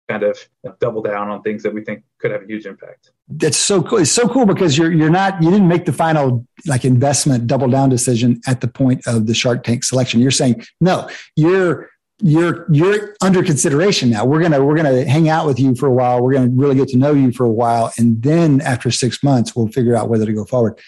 kind 0.09 0.23
of 0.23 0.37
double 0.79 1.01
down 1.01 1.29
on 1.29 1.41
things 1.41 1.63
that 1.63 1.73
we 1.73 1.83
think 1.83 2.03
could 2.19 2.31
have 2.31 2.41
a 2.41 2.45
huge 2.45 2.65
impact. 2.65 3.11
That's 3.27 3.57
so 3.57 3.81
cool. 3.81 3.99
It's 3.99 4.11
so 4.11 4.27
cool 4.27 4.45
because 4.45 4.77
you're 4.77 4.91
you're 4.91 5.09
not 5.09 5.41
you 5.41 5.49
didn't 5.49 5.67
make 5.67 5.85
the 5.85 5.93
final 5.93 6.45
like 6.65 6.83
investment 6.83 7.47
double 7.47 7.69
down 7.69 7.89
decision 7.89 8.41
at 8.47 8.61
the 8.61 8.67
point 8.67 9.05
of 9.07 9.27
the 9.27 9.33
Shark 9.33 9.63
Tank 9.63 9.83
selection. 9.83 10.19
You're 10.19 10.31
saying 10.31 10.63
no, 10.81 11.09
you're 11.35 11.89
you're 12.21 12.65
you're 12.71 13.15
under 13.21 13.43
consideration 13.43 14.09
now. 14.09 14.25
We're 14.25 14.41
gonna 14.41 14.63
we're 14.63 14.75
gonna 14.75 15.05
hang 15.05 15.29
out 15.29 15.45
with 15.45 15.59
you 15.59 15.75
for 15.75 15.87
a 15.87 15.91
while. 15.91 16.21
We're 16.21 16.33
gonna 16.33 16.51
really 16.51 16.75
get 16.75 16.89
to 16.89 16.97
know 16.97 17.13
you 17.13 17.31
for 17.31 17.45
a 17.45 17.49
while, 17.49 17.91
and 17.97 18.21
then 18.21 18.61
after 18.61 18.91
six 18.91 19.23
months, 19.23 19.55
we'll 19.55 19.67
figure 19.67 19.95
out 19.95 20.09
whether 20.09 20.25
to 20.25 20.33
go 20.33 20.45
forward. 20.45 20.79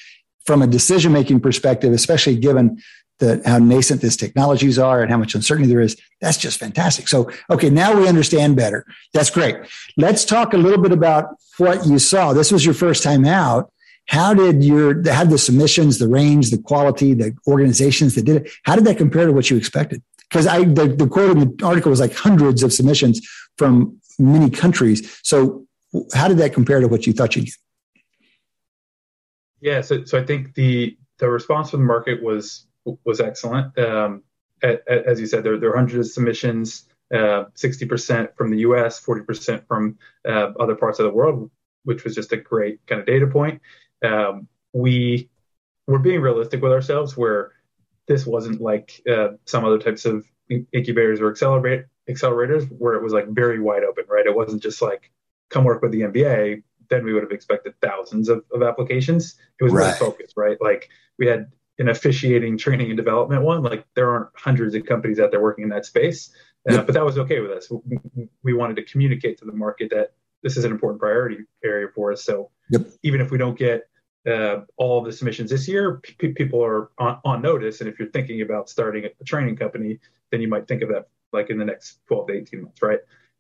From 0.46 0.62
a 0.62 0.68
decision 0.68 1.14
making 1.14 1.40
perspective, 1.40 1.94
especially 1.94 2.36
given 2.36 2.82
the, 3.20 3.42
how 3.46 3.60
nascent 3.60 4.02
these 4.02 4.18
technologies 4.18 4.78
are 4.78 5.02
and 5.02 5.10
how 5.10 5.18
much 5.18 5.36
uncertainty 5.36 5.70
there 5.70 5.82
is. 5.82 5.96
That's 6.20 6.38
just 6.38 6.60
fantastic. 6.60 7.08
So, 7.08 7.32
okay, 7.50 7.70
now 7.70 7.98
we 7.98 8.08
understand 8.08 8.56
better. 8.56 8.86
That's 9.14 9.30
great. 9.30 9.56
Let's 9.98 10.26
talk 10.26 10.54
a 10.54 10.58
little 10.58 10.82
bit 10.82 10.92
about 10.92 11.36
what 11.58 11.86
you 11.86 12.00
saw. 12.00 12.34
This 12.34 12.52
was 12.52 12.66
your 12.66 12.74
first 12.74 13.04
time 13.04 13.26
out. 13.26 13.72
How 14.08 14.34
did 14.34 14.64
your, 14.64 14.94
did 14.94 15.30
the 15.30 15.38
submissions, 15.38 16.00
the 16.00 16.10
range, 16.10 16.52
the 16.52 16.58
quality, 16.58 17.14
the 17.14 17.34
organizations 17.48 18.16
that 18.16 18.26
did 18.26 18.46
it, 18.46 18.52
how 18.64 18.76
did 18.76 18.84
that 18.86 18.98
compare 18.98 19.26
to 19.26 19.32
what 19.32 19.50
you 19.50 19.56
expected? 19.56 20.04
Because 20.34 20.48
I, 20.48 20.64
the, 20.64 20.88
the 20.88 21.08
quote 21.08 21.38
in 21.38 21.56
the 21.56 21.64
article 21.64 21.92
was 21.92 22.00
like 22.00 22.16
hundreds 22.16 22.64
of 22.64 22.74
submissions 22.74 23.22
from 23.60 24.00
many 24.18 24.50
countries. 24.50 25.20
So, 25.22 25.68
how 26.12 26.28
did 26.28 26.38
that 26.38 26.54
compare 26.56 26.80
to 26.80 26.88
what 26.88 27.06
you 27.06 27.14
thought 27.14 27.36
you'd 27.36 27.46
get? 27.46 27.56
Yeah, 29.62 29.82
so, 29.82 30.04
so 30.06 30.20
I 30.20 30.26
think 30.26 30.56
the 30.56 30.98
the 31.20 31.30
response 31.30 31.70
from 31.70 31.82
the 31.82 31.86
market 31.86 32.24
was 32.24 32.66
was 33.06 33.22
excellent. 33.22 33.78
Um, 33.78 34.24
at, 34.64 34.82
at, 34.88 35.06
as 35.06 35.22
you 35.22 35.28
said, 35.28 35.44
there, 35.44 35.60
there 35.60 35.70
are 35.70 35.78
hundreds 35.78 36.08
of 36.08 36.14
submissions, 36.14 36.86
uh, 37.14 37.46
60% 37.56 38.36
from 38.36 38.50
the 38.50 38.58
US, 38.60 39.00
40% 39.06 39.68
from 39.68 40.00
uh, 40.28 40.52
other 40.60 40.76
parts 40.76 40.98
of 40.98 41.06
the 41.06 41.12
world, 41.12 41.52
which 41.84 42.04
was 42.04 42.16
just 42.16 42.32
a 42.32 42.38
great 42.38 42.80
kind 42.88 43.00
of 43.00 43.06
data 43.06 43.28
point. 43.28 43.62
Um, 44.04 44.48
we 44.74 45.30
were 45.86 46.00
being 46.00 46.22
realistic 46.22 46.62
with 46.62 46.72
ourselves 46.72 47.16
where 47.16 47.52
this 48.08 48.26
wasn't 48.26 48.62
like 48.62 49.02
uh, 49.10 49.30
some 49.46 49.66
other 49.66 49.80
types 49.80 50.06
of 50.06 50.26
incubators 50.50 51.22
or 51.22 51.32
accelerate, 51.32 51.86
accelerators 52.10 52.68
where 52.78 52.94
it 52.94 53.04
was 53.04 53.14
like 53.14 53.28
very 53.30 53.60
wide 53.60 53.84
open, 53.84 54.06
right? 54.10 54.26
It 54.26 54.36
wasn't 54.36 54.62
just 54.62 54.82
like 54.82 55.12
come 55.50 55.64
work 55.64 55.82
with 55.82 55.92
the 55.92 56.02
NBA. 56.02 56.64
Then 56.90 57.06
we 57.06 57.14
would 57.14 57.24
have 57.24 57.32
expected 57.32 57.74
thousands 57.82 58.30
of, 58.30 58.44
of 58.52 58.62
applications. 58.62 59.36
It 59.60 59.64
was 59.64 59.74
right. 59.74 59.86
really 59.86 60.00
focused, 60.00 60.34
right? 60.36 60.58
Like 60.62 60.90
we 61.18 61.28
had 61.28 61.52
an 61.80 61.90
officiating 61.90 62.58
training 62.58 62.90
and 62.90 62.98
development 62.98 63.44
one. 63.44 63.64
Like 63.64 63.86
there 63.96 64.12
aren't 64.12 64.30
hundreds 64.36 64.76
of 64.76 64.86
companies 64.86 65.20
out 65.20 65.32
there 65.32 65.42
working 65.42 65.64
in 65.64 65.70
that 65.70 65.86
space, 65.86 66.32
uh, 66.70 66.76
yep. 66.76 66.86
but 66.86 66.94
that 66.94 67.06
was 67.06 67.18
okay 67.18 67.40
with 67.40 67.52
us. 67.52 67.72
We 68.44 68.54
wanted 68.54 68.76
to 68.76 68.84
communicate 68.84 69.40
to 69.40 69.46
the 69.46 69.54
market 69.54 69.90
that 69.92 70.14
this 70.44 70.58
is 70.58 70.66
an 70.66 70.72
important 70.72 71.00
priority 71.00 71.38
area 71.64 71.88
for 71.96 72.12
us. 72.12 72.24
So 72.24 72.52
yep. 72.70 72.86
even 73.02 73.22
if 73.22 73.32
we 73.32 73.38
don't 73.38 73.58
get 73.58 73.84
uh, 74.30 74.62
all 74.78 75.02
the 75.02 75.12
submissions 75.12 75.50
this 75.50 75.68
year, 75.68 76.02
p- 76.02 76.30
people 76.30 76.64
are 76.64 76.91
on, 76.98 77.20
on, 77.26 77.41
notice. 77.41 77.82
And 77.82 77.90
if 77.90 78.00
you're 78.00 78.10
thinking 78.10 78.41
about 78.41 78.70
starting 78.70 79.06
a 79.06 79.24
training 79.24 79.58
company, 79.58 80.00
then 80.32 80.41
you 80.41 80.48
might 80.48 80.68
think 80.68 80.82
of 80.82 80.90
that 80.90 81.08
like 81.32 81.50
in 81.50 81.58
the 81.58 81.66
next 81.66 82.00
12 82.08 82.28
to 82.28 82.34
18 82.34 82.62
months, 82.62 82.82
right? 82.82 83.00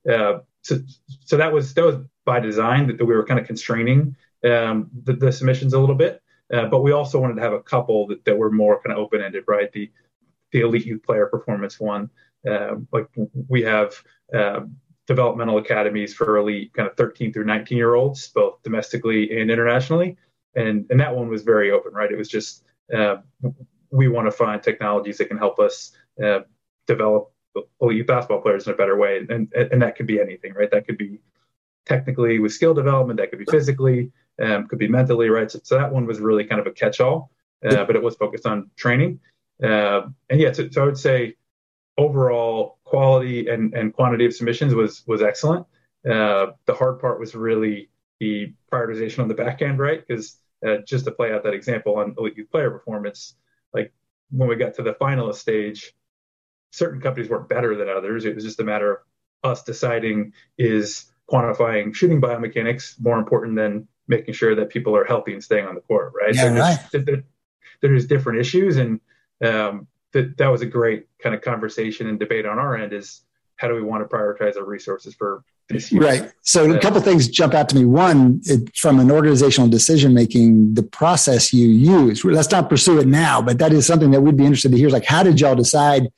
Uh, 0.09 0.39
so, 0.61 0.79
so 1.23 1.37
that 1.37 1.51
was 1.51 1.73
that 1.75 1.85
was 1.85 1.95
by 2.25 2.39
design 2.39 2.87
that, 2.87 2.99
we 2.99 3.13
were 3.13 3.25
kind 3.25 3.39
of 3.39 3.45
constraining 3.45 4.15
um, 4.43 4.89
the, 5.03 5.13
the 5.13 5.31
submissions 5.31 5.73
a 5.73 5.79
little 5.79 5.95
bit. 5.95 6.21
Uh, 6.53 6.65
but 6.65 6.81
we 6.81 6.91
also 6.91 7.19
wanted 7.19 7.35
to 7.35 7.41
have 7.41 7.53
a 7.53 7.61
couple 7.61 8.07
that, 8.07 8.23
that 8.25 8.37
were 8.37 8.51
more 8.51 8.81
kind 8.81 8.97
of 8.97 8.99
open 8.99 9.21
ended, 9.21 9.43
right? 9.47 9.71
The 9.71 9.89
the 10.51 10.61
elite 10.61 10.85
youth 10.85 11.01
player 11.03 11.25
performance 11.25 11.79
one, 11.79 12.09
uh, 12.47 12.75
like 12.91 13.07
we 13.47 13.63
have 13.63 13.95
uh, 14.33 14.61
developmental 15.07 15.57
academies 15.57 16.13
for 16.13 16.37
elite 16.37 16.73
kind 16.73 16.87
of 16.87 16.95
13 16.95 17.33
through 17.33 17.45
19 17.45 17.77
year 17.77 17.95
olds, 17.95 18.27
both 18.27 18.61
domestically 18.63 19.39
and 19.39 19.49
internationally, 19.49 20.17
and 20.55 20.85
and 20.89 20.99
that 20.99 21.15
one 21.15 21.29
was 21.29 21.43
very 21.43 21.71
open, 21.71 21.93
right? 21.93 22.11
It 22.11 22.17
was 22.17 22.29
just 22.29 22.63
uh, 22.95 23.17
we 23.91 24.07
want 24.07 24.27
to 24.27 24.31
find 24.31 24.61
technologies 24.61 25.17
that 25.17 25.25
can 25.25 25.37
help 25.37 25.59
us 25.59 25.91
uh, 26.23 26.39
develop 26.87 27.31
elite 27.81 28.07
basketball 28.07 28.41
players 28.41 28.67
in 28.67 28.73
a 28.73 28.75
better 28.75 28.97
way, 28.97 29.25
and 29.29 29.53
and 29.53 29.81
that 29.81 29.95
could 29.95 30.07
be 30.07 30.19
anything, 30.19 30.53
right? 30.53 30.71
That 30.71 30.85
could 30.85 30.97
be 30.97 31.19
technically 31.85 32.39
with 32.39 32.53
skill 32.53 32.73
development, 32.73 33.19
that 33.19 33.29
could 33.29 33.39
be 33.39 33.45
physically 33.45 34.11
um, 34.41 34.67
could 34.67 34.79
be 34.79 34.87
mentally, 34.87 35.29
right? 35.29 35.49
So, 35.49 35.59
so, 35.63 35.77
that 35.77 35.91
one 35.91 36.05
was 36.05 36.19
really 36.19 36.43
kind 36.43 36.59
of 36.59 36.67
a 36.67 36.71
catch-all, 36.71 37.31
uh, 37.65 37.85
but 37.85 37.95
it 37.95 38.01
was 38.01 38.15
focused 38.15 38.45
on 38.45 38.69
training. 38.75 39.19
Uh, 39.63 40.07
and 40.29 40.39
yeah, 40.39 40.51
so, 40.51 40.69
so, 40.69 40.81
I 40.81 40.85
would 40.85 40.97
say 40.97 41.35
overall 41.97 42.79
quality 42.83 43.47
and, 43.47 43.73
and 43.73 43.93
quantity 43.93 44.25
of 44.25 44.33
submissions 44.33 44.73
was 44.73 45.03
was 45.07 45.21
excellent. 45.21 45.65
Uh, 46.09 46.47
the 46.65 46.73
hard 46.73 46.99
part 46.99 47.19
was 47.19 47.35
really 47.35 47.89
the 48.19 48.53
prioritization 48.71 49.19
on 49.19 49.27
the 49.27 49.33
back 49.33 49.61
end, 49.61 49.79
right? 49.79 50.05
Because 50.05 50.37
uh, 50.65 50.77
just 50.87 51.05
to 51.05 51.11
play 51.11 51.33
out 51.33 51.43
that 51.43 51.53
example 51.53 51.97
on 51.97 52.15
elite 52.17 52.37
youth 52.37 52.51
player 52.51 52.71
performance, 52.71 53.35
like 53.73 53.93
when 54.31 54.49
we 54.49 54.55
got 54.55 54.75
to 54.75 54.83
the 54.83 54.93
finalist 54.93 55.35
stage, 55.35 55.93
certain 56.71 57.01
companies 57.01 57.29
weren't 57.29 57.49
better 57.49 57.75
than 57.75 57.89
others. 57.89 58.25
It 58.25 58.35
was 58.35 58.43
just 58.43 58.59
a 58.59 58.63
matter 58.63 58.91
of 58.91 58.97
us 59.51 59.63
deciding 59.63 60.33
is 60.57 61.05
quantifying 61.31 61.93
shooting 61.95 62.21
biomechanics 62.21 62.99
more 62.99 63.17
important 63.17 63.55
than 63.55 63.87
making 64.07 64.33
sure 64.33 64.55
that 64.55 64.69
people 64.69 64.95
are 64.95 65.05
healthy 65.05 65.33
and 65.33 65.43
staying 65.43 65.65
on 65.65 65.75
the 65.75 65.81
court, 65.81 66.13
right? 66.19 66.35
Yeah, 66.35 66.57
right. 66.57 66.79
There's, 66.91 67.23
there's 67.81 68.07
different 68.07 68.39
issues, 68.39 68.77
and 68.77 68.99
um, 69.43 69.87
that 70.11 70.37
that 70.37 70.47
was 70.47 70.61
a 70.61 70.65
great 70.65 71.07
kind 71.19 71.35
of 71.35 71.41
conversation 71.41 72.07
and 72.07 72.19
debate 72.19 72.45
on 72.45 72.59
our 72.59 72.75
end. 72.75 72.93
Is 72.93 73.21
how 73.55 73.67
do 73.67 73.75
we 73.75 73.81
want 73.81 74.07
to 74.07 74.15
prioritize 74.15 74.57
our 74.57 74.65
resources 74.65 75.13
for? 75.15 75.43
Right. 75.93 76.31
So 76.41 76.71
a 76.71 76.79
couple 76.79 76.99
things 77.01 77.27
jump 77.27 77.53
out 77.53 77.69
to 77.69 77.75
me. 77.75 77.85
One, 77.85 78.41
it, 78.45 78.75
from 78.75 78.99
an 78.99 79.09
organizational 79.09 79.69
decision 79.69 80.13
making, 80.13 80.73
the 80.73 80.83
process 80.83 81.53
you 81.53 81.67
use. 81.67 82.23
Let's 82.23 82.51
not 82.51 82.69
pursue 82.69 82.99
it 82.99 83.07
now, 83.07 83.41
but 83.41 83.59
that 83.59 83.71
is 83.71 83.85
something 83.85 84.11
that 84.11 84.21
we'd 84.21 84.37
be 84.37 84.45
interested 84.45 84.71
to 84.71 84.77
hear. 84.77 84.89
Like, 84.89 85.05
how 85.05 85.23
did 85.23 85.39
y'all 85.39 85.55
decide? 85.55 86.09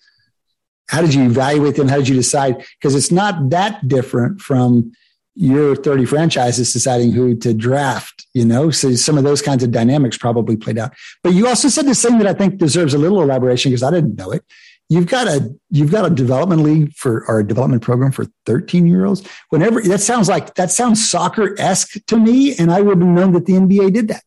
How 0.89 1.01
did 1.01 1.13
you 1.13 1.25
evaluate 1.25 1.75
them? 1.75 1.87
How 1.87 1.97
did 1.97 2.07
you 2.07 2.15
decide? 2.15 2.63
Because 2.79 2.95
it's 2.95 3.11
not 3.11 3.49
that 3.51 3.87
different 3.87 4.41
from 4.41 4.91
your 5.35 5.75
30 5.75 6.05
franchises 6.05 6.71
deciding 6.71 7.11
who 7.11 7.35
to 7.35 7.53
draft, 7.53 8.25
you 8.33 8.45
know? 8.45 8.71
So 8.71 8.95
some 8.95 9.17
of 9.17 9.25
those 9.25 9.41
kinds 9.41 9.63
of 9.63 9.71
dynamics 9.71 10.17
probably 10.17 10.55
played 10.55 10.77
out. 10.77 10.93
But 11.23 11.33
you 11.33 11.47
also 11.47 11.67
said 11.67 11.85
this 11.85 12.01
thing 12.01 12.17
that 12.19 12.27
I 12.27 12.33
think 12.33 12.57
deserves 12.57 12.93
a 12.93 12.97
little 12.97 13.21
elaboration 13.21 13.71
because 13.71 13.83
I 13.83 13.91
didn't 13.91 14.15
know 14.15 14.31
it. 14.31 14.43
You've 14.87 15.07
got 15.07 15.27
a 15.27 15.55
you've 15.71 15.91
got 15.91 16.05
a 16.05 16.13
development 16.13 16.61
league 16.61 16.93
for 16.93 17.25
our 17.27 17.41
development 17.41 17.81
program 17.81 18.11
for 18.11 18.25
13 18.45 18.85
year 18.85 19.05
olds. 19.05 19.27
Whenever 19.49 19.81
that 19.81 20.01
sounds 20.01 20.29
like 20.29 20.53
that 20.55 20.71
sounds 20.71 21.07
soccer 21.07 21.59
esque 21.59 22.05
to 22.05 22.17
me, 22.17 22.55
and 22.57 22.71
I 22.71 22.81
would 22.81 22.99
have 22.99 23.07
known 23.07 23.33
that 23.33 23.45
the 23.45 23.53
NBA 23.53 23.93
did 23.93 24.07
that. 24.09 24.23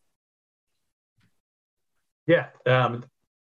Yeah, 2.27 2.47
um, 2.65 3.05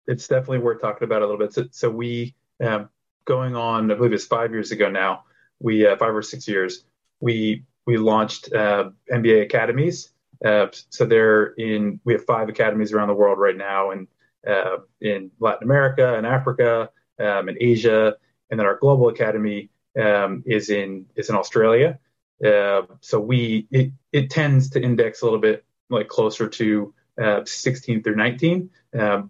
it's 0.08 0.28
definitely 0.28 0.60
worth 0.60 0.82
talking 0.82 1.04
about 1.04 1.22
a 1.22 1.26
little 1.26 1.38
bit. 1.38 1.54
So, 1.54 1.66
so 1.72 1.90
we 1.90 2.34
um, 2.64 2.90
going 3.26 3.56
on, 3.56 3.92
I 3.92 3.96
believe 3.96 4.14
it's 4.14 4.26
five 4.26 4.52
years 4.52 4.72
ago 4.72 4.90
now. 4.90 5.26
We 5.60 5.86
uh, 5.86 5.98
five 5.98 6.16
or 6.16 6.22
six 6.22 6.48
years 6.48 6.86
we 7.22 7.64
we 7.86 7.98
launched 7.98 8.52
uh, 8.54 8.90
NBA 9.12 9.44
academies. 9.44 10.12
Uh, 10.44 10.68
so 10.90 11.06
they're 11.06 11.48
in. 11.58 12.00
We 12.04 12.14
have 12.14 12.26
five 12.26 12.50
academies 12.50 12.92
around 12.92 13.08
the 13.08 13.14
world 13.14 13.40
right 13.40 13.56
now, 13.56 13.92
and 13.92 14.08
uh, 14.46 14.78
in 15.00 15.32
Latin 15.40 15.64
America 15.64 16.16
and 16.16 16.26
Africa, 16.26 16.90
um, 17.20 17.50
and 17.50 17.58
Asia, 17.60 18.16
and 18.50 18.60
then 18.60 18.68
our 18.68 18.78
global 18.78 19.10
academy 19.10 19.70
um, 20.00 20.44
is 20.46 20.70
in 20.70 21.06
is 21.16 21.30
in 21.30 21.36
Australia. 21.36 22.00
Uh, 22.46 22.84
so 23.02 23.20
we 23.20 23.68
it, 23.72 23.92
it 24.12 24.30
tends 24.30 24.70
to 24.72 24.82
index 24.82 25.22
a 25.22 25.26
little 25.26 25.40
bit 25.40 25.64
like 25.90 26.08
closer 26.08 26.48
to 26.48 26.94
uh, 27.22 27.42
16 27.46 28.02
through 28.02 28.16
19, 28.16 28.70
um, 28.98 29.30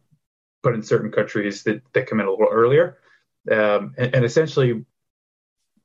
but 0.61 0.75
in 0.75 0.83
certain 0.83 1.11
countries 1.11 1.63
that, 1.63 1.81
that 1.93 2.07
come 2.07 2.19
in 2.19 2.27
a 2.27 2.29
little 2.29 2.47
earlier. 2.51 2.97
Um, 3.51 3.95
and, 3.97 4.15
and 4.15 4.25
essentially, 4.25 4.85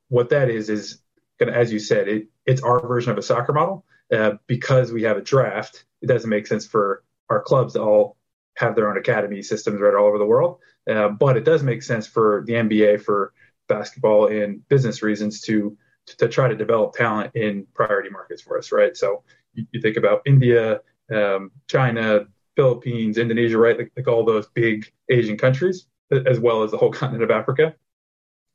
what 0.09 0.29
that 0.29 0.49
is 0.49 0.69
is 0.69 0.99
kind 1.39 1.49
of 1.49 1.55
as 1.55 1.71
you 1.71 1.79
said, 1.79 2.07
it, 2.07 2.27
it's 2.45 2.61
our 2.61 2.85
version 2.87 3.11
of 3.11 3.17
a 3.17 3.23
soccer 3.23 3.53
model. 3.53 3.85
Uh, 4.09 4.35
because 4.47 4.93
we 4.93 5.03
have 5.03 5.17
a 5.17 5.21
draft, 5.21 5.83
it 6.01 6.07
doesn't 6.07 6.29
make 6.29 6.47
sense 6.47 6.65
for 6.65 7.03
our 7.29 7.41
clubs 7.41 7.73
to 7.73 7.81
all 7.81 8.15
have 8.57 8.75
their 8.75 8.89
own 8.89 8.97
academy 8.97 9.41
systems 9.41 9.79
right 9.79 9.93
all 9.93 10.07
over 10.07 10.17
the 10.17 10.25
world. 10.25 10.59
Uh, 10.89 11.09
but 11.09 11.37
it 11.37 11.45
does 11.45 11.63
make 11.63 11.83
sense 11.83 12.07
for 12.07 12.43
the 12.47 12.53
NBA 12.53 13.01
for 13.01 13.33
basketball 13.69 14.27
and 14.27 14.67
business 14.67 15.03
reasons 15.03 15.41
to, 15.41 15.77
to, 16.17 16.27
try 16.27 16.47
to 16.47 16.55
develop 16.55 16.93
talent 16.93 17.31
in 17.35 17.67
priority 17.73 18.09
markets 18.09 18.41
for 18.41 18.57
us, 18.57 18.71
right? 18.71 18.97
So 18.97 19.23
you, 19.53 19.67
you 19.71 19.81
think 19.81 19.97
about 19.97 20.21
India, 20.25 20.81
um, 21.13 21.51
China, 21.67 22.25
Philippines, 22.55 23.17
Indonesia, 23.17 23.57
right? 23.57 23.77
Like, 23.77 23.91
like 23.95 24.07
all 24.07 24.25
those 24.25 24.47
big 24.47 24.91
Asian 25.09 25.37
countries, 25.37 25.85
as 26.11 26.39
well 26.39 26.63
as 26.63 26.71
the 26.71 26.77
whole 26.77 26.91
continent 27.01 27.23
of 27.23 27.31
Africa. 27.31 27.75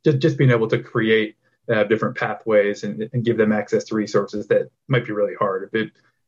Just 0.05 0.19
just 0.19 0.37
being 0.37 0.51
able 0.51 0.67
to 0.67 0.83
create 0.83 1.37
uh, 1.73 1.85
different 1.85 2.17
pathways 2.17 2.83
and, 2.83 3.09
and, 3.13 3.25
give 3.25 3.37
them 3.37 3.53
access 3.53 3.85
to 3.85 3.95
resources 3.95 4.49
that 4.49 4.69
might 4.89 5.07
be 5.07 5.13
really 5.13 5.35
hard 5.39 5.71
if 5.73 5.81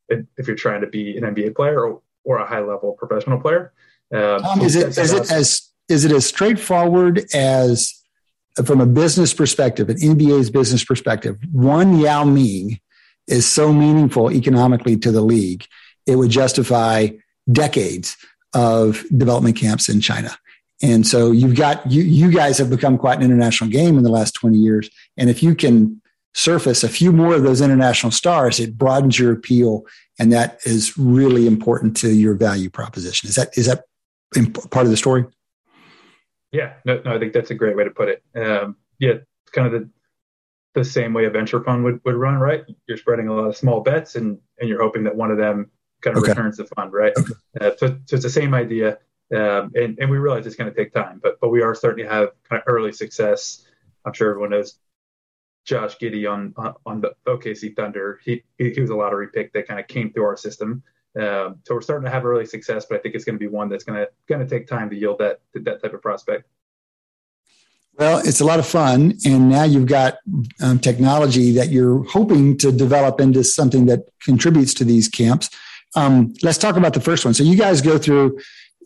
it 0.09 0.27
if 0.37 0.47
you're 0.47 0.55
trying 0.55 0.81
to 0.83 0.87
be 0.87 1.17
an 1.17 1.25
NBA 1.25 1.57
player 1.57 1.85
or, 1.85 2.01
or 2.25 2.39
a 2.39 2.47
high 2.47 2.61
level 2.61 2.93
professional 2.93 3.41
player. 3.41 3.73
Um, 4.13 4.43
Tom, 4.43 4.61
is 4.61 4.77
it 4.77 4.99
is 4.99 5.13
it 5.13 5.31
as 5.31 5.71
is 5.89 6.05
it 6.05 6.13
as 6.13 6.27
straightforward 6.27 7.25
as 7.35 7.95
from 8.65 8.81
a 8.81 8.87
business 8.87 9.35
perspective, 9.35 9.89
an 9.89 9.97
NBA's 9.97 10.51
business 10.51 10.85
perspective? 10.85 11.39
One 11.53 11.99
Yao 11.99 12.25
Ming 12.25 12.81
is 13.27 13.51
so 13.51 13.73
meaningful 13.73 14.31
economically 14.31 14.97
to 14.99 15.11
the 15.11 15.23
league, 15.23 15.67
it 16.07 16.17
would 16.17 16.31
justify 16.31 17.09
decades 17.51 18.17
of 18.55 19.05
development 19.17 19.57
camps 19.57 19.89
in 19.89 20.01
China. 20.01 20.37
And 20.83 21.07
so 21.07 21.31
you've 21.31 21.57
got 21.57 21.91
you 21.91 22.03
you 22.03 22.31
guys 22.31 22.59
have 22.59 22.71
become 22.71 22.99
quite 22.99 23.19
an 23.19 23.25
international 23.25 23.71
game 23.71 23.97
in 23.97 24.05
the 24.05 24.11
last 24.11 24.35
20 24.35 24.57
years. 24.57 24.91
And 25.17 25.31
if 25.31 25.43
you 25.43 25.55
can 25.55 26.01
surface 26.35 26.83
a 26.83 26.89
few 26.89 27.13
more 27.13 27.35
of 27.35 27.43
those 27.43 27.61
international 27.61 28.11
stars, 28.11 28.59
it 28.59 28.77
broadens 28.77 29.19
your 29.19 29.33
appeal, 29.33 29.87
and 30.19 30.33
that 30.33 30.61
is 30.65 30.97
really 30.97 31.47
important 31.47 31.97
to 31.99 32.09
your 32.11 32.35
value 32.35 32.71
proposition. 32.71 33.29
Is 33.29 33.35
that 33.37 33.57
is 33.57 33.67
that 33.67 33.85
part 34.71 34.87
of 34.87 34.91
the 34.91 34.97
story? 34.97 35.25
Yeah, 36.53 36.75
no, 36.85 37.01
no, 37.05 37.15
I 37.15 37.19
think 37.19 37.33
that's 37.33 37.51
a 37.51 37.55
great 37.55 37.77
way 37.77 37.85
to 37.85 37.91
put 37.91 38.09
it. 38.09 38.23
Um, 38.37 38.77
yeah, 38.99 39.15
kind 39.53 39.67
of 39.67 39.73
the 39.73 39.91
the 40.75 40.85
same 40.85 41.13
way 41.13 41.25
a 41.25 41.31
venture 41.31 41.63
fund 41.63 41.85
would, 41.85 42.01
would 42.05 42.17
run, 42.17 42.37
right? 42.37 42.65
You're 42.89 42.97
spreading 42.97 43.29
a 43.29 43.35
lot 43.35 43.47
of 43.47 43.57
small 43.57 43.81
bets, 43.81 44.17
and 44.17 44.39
and 44.59 44.69
you're 44.69 44.83
hoping 44.83 45.05
that 45.05 45.17
one 45.17 45.31
of 45.31 45.39
them 45.39 45.71
kind 46.01 46.17
of 46.17 46.23
okay. 46.23 46.33
returns 46.33 46.57
the 46.59 46.65
fund, 46.65 46.93
right? 46.93 47.13
Okay. 47.17 47.33
Uh, 47.61 47.71
so, 47.77 47.87
so 48.05 48.17
it's 48.17 48.23
the 48.23 48.31
same 48.31 48.55
idea. 48.55 48.99
Um, 49.35 49.73
and, 49.75 49.99
and 49.99 50.11
we 50.11 50.19
realize 50.19 50.47
it's 50.47 50.55
going 50.55 50.71
to 50.71 50.77
take 50.77 50.93
time, 50.93 51.19
but 51.23 51.41
but 51.41 51.49
we 51.49 51.63
are 51.63 51.75
starting 51.75 52.05
to 52.05 52.13
have 52.13 52.29
kind 52.49 52.61
of 52.61 52.65
early 52.67 52.93
success. 52.93 53.65
I'm 54.05 54.13
sure 54.13 54.31
everyone 54.31 54.51
knows 54.51 54.79
Josh 55.65 55.97
Giddey 55.99 56.31
on 56.31 56.55
on 56.87 57.01
the 57.01 57.15
OKC 57.27 57.75
Thunder. 57.75 58.21
He 58.25 58.43
he 58.59 58.81
was 58.81 58.91
a 58.91 58.97
lottery 58.97 59.29
pick 59.33 59.53
that 59.53 59.67
kind 59.67 59.81
of 59.81 59.87
came 59.89 60.13
through 60.13 60.25
our 60.25 60.37
system. 60.37 60.83
Um, 61.17 61.61
so 61.65 61.75
we're 61.75 61.81
starting 61.81 62.05
to 62.05 62.11
have 62.11 62.25
early 62.25 62.45
success, 62.45 62.87
but 62.89 62.99
I 62.99 62.99
think 63.01 63.15
it's 63.15 63.25
going 63.25 63.37
to 63.37 63.41
be 63.41 63.47
one 63.47 63.69
that's 63.69 63.85
going 63.85 63.99
to 63.99 64.09
going 64.27 64.41
to 64.41 64.49
take 64.49 64.67
time 64.67 64.91
to 64.91 64.97
yield 64.97 65.19
that 65.19 65.41
that 65.55 65.83
type 65.83 65.95
of 65.95 66.03
prospect. 66.03 66.47
Well, 67.97 68.19
it's 68.25 68.41
a 68.41 68.45
lot 68.45 68.59
of 68.59 68.67
fun, 68.67 69.15
and 69.25 69.49
now 69.49 69.63
you've 69.63 69.87
got 69.87 70.19
um, 70.61 70.81
technology 70.81 71.53
that 71.53 71.69
you're 71.69 72.03
hoping 72.05 72.59
to 72.59 72.73
develop 72.73 73.21
into 73.21 73.45
something 73.45 73.87
that 73.87 74.09
contributes 74.21 74.75
to 74.75 74.85
these 74.85 75.09
camps. 75.09 75.49
Um, 75.95 76.35
let's 76.43 76.59
talk 76.59 76.77
about 76.77 76.95
the 76.95 77.01
first 77.01 77.25
one. 77.25 77.35
So 77.35 77.45
you 77.45 77.57
guys 77.57 77.81
go 77.81 77.97
through 77.97 78.41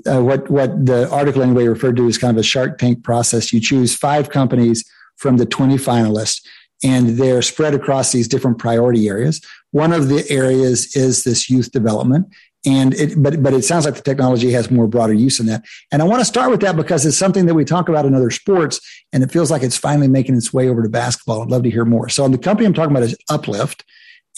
uh, 0.06 0.22
what 0.22 0.50
what 0.50 0.84
the 0.84 1.10
article 1.10 1.42
anyway 1.42 1.66
referred 1.66 1.96
to 1.96 2.06
as 2.06 2.18
kind 2.18 2.36
of 2.36 2.40
a 2.40 2.44
Shark 2.44 2.76
Tank 2.76 3.02
process. 3.02 3.52
You 3.52 3.60
choose 3.60 3.94
five 3.94 4.28
companies 4.28 4.84
from 5.16 5.38
the 5.38 5.46
20 5.46 5.76
finalists, 5.76 6.46
and 6.82 7.10
they're 7.10 7.42
spread 7.42 7.74
across 7.74 8.12
these 8.12 8.28
different 8.28 8.58
priority 8.58 9.08
areas. 9.08 9.40
One 9.70 9.92
of 9.92 10.08
the 10.08 10.28
areas 10.30 10.96
is 10.96 11.24
this 11.24 11.50
youth 11.50 11.72
development, 11.72 12.28
and 12.64 12.94
it 12.94 13.20
but 13.22 13.42
but 13.42 13.54
it 13.54 13.64
sounds 13.64 13.84
like 13.84 13.94
the 13.94 14.02
technology 14.02 14.50
has 14.52 14.70
more 14.70 14.86
broader 14.86 15.12
use 15.12 15.40
in 15.40 15.46
that. 15.46 15.64
And 15.92 16.02
I 16.02 16.04
want 16.04 16.20
to 16.20 16.24
start 16.24 16.50
with 16.50 16.60
that 16.60 16.76
because 16.76 17.04
it's 17.04 17.16
something 17.16 17.46
that 17.46 17.54
we 17.54 17.64
talk 17.64 17.88
about 17.88 18.06
in 18.06 18.14
other 18.14 18.30
sports, 18.30 18.80
and 19.12 19.22
it 19.22 19.30
feels 19.30 19.50
like 19.50 19.62
it's 19.62 19.76
finally 19.76 20.08
making 20.08 20.36
its 20.36 20.52
way 20.52 20.68
over 20.68 20.82
to 20.82 20.88
basketball. 20.88 21.42
I'd 21.42 21.50
love 21.50 21.62
to 21.64 21.70
hear 21.70 21.84
more. 21.84 22.08
So 22.08 22.28
the 22.28 22.38
company 22.38 22.66
I'm 22.66 22.74
talking 22.74 22.92
about 22.96 23.02
is 23.02 23.16
Uplift, 23.28 23.84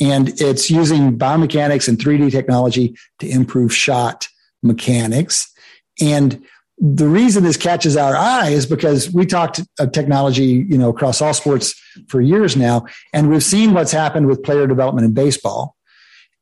and 0.00 0.28
it's 0.40 0.70
using 0.70 1.18
biomechanics 1.18 1.88
and 1.88 1.98
3D 1.98 2.30
technology 2.30 2.96
to 3.20 3.28
improve 3.28 3.74
shot 3.74 4.28
mechanics. 4.62 5.52
And 6.00 6.44
the 6.80 7.06
reason 7.06 7.44
this 7.44 7.58
catches 7.58 7.96
our 7.96 8.16
eye 8.16 8.48
is 8.48 8.64
because 8.64 9.12
we 9.12 9.26
talked 9.26 9.60
of 9.78 9.92
technology, 9.92 10.66
you 10.66 10.78
know, 10.78 10.88
across 10.88 11.20
all 11.20 11.34
sports 11.34 11.74
for 12.08 12.22
years 12.22 12.56
now, 12.56 12.86
and 13.12 13.28
we've 13.28 13.44
seen 13.44 13.74
what's 13.74 13.92
happened 13.92 14.26
with 14.26 14.42
player 14.42 14.66
development 14.66 15.04
in 15.04 15.12
baseball. 15.12 15.76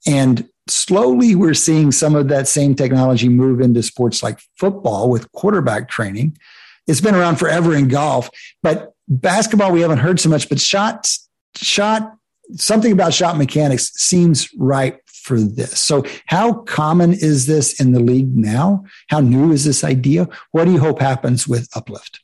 And 0.07 0.49
slowly 0.69 1.35
we're 1.35 1.55
seeing 1.55 1.91
some 1.91 2.15
of 2.15 2.29
that 2.29 2.47
same 2.47 2.77
technology 2.77 3.29
move 3.29 3.61
into 3.61 3.83
sports 3.83 4.23
like 4.23 4.39
football 4.57 5.11
with 5.11 5.31
quarterback 5.33 5.89
training. 5.89 6.39
It's 6.87 7.01
been 7.01 7.17
around 7.17 7.37
forever 7.37 7.75
in 7.75 7.89
golf, 7.89 8.31
but 8.63 8.93
basketball 9.09 9.73
we 9.73 9.81
haven't 9.81 9.99
heard 9.99 10.21
so 10.21 10.29
much, 10.29 10.49
but 10.49 10.61
shot 10.61 11.09
shot 11.57 12.15
something 12.53 12.93
about 12.93 13.13
shot 13.13 13.37
mechanics 13.37 13.93
seems 13.95 14.49
right 14.57 14.99
for 15.29 15.39
this. 15.39 15.81
So, 15.81 16.05
how 16.27 16.55
common 16.55 17.13
is 17.13 17.47
this 17.47 17.79
in 17.79 17.93
the 17.93 18.01
league 18.01 18.35
now? 18.35 18.85
How 19.11 19.21
new 19.21 19.53
is 19.53 19.65
this 19.65 19.85
idea? 19.85 20.27
What 20.51 20.65
do 20.65 20.73
you 20.73 20.81
hope 20.81 21.01
happens 21.01 21.47
with 21.47 21.69
Uplift? 21.77 22.21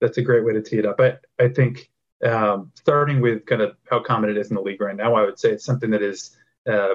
That's 0.00 0.18
a 0.18 0.22
great 0.22 0.44
way 0.44 0.54
to 0.54 0.62
tee 0.62 0.78
it 0.78 0.86
up. 0.86 1.00
I, 1.00 1.18
I 1.38 1.48
think 1.48 1.90
um, 2.24 2.72
starting 2.74 3.20
with 3.20 3.44
kind 3.46 3.60
of 3.60 3.76
how 3.88 4.00
common 4.00 4.30
it 4.30 4.36
is 4.38 4.48
in 4.48 4.56
the 4.56 4.62
league 4.62 4.80
right 4.80 4.96
now, 4.96 5.14
I 5.14 5.22
would 5.22 5.38
say 5.38 5.50
it's 5.50 5.64
something 5.64 5.90
that 5.90 6.02
is 6.02 6.36
uh, 6.68 6.94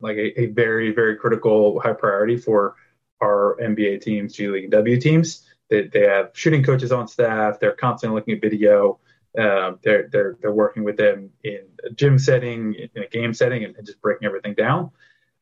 like 0.00 0.16
a, 0.16 0.40
a, 0.40 0.46
very, 0.46 0.92
very 0.92 1.16
critical 1.16 1.80
high 1.80 1.92
priority 1.92 2.36
for 2.36 2.76
our 3.22 3.56
NBA 3.60 4.00
teams, 4.00 4.34
G 4.34 4.48
League 4.48 4.70
W 4.70 5.00
teams. 5.00 5.46
They, 5.68 5.88
they 5.88 6.06
have 6.06 6.30
shooting 6.32 6.62
coaches 6.62 6.92
on 6.92 7.08
staff. 7.08 7.60
They're 7.60 7.72
constantly 7.72 8.18
looking 8.18 8.34
at 8.34 8.40
video. 8.40 8.98
Um, 9.38 9.78
they're 9.82 10.08
they're 10.10 10.36
they're 10.40 10.52
working 10.52 10.84
with 10.84 10.96
them 10.96 11.30
in 11.44 11.60
a 11.84 11.90
gym 11.90 12.18
setting, 12.18 12.74
in 12.74 13.02
a 13.02 13.06
game 13.06 13.34
setting, 13.34 13.64
and, 13.64 13.76
and, 13.76 13.86
just 13.86 14.00
breaking 14.00 14.26
everything 14.26 14.54
down. 14.54 14.90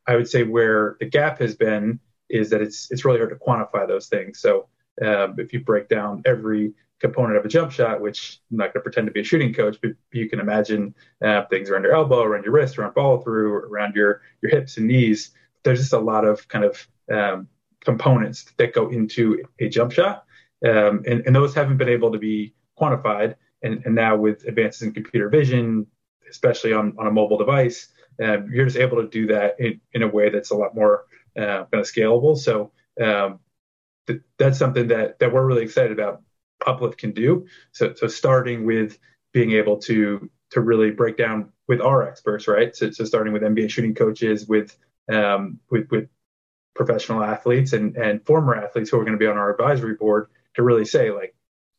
I 0.05 0.15
would 0.15 0.27
say 0.27 0.43
where 0.43 0.97
the 0.99 1.05
gap 1.05 1.39
has 1.39 1.55
been 1.55 1.99
is 2.29 2.49
that 2.49 2.61
it's 2.61 2.91
it's 2.91 3.05
really 3.05 3.19
hard 3.19 3.29
to 3.29 3.35
quantify 3.35 3.87
those 3.87 4.07
things. 4.07 4.39
So 4.39 4.67
um, 5.01 5.35
if 5.37 5.53
you 5.53 5.61
break 5.61 5.87
down 5.87 6.23
every 6.25 6.73
component 6.99 7.37
of 7.37 7.45
a 7.45 7.49
jump 7.49 7.71
shot, 7.71 8.01
which 8.01 8.41
I'm 8.51 8.57
not 8.57 8.73
going 8.73 8.73
to 8.73 8.79
pretend 8.81 9.07
to 9.07 9.13
be 9.13 9.19
a 9.19 9.23
shooting 9.23 9.53
coach, 9.53 9.77
but 9.81 9.91
you 10.11 10.29
can 10.29 10.39
imagine 10.39 10.95
uh, 11.23 11.43
things 11.45 11.69
around 11.69 11.83
your 11.83 11.93
elbow, 11.93 12.23
around 12.23 12.43
your 12.43 12.53
wrist, 12.53 12.77
around 12.77 12.93
follow 12.93 13.19
through, 13.21 13.53
around 13.53 13.95
your 13.95 14.21
your 14.41 14.51
hips 14.51 14.77
and 14.77 14.87
knees. 14.87 15.31
There's 15.63 15.79
just 15.79 15.93
a 15.93 15.99
lot 15.99 16.25
of 16.25 16.47
kind 16.47 16.65
of 16.65 16.87
um, 17.11 17.47
components 17.81 18.45
that 18.57 18.73
go 18.73 18.89
into 18.89 19.43
a 19.59 19.69
jump 19.69 19.91
shot, 19.91 20.25
um, 20.65 21.03
and, 21.07 21.23
and 21.25 21.35
those 21.35 21.53
haven't 21.53 21.77
been 21.77 21.89
able 21.89 22.11
to 22.11 22.19
be 22.19 22.53
quantified 22.79 23.35
and, 23.65 23.85
and 23.85 23.95
now 23.95 24.15
with 24.15 24.45
advances 24.47 24.83
in 24.83 24.93
computer 24.93 25.29
vision, 25.29 25.87
especially 26.29 26.73
on, 26.73 26.95
on 26.97 27.07
a 27.07 27.11
mobile 27.11 27.37
device, 27.37 27.89
um, 28.23 28.49
you're 28.51 28.65
just 28.65 28.77
able 28.77 29.01
to 29.01 29.07
do 29.07 29.27
that 29.27 29.59
in, 29.59 29.81
in 29.93 30.03
a 30.03 30.07
way 30.07 30.29
that's 30.29 30.51
a 30.51 30.55
lot 30.55 30.75
more 30.75 31.05
uh, 31.37 31.65
kind 31.65 31.73
of 31.73 31.85
scalable. 31.85 32.37
So 32.37 32.71
um, 33.01 33.39
th- 34.07 34.21
that's 34.37 34.57
something 34.57 34.87
that 34.87 35.19
that 35.19 35.33
we're 35.33 35.45
really 35.45 35.63
excited 35.63 35.91
about. 35.91 36.21
uplift 36.65 36.97
can 36.97 37.11
do. 37.11 37.47
So, 37.73 37.93
so 37.93 38.07
starting 38.07 38.65
with 38.65 38.97
being 39.33 39.51
able 39.51 39.77
to 39.79 40.29
to 40.51 40.61
really 40.61 40.91
break 40.91 41.17
down 41.17 41.51
with 41.67 41.81
our 41.81 42.07
experts, 42.07 42.47
right? 42.47 42.75
So, 42.75 42.91
so 42.91 43.03
starting 43.03 43.33
with 43.33 43.41
NBA 43.41 43.69
shooting 43.69 43.95
coaches, 43.95 44.47
with 44.47 44.77
um, 45.11 45.59
with 45.69 45.89
with 45.91 46.07
professional 46.73 47.23
athletes 47.23 47.73
and 47.73 47.97
and 47.97 48.25
former 48.25 48.55
athletes 48.55 48.89
who 48.89 48.99
are 48.99 49.03
going 49.03 49.17
to 49.17 49.19
be 49.19 49.27
on 49.27 49.37
our 49.37 49.51
advisory 49.51 49.95
board 49.95 50.27
to 50.55 50.63
really 50.63 50.85
say 50.85 51.11
like, 51.11 51.35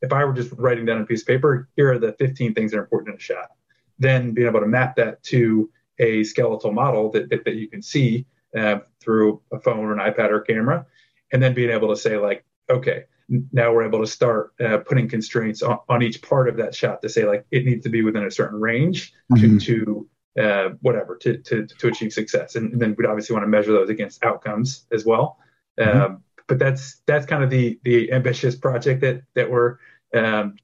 if 0.06 0.12
I 0.12 0.24
were 0.24 0.32
just 0.32 0.52
writing 0.52 0.86
down 0.86 1.00
a 1.00 1.04
piece 1.04 1.22
of 1.22 1.26
paper, 1.26 1.68
here 1.76 1.92
are 1.92 1.98
the 1.98 2.12
15 2.12 2.54
things 2.54 2.70
that 2.70 2.78
are 2.78 2.82
important 2.82 3.14
in 3.14 3.16
a 3.16 3.20
shot. 3.20 3.50
Then 3.98 4.32
being 4.32 4.46
able 4.46 4.60
to 4.60 4.66
map 4.66 4.96
that 4.96 5.22
to 5.24 5.70
a 5.98 6.22
skeletal 6.22 6.72
model 6.72 7.10
that, 7.10 7.28
that, 7.30 7.44
that 7.44 7.54
you 7.54 7.68
can 7.68 7.82
see 7.82 8.26
uh, 8.56 8.78
through 9.00 9.42
a 9.52 9.58
phone 9.58 9.80
or 9.80 9.92
an 9.92 9.98
iPad 9.98 10.30
or 10.30 10.40
camera, 10.40 10.86
and 11.32 11.42
then 11.42 11.54
being 11.54 11.70
able 11.70 11.88
to 11.88 11.96
say 11.96 12.18
like, 12.18 12.44
okay, 12.70 13.04
now 13.52 13.72
we're 13.72 13.84
able 13.84 14.00
to 14.00 14.06
start 14.06 14.52
uh, 14.64 14.78
putting 14.78 15.08
constraints 15.08 15.62
on, 15.62 15.78
on, 15.88 16.02
each 16.02 16.22
part 16.22 16.48
of 16.48 16.56
that 16.58 16.74
shot 16.74 17.02
to 17.02 17.08
say 17.08 17.24
like 17.24 17.44
it 17.50 17.64
needs 17.64 17.82
to 17.82 17.88
be 17.88 18.02
within 18.02 18.24
a 18.24 18.30
certain 18.30 18.60
range 18.60 19.12
mm-hmm. 19.32 19.58
to, 19.58 20.08
to 20.36 20.40
uh, 20.40 20.68
whatever 20.80 21.16
to, 21.16 21.38
to 21.38 21.66
to 21.66 21.88
achieve 21.88 22.12
success 22.12 22.54
and, 22.54 22.72
and, 22.72 22.80
then 22.80 22.94
we'd 22.96 23.04
obviously 23.04 23.34
want 23.34 23.42
to 23.42 23.48
measure 23.48 23.72
those 23.72 23.88
against 23.88 24.24
outcomes 24.24 24.86
as 24.92 25.04
well 25.04 25.38
mm-hmm. 25.76 25.98
um, 25.98 26.22
but 26.46 26.58
that's 26.58 27.02
that's 27.06 27.26
kind 27.26 27.42
of 27.42 27.50
the 27.50 27.78
the 27.84 28.12
ambitious 28.12 28.54
project 28.54 29.00
that 29.00 29.22
that 29.34 29.50
we're 29.50 29.78
um, 30.16 30.56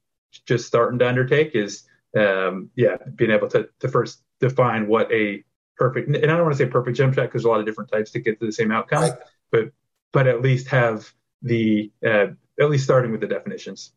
just 0.47 0.67
starting 0.67 0.99
to 0.99 1.09
undertake 1.09 1.55
is 1.55 1.85
um, 2.17 2.71
yeah 2.77 2.97
being 3.15 3.31
able 3.31 3.49
to 3.49 3.69
to 3.81 3.89
first 3.89 4.23
define 4.41 4.87
what 4.87 5.11
a 5.13 5.45
perfect 5.77 6.09
and 6.09 6.17
I 6.17 6.37
don't 6.37 6.43
want 6.43 6.53
to 6.53 6.59
say 6.59 6.67
perfect 6.67 6.97
jump 6.97 7.15
shot 7.15 7.23
because 7.23 7.43
there's 7.43 7.45
a 7.45 7.49
lot 7.49 7.61
of 7.61 7.67
different 7.67 7.91
types 7.91 8.11
to 8.13 8.21
get 8.21 8.39
to 8.41 8.47
the 8.47 8.53
same 8.53 8.71
outcome 8.71 9.03
right. 9.03 9.13
but 9.51 9.73
but 10.13 10.27
at 10.27 10.43
least 10.43 10.69
have 10.69 11.13
the 11.43 11.91
uh, 12.05 12.27
at 12.61 12.71
least 12.71 12.85
starting 12.85 13.13
with 13.13 13.21
the 13.21 13.27
definitions. 13.27 13.93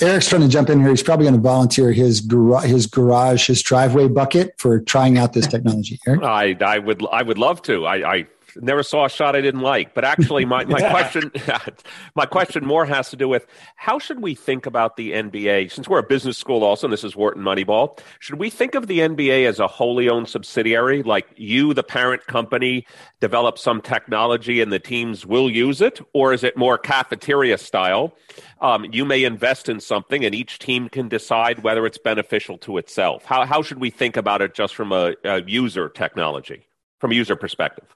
Eric's 0.00 0.28
trying 0.28 0.40
to 0.40 0.48
jump 0.48 0.70
in 0.70 0.80
here. 0.80 0.88
He's 0.88 1.02
probably 1.02 1.24
going 1.24 1.34
to 1.34 1.40
volunteer 1.40 1.92
his 1.92 2.20
garage, 2.20 2.64
his 2.64 2.86
garage, 2.86 3.46
his 3.46 3.62
driveway 3.62 4.08
bucket 4.08 4.54
for 4.58 4.80
trying 4.80 5.18
out 5.18 5.34
this 5.34 5.46
technology. 5.54 5.98
Eric? 6.06 6.22
I, 6.22 6.56
I 6.64 6.78
would, 6.78 7.04
I 7.12 7.22
would 7.22 7.36
love 7.36 7.60
to. 7.62 7.84
I, 7.84 8.14
I 8.14 8.26
never 8.56 8.82
saw 8.82 9.06
a 9.06 9.08
shot 9.08 9.36
I 9.36 9.40
didn't 9.40 9.60
like. 9.60 9.94
But 9.94 10.04
actually, 10.04 10.44
my, 10.44 10.64
my 10.64 10.80
question 10.90 11.30
my 12.14 12.26
question 12.26 12.64
more 12.64 12.84
has 12.84 13.10
to 13.10 13.16
do 13.16 13.28
with 13.28 13.46
how 13.76 13.98
should 13.98 14.20
we 14.20 14.34
think 14.34 14.66
about 14.66 14.96
the 14.96 15.12
NBA? 15.12 15.70
Since 15.70 15.88
we're 15.88 15.98
a 15.98 16.06
business 16.06 16.38
school, 16.38 16.64
also, 16.64 16.86
and 16.86 16.92
this 16.92 17.04
is 17.04 17.16
Wharton 17.16 17.42
Moneyball, 17.42 17.98
should 18.18 18.38
we 18.38 18.50
think 18.50 18.74
of 18.74 18.86
the 18.86 19.00
NBA 19.00 19.46
as 19.46 19.60
a 19.60 19.66
wholly 19.66 20.08
owned 20.08 20.28
subsidiary? 20.28 21.02
Like 21.02 21.26
you, 21.36 21.74
the 21.74 21.82
parent 21.82 22.26
company, 22.26 22.86
develop 23.20 23.58
some 23.58 23.80
technology 23.80 24.60
and 24.60 24.72
the 24.72 24.78
teams 24.78 25.26
will 25.26 25.50
use 25.50 25.80
it, 25.80 26.00
or 26.12 26.32
is 26.32 26.44
it 26.44 26.56
more 26.56 26.78
cafeteria 26.78 27.58
style? 27.58 28.16
Um, 28.60 28.86
you 28.92 29.04
may 29.04 29.24
invest 29.24 29.68
in 29.68 29.80
something, 29.80 30.24
and 30.24 30.34
each 30.34 30.58
team 30.58 30.88
can 30.88 31.08
decide 31.08 31.62
whether 31.62 31.86
it's 31.86 31.98
beneficial 31.98 32.58
to 32.58 32.78
itself. 32.78 33.24
How 33.24 33.44
how 33.44 33.62
should 33.62 33.78
we 33.78 33.90
think 33.90 34.16
about 34.16 34.42
it 34.42 34.54
just 34.54 34.74
from 34.74 34.92
a, 34.92 35.14
a 35.24 35.42
user 35.42 35.88
technology, 35.88 36.66
from 36.98 37.12
a 37.12 37.14
user 37.14 37.36
perspective? 37.36 37.93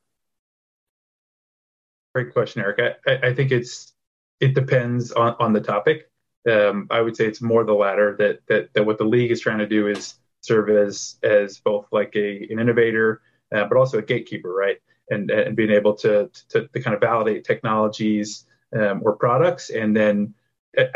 Great 2.18 2.32
question, 2.32 2.62
Eric. 2.62 2.96
I, 3.06 3.28
I 3.28 3.32
think 3.32 3.52
it's 3.52 3.92
it 4.40 4.52
depends 4.52 5.12
on, 5.12 5.36
on 5.38 5.52
the 5.52 5.60
topic. 5.60 6.10
Um, 6.50 6.88
I 6.90 7.00
would 7.00 7.16
say 7.16 7.26
it's 7.26 7.40
more 7.40 7.62
the 7.62 7.74
latter 7.74 8.16
that, 8.18 8.40
that 8.48 8.74
that 8.74 8.84
what 8.84 8.98
the 8.98 9.04
league 9.04 9.30
is 9.30 9.40
trying 9.40 9.58
to 9.58 9.68
do 9.68 9.86
is 9.86 10.14
serve 10.40 10.68
as 10.68 11.14
as 11.22 11.60
both 11.60 11.86
like 11.92 12.16
a 12.16 12.48
an 12.50 12.58
innovator, 12.58 13.22
uh, 13.54 13.66
but 13.66 13.78
also 13.78 13.98
a 13.98 14.02
gatekeeper, 14.02 14.52
right? 14.52 14.78
And 15.10 15.30
and 15.30 15.54
being 15.54 15.70
able 15.70 15.94
to 15.98 16.28
to, 16.48 16.66
to 16.66 16.80
kind 16.80 16.92
of 16.92 17.00
validate 17.00 17.44
technologies 17.44 18.46
um, 18.76 19.00
or 19.04 19.14
products, 19.14 19.70
and 19.70 19.96
then 19.96 20.34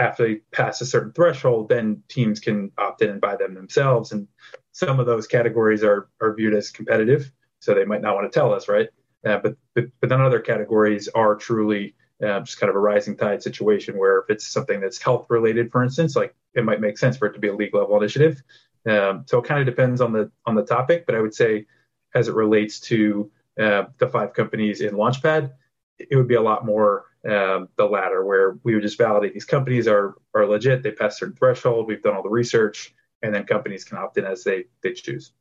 after 0.00 0.26
they 0.26 0.34
pass 0.50 0.80
a 0.80 0.86
certain 0.86 1.12
threshold, 1.12 1.68
then 1.68 2.02
teams 2.08 2.40
can 2.40 2.72
opt 2.78 3.00
in 3.02 3.10
and 3.10 3.20
buy 3.20 3.36
them 3.36 3.54
themselves. 3.54 4.10
And 4.10 4.26
some 4.72 4.98
of 4.98 5.06
those 5.06 5.28
categories 5.28 5.84
are 5.84 6.08
are 6.20 6.34
viewed 6.34 6.54
as 6.54 6.72
competitive, 6.72 7.30
so 7.60 7.74
they 7.74 7.84
might 7.84 8.02
not 8.02 8.16
want 8.16 8.32
to 8.32 8.36
tell 8.36 8.52
us, 8.52 8.66
right? 8.66 8.88
Uh, 9.24 9.38
but, 9.38 9.56
but 9.74 9.84
but 10.00 10.08
then 10.08 10.20
other 10.20 10.40
categories 10.40 11.08
are 11.14 11.34
truly 11.36 11.94
uh, 12.22 12.40
just 12.40 12.58
kind 12.58 12.70
of 12.70 12.76
a 12.76 12.80
rising 12.80 13.16
tide 13.16 13.42
situation 13.42 13.96
where 13.96 14.20
if 14.20 14.30
it's 14.30 14.46
something 14.46 14.80
that's 14.80 15.00
health 15.00 15.26
related, 15.28 15.70
for 15.70 15.82
instance, 15.82 16.16
like 16.16 16.34
it 16.54 16.64
might 16.64 16.80
make 16.80 16.98
sense 16.98 17.16
for 17.16 17.26
it 17.26 17.32
to 17.32 17.38
be 17.38 17.48
a 17.48 17.54
league 17.54 17.74
level 17.74 17.96
initiative. 17.96 18.42
Um, 18.88 19.24
so 19.26 19.38
it 19.38 19.44
kind 19.44 19.60
of 19.60 19.66
depends 19.66 20.00
on 20.00 20.12
the 20.12 20.30
on 20.46 20.54
the 20.54 20.64
topic, 20.64 21.06
but 21.06 21.14
I 21.14 21.20
would 21.20 21.34
say 21.34 21.66
as 22.14 22.28
it 22.28 22.34
relates 22.34 22.80
to 22.80 23.30
uh, 23.60 23.84
the 23.98 24.08
five 24.08 24.34
companies 24.34 24.80
in 24.80 24.94
Launchpad, 24.94 25.52
it 25.98 26.16
would 26.16 26.28
be 26.28 26.34
a 26.34 26.42
lot 26.42 26.64
more 26.64 27.04
um, 27.28 27.68
the 27.76 27.84
latter, 27.84 28.24
where 28.24 28.58
we 28.64 28.74
would 28.74 28.82
just 28.82 28.98
validate 28.98 29.34
these 29.34 29.44
companies 29.44 29.86
are 29.86 30.16
are 30.34 30.46
legit, 30.46 30.82
they 30.82 30.90
pass 30.90 31.18
certain 31.18 31.36
threshold, 31.36 31.86
we've 31.86 32.02
done 32.02 32.14
all 32.14 32.22
the 32.22 32.28
research, 32.28 32.94
and 33.22 33.32
then 33.34 33.44
companies 33.44 33.84
can 33.84 33.98
opt 33.98 34.18
in 34.18 34.24
as 34.24 34.42
they 34.42 34.64
they 34.82 34.92
choose 34.92 35.32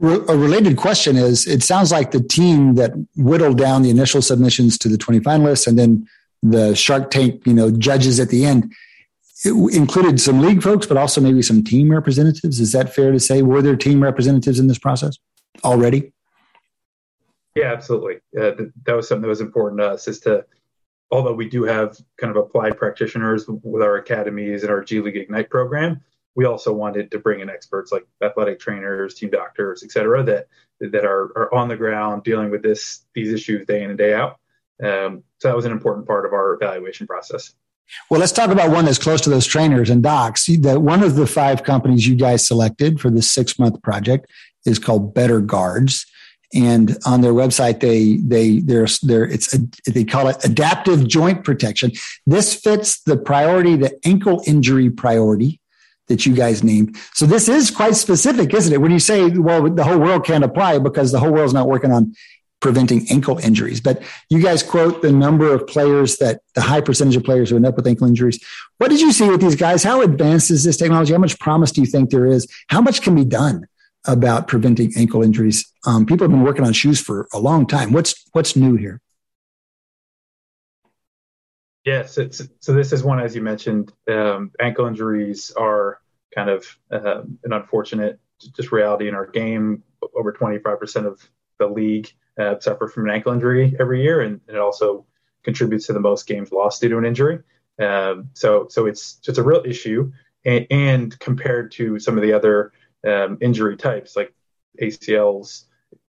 a 0.00 0.36
related 0.36 0.76
question 0.76 1.16
is 1.16 1.46
it 1.46 1.62
sounds 1.62 1.92
like 1.92 2.10
the 2.10 2.22
team 2.22 2.74
that 2.74 2.92
whittled 3.16 3.58
down 3.58 3.82
the 3.82 3.90
initial 3.90 4.22
submissions 4.22 4.78
to 4.78 4.88
the 4.88 4.98
20 4.98 5.20
finalists 5.20 5.66
and 5.66 5.78
then 5.78 6.06
the 6.42 6.74
shark 6.74 7.10
tank 7.10 7.40
you 7.46 7.54
know 7.54 7.70
judges 7.70 8.18
at 8.18 8.28
the 8.28 8.44
end 8.44 8.72
included 9.44 10.20
some 10.20 10.40
league 10.40 10.62
folks 10.62 10.86
but 10.86 10.96
also 10.96 11.20
maybe 11.20 11.42
some 11.42 11.62
team 11.62 11.90
representatives. 11.90 12.58
Is 12.58 12.72
that 12.72 12.94
fair 12.94 13.12
to 13.12 13.20
say? 13.20 13.42
Were 13.42 13.62
there 13.62 13.76
team 13.76 14.02
representatives 14.02 14.58
in 14.58 14.66
this 14.66 14.78
process 14.78 15.18
already? 15.62 16.12
Yeah 17.54 17.72
absolutely. 17.72 18.16
Uh, 18.36 18.52
that 18.86 18.96
was 18.96 19.08
something 19.08 19.22
that 19.22 19.28
was 19.28 19.40
important 19.40 19.80
to 19.80 19.90
us 19.90 20.08
is 20.08 20.20
to 20.20 20.44
although 21.10 21.34
we 21.34 21.48
do 21.48 21.64
have 21.64 21.96
kind 22.16 22.34
of 22.34 22.36
applied 22.36 22.76
practitioners 22.76 23.46
with 23.46 23.82
our 23.82 23.96
academies 23.96 24.62
and 24.62 24.72
our 24.72 24.82
g 24.82 25.00
league 25.00 25.16
ignite 25.16 25.50
program 25.50 26.00
we 26.34 26.44
also 26.44 26.72
wanted 26.72 27.10
to 27.10 27.18
bring 27.18 27.40
in 27.40 27.50
experts 27.50 27.92
like 27.92 28.06
athletic 28.22 28.58
trainers, 28.58 29.14
team 29.14 29.30
doctors, 29.30 29.82
et 29.82 29.90
cetera, 29.90 30.22
that 30.24 30.48
that 30.80 31.04
are, 31.04 31.24
are 31.36 31.54
on 31.54 31.68
the 31.68 31.76
ground 31.76 32.24
dealing 32.24 32.50
with 32.50 32.62
this 32.62 33.04
these 33.14 33.32
issues 33.32 33.66
day 33.66 33.82
in 33.82 33.90
and 33.90 33.98
day 33.98 34.14
out. 34.14 34.38
Um, 34.82 35.22
so 35.38 35.48
that 35.48 35.56
was 35.56 35.64
an 35.64 35.72
important 35.72 36.06
part 36.06 36.26
of 36.26 36.32
our 36.32 36.54
evaluation 36.54 37.06
process. 37.06 37.54
Well, 38.10 38.20
let's 38.20 38.32
talk 38.32 38.50
about 38.50 38.70
one 38.70 38.84
that's 38.86 38.98
close 38.98 39.20
to 39.22 39.30
those 39.30 39.46
trainers 39.46 39.90
and 39.90 40.02
docs. 40.02 40.46
That 40.46 40.80
one 40.80 41.02
of 41.02 41.14
the 41.14 41.26
five 41.26 41.62
companies 41.62 42.06
you 42.06 42.16
guys 42.16 42.46
selected 42.46 43.00
for 43.00 43.10
this 43.10 43.30
six 43.30 43.58
month 43.58 43.82
project 43.82 44.30
is 44.64 44.78
called 44.78 45.12
Better 45.12 45.40
Guards, 45.40 46.06
and 46.54 46.96
on 47.04 47.20
their 47.20 47.32
website 47.32 47.80
they 47.80 48.16
they 48.16 48.60
they're, 48.60 48.86
they're 49.02 49.26
it's 49.26 49.54
a, 49.54 49.58
they 49.90 50.04
call 50.04 50.28
it 50.28 50.42
adaptive 50.44 51.06
joint 51.06 51.44
protection. 51.44 51.92
This 52.26 52.54
fits 52.54 53.02
the 53.02 53.16
priority, 53.16 53.76
the 53.76 53.98
ankle 54.04 54.42
injury 54.46 54.88
priority 54.88 55.60
that 56.12 56.26
you 56.26 56.34
guys 56.34 56.62
named. 56.62 56.96
So 57.14 57.26
this 57.26 57.48
is 57.48 57.70
quite 57.70 57.96
specific, 57.96 58.52
isn't 58.54 58.72
it? 58.72 58.80
When 58.80 58.92
you 58.92 58.98
say, 59.00 59.30
well, 59.30 59.68
the 59.68 59.84
whole 59.84 59.98
world 59.98 60.24
can't 60.24 60.44
apply 60.44 60.78
because 60.78 61.10
the 61.10 61.18
whole 61.18 61.32
world's 61.32 61.54
not 61.54 61.68
working 61.68 61.90
on 61.90 62.14
preventing 62.60 63.06
ankle 63.10 63.38
injuries. 63.38 63.80
But 63.80 64.02
you 64.30 64.40
guys 64.40 64.62
quote 64.62 65.02
the 65.02 65.10
number 65.10 65.52
of 65.52 65.66
players 65.66 66.18
that 66.18 66.42
the 66.54 66.60
high 66.60 66.80
percentage 66.80 67.16
of 67.16 67.24
players 67.24 67.50
who 67.50 67.56
end 67.56 67.66
up 67.66 67.76
with 67.76 67.86
ankle 67.86 68.06
injuries. 68.06 68.38
What 68.78 68.90
did 68.90 69.00
you 69.00 69.10
see 69.12 69.28
with 69.28 69.40
these 69.40 69.56
guys? 69.56 69.82
How 69.82 70.02
advanced 70.02 70.50
is 70.50 70.62
this 70.62 70.76
technology? 70.76 71.12
How 71.12 71.18
much 71.18 71.38
promise 71.40 71.72
do 71.72 71.80
you 71.80 71.86
think 71.86 72.10
there 72.10 72.26
is? 72.26 72.46
How 72.68 72.80
much 72.80 73.02
can 73.02 73.14
be 73.14 73.24
done 73.24 73.66
about 74.06 74.48
preventing 74.48 74.92
ankle 74.96 75.22
injuries? 75.22 75.72
Um, 75.86 76.06
people 76.06 76.24
have 76.24 76.30
been 76.30 76.44
working 76.44 76.64
on 76.64 76.72
shoes 76.72 77.00
for 77.00 77.26
a 77.34 77.38
long 77.38 77.66
time. 77.66 77.92
What's 77.92 78.14
what's 78.32 78.54
new 78.54 78.76
here? 78.76 79.00
Yes, 81.84 82.16
it's, 82.16 82.40
so 82.60 82.72
this 82.72 82.92
is 82.92 83.02
one, 83.02 83.18
as 83.18 83.34
you 83.34 83.42
mentioned, 83.42 83.92
um, 84.08 84.52
ankle 84.60 84.86
injuries 84.86 85.50
are 85.50 85.98
kind 86.34 86.50
of 86.50 86.78
uh, 86.90 87.22
an 87.44 87.52
unfortunate 87.52 88.18
just 88.56 88.72
reality 88.72 89.08
in 89.08 89.14
our 89.14 89.26
game. 89.26 89.82
Over 90.14 90.32
25% 90.32 91.06
of 91.06 91.20
the 91.58 91.66
league 91.66 92.12
uh, 92.38 92.58
suffer 92.58 92.88
from 92.88 93.08
an 93.08 93.14
ankle 93.14 93.32
injury 93.32 93.76
every 93.78 94.02
year, 94.02 94.20
and, 94.20 94.40
and, 94.48 94.56
it 94.56 94.60
also 94.60 95.06
contributes 95.44 95.86
to 95.86 95.92
the 95.92 96.00
most 96.00 96.26
games 96.26 96.50
lost 96.50 96.80
due 96.80 96.88
to 96.88 96.98
an 96.98 97.04
injury. 97.04 97.38
Um, 97.80 98.30
so, 98.34 98.66
so 98.68 98.86
it's 98.86 99.14
just 99.16 99.38
a 99.38 99.42
real 99.42 99.62
issue. 99.64 100.12
And, 100.44 100.66
and 100.70 101.18
compared 101.18 101.72
to 101.72 101.98
some 101.98 102.16
of 102.16 102.22
the 102.22 102.32
other 102.32 102.72
um, 103.06 103.38
injury 103.40 103.76
types 103.76 104.16
like 104.16 104.34
ACLs, 104.80 105.64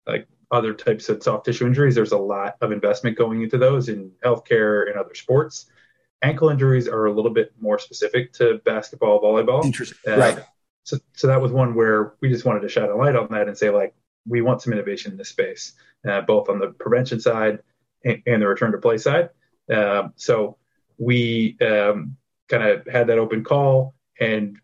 like 0.06 0.26
other 0.51 0.74
types 0.74 1.09
of 1.09 1.22
soft 1.22 1.47
tissue 1.47 1.66
injuries, 1.66 1.94
there's 1.94 2.12
a 2.12 2.18
lot 2.18 2.56
of 2.60 2.72
investment 2.72 3.16
going 3.16 3.42
into 3.42 3.59
those 3.59 3.88
in 3.88 4.10
healthcare 4.24 4.88
and 4.88 4.98
other 4.98 5.14
sports. 5.14 5.66
Ankle 6.22 6.51
injuries 6.51 6.86
are 6.88 7.06
a 7.06 7.12
little 7.12 7.30
bit 7.30 7.52
more 7.60 7.78
specific 7.78 8.32
to 8.34 8.60
basketball, 8.64 9.20
volleyball. 9.20 9.64
Interesting. 9.64 10.12
Uh, 10.12 10.16
right. 10.18 10.38
So, 10.84 10.98
so 11.14 11.26
that 11.26 11.40
was 11.40 11.52
one 11.52 11.74
where 11.74 12.14
we 12.20 12.28
just 12.28 12.44
wanted 12.44 12.60
to 12.60 12.68
shine 12.68 12.90
a 12.90 12.97
light 12.97 13.16
on 13.16 13.28
that 13.30 13.48
and 13.48 13.56
say, 13.56 13.70
like, 13.70 13.94
we 14.26 14.42
want 14.42 14.60
some 14.60 14.72
innovation 14.72 15.12
in 15.12 15.18
this 15.18 15.28
space, 15.28 15.72
uh, 16.06 16.20
both 16.20 16.48
on 16.48 16.59
the 16.59 16.68
prevention 16.68 17.20
side 17.20 17.60
and, 18.05 18.22
and 18.26 18.42
the 18.42 18.48
return 18.48 18.72
to 18.72 18.78
play 18.78 18.98
side. 18.98 19.30
Um, 19.72 20.12
so 20.16 20.56
we 20.98 21.56
um, 21.60 22.16
kind 22.48 22.64
of 22.64 22.86
had 22.86 23.06
that 23.06 23.18
open 23.18 23.44
call 23.44 23.94
and 24.18 24.59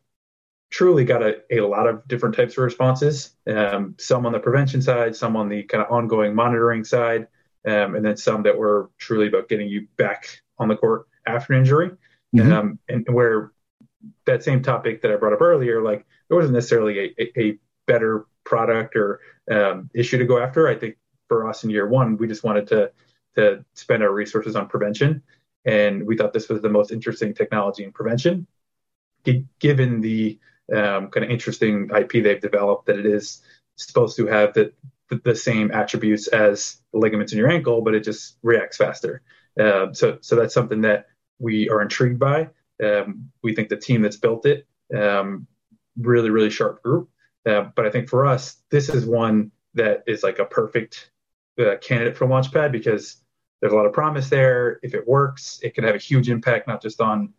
truly 0.70 1.04
got 1.04 1.22
a, 1.22 1.36
a 1.50 1.60
lot 1.60 1.86
of 1.86 2.06
different 2.08 2.34
types 2.34 2.52
of 2.54 2.64
responses. 2.64 3.34
Um, 3.46 3.94
some 3.98 4.26
on 4.26 4.32
the 4.32 4.40
prevention 4.40 4.82
side, 4.82 5.16
some 5.16 5.36
on 5.36 5.48
the 5.48 5.62
kind 5.62 5.82
of 5.82 5.90
ongoing 5.90 6.34
monitoring 6.34 6.84
side, 6.84 7.28
um, 7.66 7.94
and 7.94 8.04
then 8.04 8.16
some 8.16 8.42
that 8.42 8.58
were 8.58 8.90
truly 8.98 9.28
about 9.28 9.48
getting 9.48 9.68
you 9.68 9.86
back 9.96 10.42
on 10.58 10.68
the 10.68 10.76
court 10.76 11.06
after 11.26 11.52
injury. 11.52 11.90
Mm-hmm. 12.34 12.52
Um, 12.52 12.78
and 12.88 13.06
where 13.08 13.52
that 14.26 14.44
same 14.44 14.62
topic 14.62 15.02
that 15.02 15.10
I 15.10 15.16
brought 15.16 15.32
up 15.32 15.40
earlier, 15.40 15.82
like 15.82 16.04
there 16.28 16.36
wasn't 16.36 16.54
necessarily 16.54 16.98
a, 16.98 17.22
a, 17.22 17.40
a 17.40 17.58
better 17.86 18.26
product 18.44 18.96
or 18.96 19.20
um, 19.50 19.90
issue 19.94 20.18
to 20.18 20.24
go 20.24 20.38
after. 20.38 20.68
I 20.68 20.74
think 20.74 20.96
for 21.28 21.48
us 21.48 21.64
in 21.64 21.70
year 21.70 21.88
one, 21.88 22.16
we 22.16 22.26
just 22.26 22.44
wanted 22.44 22.66
to 22.68 22.92
to 23.36 23.62
spend 23.74 24.02
our 24.02 24.12
resources 24.12 24.56
on 24.56 24.66
prevention, 24.66 25.22
and 25.66 26.06
we 26.06 26.16
thought 26.16 26.32
this 26.32 26.48
was 26.48 26.62
the 26.62 26.70
most 26.70 26.90
interesting 26.90 27.34
technology 27.34 27.84
in 27.84 27.92
prevention, 27.92 28.46
given 29.58 30.00
the 30.00 30.38
um, 30.74 31.08
kind 31.10 31.24
of 31.24 31.30
interesting 31.30 31.90
IP 31.94 32.22
they've 32.24 32.40
developed 32.40 32.86
that 32.86 32.98
it 32.98 33.04
is 33.06 33.42
supposed 33.76 34.16
to 34.16 34.26
have 34.26 34.54
the, 34.54 34.72
the, 35.10 35.20
the 35.22 35.36
same 35.36 35.70
attributes 35.70 36.28
as 36.28 36.80
the 36.92 36.98
ligaments 36.98 37.32
in 37.32 37.38
your 37.38 37.50
ankle, 37.50 37.82
but 37.82 37.94
it 37.94 38.04
just 38.04 38.38
reacts 38.42 38.78
faster. 38.78 39.22
Uh, 39.60 39.92
so 39.92 40.18
so 40.20 40.36
that's 40.36 40.54
something 40.54 40.80
that 40.82 41.06
we 41.38 41.68
are 41.68 41.82
intrigued 41.82 42.18
by. 42.18 42.48
Um, 42.82 43.30
we 43.42 43.54
think 43.54 43.68
the 43.68 43.76
team 43.76 44.02
that's 44.02 44.16
built 44.16 44.46
it 44.46 44.66
um, 44.94 45.46
really 45.98 46.30
really 46.30 46.50
sharp 46.50 46.82
group. 46.82 47.08
Uh, 47.46 47.70
but 47.74 47.86
I 47.86 47.90
think 47.90 48.08
for 48.08 48.26
us, 48.26 48.56
this 48.70 48.88
is 48.88 49.06
one 49.06 49.52
that 49.74 50.02
is 50.06 50.22
like 50.22 50.38
a 50.40 50.44
perfect 50.44 51.10
uh, 51.60 51.76
candidate 51.80 52.16
for 52.16 52.26
Launchpad 52.26 52.72
because 52.72 53.22
there's 53.60 53.72
a 53.72 53.76
lot 53.76 53.86
of 53.86 53.92
promise 53.92 54.28
there. 54.28 54.80
If 54.82 54.94
it 54.94 55.06
works, 55.06 55.60
it 55.62 55.74
can 55.74 55.84
have 55.84 55.94
a 55.94 55.98
huge 55.98 56.28
impact 56.28 56.66
not 56.66 56.82
just 56.82 57.00
on 57.00 57.32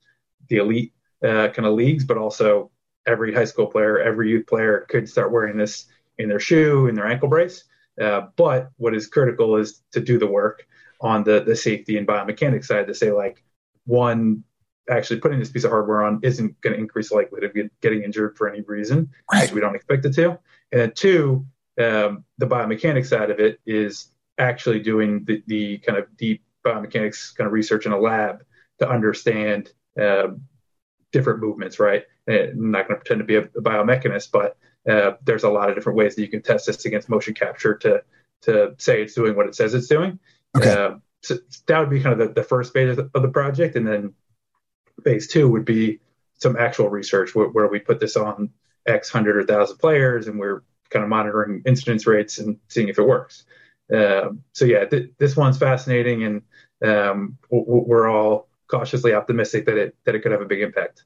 the 0.48 0.58
elite 0.58 0.94
uh, 1.24 1.50
kind 1.50 1.66
of 1.66 1.74
leagues, 1.74 2.06
but 2.06 2.18
also 2.18 2.72
every 3.06 3.34
high 3.34 3.46
school 3.46 3.68
player, 3.68 4.00
every 4.00 4.30
youth 4.30 4.48
player 4.48 4.86
could 4.90 5.10
start 5.10 5.32
wearing 5.32 5.58
this 5.58 5.88
in 6.18 6.30
their 6.30 6.40
shoe, 6.40 6.88
in 6.88 6.96
their 6.96 7.08
ankle 7.08 7.30
brace. 7.30 7.66
Uh, 8.00 8.28
but 8.36 8.70
what 8.78 8.96
is 8.96 9.08
critical 9.08 9.58
is 9.58 9.82
to 9.92 10.00
do 10.00 10.18
the 10.18 10.28
work 10.28 10.66
on 11.02 11.24
the 11.24 11.42
the 11.42 11.56
safety 11.56 11.98
and 11.98 12.08
biomechanics 12.08 12.66
side 12.66 12.88
to 12.88 12.94
say 12.94 13.12
like 13.12 13.44
one 13.88 14.44
actually 14.90 15.20
putting 15.20 15.40
this 15.40 15.50
piece 15.50 15.64
of 15.64 15.72
hardware 15.72 16.04
on 16.04 16.20
isn't 16.24 16.60
going 16.62 16.74
to 16.74 16.80
increase 16.80 17.10
the 17.10 17.16
likelihood 17.16 17.56
of 17.56 17.72
getting 17.82 18.04
injured 18.04 18.38
for 18.38 18.48
any 18.48 18.62
reason, 18.62 19.10
right. 19.34 19.52
we 19.52 19.60
don't 19.60 19.76
expect 19.76 20.06
it 20.06 20.14
to. 20.14 20.38
And 20.72 20.82
then 20.82 20.92
two, 20.94 21.46
um, 21.80 22.24
the 22.38 22.48
biomechanics 22.48 23.08
side 23.08 23.30
of 23.30 23.40
it 23.40 23.60
is 23.66 24.12
actually 24.38 24.80
doing 24.80 25.24
the, 25.26 25.44
the 25.48 25.80
kind 25.80 25.98
of 25.98 26.06
deep 26.16 26.44
biomechanics 26.66 27.36
kind 27.36 27.48
of 27.48 27.54
research 27.54 27.86
in 27.86 27.92
a 27.92 28.00
lab 28.00 28.44
to 28.80 28.90
understand 28.90 29.72
uh, 30.00 30.28
different 31.12 31.42
movements, 31.42 31.80
right? 31.80 32.04
And 32.28 32.50
I'm 32.52 32.72
not 32.72 32.88
going 32.88 33.00
to 33.00 33.04
pretend 33.04 33.20
to 33.20 33.26
be 33.26 33.36
a, 33.36 33.44
a 33.44 33.62
biomechanist, 33.62 34.32
but 34.32 34.58
uh, 34.90 35.14
there's 35.24 35.44
a 35.44 35.50
lot 35.50 35.70
of 35.70 35.76
different 35.76 35.98
ways 35.98 36.16
that 36.16 36.22
you 36.22 36.28
can 36.30 36.42
test 36.42 36.68
this 36.68 36.86
against 36.86 37.10
motion 37.10 37.34
capture 37.34 37.76
to 37.76 38.04
to 38.40 38.76
say 38.78 39.02
it's 39.02 39.16
doing 39.16 39.36
what 39.36 39.48
it 39.48 39.56
says 39.56 39.74
it's 39.74 39.88
doing. 39.88 40.20
Okay. 40.56 40.72
Uh, 40.72 40.96
so 41.22 41.38
that 41.68 41.80
would 41.80 41.90
be 41.90 42.02
kind 42.02 42.20
of 42.20 42.28
the, 42.28 42.34
the 42.34 42.48
first 42.48 42.74
phase 42.74 42.98
of 42.98 43.12
the, 43.14 43.28
project, 43.28 43.76
and 43.76 43.88
then 43.88 44.14
phase 45.04 45.28
two 45.28 45.50
would 45.50 45.66
be 45.66 46.00
some 46.36 46.56
actual 46.56 46.90
research 46.90 47.34
where, 47.34 47.48
where 47.48 47.68
we 47.68 47.80
put 47.80 48.00
this 48.00 48.16
on 48.16 48.52
X 48.86 49.10
hundred 49.10 49.38
or 49.38 49.44
thousand 49.44 49.78
players, 49.78 50.28
and 50.28 50.40
we're 50.40 50.64
kind 50.90 51.04
of 51.04 51.10
monitoring 51.10 51.62
incidence 51.66 52.08
rates 52.08 52.38
and 52.38 52.58
seeing 52.70 52.88
if 52.88 53.00
it 53.00 53.08
works. 53.08 53.46
Um, 53.94 54.44
so 54.54 54.66
yeah, 54.66 54.86
th- 54.86 55.12
this 55.18 55.36
one's 55.36 55.58
fascinating, 55.58 56.24
and 56.24 56.42
um, 56.84 57.38
we're 57.50 58.08
all 58.08 58.48
cautiously 58.68 59.14
optimistic 59.14 59.66
that 59.66 59.78
it 59.78 59.96
that 60.06 60.16
it 60.16 60.22
could 60.22 60.32
have 60.32 60.42
a 60.42 60.46
big 60.46 60.62
impact. 60.62 61.04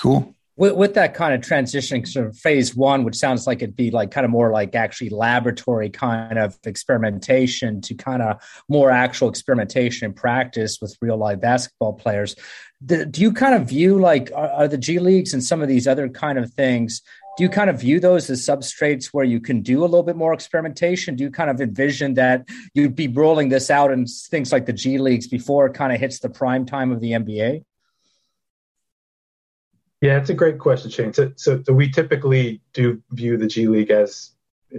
Cool. 0.00 0.34
With, 0.56 0.74
with 0.74 0.94
that 0.94 1.14
kind 1.14 1.34
of 1.34 1.40
transitioning 1.40 2.06
sort 2.06 2.26
of 2.26 2.36
phase 2.36 2.74
one, 2.74 3.04
which 3.04 3.16
sounds 3.16 3.46
like 3.46 3.62
it'd 3.62 3.76
be 3.76 3.90
like 3.90 4.10
kind 4.10 4.24
of 4.24 4.30
more 4.30 4.50
like 4.50 4.74
actually 4.74 5.10
laboratory 5.10 5.88
kind 5.90 6.38
of 6.38 6.58
experimentation 6.64 7.80
to 7.82 7.94
kind 7.94 8.22
of 8.22 8.42
more 8.68 8.90
actual 8.90 9.28
experimentation 9.28 10.06
and 10.06 10.16
practice 10.16 10.78
with 10.80 10.96
real 11.00 11.16
live 11.16 11.40
basketball 11.40 11.94
players. 11.94 12.36
Do, 12.84 13.04
do 13.04 13.20
you 13.22 13.32
kind 13.32 13.54
of 13.54 13.68
view 13.68 13.98
like 13.98 14.30
are, 14.34 14.50
are 14.50 14.68
the 14.68 14.78
G 14.78 14.98
leagues 14.98 15.32
and 15.32 15.42
some 15.42 15.62
of 15.62 15.68
these 15.68 15.86
other 15.86 16.08
kind 16.08 16.38
of 16.38 16.52
things 16.52 17.02
do 17.36 17.44
you 17.44 17.48
kind 17.48 17.70
of 17.70 17.80
view 17.80 17.98
those 17.98 18.28
as 18.28 18.46
substrates 18.46 19.06
where 19.06 19.24
you 19.24 19.40
can 19.40 19.62
do 19.62 19.80
a 19.80 19.86
little 19.86 20.02
bit 20.02 20.16
more 20.16 20.34
experimentation? 20.34 21.16
Do 21.16 21.24
you 21.24 21.30
kind 21.30 21.48
of 21.48 21.60
envision 21.62 22.14
that 22.14 22.46
you'd 22.74 22.94
be 22.94 23.08
rolling 23.08 23.48
this 23.48 23.70
out 23.70 23.90
in 23.90 24.06
things 24.06 24.52
like 24.52 24.66
the 24.66 24.72
G 24.74 24.98
leagues 24.98 25.26
before 25.26 25.66
it 25.66 25.74
kind 25.74 25.94
of 25.94 26.00
hits 26.00 26.18
the 26.18 26.28
prime 26.28 26.66
time 26.66 26.92
of 26.92 27.00
the 27.00 27.12
NBA? 27.12 27.64
Yeah, 30.02 30.18
it's 30.18 30.30
a 30.30 30.34
great 30.34 30.58
question, 30.58 30.90
Shane. 30.90 31.12
So, 31.12 31.32
so, 31.36 31.62
so 31.64 31.72
we 31.72 31.88
typically 31.88 32.60
do 32.74 33.00
view 33.12 33.38
the 33.38 33.46
G 33.46 33.68
League 33.68 33.90
as 33.90 34.32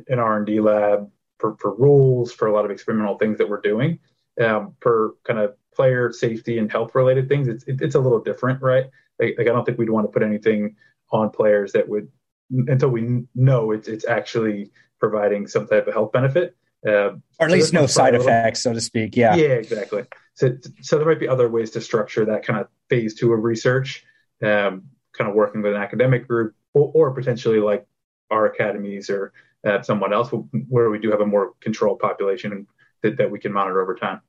an 0.08 0.20
R 0.20 0.38
and 0.38 0.46
D 0.46 0.60
lab 0.60 1.10
for, 1.40 1.56
for 1.60 1.74
rules, 1.74 2.34
for 2.34 2.48
a 2.48 2.54
lot 2.54 2.66
of 2.66 2.72
experimental 2.72 3.18
things 3.18 3.38
that 3.38 3.50
we're 3.50 3.62
doing. 3.62 4.00
Um, 4.40 4.76
for 4.82 5.16
kind 5.24 5.40
of 5.40 5.56
player 5.74 6.12
safety 6.12 6.58
and 6.58 6.70
health 6.70 6.94
related 6.94 7.30
things, 7.30 7.48
it's 7.48 7.64
it, 7.64 7.82
it's 7.82 7.96
a 7.96 8.00
little 8.00 8.20
different, 8.20 8.62
right? 8.62 8.88
Like, 9.18 9.36
like 9.38 9.48
I 9.48 9.52
don't 9.52 9.64
think 9.66 9.78
we'd 9.78 9.90
want 9.90 10.06
to 10.08 10.12
put 10.12 10.24
anything 10.24 10.76
on 11.12 11.30
players 11.30 11.72
that 11.72 11.88
would 11.88 12.10
until 12.52 12.90
we 12.90 13.24
know 13.34 13.72
it's 13.72 13.88
it's 13.88 14.06
actually 14.06 14.72
providing 15.00 15.48
some 15.48 15.68
type 15.68 15.88
of 15.88 15.94
health 15.94 16.12
benefit. 16.12 16.58
Uh, 16.86 16.92
or 17.40 17.46
at 17.46 17.50
so 17.50 17.56
least 17.56 17.74
no 17.74 17.86
side 17.86 18.14
effects, 18.14 18.62
so 18.62 18.74
to 18.74 18.82
speak. 18.82 19.16
Yeah. 19.16 19.36
Yeah, 19.36 19.54
exactly. 19.54 20.04
So, 20.34 20.58
so 20.82 20.98
there 20.98 21.08
might 21.08 21.20
be 21.20 21.30
other 21.30 21.48
ways 21.48 21.72
to 21.72 21.82
structure 21.82 22.26
that 22.26 22.44
kind 22.44 22.60
of 22.60 22.68
phase 22.90 23.16
two 23.16 23.32
of 23.32 23.42
research, 23.42 24.04
um, 24.44 24.90
kind 25.18 25.30
of 25.30 25.36
working 25.36 25.62
with 25.62 25.74
an 25.74 25.82
academic 25.82 26.28
group, 26.28 26.56
or, 26.74 26.92
or 26.94 27.12
potentially 27.12 27.60
like 27.60 27.86
our 28.32 28.48
academies 28.48 29.10
or 29.10 29.32
uh, 29.66 29.82
someone 29.82 30.14
else, 30.14 30.30
where 30.70 30.90
we 30.90 31.00
do 31.00 31.12
have 31.12 31.22
a 31.22 31.26
more 31.26 31.54
controlled 31.62 32.00
population 32.00 32.68
that, 33.02 33.18
that 33.18 33.30
we 33.32 33.40
can 33.40 33.54
monitor 33.54 33.82
over 33.82 33.96
time. 33.96 34.22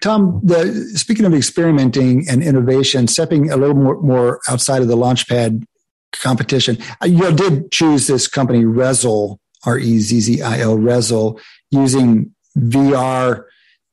Tom, 0.00 0.40
the, 0.42 0.72
speaking 0.94 1.24
of 1.24 1.34
experimenting 1.34 2.28
and 2.28 2.42
innovation, 2.42 3.06
stepping 3.06 3.50
a 3.50 3.56
little 3.56 3.76
more, 3.76 4.00
more 4.00 4.40
outside 4.48 4.82
of 4.82 4.88
the 4.88 4.96
launchpad 4.96 5.64
competition. 6.12 6.78
Uh, 7.02 7.06
you 7.06 7.32
did 7.32 7.70
choose 7.70 8.06
this 8.06 8.28
company, 8.28 8.64
Rezzil, 8.64 9.38
R 9.66 9.78
E 9.78 9.98
Z 9.98 10.20
Z 10.20 10.42
I 10.42 10.60
L, 10.60 10.76
Rezzil, 10.76 11.40
using 11.70 12.34
VR 12.56 13.44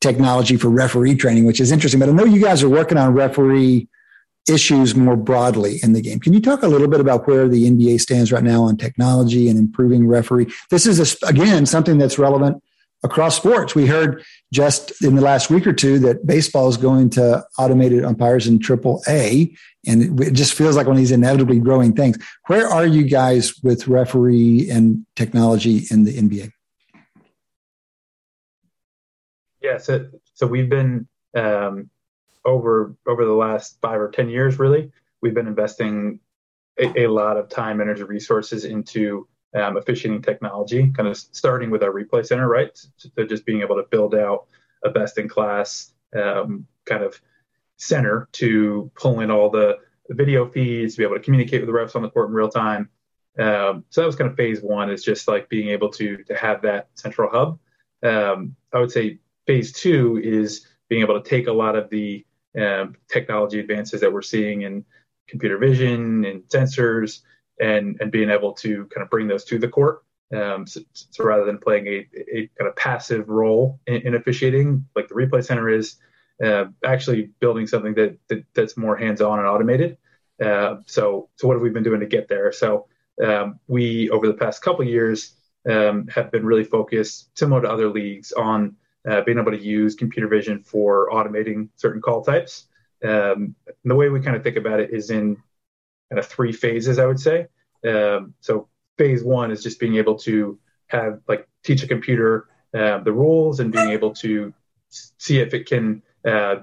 technology 0.02 0.58
for 0.58 0.70
referee 0.70 1.16
training, 1.16 1.46
which 1.46 1.60
is 1.60 1.72
interesting. 1.72 2.00
But 2.00 2.10
I 2.10 2.12
know 2.12 2.26
you 2.26 2.42
guys 2.42 2.64
are 2.64 2.70
working 2.70 2.98
on 2.98 3.14
referee 3.14 3.88
issues 4.50 4.96
more 4.96 5.16
broadly 5.16 5.80
in 5.84 5.94
the 5.94 6.02
game. 6.02 6.20
Can 6.20 6.34
you 6.34 6.42
talk 6.42 6.64
a 6.64 6.68
little 6.68 6.88
bit 6.88 7.00
about 7.00 7.28
where 7.28 7.48
the 7.48 7.70
NBA 7.70 8.02
stands 8.02 8.32
right 8.32 8.44
now 8.44 8.64
on 8.64 8.78
technology 8.78 9.48
and 9.48 9.58
improving 9.58 10.08
referee? 10.08 10.52
This 10.70 10.86
is, 10.86 11.00
a, 11.00 11.28
again, 11.28 11.66
something 11.66 11.98
that's 11.98 12.18
relevant 12.18 12.62
across 13.04 13.36
sports. 13.36 13.74
We 13.74 13.88
heard 13.88 14.24
just 14.54 15.04
in 15.04 15.16
the 15.16 15.22
last 15.22 15.50
week 15.50 15.66
or 15.66 15.74
two 15.74 16.00
that 16.00 16.26
baseball 16.26 16.70
is 16.70 16.78
going 16.78 17.10
to 17.12 17.44
automated 17.58 18.04
umpires 18.04 18.48
in 18.48 18.60
triple 18.60 19.02
A. 19.08 19.54
And 19.88 20.20
it 20.22 20.34
just 20.34 20.54
feels 20.54 20.76
like 20.76 20.86
one 20.86 20.96
of 20.96 21.00
these 21.00 21.12
inevitably 21.12 21.60
growing 21.60 21.94
things. 21.94 22.18
Where 22.48 22.68
are 22.68 22.86
you 22.86 23.04
guys 23.04 23.56
with 23.64 23.88
referee 23.88 24.70
and 24.70 25.06
technology 25.16 25.86
in 25.90 26.04
the 26.04 26.14
NBA? 26.14 26.52
Yeah, 29.62 29.78
so, 29.78 30.08
so 30.34 30.48
we've 30.48 30.70
been 30.70 31.08
um, 31.36 31.90
over 32.46 32.96
over 33.08 33.26
the 33.26 33.34
last 33.34 33.80
five 33.82 34.00
or 34.00 34.10
ten 34.10 34.30
years, 34.30 34.60
really, 34.60 34.92
we've 35.22 35.34
been 35.34 35.48
investing 35.48 36.20
a, 36.80 37.04
a 37.04 37.08
lot 37.08 37.38
of 37.38 37.50
time, 37.50 37.82
energy, 37.82 38.04
resources 38.04 38.66
into 38.66 39.28
um, 39.54 39.78
technology, 40.22 40.92
kind 40.96 41.10
of 41.10 41.18
starting 41.18 41.70
with 41.70 41.84
our 41.84 41.92
replay 41.92 42.26
center, 42.26 42.48
right? 42.48 42.70
So 42.98 43.10
just 43.26 43.46
being 43.46 43.62
able 43.62 43.76
to 43.76 43.86
build 43.90 44.16
out 44.16 44.48
a 44.84 44.90
best 44.90 45.18
in 45.18 45.28
class 45.28 45.94
um, 46.16 46.66
kind 46.86 47.04
of 47.04 47.20
center 47.78 48.30
to 48.34 48.92
pull 48.96 49.20
in 49.20 49.32
all 49.32 49.50
the, 49.50 49.78
the, 50.08 50.16
video 50.16 50.48
feeds, 50.48 50.94
to 50.94 51.00
be 51.00 51.04
able 51.04 51.16
to 51.16 51.22
communicate 51.22 51.62
with 51.62 51.68
the 51.68 51.74
refs 51.74 51.96
on 51.96 52.02
the 52.02 52.10
court 52.10 52.30
in 52.30 52.36
real 52.36 52.50
time. 52.50 52.90
Um, 53.40 53.86
so 53.90 54.02
that 54.02 54.08
was 54.08 54.16
kind 54.16 54.30
of 54.30 54.36
phase 54.36 54.62
one 54.62 54.90
is 54.90 55.04
just 55.04 55.28
like 55.28 55.50
being 55.50 55.70
able 55.70 55.90
to 55.92 56.18
to 56.24 56.36
have 56.36 56.62
that 56.64 56.90
central 56.96 57.30
hub. 57.32 57.60
Um, 58.04 58.56
I 58.74 58.80
would 58.80 58.92
say 58.92 59.20
phase 59.48 59.72
two 59.72 60.20
is 60.22 60.68
being 60.90 61.02
able 61.02 61.22
to 61.22 61.30
take 61.30 61.48
a 61.48 61.54
lot 61.54 61.76
of 61.76 61.90
the 61.90 62.26
um, 62.60 62.96
technology 63.08 63.60
advances 63.60 64.02
that 64.02 64.12
we're 64.12 64.22
seeing 64.22 64.64
in 64.64 64.86
computer 65.28 65.58
vision 65.58 66.26
and 66.26 66.44
sensors 66.44 67.22
and 67.60 67.98
and 68.02 68.12
being 68.12 68.30
able 68.30 68.54
to 68.54 68.86
kind 68.88 69.04
of 69.04 69.10
bring 69.10 69.28
those 69.28 69.46
to 69.46 69.60
the 69.60 69.68
court. 69.68 70.04
Um, 70.36 70.66
so, 70.66 70.80
so, 70.94 71.24
rather 71.24 71.46
than 71.46 71.58
playing 71.58 71.88
a, 71.88 72.08
a 72.34 72.50
kind 72.58 72.70
of 72.70 72.76
passive 72.76 73.28
role 73.28 73.80
in, 73.86 73.96
in 74.08 74.16
officiating, 74.16 74.86
like 74.96 75.10
the 75.10 75.16
replay 75.16 75.44
center 75.44 75.68
is, 75.70 75.98
uh, 76.44 76.66
actually 76.86 77.32
building 77.40 77.68
something 77.68 77.94
that, 77.96 78.18
that 78.30 78.46
that's 78.54 78.78
more 78.78 78.96
hands-on 78.96 79.40
and 79.40 79.48
automated. 79.48 79.98
Uh, 80.42 80.78
so 80.86 81.30
so 81.36 81.48
what 81.48 81.56
have 81.56 81.62
we 81.62 81.70
been 81.70 81.84
doing 81.84 82.00
to 82.00 82.06
get 82.06 82.28
there? 82.28 82.52
So 82.52 82.88
um, 83.24 83.60
we 83.68 84.10
over 84.10 84.28
the 84.28 84.34
past 84.34 84.62
couple 84.62 84.86
years 84.86 85.36
um, 85.70 86.08
have 86.08 86.32
been 86.32 86.46
really 86.46 86.64
focused, 86.64 87.38
similar 87.38 87.62
to 87.62 87.70
other 87.70 87.90
leagues, 87.90 88.32
on 88.32 88.76
uh, 89.10 89.22
being 89.22 89.40
able 89.40 89.52
to 89.52 89.62
use 89.62 89.96
computer 89.96 90.28
vision 90.28 90.64
for 90.64 91.10
automating 91.12 91.70
certain 91.76 92.02
call 92.02 92.24
types. 92.24 92.68
Um, 93.04 93.56
the 93.84 93.96
way 93.96 94.10
we 94.10 94.22
kind 94.22 94.36
of 94.36 94.44
think 94.44 94.58
about 94.58 94.80
it 94.80 94.92
is 94.92 95.10
in 95.10 95.36
kind 96.10 96.20
of 96.20 96.28
three 96.28 96.52
phases, 96.52 97.00
I 97.00 97.06
would 97.06 97.20
say. 97.20 97.48
Um, 97.88 98.36
so 98.42 98.68
phase 98.98 99.24
one 99.24 99.52
is 99.52 99.64
just 99.64 99.80
being 99.80 99.96
able 99.96 100.16
to 100.20 100.60
have 100.88 101.22
like 101.28 101.48
teach 101.64 101.84
a 101.84 101.88
computer 101.88 102.48
uh, 102.74 103.00
the 103.00 103.12
rules 103.12 103.60
and 103.60 103.72
being 103.72 103.90
able 103.90 104.14
to 104.14 104.54
see 104.90 105.40
if 105.40 105.54
it 105.54 105.68
can 105.68 106.02
uh, 106.26 106.58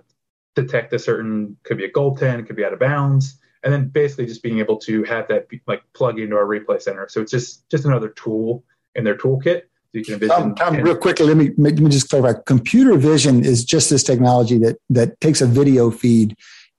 detect 0.55 0.93
a 0.93 0.98
certain 0.98 1.56
could 1.65 1.78
be 1.78 1.85
a 1.85 1.93
goaltend, 1.93 2.47
could 2.47 2.56
be 2.56 2.65
out 2.65 2.73
of 2.73 2.78
bounds, 2.78 3.39
and 3.62 3.73
then 3.73 3.89
basically 3.89 4.27
just 4.27 4.43
being 4.43 4.59
able 4.59 4.77
to 4.77 5.02
have 5.05 5.28
that 5.28 5.48
like 5.66 5.82
plug 5.93 6.19
into 6.19 6.36
our 6.36 6.47
replay 6.47 6.81
center. 6.81 7.09
So 7.09 7.20
it's 7.20 7.31
just 7.31 7.69
just 7.69 7.85
another 7.85 8.09
tool 8.09 8.65
in 8.94 9.05
their 9.05 9.16
toolkit. 9.16 9.62
Can 9.94 10.15
envision. 10.15 10.28
Tom, 10.28 10.55
Tom 10.55 10.77
real 10.77 10.97
quickly, 10.97 11.27
let 11.27 11.36
me 11.36 11.51
let 11.56 11.78
me 11.78 11.90
just 11.90 12.10
clarify. 12.10 12.39
Computer 12.47 12.97
vision 12.97 13.44
is 13.44 13.65
just 13.65 13.90
this 13.90 14.02
technology 14.02 14.59
that 14.59 14.77
that 14.90 15.19
takes 15.20 15.40
a 15.40 15.47
video 15.47 15.90
feed 15.90 16.36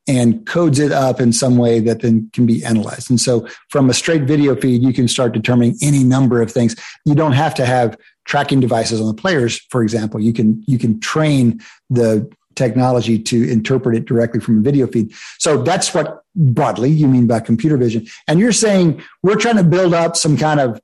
and 0.08 0.46
codes 0.48 0.80
it 0.80 0.92
up 0.92 1.20
in 1.20 1.32
some 1.32 1.58
way 1.58 1.80
that 1.80 2.02
then 2.02 2.30
can 2.34 2.46
be 2.46 2.64
analyzed. 2.66 3.10
And 3.10 3.20
so 3.20 3.48
from 3.70 3.90
a 3.90 3.94
straight 3.94 4.24
video 4.24 4.56
feed, 4.56 4.82
you 4.82 4.92
can 4.92 5.08
start 5.08 5.34
determining 5.34 5.76
any 5.84 6.04
number 6.04 6.42
of 6.42 6.52
things. 6.52 6.76
You 7.06 7.14
don't 7.14 7.34
have 7.34 7.54
to 7.56 7.66
have 7.66 7.96
tracking 8.26 8.60
devices 8.60 9.02
on 9.02 9.08
the 9.08 9.14
players, 9.14 9.60
for 9.70 9.82
example. 9.82 10.20
You 10.20 10.34
can 10.34 10.64
you 10.68 10.78
can 10.78 11.00
train 11.00 11.62
the 11.90 12.30
technology 12.56 13.18
to 13.18 13.50
interpret 13.50 13.96
it 13.96 14.06
directly 14.06 14.40
from 14.40 14.60
a 14.60 14.62
video 14.62 14.86
feed. 14.86 15.14
So 15.40 15.64
that's 15.64 15.94
what 15.94 16.24
broadly 16.36 16.90
you 16.90 17.08
mean 17.08 17.26
by 17.26 17.40
computer 17.40 17.78
vision. 17.78 18.06
And 18.28 18.40
you're 18.40 18.52
saying 18.52 19.02
we're 19.24 19.36
trying 19.36 19.58
to 19.58 19.64
build 19.64 19.94
up 19.94 20.16
some 20.16 20.38
kind 20.38 20.60
of 20.60 20.80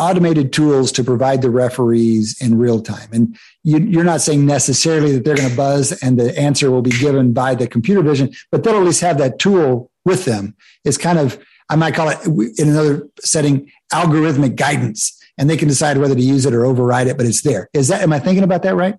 automated 0.00 0.52
tools 0.52 0.90
to 0.90 1.04
provide 1.04 1.42
the 1.42 1.50
referees 1.50 2.40
in 2.40 2.58
real 2.58 2.80
time. 2.80 3.10
And 3.12 3.38
you, 3.62 4.00
are 4.00 4.04
not 4.04 4.22
saying 4.22 4.46
necessarily 4.46 5.12
that 5.12 5.24
they're 5.24 5.36
going 5.36 5.50
to 5.50 5.56
buzz 5.56 5.92
and 6.02 6.18
the 6.18 6.36
answer 6.38 6.70
will 6.70 6.82
be 6.82 6.90
given 6.90 7.34
by 7.34 7.54
the 7.54 7.68
computer 7.68 8.02
vision, 8.02 8.32
but 8.50 8.64
they'll 8.64 8.76
at 8.76 8.82
least 8.82 9.02
have 9.02 9.18
that 9.18 9.38
tool 9.38 9.90
with 10.06 10.24
them. 10.24 10.56
It's 10.84 10.96
kind 10.96 11.18
of, 11.18 11.38
I 11.68 11.76
might 11.76 11.94
call 11.94 12.08
it 12.08 12.18
in 12.58 12.70
another 12.70 13.06
setting, 13.20 13.70
algorithmic 13.92 14.56
guidance. 14.56 15.16
And 15.36 15.48
they 15.48 15.56
can 15.56 15.68
decide 15.68 15.98
whether 15.98 16.14
to 16.14 16.20
use 16.20 16.44
it 16.46 16.54
or 16.54 16.64
override 16.64 17.06
it, 17.06 17.16
but 17.16 17.26
it's 17.26 17.42
there. 17.42 17.68
Is 17.72 17.88
that, 17.88 18.02
am 18.02 18.12
I 18.12 18.18
thinking 18.18 18.44
about 18.44 18.62
that 18.62 18.76
right? 18.76 18.96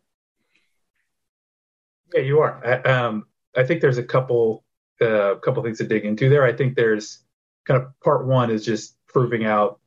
Yeah, 2.14 2.22
you 2.22 2.40
are. 2.40 2.64
I, 2.65 2.90
um, 2.90 3.26
I 3.57 3.64
think 3.64 3.82
there's 3.82 3.98
a 3.98 4.03
couple, 4.03 4.64
uh, 5.02 5.36
couple 5.44 5.64
things 5.64 5.80
to 5.80 5.84
dig 5.84 6.06
into 6.06 6.30
there. 6.30 6.44
I 6.44 6.53
think 6.53 6.76
there's 6.76 7.23
kind 7.65 7.82
of 7.82 7.88
part 8.03 8.26
one 8.26 8.49
is 8.49 8.65
just 8.65 8.95
proving 9.07 9.45
out 9.45 9.81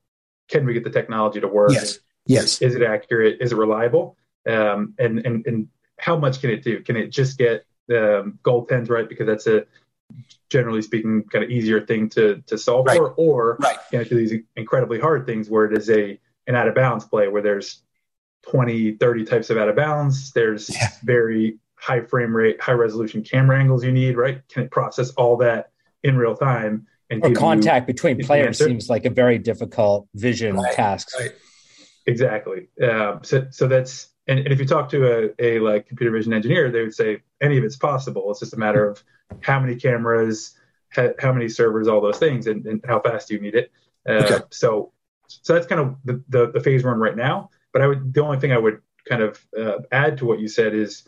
can 0.48 0.66
we 0.66 0.74
get 0.74 0.84
the 0.84 0.90
technology 0.90 1.40
to 1.40 1.48
work? 1.48 1.72
Yes. 1.72 1.98
Yes. 2.26 2.62
Is 2.62 2.74
it 2.74 2.82
accurate? 2.82 3.38
Is 3.40 3.52
it 3.52 3.56
reliable? 3.56 4.16
Um, 4.48 4.94
and 4.98 5.24
and 5.24 5.46
and 5.46 5.68
how 5.98 6.16
much 6.16 6.40
can 6.40 6.50
it 6.50 6.62
do? 6.62 6.80
Can 6.82 6.96
it 6.96 7.08
just 7.08 7.38
get 7.38 7.66
um, 7.90 8.38
goaltends 8.42 8.90
right 8.90 9.08
because 9.08 9.26
that's 9.26 9.46
a 9.46 9.64
generally 10.50 10.82
speaking 10.82 11.24
kind 11.24 11.44
of 11.44 11.50
easier 11.50 11.84
thing 11.84 12.08
to 12.10 12.42
to 12.46 12.56
solve 12.56 12.86
right. 12.86 12.96
for, 12.96 13.12
or 13.12 13.56
right. 13.60 13.78
can 13.90 14.00
it 14.00 14.08
do 14.08 14.16
these 14.16 14.40
incredibly 14.56 15.00
hard 15.00 15.26
things 15.26 15.50
where 15.50 15.64
it 15.64 15.76
is 15.76 15.90
a 15.90 16.18
an 16.46 16.54
out 16.54 16.68
of 16.68 16.74
bounds 16.74 17.04
play 17.04 17.28
where 17.28 17.42
there's 17.42 17.82
20, 18.50 18.96
30 18.96 19.24
types 19.24 19.50
of 19.50 19.56
out 19.56 19.68
of 19.68 19.76
bounds. 19.76 20.32
There's 20.32 20.70
yeah. 20.70 20.88
very 21.02 21.58
high 21.76 22.00
frame 22.00 22.34
rate, 22.34 22.60
high 22.60 22.72
resolution 22.72 23.22
camera 23.22 23.58
angles 23.58 23.84
you 23.84 23.92
need, 23.92 24.16
right? 24.16 24.46
Can 24.48 24.64
it 24.64 24.70
process 24.70 25.10
all 25.12 25.36
that 25.38 25.70
in 26.02 26.16
real 26.16 26.36
time? 26.36 26.86
And 27.10 27.24
or 27.24 27.32
contact 27.32 27.86
between 27.86 28.18
players 28.24 28.58
seems 28.58 28.88
like 28.88 29.04
a 29.04 29.10
very 29.10 29.38
difficult 29.38 30.08
vision 30.14 30.56
right, 30.56 30.74
task. 30.74 31.08
Right. 31.18 31.32
Exactly. 32.06 32.68
Um, 32.82 33.20
so, 33.22 33.46
so 33.50 33.66
that's 33.66 34.08
and, 34.26 34.38
and, 34.38 34.52
if 34.52 34.58
you 34.58 34.66
talk 34.66 34.88
to 34.90 35.32
a, 35.38 35.56
a 35.56 35.58
like 35.60 35.86
computer 35.86 36.10
vision 36.12 36.32
engineer, 36.32 36.70
they 36.70 36.82
would 36.82 36.94
say 36.94 37.22
any 37.42 37.58
of 37.58 37.64
it's 37.64 37.76
possible. 37.76 38.30
It's 38.30 38.40
just 38.40 38.54
a 38.54 38.58
matter 38.58 38.88
of 38.88 39.02
how 39.40 39.60
many 39.60 39.76
cameras, 39.76 40.54
ha, 40.94 41.08
how 41.18 41.32
many 41.32 41.48
servers, 41.48 41.88
all 41.88 42.00
those 42.00 42.18
things, 42.18 42.46
and, 42.46 42.64
and 42.66 42.84
how 42.86 43.00
fast 43.00 43.30
you 43.30 43.40
need 43.40 43.54
it. 43.54 43.70
Uh, 44.08 44.12
okay. 44.12 44.38
So, 44.50 44.92
so 45.26 45.54
that's 45.54 45.66
kind 45.66 45.80
of 45.80 45.96
the, 46.04 46.22
the, 46.28 46.52
the 46.52 46.60
phase 46.60 46.84
we're 46.84 46.94
in 46.94 47.00
right 47.00 47.16
now. 47.16 47.50
But 47.72 47.82
I 47.82 47.86
would 47.86 48.14
the 48.14 48.22
only 48.22 48.38
thing 48.38 48.52
I 48.52 48.58
would 48.58 48.80
kind 49.08 49.22
of 49.22 49.44
uh, 49.58 49.78
add 49.92 50.18
to 50.18 50.26
what 50.26 50.40
you 50.40 50.48
said 50.48 50.74
is 50.74 51.06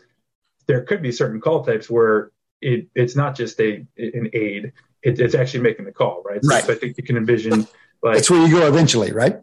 there 0.67 0.83
could 0.83 1.01
be 1.01 1.11
certain 1.11 1.39
call 1.41 1.63
types 1.63 1.89
where 1.89 2.31
it, 2.61 2.87
it's 2.93 3.15
not 3.15 3.35
just 3.35 3.59
a 3.61 3.85
an 3.97 4.29
aid 4.33 4.73
it, 5.07 5.19
it's 5.19 5.35
actually 5.35 5.61
making 5.61 5.85
the 5.85 5.91
call, 5.91 6.21
right? 6.25 6.43
So, 6.43 6.49
right. 6.49 6.63
So 6.63 6.73
I 6.73 6.75
think 6.75 6.97
you 6.97 7.03
can 7.03 7.17
envision 7.17 7.67
like 8.03 8.15
that's 8.15 8.29
where 8.29 8.45
you 8.45 8.59
go 8.59 8.67
eventually, 8.67 9.11
right? 9.11 9.39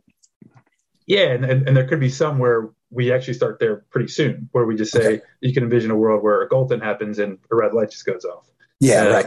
Yeah, 1.06 1.32
and, 1.32 1.44
and, 1.44 1.68
and 1.68 1.76
there 1.76 1.86
could 1.86 2.00
be 2.00 2.08
some 2.08 2.38
where 2.38 2.70
we 2.90 3.12
actually 3.12 3.34
start 3.34 3.58
there 3.58 3.84
pretty 3.90 4.08
soon, 4.08 4.48
where 4.52 4.64
we 4.64 4.76
just 4.76 4.92
say 4.92 5.14
okay. 5.14 5.22
you 5.40 5.52
can 5.52 5.64
envision 5.64 5.90
a 5.90 5.96
world 5.96 6.22
where 6.22 6.42
a 6.42 6.48
goaltend 6.48 6.82
happens 6.82 7.18
and 7.18 7.38
a 7.50 7.56
red 7.56 7.74
light 7.74 7.90
just 7.90 8.06
goes 8.06 8.24
off. 8.24 8.46
Yeah, 8.80 9.02
uh, 9.02 9.12
right. 9.12 9.26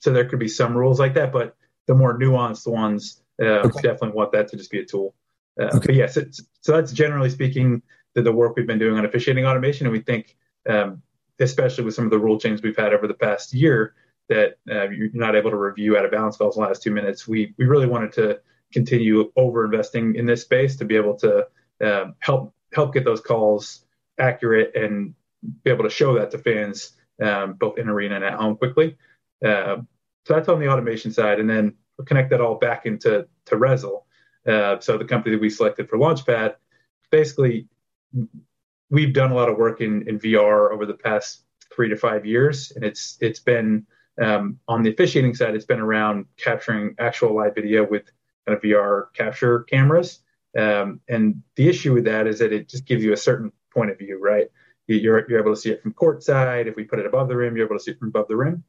So 0.00 0.12
there 0.12 0.24
could 0.24 0.38
be 0.38 0.48
some 0.48 0.76
rules 0.76 0.98
like 0.98 1.14
that, 1.14 1.32
but 1.32 1.56
the 1.86 1.94
more 1.94 2.18
nuanced 2.18 2.66
ones 2.66 3.22
uh, 3.40 3.66
okay. 3.66 3.82
definitely 3.82 4.10
want 4.10 4.32
that 4.32 4.48
to 4.48 4.56
just 4.56 4.70
be 4.70 4.80
a 4.80 4.84
tool. 4.84 5.14
Uh, 5.60 5.64
okay. 5.64 5.86
But 5.86 5.94
yes, 5.94 6.16
yeah, 6.16 6.24
so, 6.30 6.42
so, 6.62 6.72
that's 6.72 6.92
generally 6.92 7.30
speaking 7.30 7.82
the, 8.14 8.22
the 8.22 8.32
work 8.32 8.56
we've 8.56 8.66
been 8.66 8.78
doing 8.78 8.98
on 8.98 9.04
officiating 9.04 9.46
automation, 9.46 9.86
and 9.86 9.92
we 9.92 10.00
think, 10.00 10.36
um, 10.68 11.02
especially 11.38 11.84
with 11.84 11.94
some 11.94 12.04
of 12.04 12.10
the 12.10 12.18
rule 12.18 12.38
changes 12.38 12.62
we've 12.62 12.76
had 12.76 12.92
over 12.92 13.06
the 13.06 13.14
past 13.14 13.54
year, 13.54 13.94
that 14.28 14.56
uh, 14.70 14.88
you're 14.90 15.10
not 15.12 15.36
able 15.36 15.50
to 15.50 15.56
review 15.56 15.96
out 15.96 16.04
of 16.04 16.10
balance 16.10 16.36
calls 16.36 16.56
in 16.56 16.62
the 16.62 16.68
last 16.68 16.82
two 16.82 16.90
minutes. 16.90 17.28
We 17.28 17.54
we 17.58 17.66
really 17.66 17.86
wanted 17.86 18.12
to 18.14 18.40
continue 18.72 19.30
over 19.36 19.64
investing 19.64 20.16
in 20.16 20.26
this 20.26 20.42
space 20.42 20.76
to 20.76 20.84
be 20.84 20.96
able 20.96 21.16
to 21.16 21.46
uh, 21.84 22.06
help 22.20 22.54
help 22.72 22.94
get 22.94 23.04
those 23.04 23.20
calls 23.20 23.84
accurate 24.18 24.74
and 24.74 25.14
be 25.62 25.70
able 25.70 25.84
to 25.84 25.90
show 25.90 26.14
that 26.18 26.30
to 26.30 26.38
fans 26.38 26.92
um, 27.22 27.54
both 27.54 27.78
in 27.78 27.88
arena 27.88 28.16
and 28.16 28.24
at 28.24 28.34
home 28.34 28.56
quickly. 28.56 28.96
Uh, 29.44 29.76
so 30.24 30.34
that's 30.34 30.48
on 30.48 30.58
the 30.58 30.68
automation 30.68 31.12
side, 31.12 31.38
and 31.38 31.48
then 31.48 31.74
we'll 31.96 32.06
connect 32.06 32.30
that 32.30 32.40
all 32.40 32.56
back 32.56 32.86
into 32.86 33.26
to 33.46 33.56
Rezzil. 33.56 34.02
Uh, 34.46 34.78
so 34.80 34.98
the 34.98 35.04
company 35.04 35.34
that 35.34 35.40
we 35.40 35.50
selected 35.50 35.88
for 35.88 35.98
Launchpad, 35.98 36.54
basically, 37.10 37.68
we've 38.90 39.12
done 39.12 39.30
a 39.30 39.34
lot 39.34 39.48
of 39.48 39.56
work 39.56 39.80
in, 39.80 40.06
in 40.08 40.18
VR 40.18 40.72
over 40.72 40.86
the 40.86 40.94
past 40.94 41.44
three 41.74 41.88
to 41.88 41.96
five 41.96 42.24
years, 42.24 42.72
and 42.74 42.84
it's 42.84 43.18
it's 43.20 43.40
been 43.40 43.86
um, 44.22 44.58
on 44.68 44.82
the 44.82 44.90
officiating 44.90 45.34
side, 45.34 45.54
it's 45.54 45.64
been 45.64 45.80
around 45.80 46.26
capturing 46.36 46.94
actual 46.98 47.34
live 47.34 47.54
video 47.54 47.86
with 47.86 48.04
kind 48.46 48.56
of 48.56 48.62
VR 48.62 49.06
capture 49.14 49.60
cameras. 49.64 50.20
Um, 50.56 51.00
and 51.08 51.42
the 51.56 51.68
issue 51.68 51.92
with 51.92 52.04
that 52.04 52.26
is 52.26 52.38
that 52.38 52.52
it 52.52 52.68
just 52.68 52.86
gives 52.86 53.02
you 53.02 53.12
a 53.12 53.16
certain 53.16 53.50
point 53.72 53.90
of 53.90 53.98
view, 53.98 54.20
right? 54.22 54.48
You're, 54.86 55.28
you're 55.28 55.40
able 55.40 55.54
to 55.54 55.60
see 55.60 55.70
it 55.70 55.82
from 55.82 55.94
court 55.94 56.22
side. 56.22 56.68
If 56.68 56.76
we 56.76 56.84
put 56.84 56.98
it 56.98 57.06
above 57.06 57.28
the 57.28 57.36
rim, 57.36 57.56
you're 57.56 57.66
able 57.66 57.78
to 57.78 57.82
see 57.82 57.92
it 57.92 57.98
from 57.98 58.08
above 58.08 58.28
the 58.28 58.36
rim. 58.36 58.62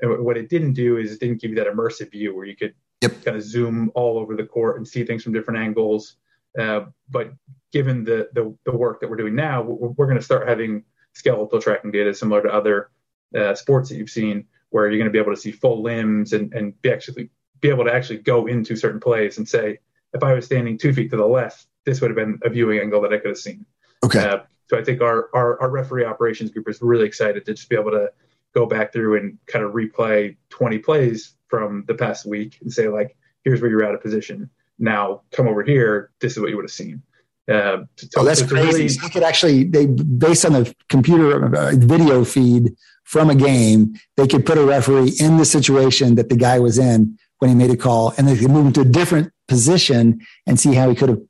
And 0.00 0.24
what 0.24 0.36
it 0.36 0.48
didn't 0.48 0.74
do 0.74 0.96
is 0.98 1.12
it 1.12 1.20
didn't 1.20 1.40
give 1.40 1.50
you 1.50 1.56
that 1.56 1.66
immersive 1.66 2.10
view 2.10 2.34
where 2.34 2.44
you 2.44 2.56
could 2.56 2.74
yep. 3.02 3.22
kind 3.24 3.36
of 3.36 3.42
zoom 3.42 3.90
all 3.94 4.18
over 4.18 4.36
the 4.36 4.44
court 4.44 4.76
and 4.76 4.86
see 4.86 5.04
things 5.04 5.22
from 5.22 5.32
different 5.32 5.60
angles. 5.60 6.16
Uh, 6.58 6.86
but 7.10 7.32
given 7.72 8.04
the, 8.04 8.28
the, 8.32 8.56
the 8.64 8.76
work 8.76 9.00
that 9.00 9.10
we're 9.10 9.16
doing 9.16 9.34
now, 9.34 9.62
we're, 9.62 9.88
we're 9.88 10.06
going 10.06 10.18
to 10.18 10.24
start 10.24 10.48
having 10.48 10.84
skeletal 11.14 11.60
tracking 11.60 11.90
data 11.90 12.14
similar 12.14 12.42
to 12.42 12.48
other 12.48 12.90
uh, 13.36 13.54
sports 13.54 13.88
that 13.88 13.96
you've 13.96 14.10
seen, 14.10 14.46
where 14.70 14.88
you're 14.88 14.98
going 14.98 15.10
to 15.10 15.12
be 15.12 15.18
able 15.18 15.34
to 15.34 15.40
see 15.40 15.52
full 15.52 15.82
limbs 15.82 16.32
and, 16.32 16.52
and 16.52 16.80
be 16.82 16.90
actually 16.90 17.30
be 17.60 17.68
able 17.68 17.84
to 17.84 17.92
actually 17.92 18.18
go 18.18 18.46
into 18.46 18.76
certain 18.76 19.00
plays 19.00 19.38
and 19.38 19.48
say, 19.48 19.78
if 20.12 20.22
I 20.22 20.32
was 20.34 20.44
standing 20.44 20.76
two 20.76 20.92
feet 20.92 21.10
to 21.10 21.16
the 21.16 21.26
left, 21.26 21.66
this 21.84 22.00
would 22.00 22.10
have 22.10 22.16
been 22.16 22.38
a 22.44 22.50
viewing 22.50 22.78
angle 22.78 23.00
that 23.02 23.12
I 23.12 23.18
could 23.18 23.28
have 23.28 23.38
seen. 23.38 23.64
Okay. 24.04 24.24
Uh, 24.24 24.38
so 24.68 24.78
I 24.78 24.84
think 24.84 25.00
our, 25.00 25.30
our, 25.34 25.60
our 25.60 25.70
referee 25.70 26.04
operations 26.04 26.50
group 26.50 26.68
is 26.68 26.82
really 26.82 27.06
excited 27.06 27.44
to 27.46 27.54
just 27.54 27.68
be 27.68 27.76
able 27.76 27.92
to 27.92 28.10
go 28.54 28.66
back 28.66 28.92
through 28.92 29.16
and 29.18 29.38
kind 29.46 29.64
of 29.64 29.72
replay 29.72 30.36
20 30.50 30.78
plays 30.78 31.34
from 31.48 31.84
the 31.86 31.94
past 31.94 32.26
week 32.26 32.58
and 32.62 32.72
say 32.72 32.88
like, 32.88 33.16
here's 33.44 33.60
where 33.60 33.70
you're 33.70 33.84
out 33.84 33.94
of 33.94 34.02
position. 34.02 34.50
Now 34.78 35.22
come 35.30 35.46
over 35.46 35.62
here. 35.62 36.10
This 36.20 36.32
is 36.32 36.40
what 36.40 36.50
you 36.50 36.56
would 36.56 36.64
have 36.64 36.70
seen. 36.70 37.02
Uh, 37.48 37.84
so, 37.96 38.08
oh, 38.16 38.24
that's 38.24 38.42
crazy. 38.42 38.66
Really, 38.66 38.88
so 38.88 39.08
could 39.08 39.22
actually, 39.22 39.64
they 39.64 39.86
based 39.86 40.44
on 40.44 40.52
the 40.52 40.74
computer 40.88 41.54
uh, 41.54 41.72
video 41.76 42.24
feed, 42.24 42.74
from 43.06 43.30
a 43.30 43.34
game, 43.34 43.94
they 44.16 44.26
could 44.26 44.44
put 44.44 44.58
a 44.58 44.64
referee 44.64 45.16
in 45.20 45.38
the 45.38 45.44
situation 45.44 46.16
that 46.16 46.28
the 46.28 46.36
guy 46.36 46.58
was 46.58 46.76
in 46.76 47.16
when 47.38 47.48
he 47.48 47.54
made 47.54 47.70
a 47.70 47.76
call, 47.76 48.12
and 48.18 48.26
they 48.26 48.36
could 48.36 48.50
move 48.50 48.66
him 48.66 48.72
to 48.72 48.80
a 48.80 48.84
different 48.84 49.32
position 49.46 50.20
and 50.46 50.58
see 50.58 50.74
how 50.74 50.90
he 50.90 50.96
could 50.96 51.08
have. 51.08 51.20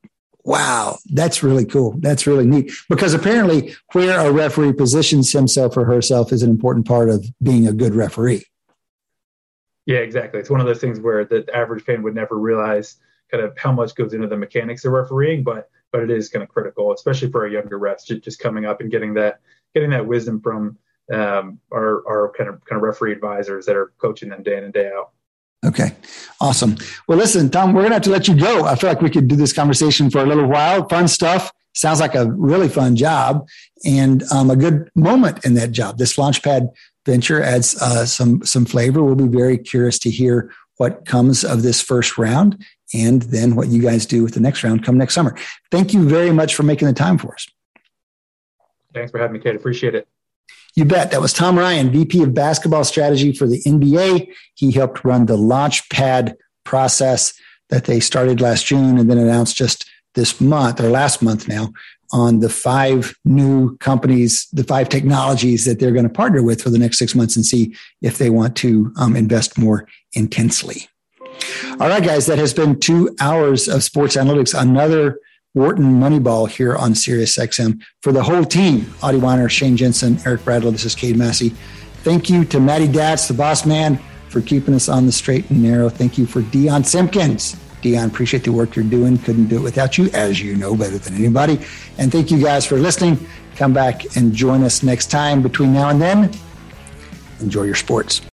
Wow, 0.42 0.98
that's 1.12 1.42
really 1.42 1.66
cool. 1.66 1.96
That's 1.98 2.26
really 2.26 2.46
neat 2.46 2.72
because 2.88 3.12
apparently, 3.12 3.74
where 3.92 4.26
a 4.26 4.32
referee 4.32 4.72
positions 4.72 5.32
himself 5.32 5.76
or 5.76 5.84
herself 5.84 6.32
is 6.32 6.42
an 6.42 6.50
important 6.50 6.86
part 6.86 7.10
of 7.10 7.26
being 7.42 7.66
a 7.66 7.72
good 7.72 7.94
referee. 7.94 8.44
Yeah, 9.84 9.98
exactly. 9.98 10.40
It's 10.40 10.50
one 10.50 10.60
of 10.60 10.66
those 10.66 10.80
things 10.80 10.98
where 10.98 11.24
the 11.24 11.44
average 11.54 11.84
fan 11.84 12.02
would 12.02 12.14
never 12.14 12.38
realize 12.38 12.96
kind 13.30 13.44
of 13.44 13.58
how 13.58 13.72
much 13.72 13.94
goes 13.96 14.14
into 14.14 14.28
the 14.28 14.36
mechanics 14.36 14.84
of 14.84 14.92
refereeing, 14.92 15.42
but 15.42 15.68
but 15.92 16.02
it 16.02 16.10
is 16.10 16.28
kind 16.30 16.42
of 16.42 16.48
critical, 16.48 16.92
especially 16.92 17.30
for 17.30 17.44
a 17.44 17.50
younger 17.50 17.78
refs, 17.78 18.06
just 18.22 18.38
coming 18.38 18.64
up 18.64 18.80
and 18.80 18.90
getting 18.90 19.14
that 19.14 19.40
getting 19.74 19.90
that 19.90 20.06
wisdom 20.06 20.40
from 20.40 20.78
um, 21.12 21.60
are, 21.72 22.06
are 22.06 22.32
kind 22.36 22.48
of 22.48 22.64
kind 22.64 22.76
of 22.76 22.82
referee 22.82 23.12
advisors 23.12 23.66
that 23.66 23.76
are 23.76 23.92
coaching 23.98 24.28
them 24.28 24.42
day 24.42 24.56
in 24.56 24.64
and 24.64 24.72
day 24.72 24.90
out. 24.94 25.10
Okay, 25.64 25.92
awesome. 26.40 26.76
Well, 27.08 27.18
listen, 27.18 27.50
Tom, 27.50 27.72
we're 27.72 27.82
gonna 27.82 27.94
have 27.94 28.02
to 28.02 28.10
let 28.10 28.28
you 28.28 28.36
go. 28.36 28.64
I 28.64 28.74
feel 28.76 28.88
like 28.88 29.00
we 29.00 29.10
could 29.10 29.28
do 29.28 29.36
this 29.36 29.52
conversation 29.52 30.10
for 30.10 30.18
a 30.18 30.26
little 30.26 30.46
while. 30.46 30.88
Fun 30.88 31.08
stuff. 31.08 31.52
Sounds 31.74 32.00
like 32.00 32.14
a 32.14 32.30
really 32.32 32.68
fun 32.68 32.96
job 32.96 33.46
and 33.84 34.22
um, 34.32 34.50
a 34.50 34.56
good 34.56 34.90
moment 34.94 35.44
in 35.44 35.54
that 35.54 35.72
job. 35.72 35.98
This 35.98 36.16
Launchpad 36.16 36.70
venture 37.04 37.42
adds 37.42 37.80
uh, 37.80 38.06
some 38.06 38.44
some 38.44 38.64
flavor. 38.64 39.02
We'll 39.02 39.14
be 39.14 39.28
very 39.28 39.58
curious 39.58 39.98
to 40.00 40.10
hear 40.10 40.52
what 40.78 41.06
comes 41.06 41.44
of 41.44 41.62
this 41.62 41.80
first 41.80 42.18
round 42.18 42.62
and 42.94 43.22
then 43.22 43.56
what 43.56 43.68
you 43.68 43.82
guys 43.82 44.06
do 44.06 44.22
with 44.22 44.34
the 44.34 44.40
next 44.40 44.62
round 44.62 44.84
come 44.84 44.98
next 44.98 45.14
summer. 45.14 45.36
Thank 45.70 45.92
you 45.92 46.08
very 46.08 46.32
much 46.32 46.54
for 46.54 46.62
making 46.62 46.88
the 46.88 46.94
time 46.94 47.18
for 47.18 47.34
us. 47.34 47.46
Thanks 48.94 49.10
for 49.10 49.18
having 49.18 49.34
me, 49.34 49.40
Cade. 49.40 49.56
Appreciate 49.56 49.94
it. 49.94 50.08
You 50.76 50.84
bet. 50.84 51.10
That 51.10 51.22
was 51.22 51.32
Tom 51.32 51.58
Ryan, 51.58 51.90
VP 51.90 52.22
of 52.22 52.34
Basketball 52.34 52.84
Strategy 52.84 53.32
for 53.32 53.46
the 53.46 53.62
NBA. 53.62 54.28
He 54.54 54.70
helped 54.70 55.04
run 55.04 55.24
the 55.24 55.38
Launchpad 55.38 56.36
process 56.64 57.32
that 57.70 57.84
they 57.84 57.98
started 57.98 58.42
last 58.42 58.66
June 58.66 58.98
and 58.98 59.10
then 59.10 59.16
announced 59.16 59.56
just 59.56 59.88
this 60.14 60.38
month 60.38 60.80
or 60.80 60.90
last 60.90 61.22
month 61.22 61.48
now 61.48 61.72
on 62.12 62.40
the 62.40 62.50
five 62.50 63.16
new 63.24 63.76
companies, 63.78 64.46
the 64.52 64.64
five 64.64 64.88
technologies 64.88 65.64
that 65.64 65.80
they're 65.80 65.92
going 65.92 66.06
to 66.06 66.12
partner 66.12 66.42
with 66.42 66.62
for 66.62 66.70
the 66.70 66.78
next 66.78 66.98
six 66.98 67.14
months 67.14 67.36
and 67.36 67.44
see 67.44 67.74
if 68.02 68.18
they 68.18 68.30
want 68.30 68.54
to 68.56 68.92
um, 68.96 69.16
invest 69.16 69.58
more 69.58 69.88
intensely. 70.12 70.88
All 71.80 71.88
right, 71.88 72.04
guys, 72.04 72.26
that 72.26 72.38
has 72.38 72.54
been 72.54 72.78
two 72.78 73.14
hours 73.20 73.66
of 73.66 73.82
sports 73.82 74.16
analytics. 74.16 74.58
Another 74.58 75.18
Wharton 75.56 75.98
Moneyball 75.98 76.48
here 76.48 76.76
on 76.76 76.92
SiriusXM. 76.92 77.82
For 78.02 78.12
the 78.12 78.22
whole 78.22 78.44
team, 78.44 78.94
Adi 79.02 79.18
Wyner, 79.18 79.50
Shane 79.50 79.76
Jensen, 79.76 80.18
Eric 80.24 80.42
Bradlow, 80.42 80.70
this 80.70 80.84
is 80.84 80.94
Cade 80.94 81.16
Massey. 81.16 81.48
Thank 82.04 82.30
you 82.30 82.44
to 82.44 82.60
Matty 82.60 82.86
Datz, 82.86 83.26
the 83.26 83.34
boss 83.34 83.66
man, 83.66 83.98
for 84.28 84.40
keeping 84.40 84.74
us 84.74 84.88
on 84.88 85.06
the 85.06 85.12
straight 85.12 85.50
and 85.50 85.60
narrow. 85.60 85.88
Thank 85.88 86.16
you 86.16 86.26
for 86.26 86.42
Dion 86.42 86.84
Simpkins 86.84 87.56
Dion, 87.86 88.08
appreciate 88.08 88.44
the 88.44 88.52
work 88.52 88.74
you're 88.74 88.84
doing. 88.84 89.18
Couldn't 89.18 89.46
do 89.46 89.58
it 89.58 89.62
without 89.62 89.96
you, 89.96 90.10
as 90.12 90.40
you 90.40 90.56
know 90.56 90.74
better 90.74 90.98
than 90.98 91.14
anybody. 91.14 91.60
And 91.98 92.10
thank 92.10 92.30
you 92.30 92.42
guys 92.42 92.66
for 92.66 92.78
listening. 92.78 93.18
Come 93.54 93.72
back 93.72 94.16
and 94.16 94.32
join 94.32 94.62
us 94.62 94.82
next 94.82 95.06
time. 95.06 95.42
Between 95.42 95.72
now 95.72 95.90
and 95.90 96.00
then, 96.00 96.30
enjoy 97.40 97.62
your 97.62 97.74
sports. 97.74 98.22